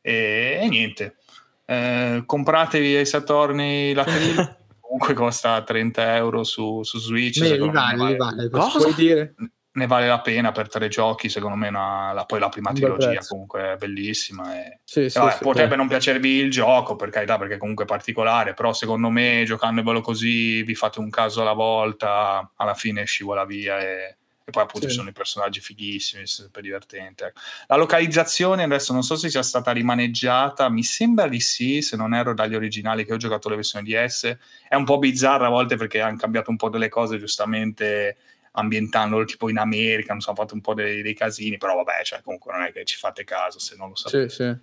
e, 0.01 0.61
e 0.63 0.69
niente 0.69 1.17
eh, 1.65 2.23
compratevi 2.25 2.95
ai 2.95 3.05
Saturni 3.05 3.93
la 3.95 4.05
comunque 4.79 5.13
costa 5.13 5.61
30 5.61 6.17
euro 6.17 6.45
su, 6.45 6.85
su 6.85 6.99
Switch 6.99 7.41
Beh, 7.41 7.59
li 7.59 7.71
vale, 7.71 8.11
li 8.11 8.17
vale. 8.17 8.49
Cosa? 8.49 8.79
Puoi 8.79 8.95
dire? 8.95 9.35
Ne 9.79 9.87
vale 9.87 10.07
la 10.07 10.21
pena 10.21 10.53
per 10.53 10.69
tre 10.69 10.89
giochi, 10.89 11.31
secondo 11.31 11.57
me 11.57 11.69
una, 11.69 12.13
la, 12.13 12.25
poi 12.25 12.39
la 12.39 12.51
prima 12.51 12.73
trilogia 12.73 13.21
comunque 13.27 13.73
è 13.73 13.77
bellissima 13.77 14.55
e, 14.55 14.81
sì, 14.85 15.09
sì, 15.09 15.19
vabbè, 15.19 15.33
sì, 15.33 15.39
potrebbe 15.43 15.77
non 15.77 15.89
piacervi 15.89 16.29
il 16.29 16.51
gioco 16.51 16.97
per 16.97 17.09
carità 17.09 17.39
perché 17.39 17.57
comunque 17.57 17.85
è 17.85 17.87
particolare, 17.87 18.53
però 18.53 18.73
secondo 18.75 19.09
me 19.09 19.43
giocandovelo 19.47 20.03
così 20.03 20.63
vi 20.63 20.75
fate 20.75 20.99
un 20.99 21.09
caso 21.09 21.41
alla 21.41 21.55
volta, 21.55 22.53
alla 22.57 22.75
fine 22.75 23.05
scivola 23.05 23.47
via 23.47 23.81
e, 23.81 24.17
e 24.45 24.51
poi 24.51 24.63
appunto 24.63 24.89
ci 24.89 24.95
sono 24.95 25.11
i 25.11 25.13
personaggi 25.13 25.61
fighissimi, 25.61 26.27
super 26.27 26.63
divertente. 26.63 27.27
Ecco. 27.27 27.41
La 27.67 27.77
localizzazione 27.77 28.63
adesso 28.63 28.93
non 28.93 29.03
so 29.03 29.15
se 29.15 29.29
sia 29.29 29.43
stata 29.43 29.73
rimaneggiata, 29.73 30.69
mi 30.71 30.83
sembra 30.83 31.29
di 31.29 31.41
sì, 31.41 31.83
se 31.83 31.97
non 31.97 32.15
ero 32.15 32.33
dagli 32.35 32.55
originali 32.55 33.05
che 33.05 33.13
ho 33.13 33.19
giocato 33.19 33.49
le 33.49 33.57
versioni 33.57 33.87
DS, 33.87 34.37
è 34.69 34.75
un 34.75 34.85
po' 34.85 34.99
bizzarra 34.99 35.47
a 35.47 35.51
volte 35.51 35.77
perché 35.77 36.01
hanno 36.01 36.17
cambiato 36.17 36.51
un 36.51 36.57
po' 36.57 36.71
delle 36.71 36.89
cose 36.89 37.19
giustamente 37.19 38.17
ambientandolo 38.59 39.25
tipo 39.25 39.49
in 39.49 39.59
America, 39.59 40.13
non 40.13 40.21
so, 40.21 40.31
ha 40.31 40.35
fatto 40.35 40.55
un 40.55 40.61
po' 40.61 40.75
dei, 40.75 41.03
dei, 41.03 41.15
casini, 41.15 41.57
però 41.57 41.75
vabbè, 41.77 42.03
cioè, 42.05 42.23
comunque 42.23 42.53
non 42.53 42.63
è 42.63 42.73
che 42.73 42.85
ci 42.85 42.97
fate 42.97 43.25
caso 43.25 43.59
se 43.59 43.77
non 43.77 43.89
lo 43.89 43.97
sapete. 43.97 44.29
Sì, 44.29 44.37
sì. 44.37 44.57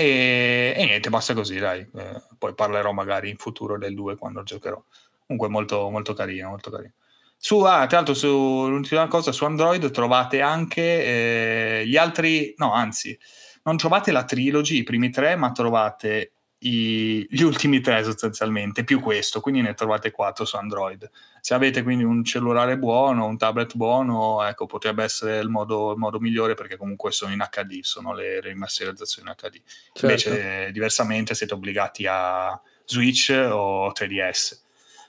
E, 0.00 0.74
e, 0.76 0.84
niente, 0.84 1.10
basta 1.10 1.34
così, 1.34 1.58
dai. 1.58 1.80
Eh, 1.80 2.22
poi 2.38 2.54
parlerò 2.54 2.92
magari 2.92 3.30
in 3.30 3.36
futuro 3.36 3.78
del 3.78 3.94
2 3.94 4.16
quando 4.16 4.42
giocherò. 4.42 4.82
Comunque 5.26 5.48
molto, 5.48 5.90
molto 5.90 6.12
carino, 6.12 6.48
molto 6.48 6.70
carino. 6.70 6.92
Su, 7.36 7.60
ah, 7.60 7.86
tra 7.86 7.96
l'altro, 7.96 8.14
su, 8.14 8.28
l'ultima 8.28 9.08
cosa, 9.08 9.32
su 9.32 9.44
Android 9.44 9.90
trovate 9.90 10.40
anche 10.40 10.82
eh, 10.82 11.86
gli 11.86 11.96
altri, 11.96 12.54
no, 12.58 12.72
anzi, 12.72 13.18
non 13.62 13.76
trovate 13.76 14.12
la 14.12 14.24
trilogy, 14.24 14.78
i 14.78 14.82
primi 14.82 15.10
tre, 15.10 15.36
ma 15.36 15.50
trovate 15.50 16.32
i, 16.60 17.26
gli 17.30 17.42
ultimi 17.42 17.80
tre 17.80 18.02
sostanzialmente, 18.04 18.84
più 18.84 19.00
questo, 19.00 19.40
quindi 19.40 19.62
ne 19.62 19.74
trovate 19.74 20.10
quattro 20.10 20.44
su 20.44 20.56
Android. 20.56 21.08
Se 21.40 21.54
avete 21.54 21.82
quindi 21.82 22.04
un 22.04 22.22
cellulare 22.24 22.76
buono, 22.76 23.26
un 23.26 23.38
tablet 23.38 23.76
buono, 23.76 24.44
ecco, 24.44 24.66
potrebbe 24.66 25.04
essere 25.04 25.38
il 25.38 25.48
modo, 25.48 25.92
il 25.92 25.98
modo 25.98 26.18
migliore 26.18 26.54
perché 26.54 26.76
comunque 26.76 27.12
sono 27.12 27.32
in 27.32 27.44
HD, 27.50 27.80
sono 27.80 28.12
le 28.12 28.40
rimasterizzazioni 28.40 29.30
HD. 29.30 29.60
Certo. 29.92 30.06
Invece, 30.06 30.70
diversamente, 30.72 31.34
siete 31.34 31.54
obbligati 31.54 32.06
a 32.08 32.60
Switch 32.84 33.30
o 33.30 33.92
3DS. 33.92 34.58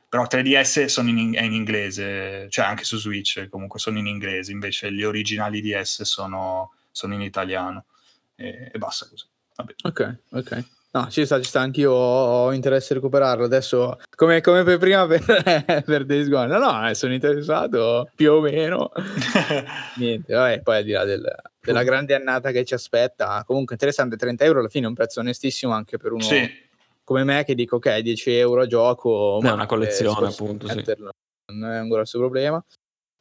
Però 0.07 0.23
3DS 0.23 0.85
sono 0.85 1.09
in, 1.09 1.35
è 1.35 1.43
in 1.43 1.53
inglese, 1.53 2.47
cioè 2.49 2.65
anche 2.65 2.83
su 2.83 2.97
Switch 2.97 3.47
comunque 3.47 3.79
sono 3.79 3.97
in 3.97 4.07
inglese, 4.07 4.51
invece 4.51 4.91
gli 4.91 5.03
originali 5.03 5.61
DS 5.61 6.03
sono, 6.03 6.73
sono 6.91 7.13
in 7.13 7.21
italiano. 7.21 7.85
E, 8.35 8.69
e 8.73 8.77
basta 8.77 9.07
così. 9.07 9.25
Vabbè. 9.55 9.73
Ok, 9.83 10.17
ok. 10.31 10.65
No, 10.93 11.07
ci 11.09 11.25
sta, 11.25 11.37
ci 11.39 11.47
sta, 11.47 11.61
anch'io 11.61 11.93
ho 11.93 12.51
interesse 12.51 12.91
a 12.91 12.95
recuperarlo. 12.97 13.45
Adesso, 13.45 13.97
come, 14.13 14.41
come 14.41 14.63
per 14.63 14.77
prima 14.77 15.07
per, 15.07 15.83
per 15.85 16.05
Days 16.05 16.27
Gone, 16.27 16.47
no, 16.47 16.59
no, 16.59 16.89
eh, 16.89 16.95
sono 16.95 17.13
interessato 17.13 18.09
più 18.13 18.33
o 18.33 18.41
meno. 18.41 18.91
Niente, 19.95 20.33
vabbè, 20.33 20.61
poi 20.61 20.77
al 20.77 20.83
di 20.83 20.91
là 20.91 21.05
del, 21.05 21.33
della 21.61 21.83
grande 21.83 22.13
annata 22.13 22.51
che 22.51 22.65
ci 22.65 22.73
aspetta, 22.73 23.41
comunque 23.45 23.75
interessante, 23.75 24.17
30 24.17 24.43
euro 24.43 24.59
alla 24.59 24.67
fine 24.67 24.85
è 24.85 24.89
un 24.89 24.95
prezzo 24.95 25.21
onestissimo 25.21 25.71
anche 25.71 25.97
per 25.97 26.11
uno 26.11 26.23
sì. 26.23 26.49
come 27.05 27.23
me 27.23 27.45
che 27.45 27.55
dico 27.55 27.77
ok, 27.77 27.99
10 27.99 28.31
euro 28.35 28.61
a 28.61 28.67
gioco. 28.67 29.39
È 29.41 29.49
una 29.49 29.65
collezione 29.65 30.27
appunto, 30.27 30.67
sì. 30.67 30.83
Non 31.53 31.71
è 31.71 31.79
un 31.79 31.87
grosso 31.87 32.17
problema. 32.17 32.61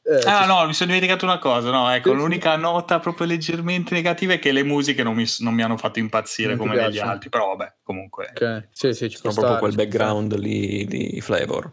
Eh, 0.02 0.22
ah 0.24 0.46
no, 0.46 0.66
mi 0.66 0.72
sono 0.72 0.92
dimenticato 0.92 1.26
una 1.26 1.38
cosa, 1.38 1.70
no, 1.70 1.90
ecco, 1.90 2.10
sì, 2.10 2.16
l'unica 2.16 2.54
sì. 2.54 2.60
nota 2.60 2.98
proprio 3.00 3.26
leggermente 3.26 3.94
negativa 3.94 4.32
è 4.32 4.38
che 4.38 4.50
le 4.50 4.62
musiche 4.62 5.02
non 5.02 5.14
mi, 5.14 5.26
non 5.40 5.52
mi 5.52 5.62
hanno 5.62 5.76
fatto 5.76 5.98
impazzire 5.98 6.56
come 6.56 6.74
negli 6.74 6.98
altri, 6.98 7.28
però 7.28 7.54
vabbè, 7.54 7.74
comunque. 7.82 8.30
Okay. 8.34 8.68
Sì, 8.72 8.94
sì, 8.94 9.10
ci 9.10 9.18
Sono 9.18 9.34
proprio 9.34 9.58
quel 9.58 9.74
background 9.74 10.36
lì 10.36 10.86
di 10.86 11.20
flavor. 11.20 11.70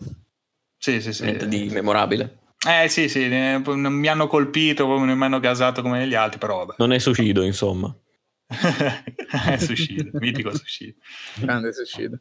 Sì, 0.78 1.02
sì, 1.02 1.14
sì. 1.14 1.24
Niente 1.24 1.48
di 1.48 1.70
memorabile. 1.70 2.40
Eh 2.68 2.90
sì, 2.90 3.08
sì, 3.08 3.30
non 3.30 3.94
mi 3.94 4.08
hanno 4.08 4.28
colpito, 4.28 4.86
non 4.86 5.18
mi 5.18 5.24
hanno 5.24 5.40
gasato 5.40 5.82
come 5.82 6.00
negli 6.00 6.16
altri, 6.16 6.38
però 6.38 6.58
vabbè. 6.58 6.76
Non 6.80 6.92
è 6.92 7.00
Sushido, 7.00 7.44
insomma. 7.44 7.96
è 8.48 9.58
Sushido, 9.58 10.10
mitico 10.20 10.56
Sushido. 10.56 10.98
Grande 11.36 11.72
Sushido. 11.72 12.20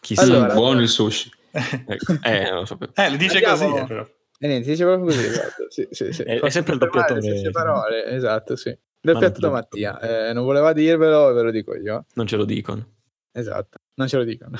Chissà, 0.00 0.22
allora, 0.22 0.54
buono 0.54 0.80
il 0.80 0.88
sushi. 0.88 1.30
ecco. 1.52 2.18
Eh, 2.22 2.42
non 2.50 2.60
lo 2.60 2.64
sapevo. 2.64 2.92
Eh, 2.94 3.10
lo 3.10 3.16
dice 3.16 3.44
Andiamo... 3.44 3.72
così, 3.72 3.86
però. 3.86 4.08
E 4.42 4.46
niente, 4.46 4.70
dice 4.70 4.84
proprio 4.84 5.04
così, 5.04 5.26
esatto. 5.26 5.66
Sì, 5.68 5.86
sì, 5.90 6.12
sì. 6.12 6.22
È, 6.24 6.40
è, 6.40 6.48
sempre 6.48 6.72
il 6.72 6.78
doppiatore. 6.78 7.50
parole, 7.50 8.06
esatto, 8.06 8.56
sì. 8.56 8.74
Doppiato 8.98 9.38
da 9.38 9.50
Mattia. 9.50 10.00
Eh, 10.00 10.32
non 10.32 10.44
voleva 10.44 10.72
dirvelo, 10.72 11.30
ve 11.34 11.42
lo 11.42 11.50
dico 11.50 11.74
io. 11.74 12.06
Non 12.14 12.26
ce 12.26 12.36
lo 12.36 12.46
dicono. 12.46 12.86
Esatto, 13.32 13.80
non 13.94 14.08
ce 14.08 14.16
lo 14.16 14.24
dicono. 14.24 14.56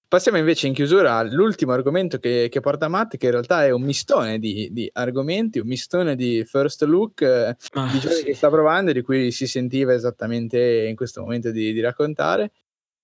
Passiamo 0.06 0.38
invece 0.38 0.68
in 0.68 0.74
chiusura 0.74 1.14
all'ultimo 1.14 1.72
argomento 1.72 2.18
che, 2.18 2.46
che, 2.48 2.60
porta 2.60 2.86
Matt, 2.86 3.16
che 3.16 3.26
in 3.26 3.32
realtà 3.32 3.64
è 3.64 3.70
un 3.70 3.82
mistone 3.82 4.38
di, 4.38 4.68
di 4.70 4.88
argomenti, 4.92 5.58
un 5.58 5.66
mistone 5.66 6.14
di 6.14 6.44
first 6.44 6.82
look 6.84 7.22
eh, 7.22 7.56
ah, 7.72 7.90
di 7.90 7.98
giochi 7.98 8.14
sì. 8.14 8.24
che 8.24 8.34
sta 8.34 8.48
provando 8.48 8.92
e 8.92 8.94
di 8.94 9.02
cui 9.02 9.32
si 9.32 9.48
sentiva 9.48 9.92
esattamente 9.92 10.86
in 10.86 10.94
questo 10.94 11.20
momento 11.20 11.50
di, 11.50 11.72
di 11.72 11.80
raccontare. 11.80 12.52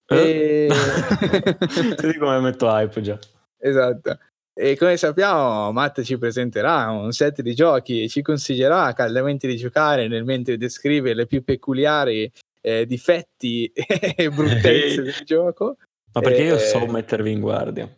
Eh? 0.07 0.69
E... 0.69 0.69
Vedi 2.01 2.17
come 2.17 2.39
metto 2.39 2.69
hype 2.69 3.01
già. 3.01 3.19
Esatto. 3.59 4.19
E 4.59 4.75
come 4.75 4.97
sappiamo, 4.97 5.71
Matt 5.71 6.01
ci 6.01 6.17
presenterà 6.17 6.89
un 6.89 7.13
set 7.13 7.43
di 7.43 7.55
giochi 7.55 8.05
e 8.05 8.09
ci 8.09 8.23
consiglierà 8.23 8.95
caldamente 8.95 9.47
di 9.47 9.59
giocare 9.59 10.09
nel 10.09 10.25
mentre 10.25 10.57
descrive 10.57 11.13
le 11.13 11.27
più 11.27 11.45
peculiari 11.45 12.33
eh, 12.63 12.87
difetti 12.87 13.71
e 14.17 14.31
bruttezze 14.31 15.03
del 15.03 15.21
gioco. 15.27 15.77
Ma 16.15 16.23
perché 16.23 16.45
io 16.45 16.57
so 16.57 16.81
eh, 16.81 16.91
mettervi 16.91 17.33
in 17.33 17.41
guardia. 17.41 17.95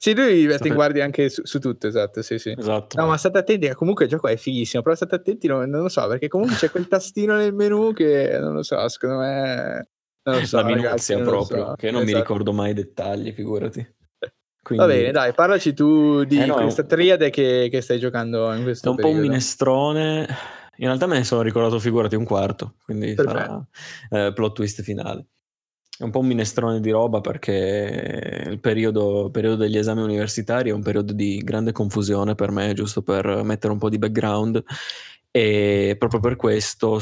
Sì, 0.00 0.14
lui 0.14 0.46
mette 0.46 0.68
in 0.68 0.74
guardia 0.74 1.02
anche 1.02 1.28
su, 1.28 1.44
su, 1.44 1.58
tutto, 1.58 1.88
esatto, 1.88 2.22
sì, 2.22 2.38
sì. 2.38 2.54
Esatto. 2.56 3.00
No, 3.00 3.08
ma 3.08 3.16
state 3.16 3.38
attenti, 3.38 3.66
che 3.66 3.74
comunque 3.74 4.04
il 4.04 4.10
gioco 4.12 4.28
è 4.28 4.36
fighissimo, 4.36 4.84
però 4.84 4.94
state 4.94 5.16
attenti, 5.16 5.48
non, 5.48 5.68
non 5.68 5.82
lo 5.82 5.88
so, 5.88 6.06
perché 6.06 6.28
comunque 6.28 6.54
c'è 6.54 6.70
quel 6.70 6.86
tastino 6.86 7.34
nel 7.34 7.52
menu 7.52 7.92
che, 7.92 8.38
non 8.38 8.54
lo 8.54 8.62
so, 8.62 8.88
secondo 8.88 9.16
me... 9.16 9.88
Non 10.22 10.38
lo 10.38 10.46
so, 10.46 10.58
La 10.58 10.64
minuzia 10.64 11.18
proprio, 11.18 11.66
so. 11.66 11.74
che 11.76 11.90
non 11.90 12.02
esatto. 12.02 12.16
mi 12.16 12.22
ricordo 12.22 12.52
mai 12.52 12.70
i 12.70 12.74
dettagli, 12.74 13.32
figurati. 13.32 13.96
Quindi... 14.68 14.84
Va 14.84 14.92
bene, 14.92 15.10
dai, 15.12 15.32
parlaci 15.32 15.72
tu 15.72 16.24
di 16.24 16.42
eh 16.42 16.44
no, 16.44 16.56
questa 16.56 16.84
triade 16.84 17.30
che, 17.30 17.68
che, 17.70 17.80
stai 17.80 17.98
giocando 17.98 18.52
in 18.52 18.64
questo 18.64 18.88
È 18.88 18.90
un 18.90 18.96
periodo. 18.96 19.16
po' 19.16 19.22
un 19.22 19.26
minestrone. 19.26 20.26
In 20.76 20.86
realtà 20.86 21.06
me 21.06 21.16
ne 21.16 21.24
sono 21.24 21.40
ricordato, 21.40 21.78
figurati, 21.78 22.16
un 22.16 22.24
quarto, 22.24 22.74
quindi 22.84 23.14
Perfetto. 23.14 23.66
sarà 24.10 24.26
eh, 24.26 24.32
plot 24.34 24.54
twist 24.54 24.82
finale. 24.82 25.24
È 25.98 26.02
un 26.02 26.10
po' 26.10 26.18
un 26.18 26.26
minestrone 26.26 26.80
di 26.80 26.90
roba 26.90 27.22
perché 27.22 28.44
il 28.46 28.60
periodo, 28.60 29.30
periodo, 29.32 29.56
degli 29.56 29.78
esami 29.78 30.02
universitari 30.02 30.68
è 30.68 30.74
un 30.74 30.82
periodo 30.82 31.14
di 31.14 31.38
grande 31.38 31.72
confusione 31.72 32.34
per 32.34 32.50
me, 32.50 32.74
giusto 32.74 33.00
per 33.00 33.42
mettere 33.44 33.72
un 33.72 33.78
po' 33.78 33.88
di 33.88 33.98
background. 33.98 34.62
E 35.30 35.96
proprio 35.98 36.20
per 36.20 36.36
questo 36.36 37.00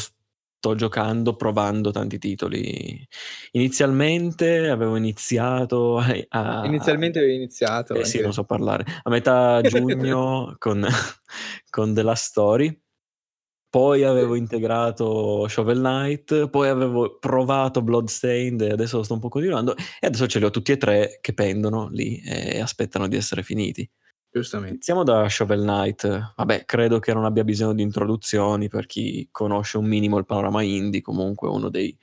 sto 0.58 0.74
giocando, 0.74 1.36
provando 1.36 1.90
tanti 1.90 2.18
titoli. 2.18 3.06
Inizialmente 3.52 4.68
avevo 4.68 4.96
iniziato 4.96 5.98
a... 6.28 6.64
Inizialmente 6.64 7.18
avevo 7.18 7.34
iniziato. 7.34 7.94
Eh 7.94 8.04
sì, 8.04 8.20
non 8.20 8.32
so 8.32 8.44
parlare. 8.44 8.84
A 9.02 9.10
metà 9.10 9.60
giugno 9.60 10.54
con, 10.58 10.86
con 11.70 11.94
The 11.94 12.02
Last 12.02 12.24
Story. 12.26 12.80
Poi 13.68 14.04
avevo 14.04 14.36
integrato 14.36 15.46
Shovel 15.48 15.78
Knight, 15.78 16.48
poi 16.48 16.68
avevo 16.68 17.18
provato 17.18 17.82
Bloodstained 17.82 18.62
e 18.62 18.70
adesso 18.70 18.96
lo 18.96 19.02
sto 19.02 19.14
un 19.14 19.20
po' 19.20 19.28
continuando 19.28 19.76
e 20.00 20.06
adesso 20.06 20.26
ce 20.26 20.38
li 20.38 20.46
ho 20.46 20.50
tutti 20.50 20.72
e 20.72 20.78
tre 20.78 21.18
che 21.20 21.34
pendono 21.34 21.88
lì 21.90 22.18
e 22.24 22.60
aspettano 22.60 23.06
di 23.06 23.16
essere 23.16 23.42
finiti. 23.42 23.86
Giustamente. 24.36 24.74
Iniziamo 24.74 25.02
da 25.02 25.26
Shovel 25.30 25.62
Knight. 25.62 26.34
Vabbè, 26.36 26.66
credo 26.66 26.98
che 26.98 27.14
non 27.14 27.24
abbia 27.24 27.42
bisogno 27.42 27.72
di 27.72 27.80
introduzioni 27.80 28.68
per 28.68 28.84
chi 28.84 29.26
conosce 29.30 29.78
un 29.78 29.86
minimo 29.86 30.18
il 30.18 30.26
panorama 30.26 30.60
indie, 30.60 31.00
comunque 31.00 31.48
uno 31.48 31.70
dei 31.70 31.96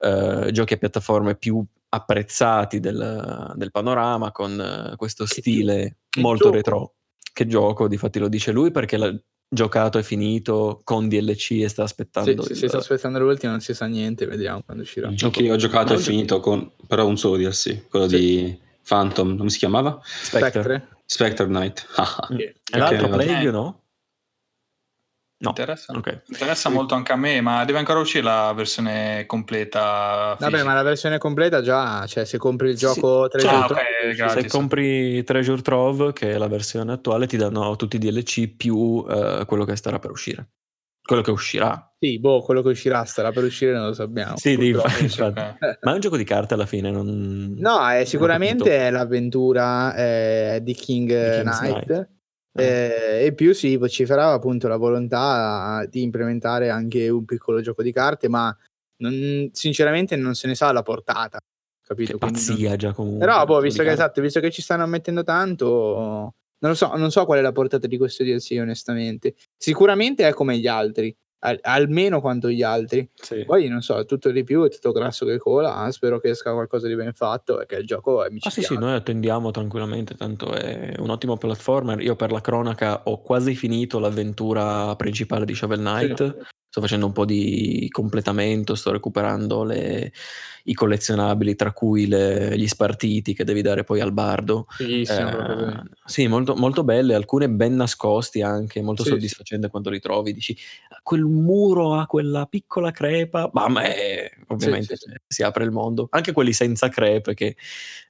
uh, 0.00 0.50
giochi 0.50 0.74
a 0.74 0.76
piattaforme 0.76 1.34
più 1.34 1.64
apprezzati 1.88 2.78
del, 2.78 3.54
del 3.54 3.70
panorama 3.70 4.32
con 4.32 4.90
uh, 4.92 4.96
questo 4.96 5.24
che 5.24 5.40
stile 5.40 5.96
che 6.10 6.20
molto 6.20 6.44
gioco. 6.44 6.56
retro. 6.56 6.94
Che 7.32 7.46
gioco, 7.46 7.88
difatti 7.88 8.18
lo 8.18 8.28
dice 8.28 8.52
lui 8.52 8.70
perché 8.70 8.98
l'ha 8.98 9.18
giocato 9.48 9.96
è 9.96 10.02
finito 10.02 10.82
con 10.84 11.08
DLC 11.08 11.52
e 11.52 11.68
sta 11.68 11.84
aspettando. 11.84 12.42
Sì, 12.42 12.52
il... 12.52 12.58
sì, 12.58 12.68
sta 12.68 12.76
aspettando 12.76 13.18
l'ultimo, 13.18 13.52
non 13.52 13.62
si 13.62 13.72
sa 13.72 13.86
niente, 13.86 14.26
vediamo 14.26 14.60
quando 14.62 14.82
uscirà. 14.82 15.08
Il 15.08 15.16
gioco 15.16 15.40
che 15.40 15.50
ho 15.50 15.56
giocato 15.56 15.94
è 15.94 15.96
finito 15.96 16.38
con 16.40 16.70
però 16.86 17.06
un 17.06 17.16
solo 17.16 17.38
DLC, 17.38 17.88
quello 17.88 18.06
sì. 18.10 18.18
di 18.18 18.60
Phantom, 18.86 19.38
come 19.38 19.48
si 19.48 19.56
chiamava? 19.56 19.98
Spectre. 20.02 20.50
Spectre 20.50 21.00
Knight. 21.48 21.86
e 22.72 22.78
l'altro 22.78 23.06
okay. 23.06 23.26
Plague, 23.26 23.50
no? 23.50 23.82
No. 25.42 25.48
Interessa, 25.48 25.92
okay. 25.96 26.20
interessa 26.26 26.68
sì. 26.68 26.74
molto 26.74 26.94
anche 26.94 27.10
a 27.10 27.16
me, 27.16 27.40
ma 27.40 27.64
deve 27.64 27.78
ancora 27.78 27.98
uscire 27.98 28.22
la 28.22 28.52
versione 28.54 29.26
completa. 29.26 30.36
Fisica. 30.36 30.50
Vabbè, 30.50 30.62
ma 30.62 30.74
la 30.74 30.82
versione 30.82 31.18
completa 31.18 31.62
già, 31.62 32.06
cioè 32.06 32.24
se 32.24 32.38
compri 32.38 32.70
il 32.70 32.76
gioco 32.76 33.24
sì. 33.24 33.38
Treasure 33.38 33.56
ah, 33.56 33.64
okay, 33.64 34.14
Trove, 34.14 34.40
se 34.40 34.48
compri 34.48 35.24
Treasure 35.24 35.60
Trove, 35.60 36.12
che 36.12 36.34
è 36.34 36.38
la 36.38 36.46
versione 36.46 36.92
attuale, 36.92 37.26
ti 37.26 37.36
danno 37.36 37.74
tutti 37.74 37.96
i 37.96 37.98
DLC 37.98 38.54
più 38.54 38.76
uh, 38.76 39.44
quello 39.44 39.64
che 39.64 39.74
starà 39.74 39.98
per 39.98 40.12
uscire. 40.12 40.48
Quello 41.04 41.22
che 41.22 41.30
uscirà. 41.30 41.92
Sì, 41.98 42.18
boh, 42.18 42.40
quello 42.40 42.62
che 42.62 42.68
uscirà 42.68 43.04
starà 43.04 43.32
per 43.32 43.44
uscire 43.44 43.72
non 43.72 43.86
lo 43.86 43.92
sappiamo. 43.92 44.36
Sì, 44.36 44.56
di, 44.56 44.68
infatti. 44.68 45.32
ma 45.82 45.90
è 45.90 45.94
un 45.94 46.00
gioco 46.00 46.16
di 46.16 46.24
carte 46.24 46.54
alla 46.54 46.66
fine. 46.66 46.90
Non... 46.90 47.54
No, 47.58 47.88
è 47.88 48.04
sicuramente 48.04 48.76
è 48.76 48.90
l'avventura 48.90 49.94
eh, 49.94 50.60
di 50.62 50.74
King 50.74 51.42
Knight. 51.42 51.84
Knight. 51.84 52.08
Eh, 52.54 53.24
e 53.26 53.34
più 53.34 53.54
si 53.54 53.76
vociferava 53.76 54.32
appunto 54.32 54.68
la 54.68 54.76
volontà 54.76 55.86
di 55.88 56.02
implementare 56.02 56.68
anche 56.68 57.08
un 57.08 57.24
piccolo 57.24 57.60
gioco 57.60 57.82
di 57.82 57.92
carte, 57.92 58.28
ma 58.28 58.54
non, 58.98 59.48
sinceramente 59.52 60.16
non 60.16 60.34
se 60.34 60.46
ne 60.46 60.54
sa 60.54 60.70
la 60.72 60.82
portata. 60.82 61.40
Capito? 61.84 62.12
Che 62.12 62.18
pazzia 62.18 62.68
non... 62.70 62.78
già 62.78 62.92
comunque. 62.92 63.26
Però, 63.26 63.44
boh, 63.44 63.60
visto 63.60 63.82
che, 63.82 63.90
esatto, 63.90 64.20
visto 64.20 64.40
che 64.40 64.50
ci 64.50 64.62
stanno 64.62 64.84
ammettendo 64.84 65.24
tanto, 65.24 66.34
non, 66.62 66.76
so, 66.76 66.94
non 66.96 67.10
so 67.10 67.24
qual 67.24 67.38
è 67.38 67.42
la 67.42 67.52
portata 67.52 67.86
di 67.86 67.98
questo 67.98 68.22
DLC, 68.24 68.56
onestamente. 68.60 69.34
Sicuramente 69.56 70.26
è 70.26 70.32
come 70.32 70.58
gli 70.58 70.66
altri, 70.66 71.14
al, 71.40 71.58
almeno 71.62 72.20
quanto 72.20 72.50
gli 72.50 72.62
altri. 72.62 73.08
Sì. 73.14 73.44
Poi 73.44 73.66
non 73.68 73.82
so, 73.82 74.04
tutto 74.04 74.30
di 74.30 74.44
più, 74.44 74.64
è 74.64 74.70
tutto 74.70 74.92
grasso 74.92 75.26
che 75.26 75.38
cola. 75.38 75.88
Spero 75.90 76.20
che 76.20 76.30
esca 76.30 76.52
qualcosa 76.52 76.86
di 76.86 76.94
ben 76.94 77.12
fatto 77.12 77.60
e 77.60 77.66
che 77.66 77.76
il 77.76 77.86
gioco 77.86 78.24
è 78.24 78.30
Ah, 78.40 78.50
sì, 78.50 78.62
sì, 78.62 78.76
noi 78.78 78.94
attendiamo 78.94 79.50
tranquillamente. 79.50 80.14
Tanto 80.14 80.52
è 80.52 80.94
un 80.98 81.10
ottimo 81.10 81.36
platformer. 81.36 82.00
Io, 82.00 82.14
per 82.14 82.30
la 82.30 82.40
cronaca, 82.40 83.02
ho 83.04 83.20
quasi 83.20 83.54
finito 83.54 83.98
l'avventura 83.98 84.94
principale 84.96 85.44
di 85.44 85.54
Shovel 85.54 85.80
Knight. 85.80 86.36
Sì 86.38 86.51
sto 86.72 86.80
facendo 86.80 87.04
un 87.04 87.12
po' 87.12 87.26
di 87.26 87.86
completamento, 87.90 88.74
sto 88.74 88.92
recuperando 88.92 89.62
le, 89.62 90.10
i 90.64 90.72
collezionabili, 90.72 91.54
tra 91.54 91.70
cui 91.72 92.06
le, 92.06 92.56
gli 92.56 92.66
spartiti 92.66 93.34
che 93.34 93.44
devi 93.44 93.60
dare 93.60 93.84
poi 93.84 94.00
al 94.00 94.14
bardo. 94.14 94.66
Eh, 94.78 95.04
sì, 96.06 96.26
molto, 96.28 96.56
molto, 96.56 96.82
belle, 96.82 97.12
alcune 97.12 97.50
ben 97.50 97.74
nascosti 97.74 98.40
anche, 98.40 98.80
molto 98.80 99.02
sì, 99.02 99.10
soddisfacente 99.10 99.66
sì. 99.66 99.70
quando 99.70 99.90
li 99.90 100.00
trovi. 100.00 100.32
Dici, 100.32 100.56
quel 101.02 101.24
muro 101.24 101.92
ha 101.92 102.06
quella 102.06 102.46
piccola 102.46 102.90
crepa, 102.90 103.50
ma 103.52 103.68
me, 103.68 104.30
ovviamente 104.46 104.96
sì, 104.96 105.10
si 105.26 105.42
apre 105.42 105.64
il 105.64 105.72
mondo. 105.72 106.06
Anche 106.08 106.32
quelli 106.32 106.54
senza 106.54 106.88
crepe 106.88 107.34
che... 107.34 107.54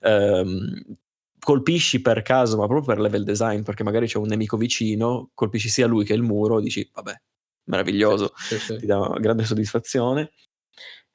Ehm, 0.02 0.98
colpisci 1.44 2.00
per 2.00 2.22
caso, 2.22 2.56
ma 2.56 2.68
proprio 2.68 2.94
per 2.94 3.02
level 3.02 3.24
design, 3.24 3.62
perché 3.62 3.82
magari 3.82 4.06
c'è 4.06 4.18
un 4.18 4.28
nemico 4.28 4.56
vicino, 4.56 5.30
colpisci 5.34 5.68
sia 5.68 5.88
lui 5.88 6.04
che 6.04 6.12
il 6.12 6.22
muro, 6.22 6.60
dici, 6.60 6.88
vabbè, 6.94 7.20
meraviglioso, 7.64 8.32
sì, 8.36 8.58
sì, 8.58 8.76
ti 8.76 8.86
dà 8.86 8.98
grande 9.18 9.44
soddisfazione. 9.44 10.32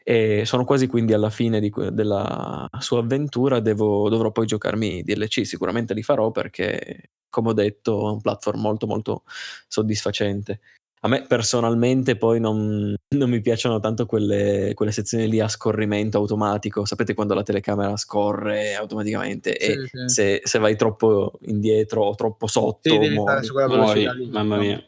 E 0.04 0.46
sono 0.46 0.64
quasi 0.64 0.88
quindi 0.88 1.12
alla 1.12 1.30
fine 1.30 1.60
di, 1.60 1.70
della 1.92 2.66
sua 2.80 3.00
avventura, 3.00 3.60
devo, 3.60 4.08
dovrò 4.08 4.32
poi 4.32 4.46
giocarmi 4.46 5.04
DLC, 5.04 5.46
sicuramente 5.46 5.94
li 5.94 6.02
farò 6.02 6.32
perché, 6.32 7.12
come 7.30 7.50
ho 7.50 7.54
detto, 7.54 8.08
è 8.08 8.12
un 8.14 8.22
platform 8.22 8.62
molto 8.62 8.88
molto 8.88 9.24
soddisfacente. 9.68 10.62
A 11.02 11.10
me 11.10 11.26
personalmente 11.28 12.16
poi 12.16 12.40
non, 12.40 12.96
non 13.16 13.30
mi 13.30 13.42
piacciono 13.42 13.80
tanto 13.80 14.06
quelle, 14.06 14.72
quelle, 14.76 14.94
sezioni 14.94 15.28
lì 15.30 15.42
a 15.42 15.50
scorrimento 15.50 16.18
automatico, 16.18 16.86
sapete 16.86 17.14
quando 17.14 17.34
la 17.34 17.44
telecamera 17.44 17.98
scorre 17.98 18.76
automaticamente 18.76 19.58
sì, 19.60 19.72
e 19.72 20.08
se, 20.08 20.42
se, 20.44 20.60
vai 20.60 20.76
troppo 20.78 21.34
indietro 21.42 22.06
o 22.06 22.16
troppo 22.16 22.48
sotto 22.48 22.90
sì, 22.90 23.10
muori, 23.10 23.48
muori, 23.52 24.30
mamma 24.32 24.58
mia 24.58 24.84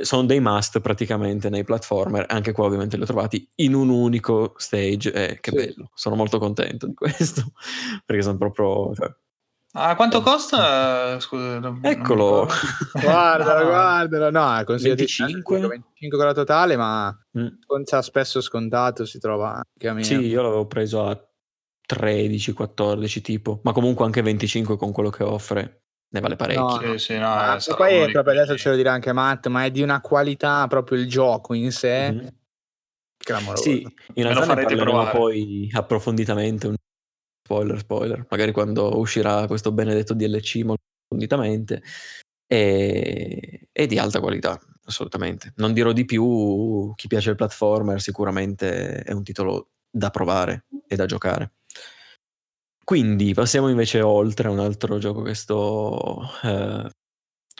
sono 0.00 0.24
dei 0.24 0.40
must 0.40 0.80
praticamente 0.80 1.48
nei 1.48 1.64
platformer, 1.64 2.26
anche 2.28 2.52
qua 2.52 2.64
ovviamente 2.64 2.96
li 2.96 3.02
ho 3.02 3.06
trovati 3.06 3.48
in 3.56 3.74
un 3.74 3.88
unico 3.88 4.54
stage, 4.56 5.12
eh, 5.12 5.38
che 5.40 5.50
sì. 5.50 5.56
bello, 5.56 5.90
sono 5.94 6.16
molto 6.16 6.38
contento 6.38 6.86
di 6.86 6.94
questo, 6.94 7.52
perché 8.04 8.22
sono 8.22 8.38
proprio... 8.38 8.94
Cioè, 8.94 9.14
Ah, 9.78 9.94
quanto 9.94 10.22
costa? 10.22 11.20
Scusa, 11.20 11.60
Eccolo. 11.82 12.48
guardalo, 12.98 13.64
no. 13.64 13.66
guardalo. 13.66 14.30
No, 14.30 14.58
è 14.58 14.64
consigliato 14.64 15.00
25. 15.00 15.60
25 15.60 16.16
con 16.16 16.26
la 16.26 16.32
totale, 16.32 16.76
ma 16.76 17.14
mm. 17.38 17.82
spesso 18.00 18.40
scontato 18.40 19.04
si 19.04 19.18
trova 19.18 19.56
anche 19.56 19.88
a 19.88 19.92
me. 19.92 20.02
Sì, 20.02 20.14
io 20.14 20.40
l'avevo 20.40 20.66
preso 20.66 21.04
a 21.04 21.22
13, 21.84 22.54
14 22.54 23.20
tipo, 23.20 23.60
ma 23.64 23.72
comunque 23.72 24.06
anche 24.06 24.22
25 24.22 24.78
con 24.78 24.92
quello 24.92 25.10
che 25.10 25.24
offre 25.24 25.85
ne 26.08 26.20
vale 26.20 26.36
parecchio. 26.36 26.62
No, 26.62 26.92
sì, 26.92 26.98
sì, 26.98 27.18
no, 27.18 27.32
ah, 27.32 27.58
poi 27.76 27.94
è 27.94 28.10
proprio 28.10 28.34
adesso 28.34 28.56
ce 28.56 28.70
lo 28.70 28.76
dirà 28.76 28.92
anche 28.92 29.12
Matt, 29.12 29.48
ma 29.48 29.64
è 29.64 29.70
di 29.70 29.82
una 29.82 30.00
qualità 30.00 30.66
proprio 30.68 30.98
il 30.98 31.08
gioco 31.08 31.54
in 31.54 31.72
sé 31.72 32.12
mm-hmm. 32.12 32.26
clamorosa. 33.16 33.62
Sì, 33.62 33.82
in 34.14 34.22
realtà 34.22 34.54
ne 34.54 34.64
parleremo 34.64 35.10
poi 35.10 35.70
approfonditamente, 35.72 36.66
un 36.68 36.74
spoiler 37.44 37.78
spoiler, 37.78 38.26
magari 38.28 38.52
quando 38.52 38.98
uscirà 38.98 39.46
questo 39.46 39.72
benedetto 39.72 40.14
DLC 40.14 40.56
molto 40.64 40.82
approfonditamente 41.04 41.82
e, 42.46 43.68
e 43.72 43.86
di 43.86 43.98
alta 43.98 44.20
qualità, 44.20 44.60
assolutamente. 44.84 45.52
Non 45.56 45.72
dirò 45.72 45.92
di 45.92 46.04
più, 46.04 46.92
chi 46.94 47.08
piace 47.08 47.30
il 47.30 47.36
platformer 47.36 48.00
sicuramente 48.00 49.02
è 49.02 49.12
un 49.12 49.22
titolo 49.22 49.70
da 49.90 50.10
provare 50.10 50.66
e 50.86 50.96
da 50.96 51.06
giocare. 51.06 51.55
Quindi 52.86 53.34
passiamo 53.34 53.68
invece 53.68 54.00
oltre 54.00 54.46
a 54.46 54.52
un 54.52 54.60
altro 54.60 54.98
gioco 54.98 55.22
che 55.22 55.34
sto 55.34 56.20
eh, 56.44 56.88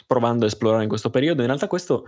provando 0.05 0.45
a 0.45 0.47
esplorare 0.47 0.83
in 0.83 0.87
questo 0.87 1.09
periodo. 1.09 1.41
In 1.41 1.47
realtà 1.47 1.67
questo 1.67 2.05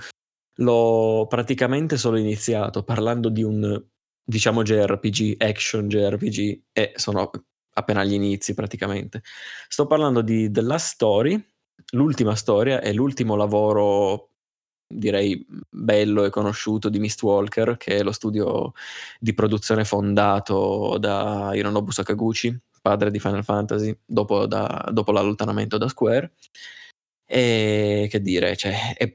l'ho 0.60 1.26
praticamente 1.28 1.98
solo 1.98 2.16
iniziato 2.16 2.82
parlando 2.84 3.28
di 3.28 3.44
un, 3.44 3.78
diciamo, 4.24 4.64
JRPG, 4.64 5.36
action 5.38 5.90
JRPG, 5.90 6.62
e 6.72 6.94
sono 6.96 7.30
appena 7.74 8.00
agli 8.00 8.14
inizi 8.14 8.54
praticamente. 8.54 9.22
Sto 9.68 9.86
parlando 9.86 10.22
di 10.22 10.50
The 10.50 10.62
Last 10.62 10.94
Story, 10.94 11.46
l'ultima 11.91 12.36
storia 12.36 12.80
è 12.80 12.94
l'ultimo 12.94 13.36
lavoro 13.36 14.30
direi 14.88 15.46
bello 15.70 16.24
e 16.24 16.30
conosciuto 16.30 16.88
di 16.88 17.00
Mistwalker, 17.00 17.76
che 17.76 17.98
è 17.98 18.04
lo 18.04 18.14
studio 18.14 18.72
di 19.20 19.34
produzione 19.34 19.84
fondato 19.84 20.98
da 21.00 21.52
Hironobu 21.54 21.91
Sakaguchi, 21.91 22.58
padre 22.81 23.11
di 23.11 23.19
Final 23.19 23.43
Fantasy, 23.43 23.97
dopo, 24.06 24.45
da, 24.45 24.88
dopo 24.91 25.11
l'allontanamento 25.11 25.77
da 25.77 25.88
Square. 25.88 26.34
E 27.26 28.07
che 28.10 28.22
dire, 28.22 28.56
cioè, 28.56 28.95
è, 28.95 29.14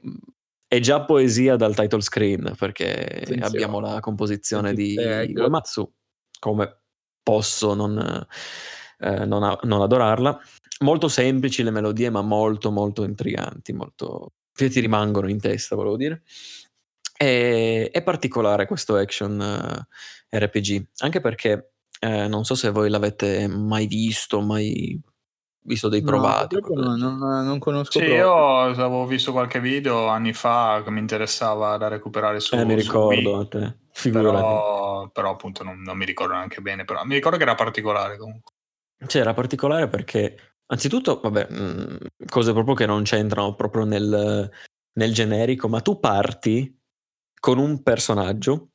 è, 0.67 0.79
già 0.79 1.03
poesia 1.03 1.55
dal 1.55 1.75
title 1.75 2.01
screen, 2.01 2.55
perché 2.57 2.93
Attenzione. 2.93 3.45
abbiamo 3.45 3.79
la 3.79 3.99
composizione 3.99 4.73
di 4.73 4.95
Uematsu, 4.95 5.91
come 6.39 6.79
posso 7.21 7.73
non, 7.73 8.25
eh, 8.99 9.25
non, 9.25 9.43
a, 9.43 9.59
non 9.63 9.81
adorarla. 9.81 10.39
Molto 10.79 11.07
semplici 11.07 11.63
le 11.63 11.71
melodie, 11.71 12.09
ma 12.09 12.21
molto, 12.21 12.71
molto 12.71 13.03
intriganti, 13.03 13.73
molto... 13.73 14.33
che 14.53 14.69
ti 14.69 14.79
rimangono 14.79 15.29
in 15.29 15.39
testa, 15.39 15.75
volevo 15.75 15.97
dire. 15.97 16.23
E, 17.17 17.89
è 17.91 18.03
particolare 18.03 18.65
questo 18.65 18.95
action 18.95 19.41
eh, 20.29 20.39
RPG, 20.39 20.87
anche 20.97 21.21
perché 21.21 21.74
eh, 22.05 22.27
non 22.27 22.45
so 22.45 22.53
se 22.55 22.69
voi 22.69 22.89
l'avete 22.89 23.47
mai 23.47 23.87
visto, 23.87 24.41
mai 24.41 25.01
visto 25.61 25.89
dei 25.89 26.03
provati. 26.03 26.57
No, 26.59 26.95
non, 26.95 27.17
non, 27.17 27.59
conosco. 27.59 27.99
Sì, 27.99 28.05
io 28.05 28.61
avevo 28.61 29.05
visto 29.07 29.31
qualche 29.31 29.59
video 29.59 30.07
anni 30.07 30.33
fa 30.33 30.81
che 30.83 30.91
mi 30.91 30.99
interessava 30.99 31.77
da 31.77 31.87
recuperare 31.87 32.39
su. 32.39 32.55
Eh, 32.55 32.63
mi 32.63 32.75
ricordo 32.75 33.39
a 33.39 33.47
te. 33.47 33.77
Però, 34.11 35.09
però, 35.09 35.31
appunto 35.31 35.63
non, 35.63 35.81
non, 35.81 35.97
mi 35.97 36.05
ricordo 36.05 36.33
neanche 36.33 36.61
bene. 36.61 36.85
Però 36.85 37.03
mi 37.03 37.15
ricordo 37.15 37.37
che 37.37 37.43
era 37.43 37.55
particolare 37.55 38.17
comunque. 38.17 38.53
Cioè, 39.07 39.21
era 39.21 39.33
particolare 39.33 39.87
perché, 39.87 40.55
anzitutto, 40.67 41.19
vabbè, 41.21 41.47
mh, 41.49 41.57
mm, 41.61 41.95
cose 42.29 42.53
proprio 42.53 42.75
che 42.75 42.85
non 42.85 43.03
c'entrano 43.03 43.55
proprio 43.55 43.83
nel, 43.83 44.49
nel 44.93 45.13
generico, 45.13 45.67
ma 45.67 45.81
tu 45.81 45.99
parti 45.99 46.79
con 47.39 47.57
un 47.57 47.81
personaggio, 47.83 48.69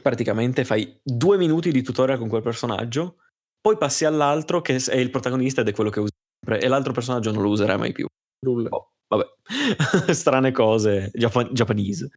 praticamente 0.00 0.64
fai 0.64 0.98
due 1.02 1.36
minuti 1.36 1.70
di 1.70 1.82
tutorial 1.82 2.18
con 2.18 2.28
quel 2.28 2.42
personaggio, 2.42 3.16
poi 3.60 3.76
passi 3.76 4.04
all'altro 4.04 4.60
che 4.60 4.76
è 4.76 4.96
il 4.96 5.10
protagonista 5.10 5.60
ed 5.60 5.68
è 5.68 5.72
quello 5.72 5.90
che 5.90 6.00
usi 6.00 6.12
sempre, 6.40 6.64
e 6.64 6.68
l'altro 6.68 6.92
personaggio 6.92 7.30
non 7.30 7.42
lo 7.42 7.50
userai 7.50 7.78
mai 7.78 7.92
più. 7.92 8.06
Oh, 8.46 8.92
vabbè, 9.08 9.26
strane 10.14 10.52
cose, 10.52 11.10
Japan- 11.12 11.52
Japanese. 11.52 12.10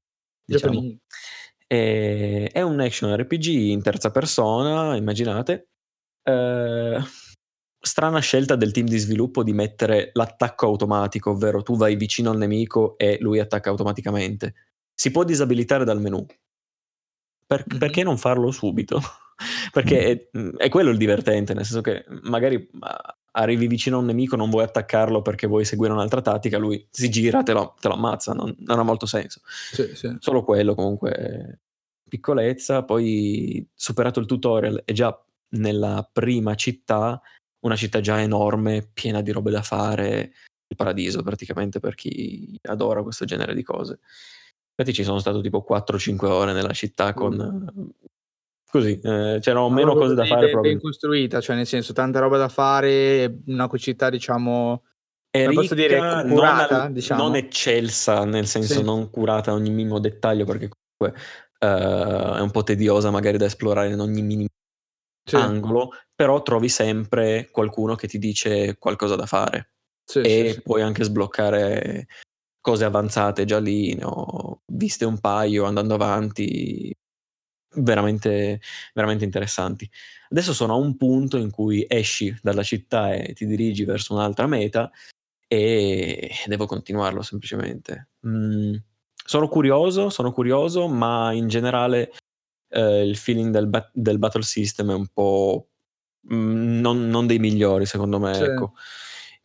Diciamo. 0.43 0.73
Japanese. 0.73 0.99
E, 1.68 2.49
è 2.52 2.61
un 2.61 2.80
action 2.80 3.15
RPG 3.15 3.45
in 3.45 3.81
terza 3.81 4.11
persona, 4.11 4.95
immaginate. 4.95 5.69
Eh, 6.23 6.99
strana 7.80 8.19
scelta 8.19 8.56
del 8.56 8.72
team 8.72 8.88
di 8.88 8.97
sviluppo 8.97 9.43
di 9.43 9.53
mettere 9.53 10.10
l'attacco 10.14 10.65
automatico, 10.65 11.31
ovvero 11.31 11.61
tu 11.61 11.76
vai 11.76 11.95
vicino 11.95 12.31
al 12.31 12.38
nemico 12.38 12.97
e 12.97 13.18
lui 13.19 13.39
attacca 13.39 13.69
automaticamente. 13.69 14.53
Si 14.93 15.11
può 15.11 15.23
disabilitare 15.23 15.84
dal 15.84 16.02
menu. 16.02 16.26
Per, 17.46 17.66
mm-hmm. 17.68 17.80
Perché 17.80 18.04
non 18.04 18.18
farlo 18.18 18.52
subito? 18.52 19.02
perché 19.72 20.30
è, 20.32 20.38
è, 20.58 20.70
quello 20.70 20.90
il 20.90 20.98
divertente, 20.98 21.54
nel 21.54 21.66
senso 21.66 21.82
che 21.82 22.06
magari 22.24 22.70
arrivi 23.32 23.68
vicino 23.68 23.98
a 23.98 24.00
un 24.00 24.06
nemico, 24.06 24.36
non 24.36 24.50
vuoi 24.50 24.64
attaccarlo 24.64 25.22
perché 25.22 25.48
vuoi 25.48 25.66
seguire 25.66 25.94
un'altra 25.94 26.22
tattica, 26.22 26.58
lui 26.58 26.86
si 26.90 27.10
gira, 27.10 27.44
te 27.44 27.54
lo, 27.54 27.76
te 27.80 27.88
lo 27.88 27.96
ammazza, 27.96 28.34
non, 28.34 28.56
non, 28.60 28.80
ha 28.80 28.84
molto 28.84 29.06
senso. 29.06 29.42
Sì, 29.44 29.96
sì. 29.96 30.16
Solo 30.20 30.44
quello 30.44 30.74
comunque, 30.74 31.60
piccolezza, 32.08 32.84
poi 32.84 33.68
superato 33.74 34.20
il 34.20 34.26
tutorial 34.26 34.82
e 34.86 34.94
già 34.94 35.18
nella 35.50 36.08
prima 36.12 36.56
città, 36.56 37.22
una 37.60 37.76
città 37.76 38.00
già 38.00 38.22
enorme, 38.22 38.90
piena 38.94 39.22
di 39.22 39.32
robe 39.32 39.52
da 39.52 39.62
fare, 39.62 40.32
il 40.68 40.76
paradiso 40.76 41.22
praticamente 41.22 41.80
per 41.80 41.96
chi 41.96 42.58
adora 42.64 43.04
questo 43.04 43.26
genere 43.26 43.54
di 43.54 43.64
cose. 43.64 44.00
Infatti 44.77 44.93
ci 44.93 45.03
sono 45.03 45.19
stato 45.19 45.41
tipo 45.41 45.65
4-5 45.68 46.26
ore 46.26 46.53
nella 46.53 46.73
città 46.73 47.14
con 47.14 47.35
mm. 47.35 47.88
così, 48.69 48.99
eh, 49.02 49.38
c'erano 49.39 49.69
meno 49.69 49.93
cose 49.93 50.15
da 50.15 50.26
fare. 50.26 50.52
Ben, 50.52 50.61
ben 50.61 50.80
costruita, 50.81 51.39
cioè 51.39 51.56
nel 51.56 51.68
senso 51.68 51.93
tanta 51.93 52.19
roba 52.19 52.38
da 52.38 52.49
fare, 52.49 53.41
una 53.45 53.69
città 53.77 54.10
diciamo 54.10 54.84
è 55.35 55.47
ricca, 55.47 55.61
posso 55.61 55.76
dire 55.76 55.97
curata, 56.27 56.84
non, 56.84 56.93
diciamo. 56.93 57.23
non 57.23 57.35
eccelsa, 57.35 58.23
nel 58.23 58.47
senso 58.47 58.76
sì. 58.76 58.84
non 58.84 59.10
curata 59.10 59.52
a 59.52 59.53
ogni 59.53 59.69
minimo 59.69 59.99
dettaglio 59.99 60.45
perché 60.45 60.69
comunque 60.69 61.22
uh, 61.60 62.35
è 62.38 62.39
un 62.39 62.52
po' 62.52 62.64
tediosa 62.64 63.11
magari 63.11 63.38
da 63.38 63.45
esplorare 63.45 63.89
in 63.89 63.99
ogni 63.99 64.22
minimo 64.22 64.49
sì. 65.30 65.35
angolo, 65.35 65.91
però 66.15 66.41
trovi 66.41 66.69
sempre 66.69 67.49
qualcuno 67.52 67.95
che 67.95 68.07
ti 68.07 68.18
dice 68.18 68.77
qualcosa 68.77 69.15
da 69.15 69.26
fare 69.26 69.72
sì, 70.06 70.19
e 70.19 70.61
puoi 70.64 70.81
anche 70.81 71.03
sbloccare 71.03 72.07
cose 72.66 72.84
avanzate 72.84 73.46
già 73.46 73.60
lì, 73.60 73.94
ne 73.94 74.06
ho 74.06 74.62
viste 74.66 75.06
un 75.06 75.20
paio 75.20 75.66
andando 75.66 75.94
avanti, 75.94 76.92
veramente, 77.76 78.60
veramente 78.96 79.24
interessanti. 79.24 79.88
Adesso 80.30 80.52
sono 80.52 80.74
a 80.74 80.78
un 80.78 80.98
punto 80.98 81.38
in 81.38 81.52
cui 81.52 81.86
esci 81.88 82.36
dalla 82.42 82.64
città 82.64 83.14
e 83.14 83.34
ti 83.34 83.46
dirigi 83.46 83.86
verso 83.86 84.16
un'altra 84.16 84.48
meta 84.48 84.90
e 85.48 86.32
devo 86.48 86.66
continuarlo 86.66 87.22
semplicemente. 87.22 88.10
Mm, 88.26 88.74
sono 89.14 89.48
curioso, 89.48 90.10
sono 90.10 90.32
curioso, 90.32 90.88
ma 90.88 91.32
in 91.34 91.48
generale 91.48 92.14
eh, 92.70 93.06
il 93.06 93.16
feeling 93.16 93.52
del, 93.52 93.68
ba- 93.68 93.92
del, 93.94 94.18
battle 94.18 94.42
system 94.42 94.90
è 94.90 94.96
un 94.96 95.08
po' 95.14 95.70
mm, 96.34 96.80
non, 96.80 97.10
non, 97.10 97.28
dei 97.28 97.38
migliori 97.38 97.86
secondo 97.86 98.18
me. 98.18 98.34
Sì. 98.34 98.42
Ecco 98.42 98.74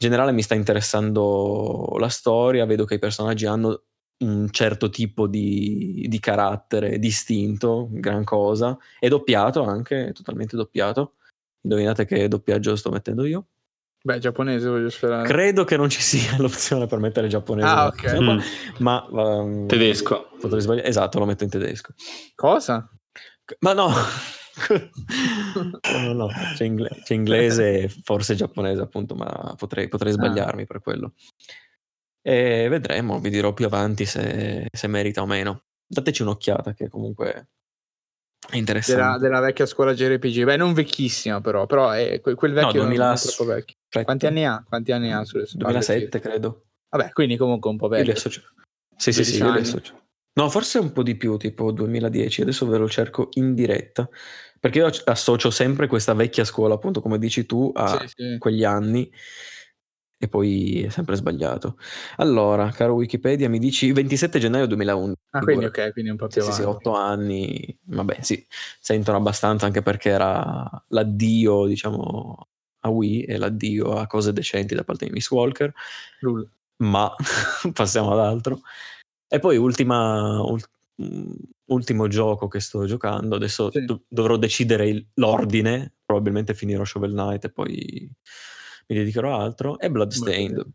generale 0.00 0.32
mi 0.32 0.40
sta 0.40 0.54
interessando 0.54 1.94
la 1.98 2.08
storia, 2.08 2.64
vedo 2.64 2.86
che 2.86 2.94
i 2.94 2.98
personaggi 2.98 3.44
hanno 3.44 3.82
un 4.24 4.48
certo 4.50 4.88
tipo 4.88 5.26
di, 5.26 6.06
di 6.08 6.18
carattere 6.18 6.98
distinto, 6.98 7.86
gran 7.90 8.24
cosa. 8.24 8.78
È 8.98 9.08
doppiato 9.08 9.62
anche, 9.62 10.12
totalmente 10.14 10.56
doppiato. 10.56 11.16
Indovinate 11.62 12.06
che 12.06 12.28
doppiaggio 12.28 12.76
sto 12.76 12.90
mettendo 12.90 13.26
io? 13.26 13.48
Beh, 14.02 14.18
giapponese 14.18 14.70
voglio 14.70 14.88
sperare. 14.88 15.28
Credo 15.28 15.64
che 15.64 15.76
non 15.76 15.90
ci 15.90 16.00
sia 16.00 16.36
l'opzione 16.40 16.86
per 16.86 16.98
mettere 16.98 17.28
giapponese. 17.28 17.68
Ah, 17.68 17.86
ok. 17.86 18.18
Mm. 18.18 18.38
Ma 18.78 19.06
um, 19.10 19.66
tedesco. 19.66 20.30
Potrei 20.40 20.62
sbagliare. 20.62 20.88
Esatto, 20.88 21.18
lo 21.18 21.26
metto 21.26 21.44
in 21.44 21.50
tedesco. 21.50 21.92
Cosa? 22.34 22.90
Ma 23.58 23.74
no, 23.74 23.90
no, 25.92 26.12
no, 26.12 26.28
c'è, 26.54 26.64
ingle- 26.64 27.00
c'è, 27.02 27.14
inglese 27.14 27.82
e 27.82 27.88
forse 27.88 28.34
giapponese 28.34 28.82
appunto, 28.82 29.14
ma 29.14 29.54
potrei, 29.56 29.88
potrei 29.88 30.12
ah. 30.12 30.14
sbagliarmi 30.14 30.62
ah. 30.62 30.66
per 30.66 30.80
quello. 30.80 31.14
E 32.22 32.68
vedremo, 32.68 33.18
vi 33.18 33.30
dirò 33.30 33.54
più 33.54 33.66
avanti 33.66 34.04
se, 34.04 34.66
se, 34.70 34.86
merita 34.86 35.22
o 35.22 35.26
meno. 35.26 35.62
Dateci 35.86 36.22
un'occhiata 36.22 36.74
che 36.74 36.88
comunque 36.88 37.48
è 38.48 38.56
interessante. 38.56 39.02
Della, 39.02 39.18
della 39.18 39.40
vecchia 39.40 39.66
scuola 39.66 39.94
JRPG, 39.94 40.44
beh 40.44 40.56
non 40.56 40.72
vecchissima 40.72 41.40
però, 41.40 41.66
però 41.66 41.90
è 41.90 42.20
quel 42.20 42.52
vecchio 42.52 42.82
no, 42.82 42.86
2000... 42.86 43.04
non 43.04 43.14
è 43.14 43.18
troppo 43.18 43.44
vecchio. 43.44 43.76
Quanti 44.04 44.26
anni 44.26 44.44
ha? 44.44 44.62
Quanti 44.66 44.92
anni 44.92 45.12
ha? 45.12 45.24
Sulle 45.24 45.46
2007 45.50 46.20
credo. 46.20 46.64
Vabbè, 46.90 47.10
quindi 47.12 47.36
comunque 47.36 47.70
un 47.70 47.76
po' 47.76 47.88
vecchio. 47.88 48.14
Sì, 48.96 49.12
sì, 49.12 49.24
sì, 49.24 49.38
io 49.38 49.52
li 49.52 49.60
associo. 49.60 50.00
No, 50.32 50.48
forse 50.48 50.78
un 50.78 50.92
po' 50.92 51.02
di 51.02 51.16
più, 51.16 51.36
tipo 51.36 51.72
2010, 51.72 52.42
adesso 52.42 52.66
ve 52.66 52.78
lo 52.78 52.88
cerco 52.88 53.28
in 53.32 53.54
diretta, 53.54 54.08
perché 54.60 54.78
io 54.78 54.90
associo 55.04 55.50
sempre 55.50 55.86
questa 55.86 56.12
vecchia 56.12 56.44
scuola, 56.44 56.74
appunto, 56.74 57.00
come 57.00 57.18
dici 57.18 57.46
tu, 57.46 57.72
a 57.74 57.98
sì, 57.98 58.08
sì. 58.14 58.38
quegli 58.38 58.62
anni 58.62 59.10
e 60.22 60.28
poi 60.28 60.82
è 60.82 60.90
sempre 60.90 61.16
sbagliato. 61.16 61.78
Allora, 62.16 62.70
caro 62.72 62.92
Wikipedia, 62.92 63.48
mi 63.48 63.58
dici 63.58 63.90
27 63.90 64.38
gennaio 64.38 64.66
2011. 64.66 65.18
Ah, 65.30 65.40
quindi 65.40 65.64
ok, 65.64 65.92
quindi 65.92 66.10
un 66.10 66.18
po' 66.18 66.26
più 66.26 66.42
sì, 66.42 66.48
sì, 66.48 66.56
sì, 66.56 66.62
8 66.62 66.92
anni, 66.92 67.78
vabbè, 67.84 68.18
sì, 68.20 68.46
sentono 68.78 69.16
abbastanza 69.16 69.64
anche 69.64 69.80
perché 69.80 70.10
era 70.10 70.68
l'addio, 70.88 71.64
diciamo, 71.64 72.48
a 72.80 72.90
Wii 72.90 73.22
e 73.22 73.38
l'addio 73.38 73.94
a 73.94 74.06
cose 74.06 74.34
decenti 74.34 74.74
da 74.74 74.84
parte 74.84 75.06
di 75.06 75.10
Miss 75.10 75.30
Walker. 75.30 75.72
Lull. 76.20 76.46
Ma 76.82 77.10
passiamo 77.72 78.12
ad 78.12 78.18
altro. 78.18 78.60
E 79.26 79.38
poi 79.38 79.56
ultima, 79.56 80.42
ul- 80.42 80.60
ultimo 81.66 82.08
gioco 82.08 82.48
che 82.48 82.60
sto 82.60 82.86
giocando, 82.86 83.36
adesso 83.36 83.70
sì. 83.70 83.84
do- 83.84 84.04
dovrò 84.08 84.36
decidere 84.36 84.88
il- 84.88 85.06
l'ordine, 85.14 85.94
probabilmente 86.04 86.54
finirò 86.54 86.84
Shovel 86.84 87.12
Knight 87.12 87.44
e 87.44 87.52
poi 87.52 88.10
mi 88.88 88.96
dedicherò 88.96 89.36
a 89.36 89.42
altro, 89.42 89.78
è 89.78 89.88
Bloodstained. 89.88 90.66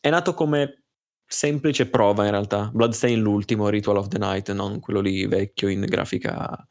È 0.00 0.10
nato 0.10 0.34
come 0.34 0.82
semplice 1.26 1.88
prova 1.88 2.24
in 2.24 2.30
realtà, 2.30 2.70
Bloodstained 2.72 3.22
l'ultimo, 3.22 3.68
Ritual 3.68 3.96
of 3.96 4.08
the 4.08 4.18
Night, 4.18 4.52
non 4.52 4.78
quello 4.80 5.00
lì 5.00 5.26
vecchio 5.26 5.68
in 5.68 5.80
grafica 5.80 6.66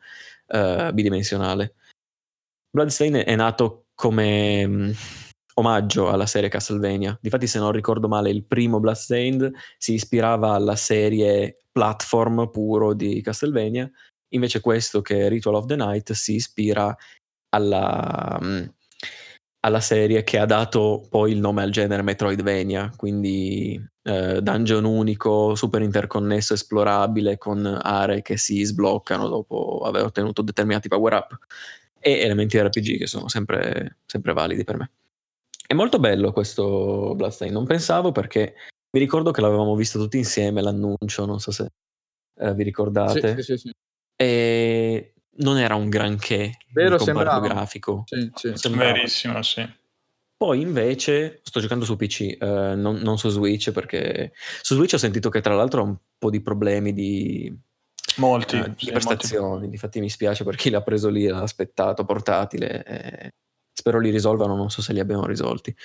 uh, 0.48 0.94
bidimensionale. 0.94 1.76
Bloodstained 2.70 3.24
è 3.24 3.36
nato 3.36 3.88
come 3.96 4.68
mm, 4.68 4.92
omaggio 5.56 6.10
alla 6.10 6.26
serie 6.26 6.50
Castlevania. 6.50 7.18
Difatti, 7.22 7.48
se 7.48 7.60
non 7.60 7.72
ricordo 7.72 8.08
male, 8.08 8.30
il 8.30 8.46
primo 8.46 8.80
Bloodstained 8.80 9.52
si 9.78 9.94
ispirava 9.94 10.54
alla 10.54 10.76
serie 10.76 11.58
platform 11.72 12.50
puro 12.52 12.94
di 12.94 13.22
Castlevania, 13.22 13.90
invece 14.30 14.62
questo 14.62 15.02
che 15.02 15.26
è 15.26 15.30
Ritual 15.30 15.56
of 15.56 15.66
the 15.66 15.76
Night 15.76 16.12
si 16.14 16.36
ispira 16.36 16.96
alla, 17.50 18.40
mm, 18.42 18.64
alla 19.62 19.80
serie 19.80 20.24
che 20.24 20.40
ha 20.40 20.46
dato 20.46 21.06
poi 21.10 21.32
il 21.32 21.40
nome 21.40 21.64
al 21.64 21.72
genere 21.72 22.02
Metroidvania, 22.04 22.92
quindi 22.96 23.82
eh, 24.04 24.42
dungeon 24.42 24.84
unico, 24.86 25.56
super 25.56 25.82
interconnesso, 25.82 26.54
esplorabile, 26.54 27.38
con 27.38 27.66
aree 27.66 28.22
che 28.22 28.38
si 28.38 28.64
sbloccano 28.64 29.28
dopo 29.28 29.82
aver 29.86 30.04
ottenuto 30.04 30.42
determinati 30.42 30.88
power 30.88 31.14
up 31.14 31.38
e 32.00 32.20
elementi 32.20 32.60
RPG 32.62 32.98
che 33.00 33.08
sono 33.08 33.28
sempre, 33.30 33.98
sempre 34.06 34.34
validi 34.34 34.64
per 34.64 34.78
me. 34.78 34.92
È 35.76 35.78
molto 35.78 36.00
bello 36.00 36.32
questo 36.32 37.16
Bloodstained, 37.16 37.54
non 37.54 37.66
pensavo 37.66 38.14
perché 38.14 38.56
mi 38.92 39.00
ricordo 39.02 39.32
che 39.32 39.42
l'avevamo 39.42 39.76
visto 39.76 40.00
tutti 40.00 40.16
insieme 40.16 40.62
l'annuncio, 40.62 41.26
non 41.26 41.42
so 41.42 41.52
se 41.52 41.68
eh, 42.40 42.54
vi 42.54 42.64
ricordate. 42.64 43.36
Sì, 43.36 43.44
sì, 43.44 43.58
sì, 43.58 43.72
e 44.16 45.16
non 45.40 45.58
era 45.58 45.76
un 45.76 45.90
granché 45.90 46.60
Vero, 46.72 46.98
sembrava. 46.98 47.46
grafico. 47.46 48.04
Sì, 48.06 48.32
sì. 48.36 48.54
Sembrava. 48.56 48.94
Verissimo, 48.94 49.42
sì. 49.42 49.70
Poi 50.38 50.62
invece 50.62 51.42
sto 51.44 51.60
giocando 51.60 51.84
su 51.84 51.98
PC, 51.98 52.38
eh, 52.40 52.76
non, 52.76 52.96
non, 52.96 53.18
su 53.18 53.28
Switch, 53.28 53.72
perché 53.72 54.32
su 54.62 54.76
Switch 54.76 54.94
ho 54.94 54.98
sentito 54.98 55.28
che 55.28 55.42
tra 55.42 55.56
l'altro 55.56 55.82
ha 55.82 55.84
un 55.84 55.98
po' 56.18 56.30
di 56.30 56.40
problemi 56.40 56.94
di, 56.94 57.54
molti, 58.16 58.60
eh, 58.60 58.74
di 58.78 58.92
prestazioni. 58.92 59.50
Molti. 59.50 59.70
Difatti 59.72 60.00
mi 60.00 60.10
spiace 60.10 60.46
per 60.46 60.56
chi 60.56 60.70
l'ha 60.70 60.82
preso 60.82 61.10
lì, 61.10 61.28
l'ha 61.28 61.42
aspettato 61.42 62.06
portatile. 62.06 62.84
Eh, 62.86 63.34
spero 63.76 64.00
li 64.00 64.10
risolvano, 64.10 64.56
non 64.56 64.70
so 64.70 64.82
se 64.82 64.94
li 64.94 65.00
abbiano 65.00 65.26
risolti. 65.26 65.76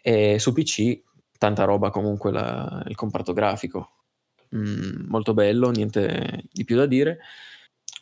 E 0.00 0.38
su 0.38 0.52
PC 0.52 1.00
tanta 1.38 1.64
roba 1.64 1.90
comunque 1.90 2.32
la, 2.32 2.82
il 2.88 2.96
comparto 2.96 3.32
grafico. 3.32 3.90
Mm, 4.56 5.06
molto 5.08 5.34
bello, 5.34 5.70
niente 5.70 6.44
di 6.50 6.64
più 6.64 6.76
da 6.76 6.86
dire. 6.86 7.18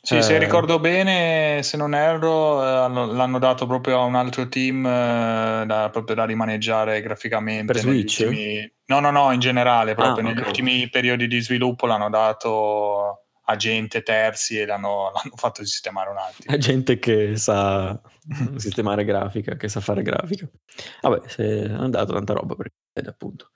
Sì, 0.01 0.19
eh, 0.19 0.23
se 0.23 0.39
ricordo 0.39 0.79
bene, 0.79 1.65
se 1.65 1.77
non 1.77 1.93
erro, 1.93 2.63
eh, 2.63 2.89
l'hanno 2.89 3.39
dato 3.41 3.67
proprio 3.67 3.99
a 3.99 4.05
un 4.05 4.15
altro 4.15 4.49
team 4.49 4.87
eh, 4.87 5.65
da, 5.67 5.91
proprio 5.91 6.15
da 6.15 6.25
rimaneggiare 6.25 7.03
graficamente. 7.03 7.73
Per 7.73 7.83
Switch? 7.83 8.21
Ultimi... 8.21 8.73
No, 8.87 9.01
no, 9.01 9.11
no, 9.11 9.33
in 9.33 9.41
generale, 9.41 9.97
proprio 9.97 10.25
ah, 10.25 10.29
negli 10.29 10.39
okay. 10.39 10.49
ultimi 10.49 10.89
periodi 10.89 11.27
di 11.27 11.41
sviluppo 11.41 11.87
l'hanno 11.87 12.09
dato 12.09 13.26
a 13.49 13.57
gente 13.57 14.03
terzi 14.03 14.59
e 14.59 14.67
l'hanno, 14.67 15.11
l'hanno 15.15 15.37
fatto 15.37 15.65
sistemare 15.65 16.11
un 16.11 16.19
attimo. 16.19 16.57
Gente 16.59 16.99
che 16.99 17.37
sa 17.37 18.01
sistemare 18.57 19.05
grafica, 19.05 19.57
che 19.57 19.69
sa 19.69 19.81
fare 19.81 20.03
grafica. 20.03 20.49
Vabbè, 21.03 21.29
se 21.29 21.65
è 21.65 21.71
andato 21.71 22.13
tanta 22.13 22.33
roba 22.33 22.55
perché 22.55 22.75
appunto. 23.07 23.51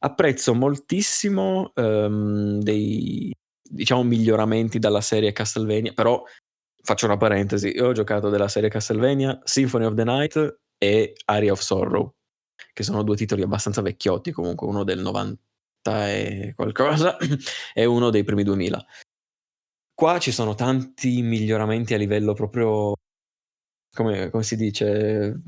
Apprezzo 0.00 0.54
moltissimo 0.54 1.72
um, 1.74 2.60
dei 2.60 3.32
diciamo 3.70 4.02
miglioramenti 4.02 4.78
dalla 4.78 5.00
serie 5.00 5.32
Castlevania, 5.32 5.92
però 5.92 6.22
faccio 6.82 7.06
una 7.06 7.16
parentesi, 7.16 7.74
io 7.74 7.88
ho 7.88 7.92
giocato 7.92 8.30
della 8.30 8.48
serie 8.48 8.70
Castlevania, 8.70 9.38
Symphony 9.44 9.84
of 9.84 9.94
the 9.94 10.04
Night 10.04 10.58
e 10.78 11.14
Aria 11.26 11.52
of 11.52 11.60
Sorrow, 11.60 12.14
che 12.72 12.82
sono 12.82 13.02
due 13.02 13.16
titoli 13.16 13.42
abbastanza 13.42 13.82
vecchiotti 13.82 14.30
comunque, 14.30 14.66
uno 14.66 14.84
del 14.84 15.00
90 15.00 15.38
e 16.08 16.52
qualcosa 16.54 17.16
e 17.74 17.84
uno 17.84 18.10
dei 18.10 18.24
primi 18.24 18.44
2000. 18.44 18.86
Qua 19.98 20.20
ci 20.20 20.30
sono 20.30 20.54
tanti 20.54 21.22
miglioramenti 21.22 21.92
a 21.92 21.96
livello 21.96 22.32
proprio, 22.32 22.94
come, 23.92 24.30
come 24.30 24.44
si 24.44 24.54
dice, 24.54 25.42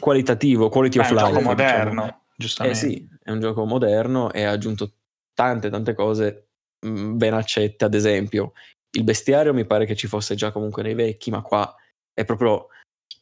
qualitativo, 0.00 0.68
quality 0.68 0.98
of 0.98 1.08
life. 1.10 1.20
È 1.20 1.22
un 1.22 1.32
gioco 1.32 1.38
diciamo. 1.38 1.54
moderno, 1.54 2.02
diciamo. 2.02 2.22
giustamente. 2.36 2.78
Eh 2.78 2.80
sì, 2.80 3.08
è 3.22 3.30
un 3.30 3.38
gioco 3.38 3.64
moderno 3.64 4.32
e 4.32 4.42
ha 4.42 4.50
aggiunto 4.50 4.92
tante 5.32 5.70
tante 5.70 5.94
cose 5.94 6.48
mh, 6.84 7.16
ben 7.16 7.34
accette. 7.34 7.84
Ad 7.84 7.94
esempio, 7.94 8.54
il 8.90 9.04
bestiario 9.04 9.54
mi 9.54 9.64
pare 9.64 9.86
che 9.86 9.94
ci 9.94 10.08
fosse 10.08 10.34
già 10.34 10.50
comunque 10.50 10.82
nei 10.82 10.94
vecchi, 10.94 11.30
ma 11.30 11.42
qua 11.42 11.72
è 12.12 12.24
proprio 12.24 12.66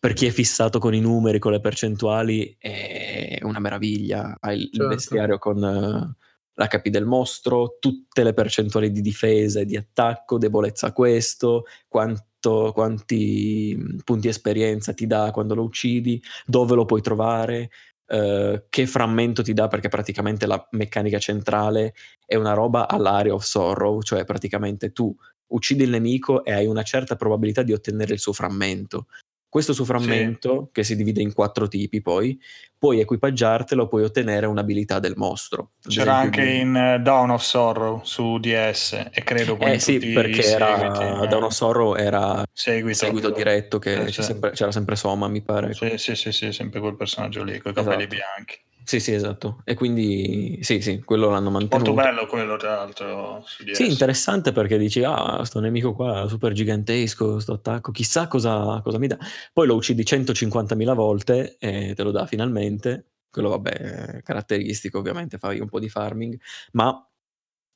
per 0.00 0.14
chi 0.14 0.24
è 0.24 0.30
fissato 0.30 0.78
con 0.78 0.94
i 0.94 1.00
numeri, 1.00 1.38
con 1.38 1.52
le 1.52 1.60
percentuali, 1.60 2.56
è 2.58 3.38
una 3.42 3.58
meraviglia. 3.58 4.34
Hai 4.40 4.62
il 4.62 4.70
certo. 4.72 4.88
bestiario 4.88 5.38
con 5.38 5.62
uh, 5.62 6.23
l'HP 6.54 6.88
del 6.88 7.04
mostro, 7.04 7.76
tutte 7.80 8.22
le 8.22 8.32
percentuali 8.32 8.90
di 8.90 9.00
difesa 9.00 9.60
e 9.60 9.64
di 9.64 9.76
attacco, 9.76 10.38
debolezza 10.38 10.92
questo, 10.92 11.64
quanto, 11.88 12.72
quanti 12.72 13.76
punti 14.04 14.28
esperienza 14.28 14.92
ti 14.92 15.06
dà 15.06 15.30
quando 15.32 15.54
lo 15.54 15.62
uccidi, 15.62 16.22
dove 16.46 16.74
lo 16.74 16.84
puoi 16.84 17.00
trovare, 17.00 17.70
uh, 18.06 18.64
che 18.68 18.86
frammento 18.86 19.42
ti 19.42 19.52
dà, 19.52 19.68
perché 19.68 19.88
praticamente 19.88 20.46
la 20.46 20.64
meccanica 20.72 21.18
centrale 21.18 21.94
è 22.24 22.36
una 22.36 22.52
roba 22.54 22.88
all'area 22.88 23.34
of 23.34 23.44
sorrow, 23.44 24.00
cioè 24.02 24.24
praticamente 24.24 24.92
tu 24.92 25.14
uccidi 25.46 25.84
il 25.84 25.90
nemico 25.90 26.44
e 26.44 26.52
hai 26.52 26.66
una 26.66 26.82
certa 26.82 27.16
probabilità 27.16 27.62
di 27.62 27.72
ottenere 27.72 28.14
il 28.14 28.18
suo 28.20 28.32
frammento. 28.32 29.06
Questo 29.54 29.72
suo 29.72 29.84
frammento, 29.84 30.64
sì. 30.64 30.68
che 30.72 30.82
si 30.82 30.96
divide 30.96 31.22
in 31.22 31.32
quattro 31.32 31.68
tipi 31.68 32.02
poi, 32.02 32.36
puoi 32.76 32.98
equipaggiartelo, 32.98 33.86
puoi 33.86 34.02
ottenere 34.02 34.46
un'abilità 34.46 34.98
del 34.98 35.12
mostro. 35.14 35.74
C'era 35.86 36.16
anche 36.16 36.42
di... 36.42 36.58
in 36.58 36.74
uh, 36.74 37.00
Dawn 37.00 37.30
of 37.30 37.40
Sorrow 37.40 38.00
su 38.02 38.38
DS 38.38 39.10
e 39.12 39.22
credo 39.22 39.56
poi 39.56 39.74
Eh 39.74 39.78
sì, 39.78 40.00
perché 40.12 40.44
era, 40.44 40.92
seguiti, 40.92 41.28
Dawn 41.28 41.44
of 41.44 41.52
Sorrow 41.52 41.94
era 41.94 42.42
seguito, 42.52 42.96
seguito 42.96 43.30
diretto, 43.30 43.78
che 43.78 44.06
eh, 44.06 44.10
sempre, 44.10 44.50
c'era 44.50 44.72
sempre 44.72 44.96
Soma, 44.96 45.28
mi 45.28 45.40
pare. 45.40 45.72
Sì, 45.72 45.98
sì, 45.98 46.16
sì, 46.16 46.32
sì, 46.32 46.50
sempre 46.50 46.80
quel 46.80 46.96
personaggio 46.96 47.44
lì, 47.44 47.60
con 47.60 47.70
i 47.70 47.74
capelli 47.76 48.02
esatto. 48.02 48.16
bianchi. 48.16 48.58
Sì, 48.84 49.00
sì, 49.00 49.12
esatto. 49.14 49.62
E 49.64 49.74
quindi 49.74 50.58
sì, 50.60 50.82
sì, 50.82 51.02
quello 51.02 51.30
l'hanno 51.30 51.50
mantenuto. 51.50 51.92
Molto 51.92 52.08
bello 52.08 52.26
quello, 52.26 52.56
tra 52.56 52.74
l'altro. 52.74 53.42
Sì, 53.72 53.88
interessante 53.88 54.52
perché 54.52 54.76
dici, 54.76 55.02
ah, 55.02 55.42
sto 55.44 55.58
nemico 55.60 55.94
qua, 55.94 56.28
super 56.28 56.52
gigantesco, 56.52 57.40
sto 57.40 57.54
attacco, 57.54 57.92
chissà 57.92 58.28
cosa, 58.28 58.80
cosa 58.82 58.98
mi 58.98 59.06
dà. 59.06 59.16
Poi 59.52 59.66
lo 59.66 59.74
uccidi 59.74 60.04
150.000 60.04 60.92
volte 60.92 61.56
e 61.58 61.94
te 61.94 62.02
lo 62.02 62.10
dà 62.10 62.26
finalmente. 62.26 63.12
Quello, 63.30 63.48
vabbè, 63.48 64.20
caratteristico, 64.22 64.98
ovviamente, 64.98 65.38
fai 65.38 65.60
un 65.60 65.68
po' 65.68 65.80
di 65.80 65.88
farming, 65.88 66.38
ma 66.72 67.08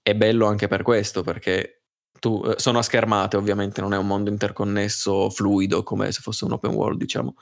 è 0.03 0.15
bello 0.15 0.47
anche 0.47 0.69
per 0.69 0.83
questo, 0.83 1.23
perché 1.23 1.85
tu, 2.21 2.43
eh, 2.47 2.55
sono 2.59 2.79
a 2.79 2.83
schermate, 2.83 3.37
ovviamente, 3.37 3.81
non 3.81 3.95
è 3.95 3.97
un 3.97 4.07
mondo 4.07 4.31
interconnesso, 4.31 5.31
fluido, 5.31 5.83
come 5.83 6.13
se 6.13 6.21
fosse 6.21 6.45
un 6.45 6.53
open 6.53 6.73
world, 6.73 6.99
diciamo. 6.99 7.35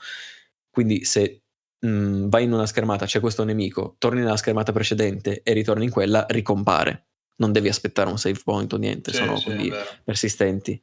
Quindi 0.69 1.03
se 1.03 1.43
mh, 1.79 1.87
mhmm, 1.87 2.29
vai 2.29 2.43
in 2.43 2.53
una 2.53 2.65
schermata, 2.65 3.05
c'è 3.05 3.19
questo 3.19 3.43
nemico, 3.43 3.95
torni 3.99 4.19
nella 4.21 4.37
schermata 4.37 4.71
precedente 4.71 5.41
e 5.43 5.53
ritorni 5.53 5.85
in 5.85 5.91
quella, 5.91 6.25
ricompare. 6.29 7.07
Non 7.37 7.51
devi 7.51 7.67
aspettare 7.69 8.09
un 8.09 8.17
save 8.17 8.39
point 8.43 8.71
o 8.73 8.77
niente, 8.77 9.11
sì, 9.11 9.17
sono 9.17 9.35
sì, 9.37 9.43
quindi 9.43 9.71
persistenti. 10.03 10.79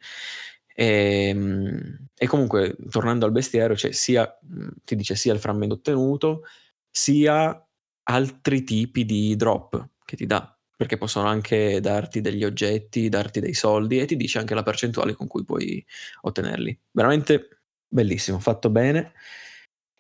E, 0.74 1.28
ehm, 1.28 2.06
e, 2.16 2.26
comunque, 2.26 2.76
tornando 2.90 3.26
al 3.26 3.32
bestiario, 3.32 3.76
cioè 3.76 3.92
sia, 3.92 4.38
mhmm, 4.42 4.68
ti 4.84 4.96
dice 4.96 5.14
sia 5.16 5.32
il 5.32 5.40
frammento 5.40 5.74
ottenuto, 5.76 6.42
sia 6.90 7.60
altri 8.04 8.62
tipi 8.64 9.04
di 9.04 9.34
drop 9.36 9.88
che 10.04 10.16
ti 10.16 10.26
dà, 10.26 10.56
perché 10.76 10.96
possono 10.98 11.26
anche 11.28 11.80
darti 11.80 12.20
degli 12.20 12.44
oggetti, 12.44 13.08
darti 13.08 13.40
dei 13.40 13.54
soldi 13.54 13.98
e 14.00 14.06
ti 14.06 14.16
dice 14.16 14.38
anche 14.38 14.54
la 14.54 14.62
percentuale 14.62 15.14
con 15.14 15.26
cui 15.26 15.44
puoi 15.44 15.84
ottenerli. 16.22 16.78
Veramente 16.90 17.62
bellissimo, 17.88 18.38
fatto 18.38 18.70
bene. 18.70 19.12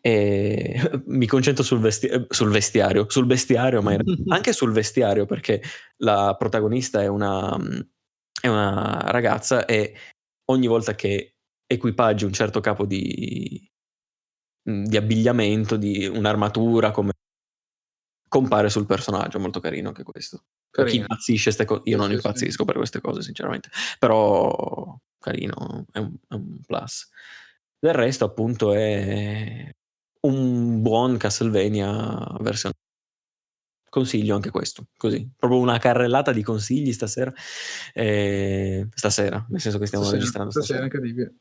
E 0.06 0.74
mi 1.06 1.26
concentro 1.26 1.64
sul, 1.64 1.78
vesti- 1.78 2.26
sul, 2.28 2.50
vestiario, 2.50 3.08
sul 3.08 3.24
bestiario, 3.24 3.80
ma 3.80 3.96
anche 4.28 4.52
sul 4.52 4.72
vestiario 4.72 5.24
perché 5.24 5.62
la 5.98 6.34
protagonista 6.38 7.00
è 7.00 7.06
una, 7.06 7.56
è 8.38 8.48
una 8.48 9.00
ragazza 9.06 9.64
e 9.64 9.94
ogni 10.50 10.66
volta 10.66 10.94
che 10.94 11.36
equipaggi 11.66 12.26
un 12.26 12.34
certo 12.34 12.60
capo 12.60 12.84
di, 12.84 13.66
di 14.62 14.96
abbigliamento, 14.96 15.76
di 15.76 16.04
un'armatura, 16.06 16.90
come 16.90 17.12
compare 18.28 18.68
sul 18.68 18.84
personaggio, 18.84 19.38
molto 19.38 19.60
carino 19.60 19.88
anche 19.88 20.02
questo. 20.02 20.44
Per 20.68 20.86
chi 20.86 20.96
impazzisce, 20.96 21.50
ste 21.50 21.64
co- 21.64 21.82
io 21.84 21.96
non 21.96 22.08
sì, 22.08 22.14
impazzisco 22.14 22.62
sì. 22.62 22.64
per 22.64 22.76
queste 22.76 23.00
cose, 23.00 23.22
sinceramente, 23.22 23.70
però 23.98 24.98
carino, 25.18 25.86
è 25.92 25.98
un, 25.98 26.14
è 26.28 26.34
un 26.34 26.60
plus. 26.66 27.08
Del 27.78 27.94
resto, 27.94 28.24
appunto, 28.24 28.74
è 28.74 29.72
un 30.24 30.82
buon 30.82 31.16
Castlevania 31.16 32.36
versione. 32.40 32.74
Consiglio 33.88 34.34
anche 34.34 34.50
questo, 34.50 34.88
così, 34.96 35.30
proprio 35.36 35.60
una 35.60 35.78
carrellata 35.78 36.32
di 36.32 36.42
consigli 36.42 36.92
stasera. 36.92 37.32
Eh, 37.92 38.88
stasera, 38.92 39.44
nel 39.48 39.60
senso 39.60 39.78
che 39.78 39.86
stiamo 39.86 40.04
stasera, 40.04 40.20
registrando 40.20 40.50
stasera. 40.50 40.78
stasera. 40.80 40.84
incredibile. 40.84 41.34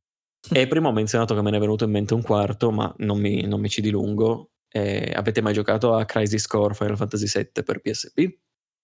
E 0.52 0.68
prima 0.68 0.90
ho 0.90 0.92
menzionato 0.92 1.34
che 1.34 1.42
me 1.42 1.50
ne 1.50 1.58
è 1.58 1.60
venuto 1.60 1.86
in 1.86 1.92
mente 1.92 2.14
un 2.14 2.22
quarto, 2.22 2.70
ma 2.70 2.94
non 2.98 3.20
mi, 3.20 3.48
non 3.48 3.60
mi 3.60 3.70
ci 3.70 3.82
dilungo. 3.82 4.52
Eh, 4.70 5.12
avete 5.16 5.42
mai 5.42 5.54
giocato 5.54 5.96
a 5.96 6.06
Crisis 6.06 6.46
Core 6.46 6.76
Final 6.76 6.98
Fantasy 6.98 7.26
VII 7.28 7.64
per 7.64 7.80
PSP? 7.80 8.18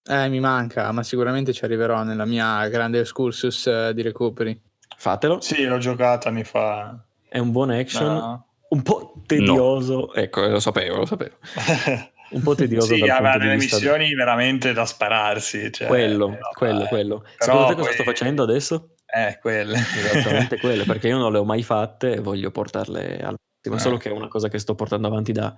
Eh, 0.04 0.30
mi 0.30 0.40
manca, 0.40 0.92
ma 0.92 1.04
sicuramente 1.04 1.54
ci 1.54 1.64
arriverò 1.64 2.04
nella 2.04 2.26
mia 2.26 2.68
grande 2.70 3.02
excursus 3.02 3.66
uh, 3.66 3.94
di 3.94 4.02
recuperi. 4.02 4.60
Fatelo. 4.98 5.42
Sì, 5.42 5.66
l'ho 5.66 5.78
giocato 5.78 6.28
anni 6.28 6.44
fa. 6.44 7.06
È 7.28 7.38
un 7.38 7.52
buon 7.52 7.70
action. 7.70 8.16
No 8.16 8.49
un 8.70 8.82
po' 8.82 9.14
tedioso. 9.26 9.94
No. 9.94 10.14
Ecco, 10.14 10.48
lo 10.48 10.60
sapevo, 10.60 10.98
lo 10.98 11.06
sapevo. 11.06 11.36
Un 12.32 12.44
po' 12.44 12.54
tedioso. 12.54 12.94
sì, 12.94 13.02
aveva 13.02 13.38
delle 13.38 13.56
missioni 13.56 14.10
di... 14.10 14.14
veramente 14.14 14.72
da 14.72 14.86
spararsi. 14.86 15.72
Cioè, 15.72 15.88
quello, 15.88 16.38
quello, 16.54 16.86
quello. 16.86 17.26
Secondo 17.38 17.68
te 17.70 17.74
cosa 17.74 17.86
poi... 17.86 17.94
sto 17.94 18.04
facendo 18.04 18.44
adesso? 18.44 18.96
Eh, 19.08 19.40
quelle. 19.42 19.80
Esattamente 19.80 20.60
quelle, 20.62 20.84
perché 20.84 21.08
io 21.08 21.18
non 21.18 21.32
le 21.32 21.40
ho 21.40 21.44
mai 21.44 21.64
fatte 21.64 22.14
e 22.14 22.20
voglio 22.20 22.52
portarle 22.52 23.20
al 23.20 23.36
massimo, 23.36 23.76
eh. 23.76 23.80
solo 23.80 23.98
che 23.98 24.10
è 24.10 24.12
una 24.12 24.28
cosa 24.28 24.48
che 24.48 24.60
sto 24.60 24.76
portando 24.76 25.08
avanti 25.08 25.32
da 25.32 25.56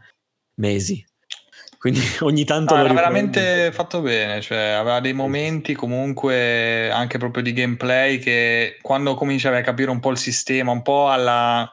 mesi. 0.62 1.06
Quindi 1.78 2.00
ogni 2.22 2.46
tanto... 2.46 2.76
No, 2.76 2.86
era 2.86 2.94
veramente 2.94 3.72
fatto 3.74 4.02
bene, 4.02 4.40
cioè 4.40 4.70
aveva 4.70 5.02
dei 5.02 5.14
momenti 5.14 5.74
comunque 5.74 6.90
anche 6.90 7.18
proprio 7.18 7.44
di 7.44 7.52
gameplay 7.52 8.20
che 8.20 8.78
quando 8.82 9.16
cominciavi 9.16 9.58
a 9.58 9.62
capire 9.62 9.90
un 9.90 10.00
po' 10.00 10.12
il 10.12 10.18
sistema, 10.18 10.72
un 10.72 10.84
po' 10.84 11.10
alla 11.10 11.70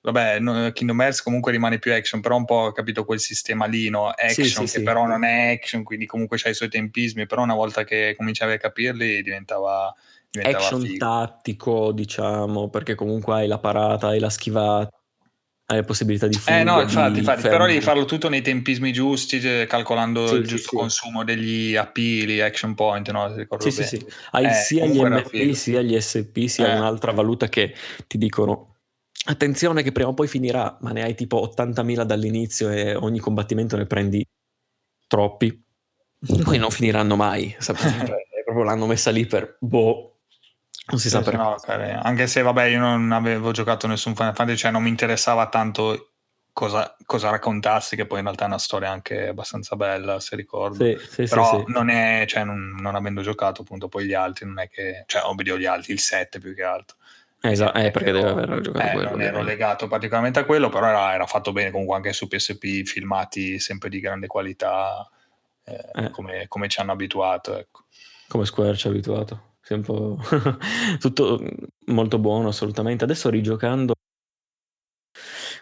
vabbè, 0.00 0.38
no, 0.38 0.70
Kingdom 0.72 1.00
Hearts 1.00 1.22
comunque 1.22 1.52
rimane 1.52 1.78
più 1.78 1.92
action, 1.92 2.20
però 2.20 2.36
un 2.36 2.44
po' 2.44 2.54
ho 2.54 2.72
capito 2.72 3.04
quel 3.04 3.20
sistema 3.20 3.66
lì, 3.66 3.88
no? 3.90 4.08
Action, 4.08 4.46
sì, 4.46 4.50
sì, 4.50 4.60
che 4.60 4.66
sì. 4.66 4.82
però 4.82 5.06
non 5.06 5.24
è 5.24 5.52
action, 5.52 5.82
quindi 5.82 6.06
comunque 6.06 6.38
c'ha 6.38 6.48
i 6.48 6.54
suoi 6.54 6.68
tempismi, 6.68 7.26
però 7.26 7.42
una 7.42 7.54
volta 7.54 7.84
che 7.84 8.14
cominciavi 8.16 8.52
a 8.52 8.58
capirli 8.58 9.22
diventava... 9.22 9.94
diventava 10.30 10.64
action 10.64 10.80
figo. 10.82 10.96
tattico, 10.96 11.92
diciamo, 11.92 12.68
perché 12.68 12.94
comunque 12.94 13.34
hai 13.34 13.46
la 13.46 13.58
parata, 13.58 14.08
hai 14.08 14.18
la 14.18 14.30
schivata 14.30 14.90
hai 15.70 15.76
la 15.76 15.84
possibilità 15.84 16.26
di 16.26 16.38
fare. 16.38 16.60
Eh 16.60 16.64
no, 16.64 16.80
infatti, 16.80 17.18
infatti 17.18 17.42
però 17.42 17.66
devi 17.66 17.82
farlo 17.82 18.06
tutto 18.06 18.30
nei 18.30 18.40
tempismi 18.40 18.90
giusti, 18.90 19.38
cioè, 19.38 19.66
calcolando 19.66 20.26
sì, 20.26 20.34
il 20.36 20.46
giusto 20.46 20.70
sì. 20.70 20.76
consumo 20.76 21.24
degli 21.24 21.76
AP, 21.76 21.98
gli 21.98 22.40
action 22.40 22.74
point, 22.74 23.10
no? 23.10 23.34
Sì, 23.58 23.70
sì, 23.70 23.84
sì. 23.84 24.06
Hai 24.30 24.46
eh, 24.46 24.52
sia 24.54 24.86
gli 24.86 24.98
MP, 24.98 25.52
sia 25.52 25.82
gli 25.82 25.98
SP, 26.00 26.46
sia 26.46 26.72
eh. 26.72 26.76
un'altra 26.78 27.12
valuta 27.12 27.50
che 27.50 27.74
ti 28.06 28.16
dicono 28.16 28.77
Attenzione 29.30 29.82
che 29.82 29.92
prima 29.92 30.08
o 30.08 30.14
poi 30.14 30.26
finirà, 30.26 30.78
ma 30.80 30.90
ne 30.92 31.02
hai 31.02 31.14
tipo 31.14 31.52
80.000 31.54 32.02
dall'inizio 32.04 32.70
e 32.70 32.94
ogni 32.94 33.18
combattimento 33.18 33.76
ne 33.76 33.86
prendi 33.86 34.26
troppi. 35.06 35.64
Poi 36.42 36.58
non 36.58 36.70
finiranno 36.70 37.14
mai, 37.14 37.54
sapete? 37.58 38.26
proprio 38.48 38.64
l'hanno 38.64 38.86
messa 38.86 39.10
lì 39.10 39.26
per 39.26 39.56
boh. 39.60 40.14
Non 40.90 40.98
si 40.98 41.10
sa 41.10 41.20
perché. 41.20 41.36
No, 41.36 41.56
anche 42.02 42.26
se 42.26 42.40
vabbè, 42.40 42.64
io 42.64 42.78
non 42.78 43.12
avevo 43.12 43.50
giocato 43.50 43.86
nessun 43.86 44.14
Final 44.14 44.34
Fantasy, 44.34 44.56
cioè 44.56 44.70
non 44.70 44.82
mi 44.82 44.88
interessava 44.88 45.48
tanto 45.48 46.12
cosa, 46.54 46.96
cosa, 47.04 47.28
raccontassi, 47.28 47.94
che 47.94 48.06
poi 48.06 48.18
in 48.18 48.24
realtà 48.24 48.44
è 48.44 48.46
una 48.46 48.58
storia 48.58 48.90
anche 48.90 49.28
abbastanza 49.28 49.76
bella, 49.76 50.18
se 50.18 50.34
ricordo. 50.34 50.82
Sì, 50.82 50.98
sì, 51.10 51.24
Però 51.24 51.58
sì, 51.58 51.72
non 51.72 51.90
è, 51.90 52.24
cioè, 52.26 52.44
non, 52.44 52.74
non, 52.80 52.94
avendo 52.94 53.20
giocato 53.20 53.60
appunto 53.60 53.88
poi 53.88 54.06
gli 54.06 54.14
altri, 54.14 54.46
non 54.46 54.60
è 54.60 54.70
che, 54.70 55.04
cioè, 55.06 55.24
obbedì 55.24 55.54
gli 55.58 55.66
altri, 55.66 55.92
il 55.92 56.00
7 56.00 56.38
più 56.38 56.54
che 56.54 56.62
altro. 56.62 56.96
Esatto, 57.40 57.78
eh, 57.78 57.90
perché 57.90 58.10
deve 58.10 58.28
aver 58.28 58.60
giocato 58.60 58.86
eh, 58.86 58.92
quello. 58.92 59.10
Non 59.10 59.22
ero 59.22 59.42
legato 59.42 59.86
particolarmente 59.86 60.40
a 60.40 60.44
quello, 60.44 60.68
però 60.68 60.86
era, 60.88 61.14
era, 61.14 61.26
fatto 61.26 61.52
bene 61.52 61.70
comunque 61.70 61.96
anche 61.96 62.12
su 62.12 62.26
PSP, 62.26 62.82
filmati 62.84 63.60
sempre 63.60 63.88
di 63.88 64.00
grande 64.00 64.26
qualità, 64.26 65.08
eh, 65.64 66.04
eh. 66.04 66.10
Come, 66.10 66.46
come, 66.48 66.68
ci 66.68 66.80
hanno 66.80 66.92
abituato. 66.92 67.56
Ecco. 67.56 67.84
Come 68.26 68.44
Square 68.44 68.76
ci 68.76 68.88
ha 68.88 68.90
abituato. 68.90 69.56
Sempre 69.60 70.16
tutto 70.98 71.40
molto 71.86 72.18
buono, 72.18 72.48
assolutamente. 72.48 73.04
Adesso 73.04 73.30
rigiocando 73.30 73.94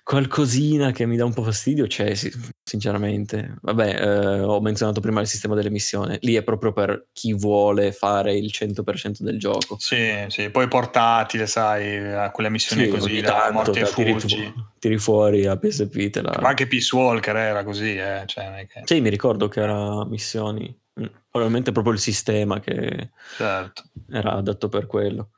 qualcosina 0.06 0.92
che 0.92 1.04
mi 1.04 1.16
dà 1.16 1.24
un 1.24 1.32
po' 1.32 1.42
fastidio 1.42 1.88
c'è, 1.88 2.14
sì, 2.14 2.32
sinceramente. 2.62 3.56
Vabbè, 3.60 4.00
eh, 4.00 4.40
ho 4.40 4.60
menzionato 4.60 5.00
prima 5.00 5.20
il 5.20 5.26
sistema 5.26 5.56
delle 5.56 5.68
missioni. 5.68 6.16
Lì 6.20 6.34
è 6.34 6.44
proprio 6.44 6.72
per 6.72 7.08
chi 7.12 7.32
vuole 7.32 7.90
fare 7.90 8.36
il 8.36 8.52
100% 8.54 9.24
del 9.24 9.36
gioco. 9.36 9.76
Sì, 9.80 10.24
sì. 10.28 10.48
Poi 10.50 10.68
portatile, 10.68 11.48
sai, 11.48 11.98
a 12.14 12.30
quelle 12.30 12.50
missioni 12.50 12.84
sì, 12.84 12.88
così, 12.88 13.20
da 13.20 13.50
morte 13.50 13.80
e 13.80 13.86
fuggi. 13.86 14.36
Tiri, 14.36 14.54
tiri, 14.78 14.98
fuori 14.98 15.44
a 15.44 15.56
PSP. 15.56 16.10
Te 16.10 16.22
la... 16.22 16.38
Ma 16.40 16.50
anche 16.50 16.68
Peace 16.68 16.94
Walker 16.94 17.34
era 17.34 17.64
così, 17.64 17.96
eh. 17.96 18.22
Cioè, 18.26 18.64
che... 18.70 18.82
Sì, 18.84 19.00
mi 19.00 19.10
ricordo 19.10 19.48
che 19.48 19.60
era 19.60 20.06
missioni. 20.06 20.72
Mm, 21.00 21.06
probabilmente 21.28 21.72
proprio 21.72 21.92
il 21.92 21.98
sistema 21.98 22.60
che 22.60 23.10
certo. 23.36 23.82
era 24.08 24.34
adatto 24.34 24.68
per 24.68 24.86
quello. 24.86 25.30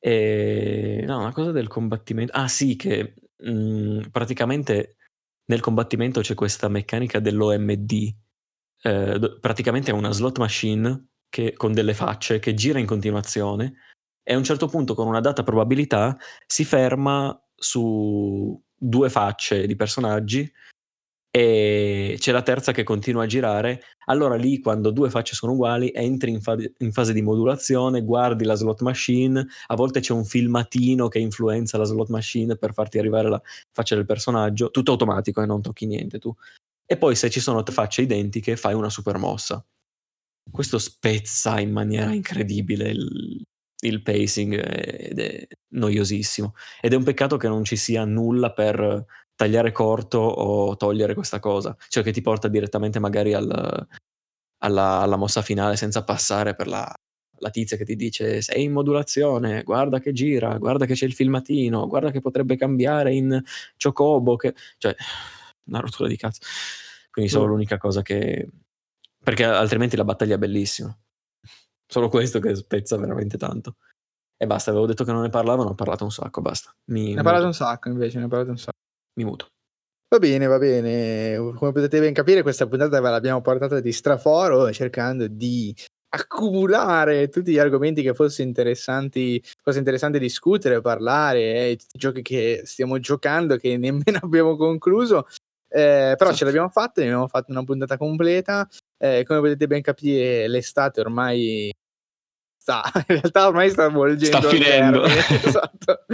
E 0.00 1.04
no, 1.06 1.20
una 1.20 1.32
cosa 1.32 1.52
del 1.52 1.68
combattimento. 1.68 2.32
Ah, 2.34 2.48
sì, 2.48 2.74
che 2.74 3.14
mh, 3.38 4.08
praticamente 4.10 4.96
nel 5.46 5.60
combattimento 5.60 6.20
c'è 6.20 6.34
questa 6.34 6.68
meccanica 6.68 7.20
dell'OMD. 7.20 7.92
Eh, 8.80 9.38
praticamente 9.40 9.90
è 9.90 9.94
una 9.94 10.12
slot 10.12 10.38
machine 10.38 11.08
che, 11.28 11.54
con 11.54 11.72
delle 11.72 11.94
facce 11.94 12.38
che 12.38 12.54
gira 12.54 12.78
in 12.78 12.86
continuazione 12.86 13.74
e 14.22 14.34
a 14.34 14.36
un 14.36 14.44
certo 14.44 14.68
punto 14.68 14.94
con 14.94 15.06
una 15.06 15.20
data 15.20 15.42
probabilità 15.42 16.16
si 16.46 16.64
ferma 16.64 17.36
su 17.54 18.62
due 18.74 19.10
facce 19.10 19.66
di 19.66 19.74
personaggi 19.74 20.50
e 21.38 22.16
c'è 22.18 22.32
la 22.32 22.42
terza 22.42 22.72
che 22.72 22.82
continua 22.82 23.22
a 23.22 23.26
girare, 23.26 23.82
allora 24.06 24.34
lì 24.34 24.58
quando 24.58 24.90
due 24.90 25.08
facce 25.08 25.36
sono 25.36 25.52
uguali 25.52 25.92
entri 25.94 26.32
in, 26.32 26.40
fa- 26.40 26.56
in, 26.78 26.90
fase 26.90 27.12
di 27.12 27.22
modulazione, 27.22 28.02
guardi 28.02 28.44
la 28.44 28.56
slot 28.56 28.82
machine, 28.82 29.46
a 29.68 29.76
volte 29.76 30.00
c'è 30.00 30.12
un 30.12 30.24
filmatino 30.24 31.06
che 31.06 31.20
influenza 31.20 31.78
la 31.78 31.84
slot 31.84 32.08
machine 32.08 32.56
per 32.56 32.72
farti 32.72 32.98
arrivare 32.98 33.28
la 33.28 33.40
faccia 33.72 33.94
del 33.94 34.04
personaggio, 34.04 34.72
tutto 34.72 34.90
automatico 34.90 35.40
e 35.40 35.46
non 35.46 35.62
tocchi 35.62 35.86
niente 35.86 36.18
tu. 36.18 36.34
E 36.84 36.96
poi 36.96 37.14
se 37.14 37.30
ci 37.30 37.38
sono 37.38 37.62
facce 37.64 38.02
identiche 38.02 38.56
fai 38.56 38.74
una 38.74 38.90
super 38.90 39.16
mossa. 39.18 39.64
Questo 40.50 40.78
spezza 40.78 41.60
in 41.60 41.70
maniera 41.70 42.12
incredibile 42.12 42.88
il, 42.88 43.44
il 43.82 44.02
pacing 44.02 44.54
ed 44.54 45.20
è 45.20 45.46
noiosissimo. 45.74 46.54
Ed 46.80 46.94
è 46.94 46.96
un 46.96 47.04
peccato 47.04 47.36
che 47.36 47.46
non 47.46 47.62
ci 47.62 47.76
sia 47.76 48.04
nulla 48.04 48.52
per 48.52 49.06
tagliare 49.38 49.70
corto 49.70 50.18
o 50.18 50.76
togliere 50.76 51.14
questa 51.14 51.38
cosa, 51.38 51.76
cioè 51.86 52.02
che 52.02 52.10
ti 52.10 52.20
porta 52.20 52.48
direttamente 52.48 52.98
magari 52.98 53.34
al, 53.34 53.86
alla, 54.58 54.98
alla, 54.98 55.16
mossa 55.16 55.42
finale 55.42 55.76
senza 55.76 56.02
passare 56.02 56.56
per 56.56 56.66
la, 56.66 56.92
la, 57.36 57.50
tizia 57.50 57.76
che 57.76 57.84
ti 57.84 57.94
dice 57.94 58.42
sei 58.42 58.64
in 58.64 58.72
modulazione, 58.72 59.62
guarda 59.62 60.00
che 60.00 60.12
gira, 60.12 60.58
guarda 60.58 60.86
che 60.86 60.94
c'è 60.94 61.06
il 61.06 61.14
filmatino, 61.14 61.86
guarda 61.86 62.10
che 62.10 62.20
potrebbe 62.20 62.56
cambiare 62.56 63.14
in 63.14 63.40
Chocobo, 63.80 64.34
che... 64.34 64.56
cioè 64.76 64.96
una 65.66 65.78
rottura 65.78 66.08
di 66.08 66.16
cazzo. 66.16 66.40
Quindi 67.08 67.30
solo 67.30 67.46
mm. 67.46 67.50
l'unica 67.50 67.78
cosa 67.78 68.02
che... 68.02 68.48
perché 69.22 69.44
altrimenti 69.44 69.94
la 69.94 70.04
battaglia 70.04 70.34
è 70.34 70.38
bellissima. 70.38 70.92
Solo 71.86 72.08
questo 72.08 72.40
che 72.40 72.56
spezza 72.56 72.96
veramente 72.96 73.38
tanto. 73.38 73.76
E 74.36 74.46
basta, 74.46 74.70
avevo 74.70 74.86
detto 74.86 75.04
che 75.04 75.12
non 75.12 75.22
ne 75.22 75.30
parlavo, 75.30 75.62
ne 75.62 75.70
ho 75.70 75.74
parlato 75.74 76.02
un 76.02 76.10
sacco, 76.10 76.40
basta. 76.40 76.74
Mi, 76.86 77.14
ne 77.14 77.20
ho 77.20 77.22
parlato 77.22 77.46
un 77.46 77.54
sacco 77.54 77.88
invece, 77.88 78.18
ne 78.18 78.24
ho 78.24 78.28
parlato 78.28 78.50
un 78.50 78.58
sacco 78.58 78.76
mi 79.18 79.24
muto. 79.24 79.48
Va 80.08 80.18
bene, 80.18 80.46
va 80.46 80.58
bene. 80.58 81.36
Come 81.56 81.72
potete 81.72 82.00
ben 82.00 82.14
capire, 82.14 82.42
questa 82.42 82.66
puntata 82.66 83.00
ve 83.00 83.10
l'abbiamo 83.10 83.42
portata 83.42 83.80
di 83.80 83.92
straforo 83.92 84.72
cercando 84.72 85.26
di 85.28 85.74
accumulare 86.10 87.28
tutti 87.28 87.52
gli 87.52 87.58
argomenti 87.58 88.00
che 88.00 88.14
fosse 88.14 88.42
interessanti, 88.42 89.42
fosse 89.62 89.78
interessante 89.78 90.18
discutere, 90.18 90.80
parlare, 90.80 91.70
eh, 91.70 91.76
tutti 91.76 91.96
i 91.96 91.98
giochi 91.98 92.22
che 92.22 92.62
stiamo 92.64 92.98
giocando, 92.98 93.56
che 93.56 93.76
nemmeno 93.76 94.18
abbiamo 94.22 94.56
concluso. 94.56 95.26
Eh, 95.70 96.14
però 96.16 96.32
ce 96.32 96.46
l'abbiamo 96.46 96.70
fatta, 96.70 97.02
abbiamo 97.02 97.28
fatto 97.28 97.50
una 97.50 97.64
puntata 97.64 97.98
completa. 97.98 98.66
Eh, 98.96 99.24
come 99.26 99.40
potete 99.40 99.66
ben 99.66 99.82
capire, 99.82 100.48
l'estate 100.48 101.00
ormai 101.00 101.70
sta, 102.68 102.82
in 103.08 103.20
realtà 103.20 103.46
ormai 103.46 103.70
sta 103.70 103.88
volgendo 103.88 104.38
sta 104.38 104.48
finendo. 104.48 105.04
esatto. 105.08 106.04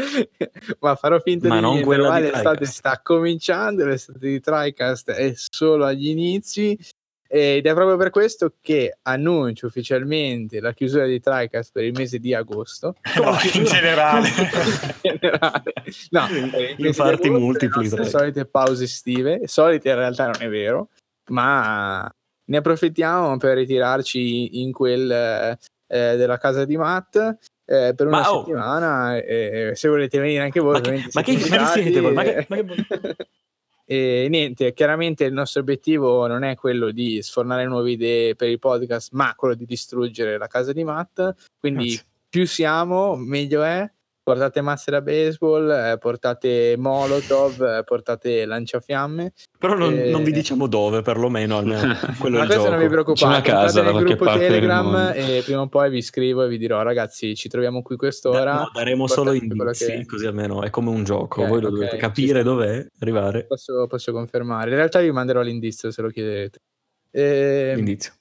ma 0.78 0.94
farò 0.94 1.18
finta 1.18 1.48
ma 1.48 1.56
di 1.56 1.60
non 1.60 1.74
niente 1.74 1.94
ormai 1.94 2.22
l'estate 2.22 2.64
sta 2.66 3.00
cominciando 3.02 3.84
l'estate 3.84 4.18
di 4.20 4.40
TriCast 4.40 5.10
è 5.10 5.32
solo 5.34 5.84
agli 5.84 6.08
inizi 6.08 6.78
ed 7.26 7.66
è 7.66 7.74
proprio 7.74 7.96
per 7.96 8.10
questo 8.10 8.54
che 8.60 8.98
annuncio 9.02 9.66
ufficialmente 9.66 10.60
la 10.60 10.72
chiusura 10.72 11.06
di 11.06 11.18
TriCast 11.18 11.72
per 11.72 11.82
il 11.82 11.92
mese 11.96 12.20
di 12.20 12.32
agosto. 12.32 12.94
No, 13.20 13.36
in 13.52 13.64
generale, 13.64 14.28
in 15.00 15.16
generale. 15.18 15.72
no, 16.10 16.26
in 16.76 16.94
parti 16.94 17.30
multipli 17.30 17.88
le 17.88 18.04
solite 18.04 18.44
pause 18.44 18.84
estive 18.84 19.48
solite 19.48 19.88
in 19.88 19.96
realtà 19.96 20.26
non 20.26 20.42
è 20.42 20.48
vero 20.48 20.90
ma 21.30 22.08
ne 22.46 22.56
approfittiamo 22.56 23.38
per 23.38 23.56
ritirarci 23.56 24.60
in 24.60 24.70
quel 24.70 25.58
eh, 25.86 26.16
della 26.16 26.38
casa 26.38 26.64
di 26.64 26.76
Matt 26.76 27.16
eh, 27.16 27.92
per 27.94 28.06
una 28.06 28.20
ma, 28.20 28.32
oh. 28.32 28.38
settimana 28.40 29.16
e 29.16 29.72
se 29.74 29.88
volete 29.88 30.18
venire 30.18 30.42
anche 30.42 30.60
voi 30.60 30.74
ma 30.74 30.80
che, 30.80 31.08
ma 31.12 31.22
che, 31.22 31.32
ma 31.48 31.56
che 31.56 31.82
siete 31.82 32.00
voi? 32.00 32.12
Ma 32.12 32.22
che, 32.22 32.46
ma 32.48 32.56
che... 32.56 33.16
e 33.86 34.26
niente, 34.28 34.72
chiaramente 34.72 35.24
il 35.24 35.32
nostro 35.32 35.60
obiettivo 35.60 36.26
non 36.26 36.42
è 36.42 36.54
quello 36.56 36.90
di 36.90 37.22
sfornare 37.22 37.66
nuove 37.66 37.92
idee 37.92 38.34
per 38.34 38.48
il 38.48 38.58
podcast, 38.58 39.12
ma 39.12 39.34
quello 39.34 39.54
di 39.54 39.66
distruggere 39.66 40.38
la 40.38 40.46
casa 40.46 40.72
di 40.72 40.84
Matt. 40.84 41.34
Quindi 41.58 41.88
Grazie. 41.88 42.06
più 42.28 42.46
siamo, 42.46 43.16
meglio 43.16 43.62
è 43.62 43.90
portate 44.24 44.62
masse 44.62 44.90
da 44.90 45.02
baseball, 45.02 45.70
eh, 45.70 45.98
portate 45.98 46.74
molotov, 46.78 47.60
eh, 47.62 47.84
portate 47.84 48.46
lanciafiamme. 48.46 49.34
Però 49.58 49.76
non, 49.76 49.94
e... 49.94 50.10
non, 50.10 50.24
vi 50.24 50.32
diciamo 50.32 50.66
dove, 50.66 51.02
perlomeno 51.02 51.62
quello 52.18 52.38
Ma 52.38 52.46
questo 52.46 52.70
non 52.70 52.78
vi 52.78 52.88
preoccupate, 52.88 53.20
C'è 53.20 53.26
una 53.26 53.40
casa 53.42 53.82
nel 53.82 54.02
gruppo 54.02 54.24
Telegram 54.24 55.12
e 55.14 55.42
prima 55.44 55.60
o 55.60 55.68
poi 55.68 55.90
vi 55.90 56.00
scrivo 56.00 56.42
e 56.42 56.48
vi 56.48 56.58
dirò 56.58 56.82
ragazzi 56.82 57.36
ci 57.36 57.48
troviamo 57.48 57.82
qui 57.82 57.96
quest'ora. 57.96 58.54
No, 58.54 58.70
daremo 58.72 59.06
solo 59.06 59.32
indizi, 59.32 59.86
che... 59.86 60.06
così 60.06 60.26
almeno 60.26 60.62
è 60.62 60.70
come 60.70 60.88
un 60.88 61.04
gioco, 61.04 61.40
okay, 61.40 61.48
voi 61.48 61.60
lo 61.60 61.70
dovete 61.70 61.98
capire 61.98 62.42
dov'è, 62.42 62.84
arrivare. 63.00 63.44
Posso, 63.44 63.86
posso, 63.86 64.10
confermare, 64.10 64.70
in 64.70 64.76
realtà 64.76 65.00
vi 65.00 65.12
manderò 65.12 65.42
l'indizio 65.42 65.90
se 65.90 66.00
lo 66.00 66.08
chiedete. 66.08 66.60
E... 67.10 67.68
Ehm, 67.70 67.76
L'indizio. 67.76 68.12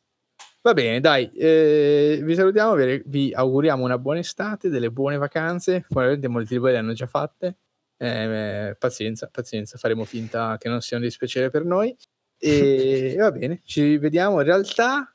Va 0.64 0.74
bene, 0.74 1.02
dai, 1.02 1.30
eh, 1.34 2.22
vi 2.24 2.36
salutiamo, 2.36 2.76
vi, 3.04 3.34
auguriamo 3.34 3.84
una 3.84 3.98
buona 3.98 4.20
estate, 4.20 4.70
delle 4.70 4.92
buone 4.92 5.18
vacanze, 5.18 5.84
probabilmente 5.86 6.30
molti 6.30 6.54
di 6.54 6.58
voi 6.58 6.72
le 6.72 6.78
hanno 6.78 6.94
già 6.94 7.06
fatte, 7.06 7.58
eh, 7.98 8.74
pazienza, 8.80 9.28
pazienza, 9.30 9.78
faremo 9.78 10.06
finta 10.06 10.56
che 10.58 10.70
non 10.70 10.80
sia 10.80 10.96
un 10.96 11.04
dispiacere 11.04 11.50
per 11.50 11.66
noi 11.66 11.94
e 12.38 13.14
va 13.20 13.32
bene, 13.32 13.60
ci 13.66 13.98
vediamo 13.98 14.40
in 14.40 14.46
realtà 14.46 15.14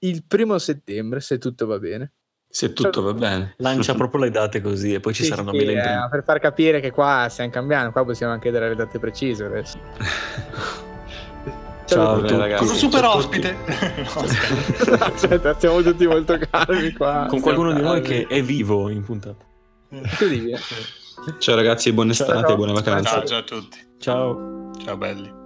il 0.00 0.24
primo 0.26 0.58
settembre, 0.58 1.20
se 1.20 1.38
tutto 1.38 1.64
va 1.64 1.78
bene. 1.78 2.12
Se 2.46 2.74
tutto 2.74 3.00
va 3.00 3.14
bene. 3.14 3.54
Lancia 3.58 3.94
proprio 3.96 4.24
le 4.24 4.30
date 4.30 4.60
così 4.60 4.92
e 4.92 5.00
poi 5.00 5.14
ci 5.14 5.22
sì, 5.22 5.30
saranno 5.30 5.52
sì, 5.52 5.56
mille 5.56 5.72
eh, 5.72 6.08
Per 6.10 6.22
far 6.22 6.38
capire 6.38 6.80
che 6.80 6.90
qua 6.90 7.28
stiamo 7.30 7.50
cambiando, 7.50 7.92
qua 7.92 8.04
possiamo 8.04 8.34
anche 8.34 8.50
dare 8.50 8.68
le 8.68 8.74
date 8.74 8.98
precise 8.98 9.44
adesso. 9.46 10.84
Ciao, 11.86 12.26
Ciao 12.26 12.38
ragazzi. 12.38 12.64
Cosa 12.64 12.74
super 12.74 13.04
ospite. 13.04 13.56
Aspetta, 14.98 15.58
siamo 15.58 15.82
tutti 15.82 16.06
molto 16.06 16.38
calmi 16.50 16.92
qua. 16.92 17.26
Con 17.28 17.40
qualcuno 17.40 17.72
di 17.72 17.80
noi 17.80 18.00
che 18.02 18.26
è 18.26 18.42
vivo 18.42 18.88
in 18.88 19.04
puntata. 19.04 19.44
Ciao 21.38 21.54
ragazzi, 21.54 21.92
buona 21.92 22.12
estate 22.12 22.52
e 22.52 22.56
buone 22.56 22.72
vacanze. 22.72 23.08
Ciao, 23.08 23.24
ciao 23.24 23.38
a 23.38 23.42
tutti. 23.42 23.78
Ciao. 23.98 24.70
Ciao 24.84 24.96
belli. 24.96 25.44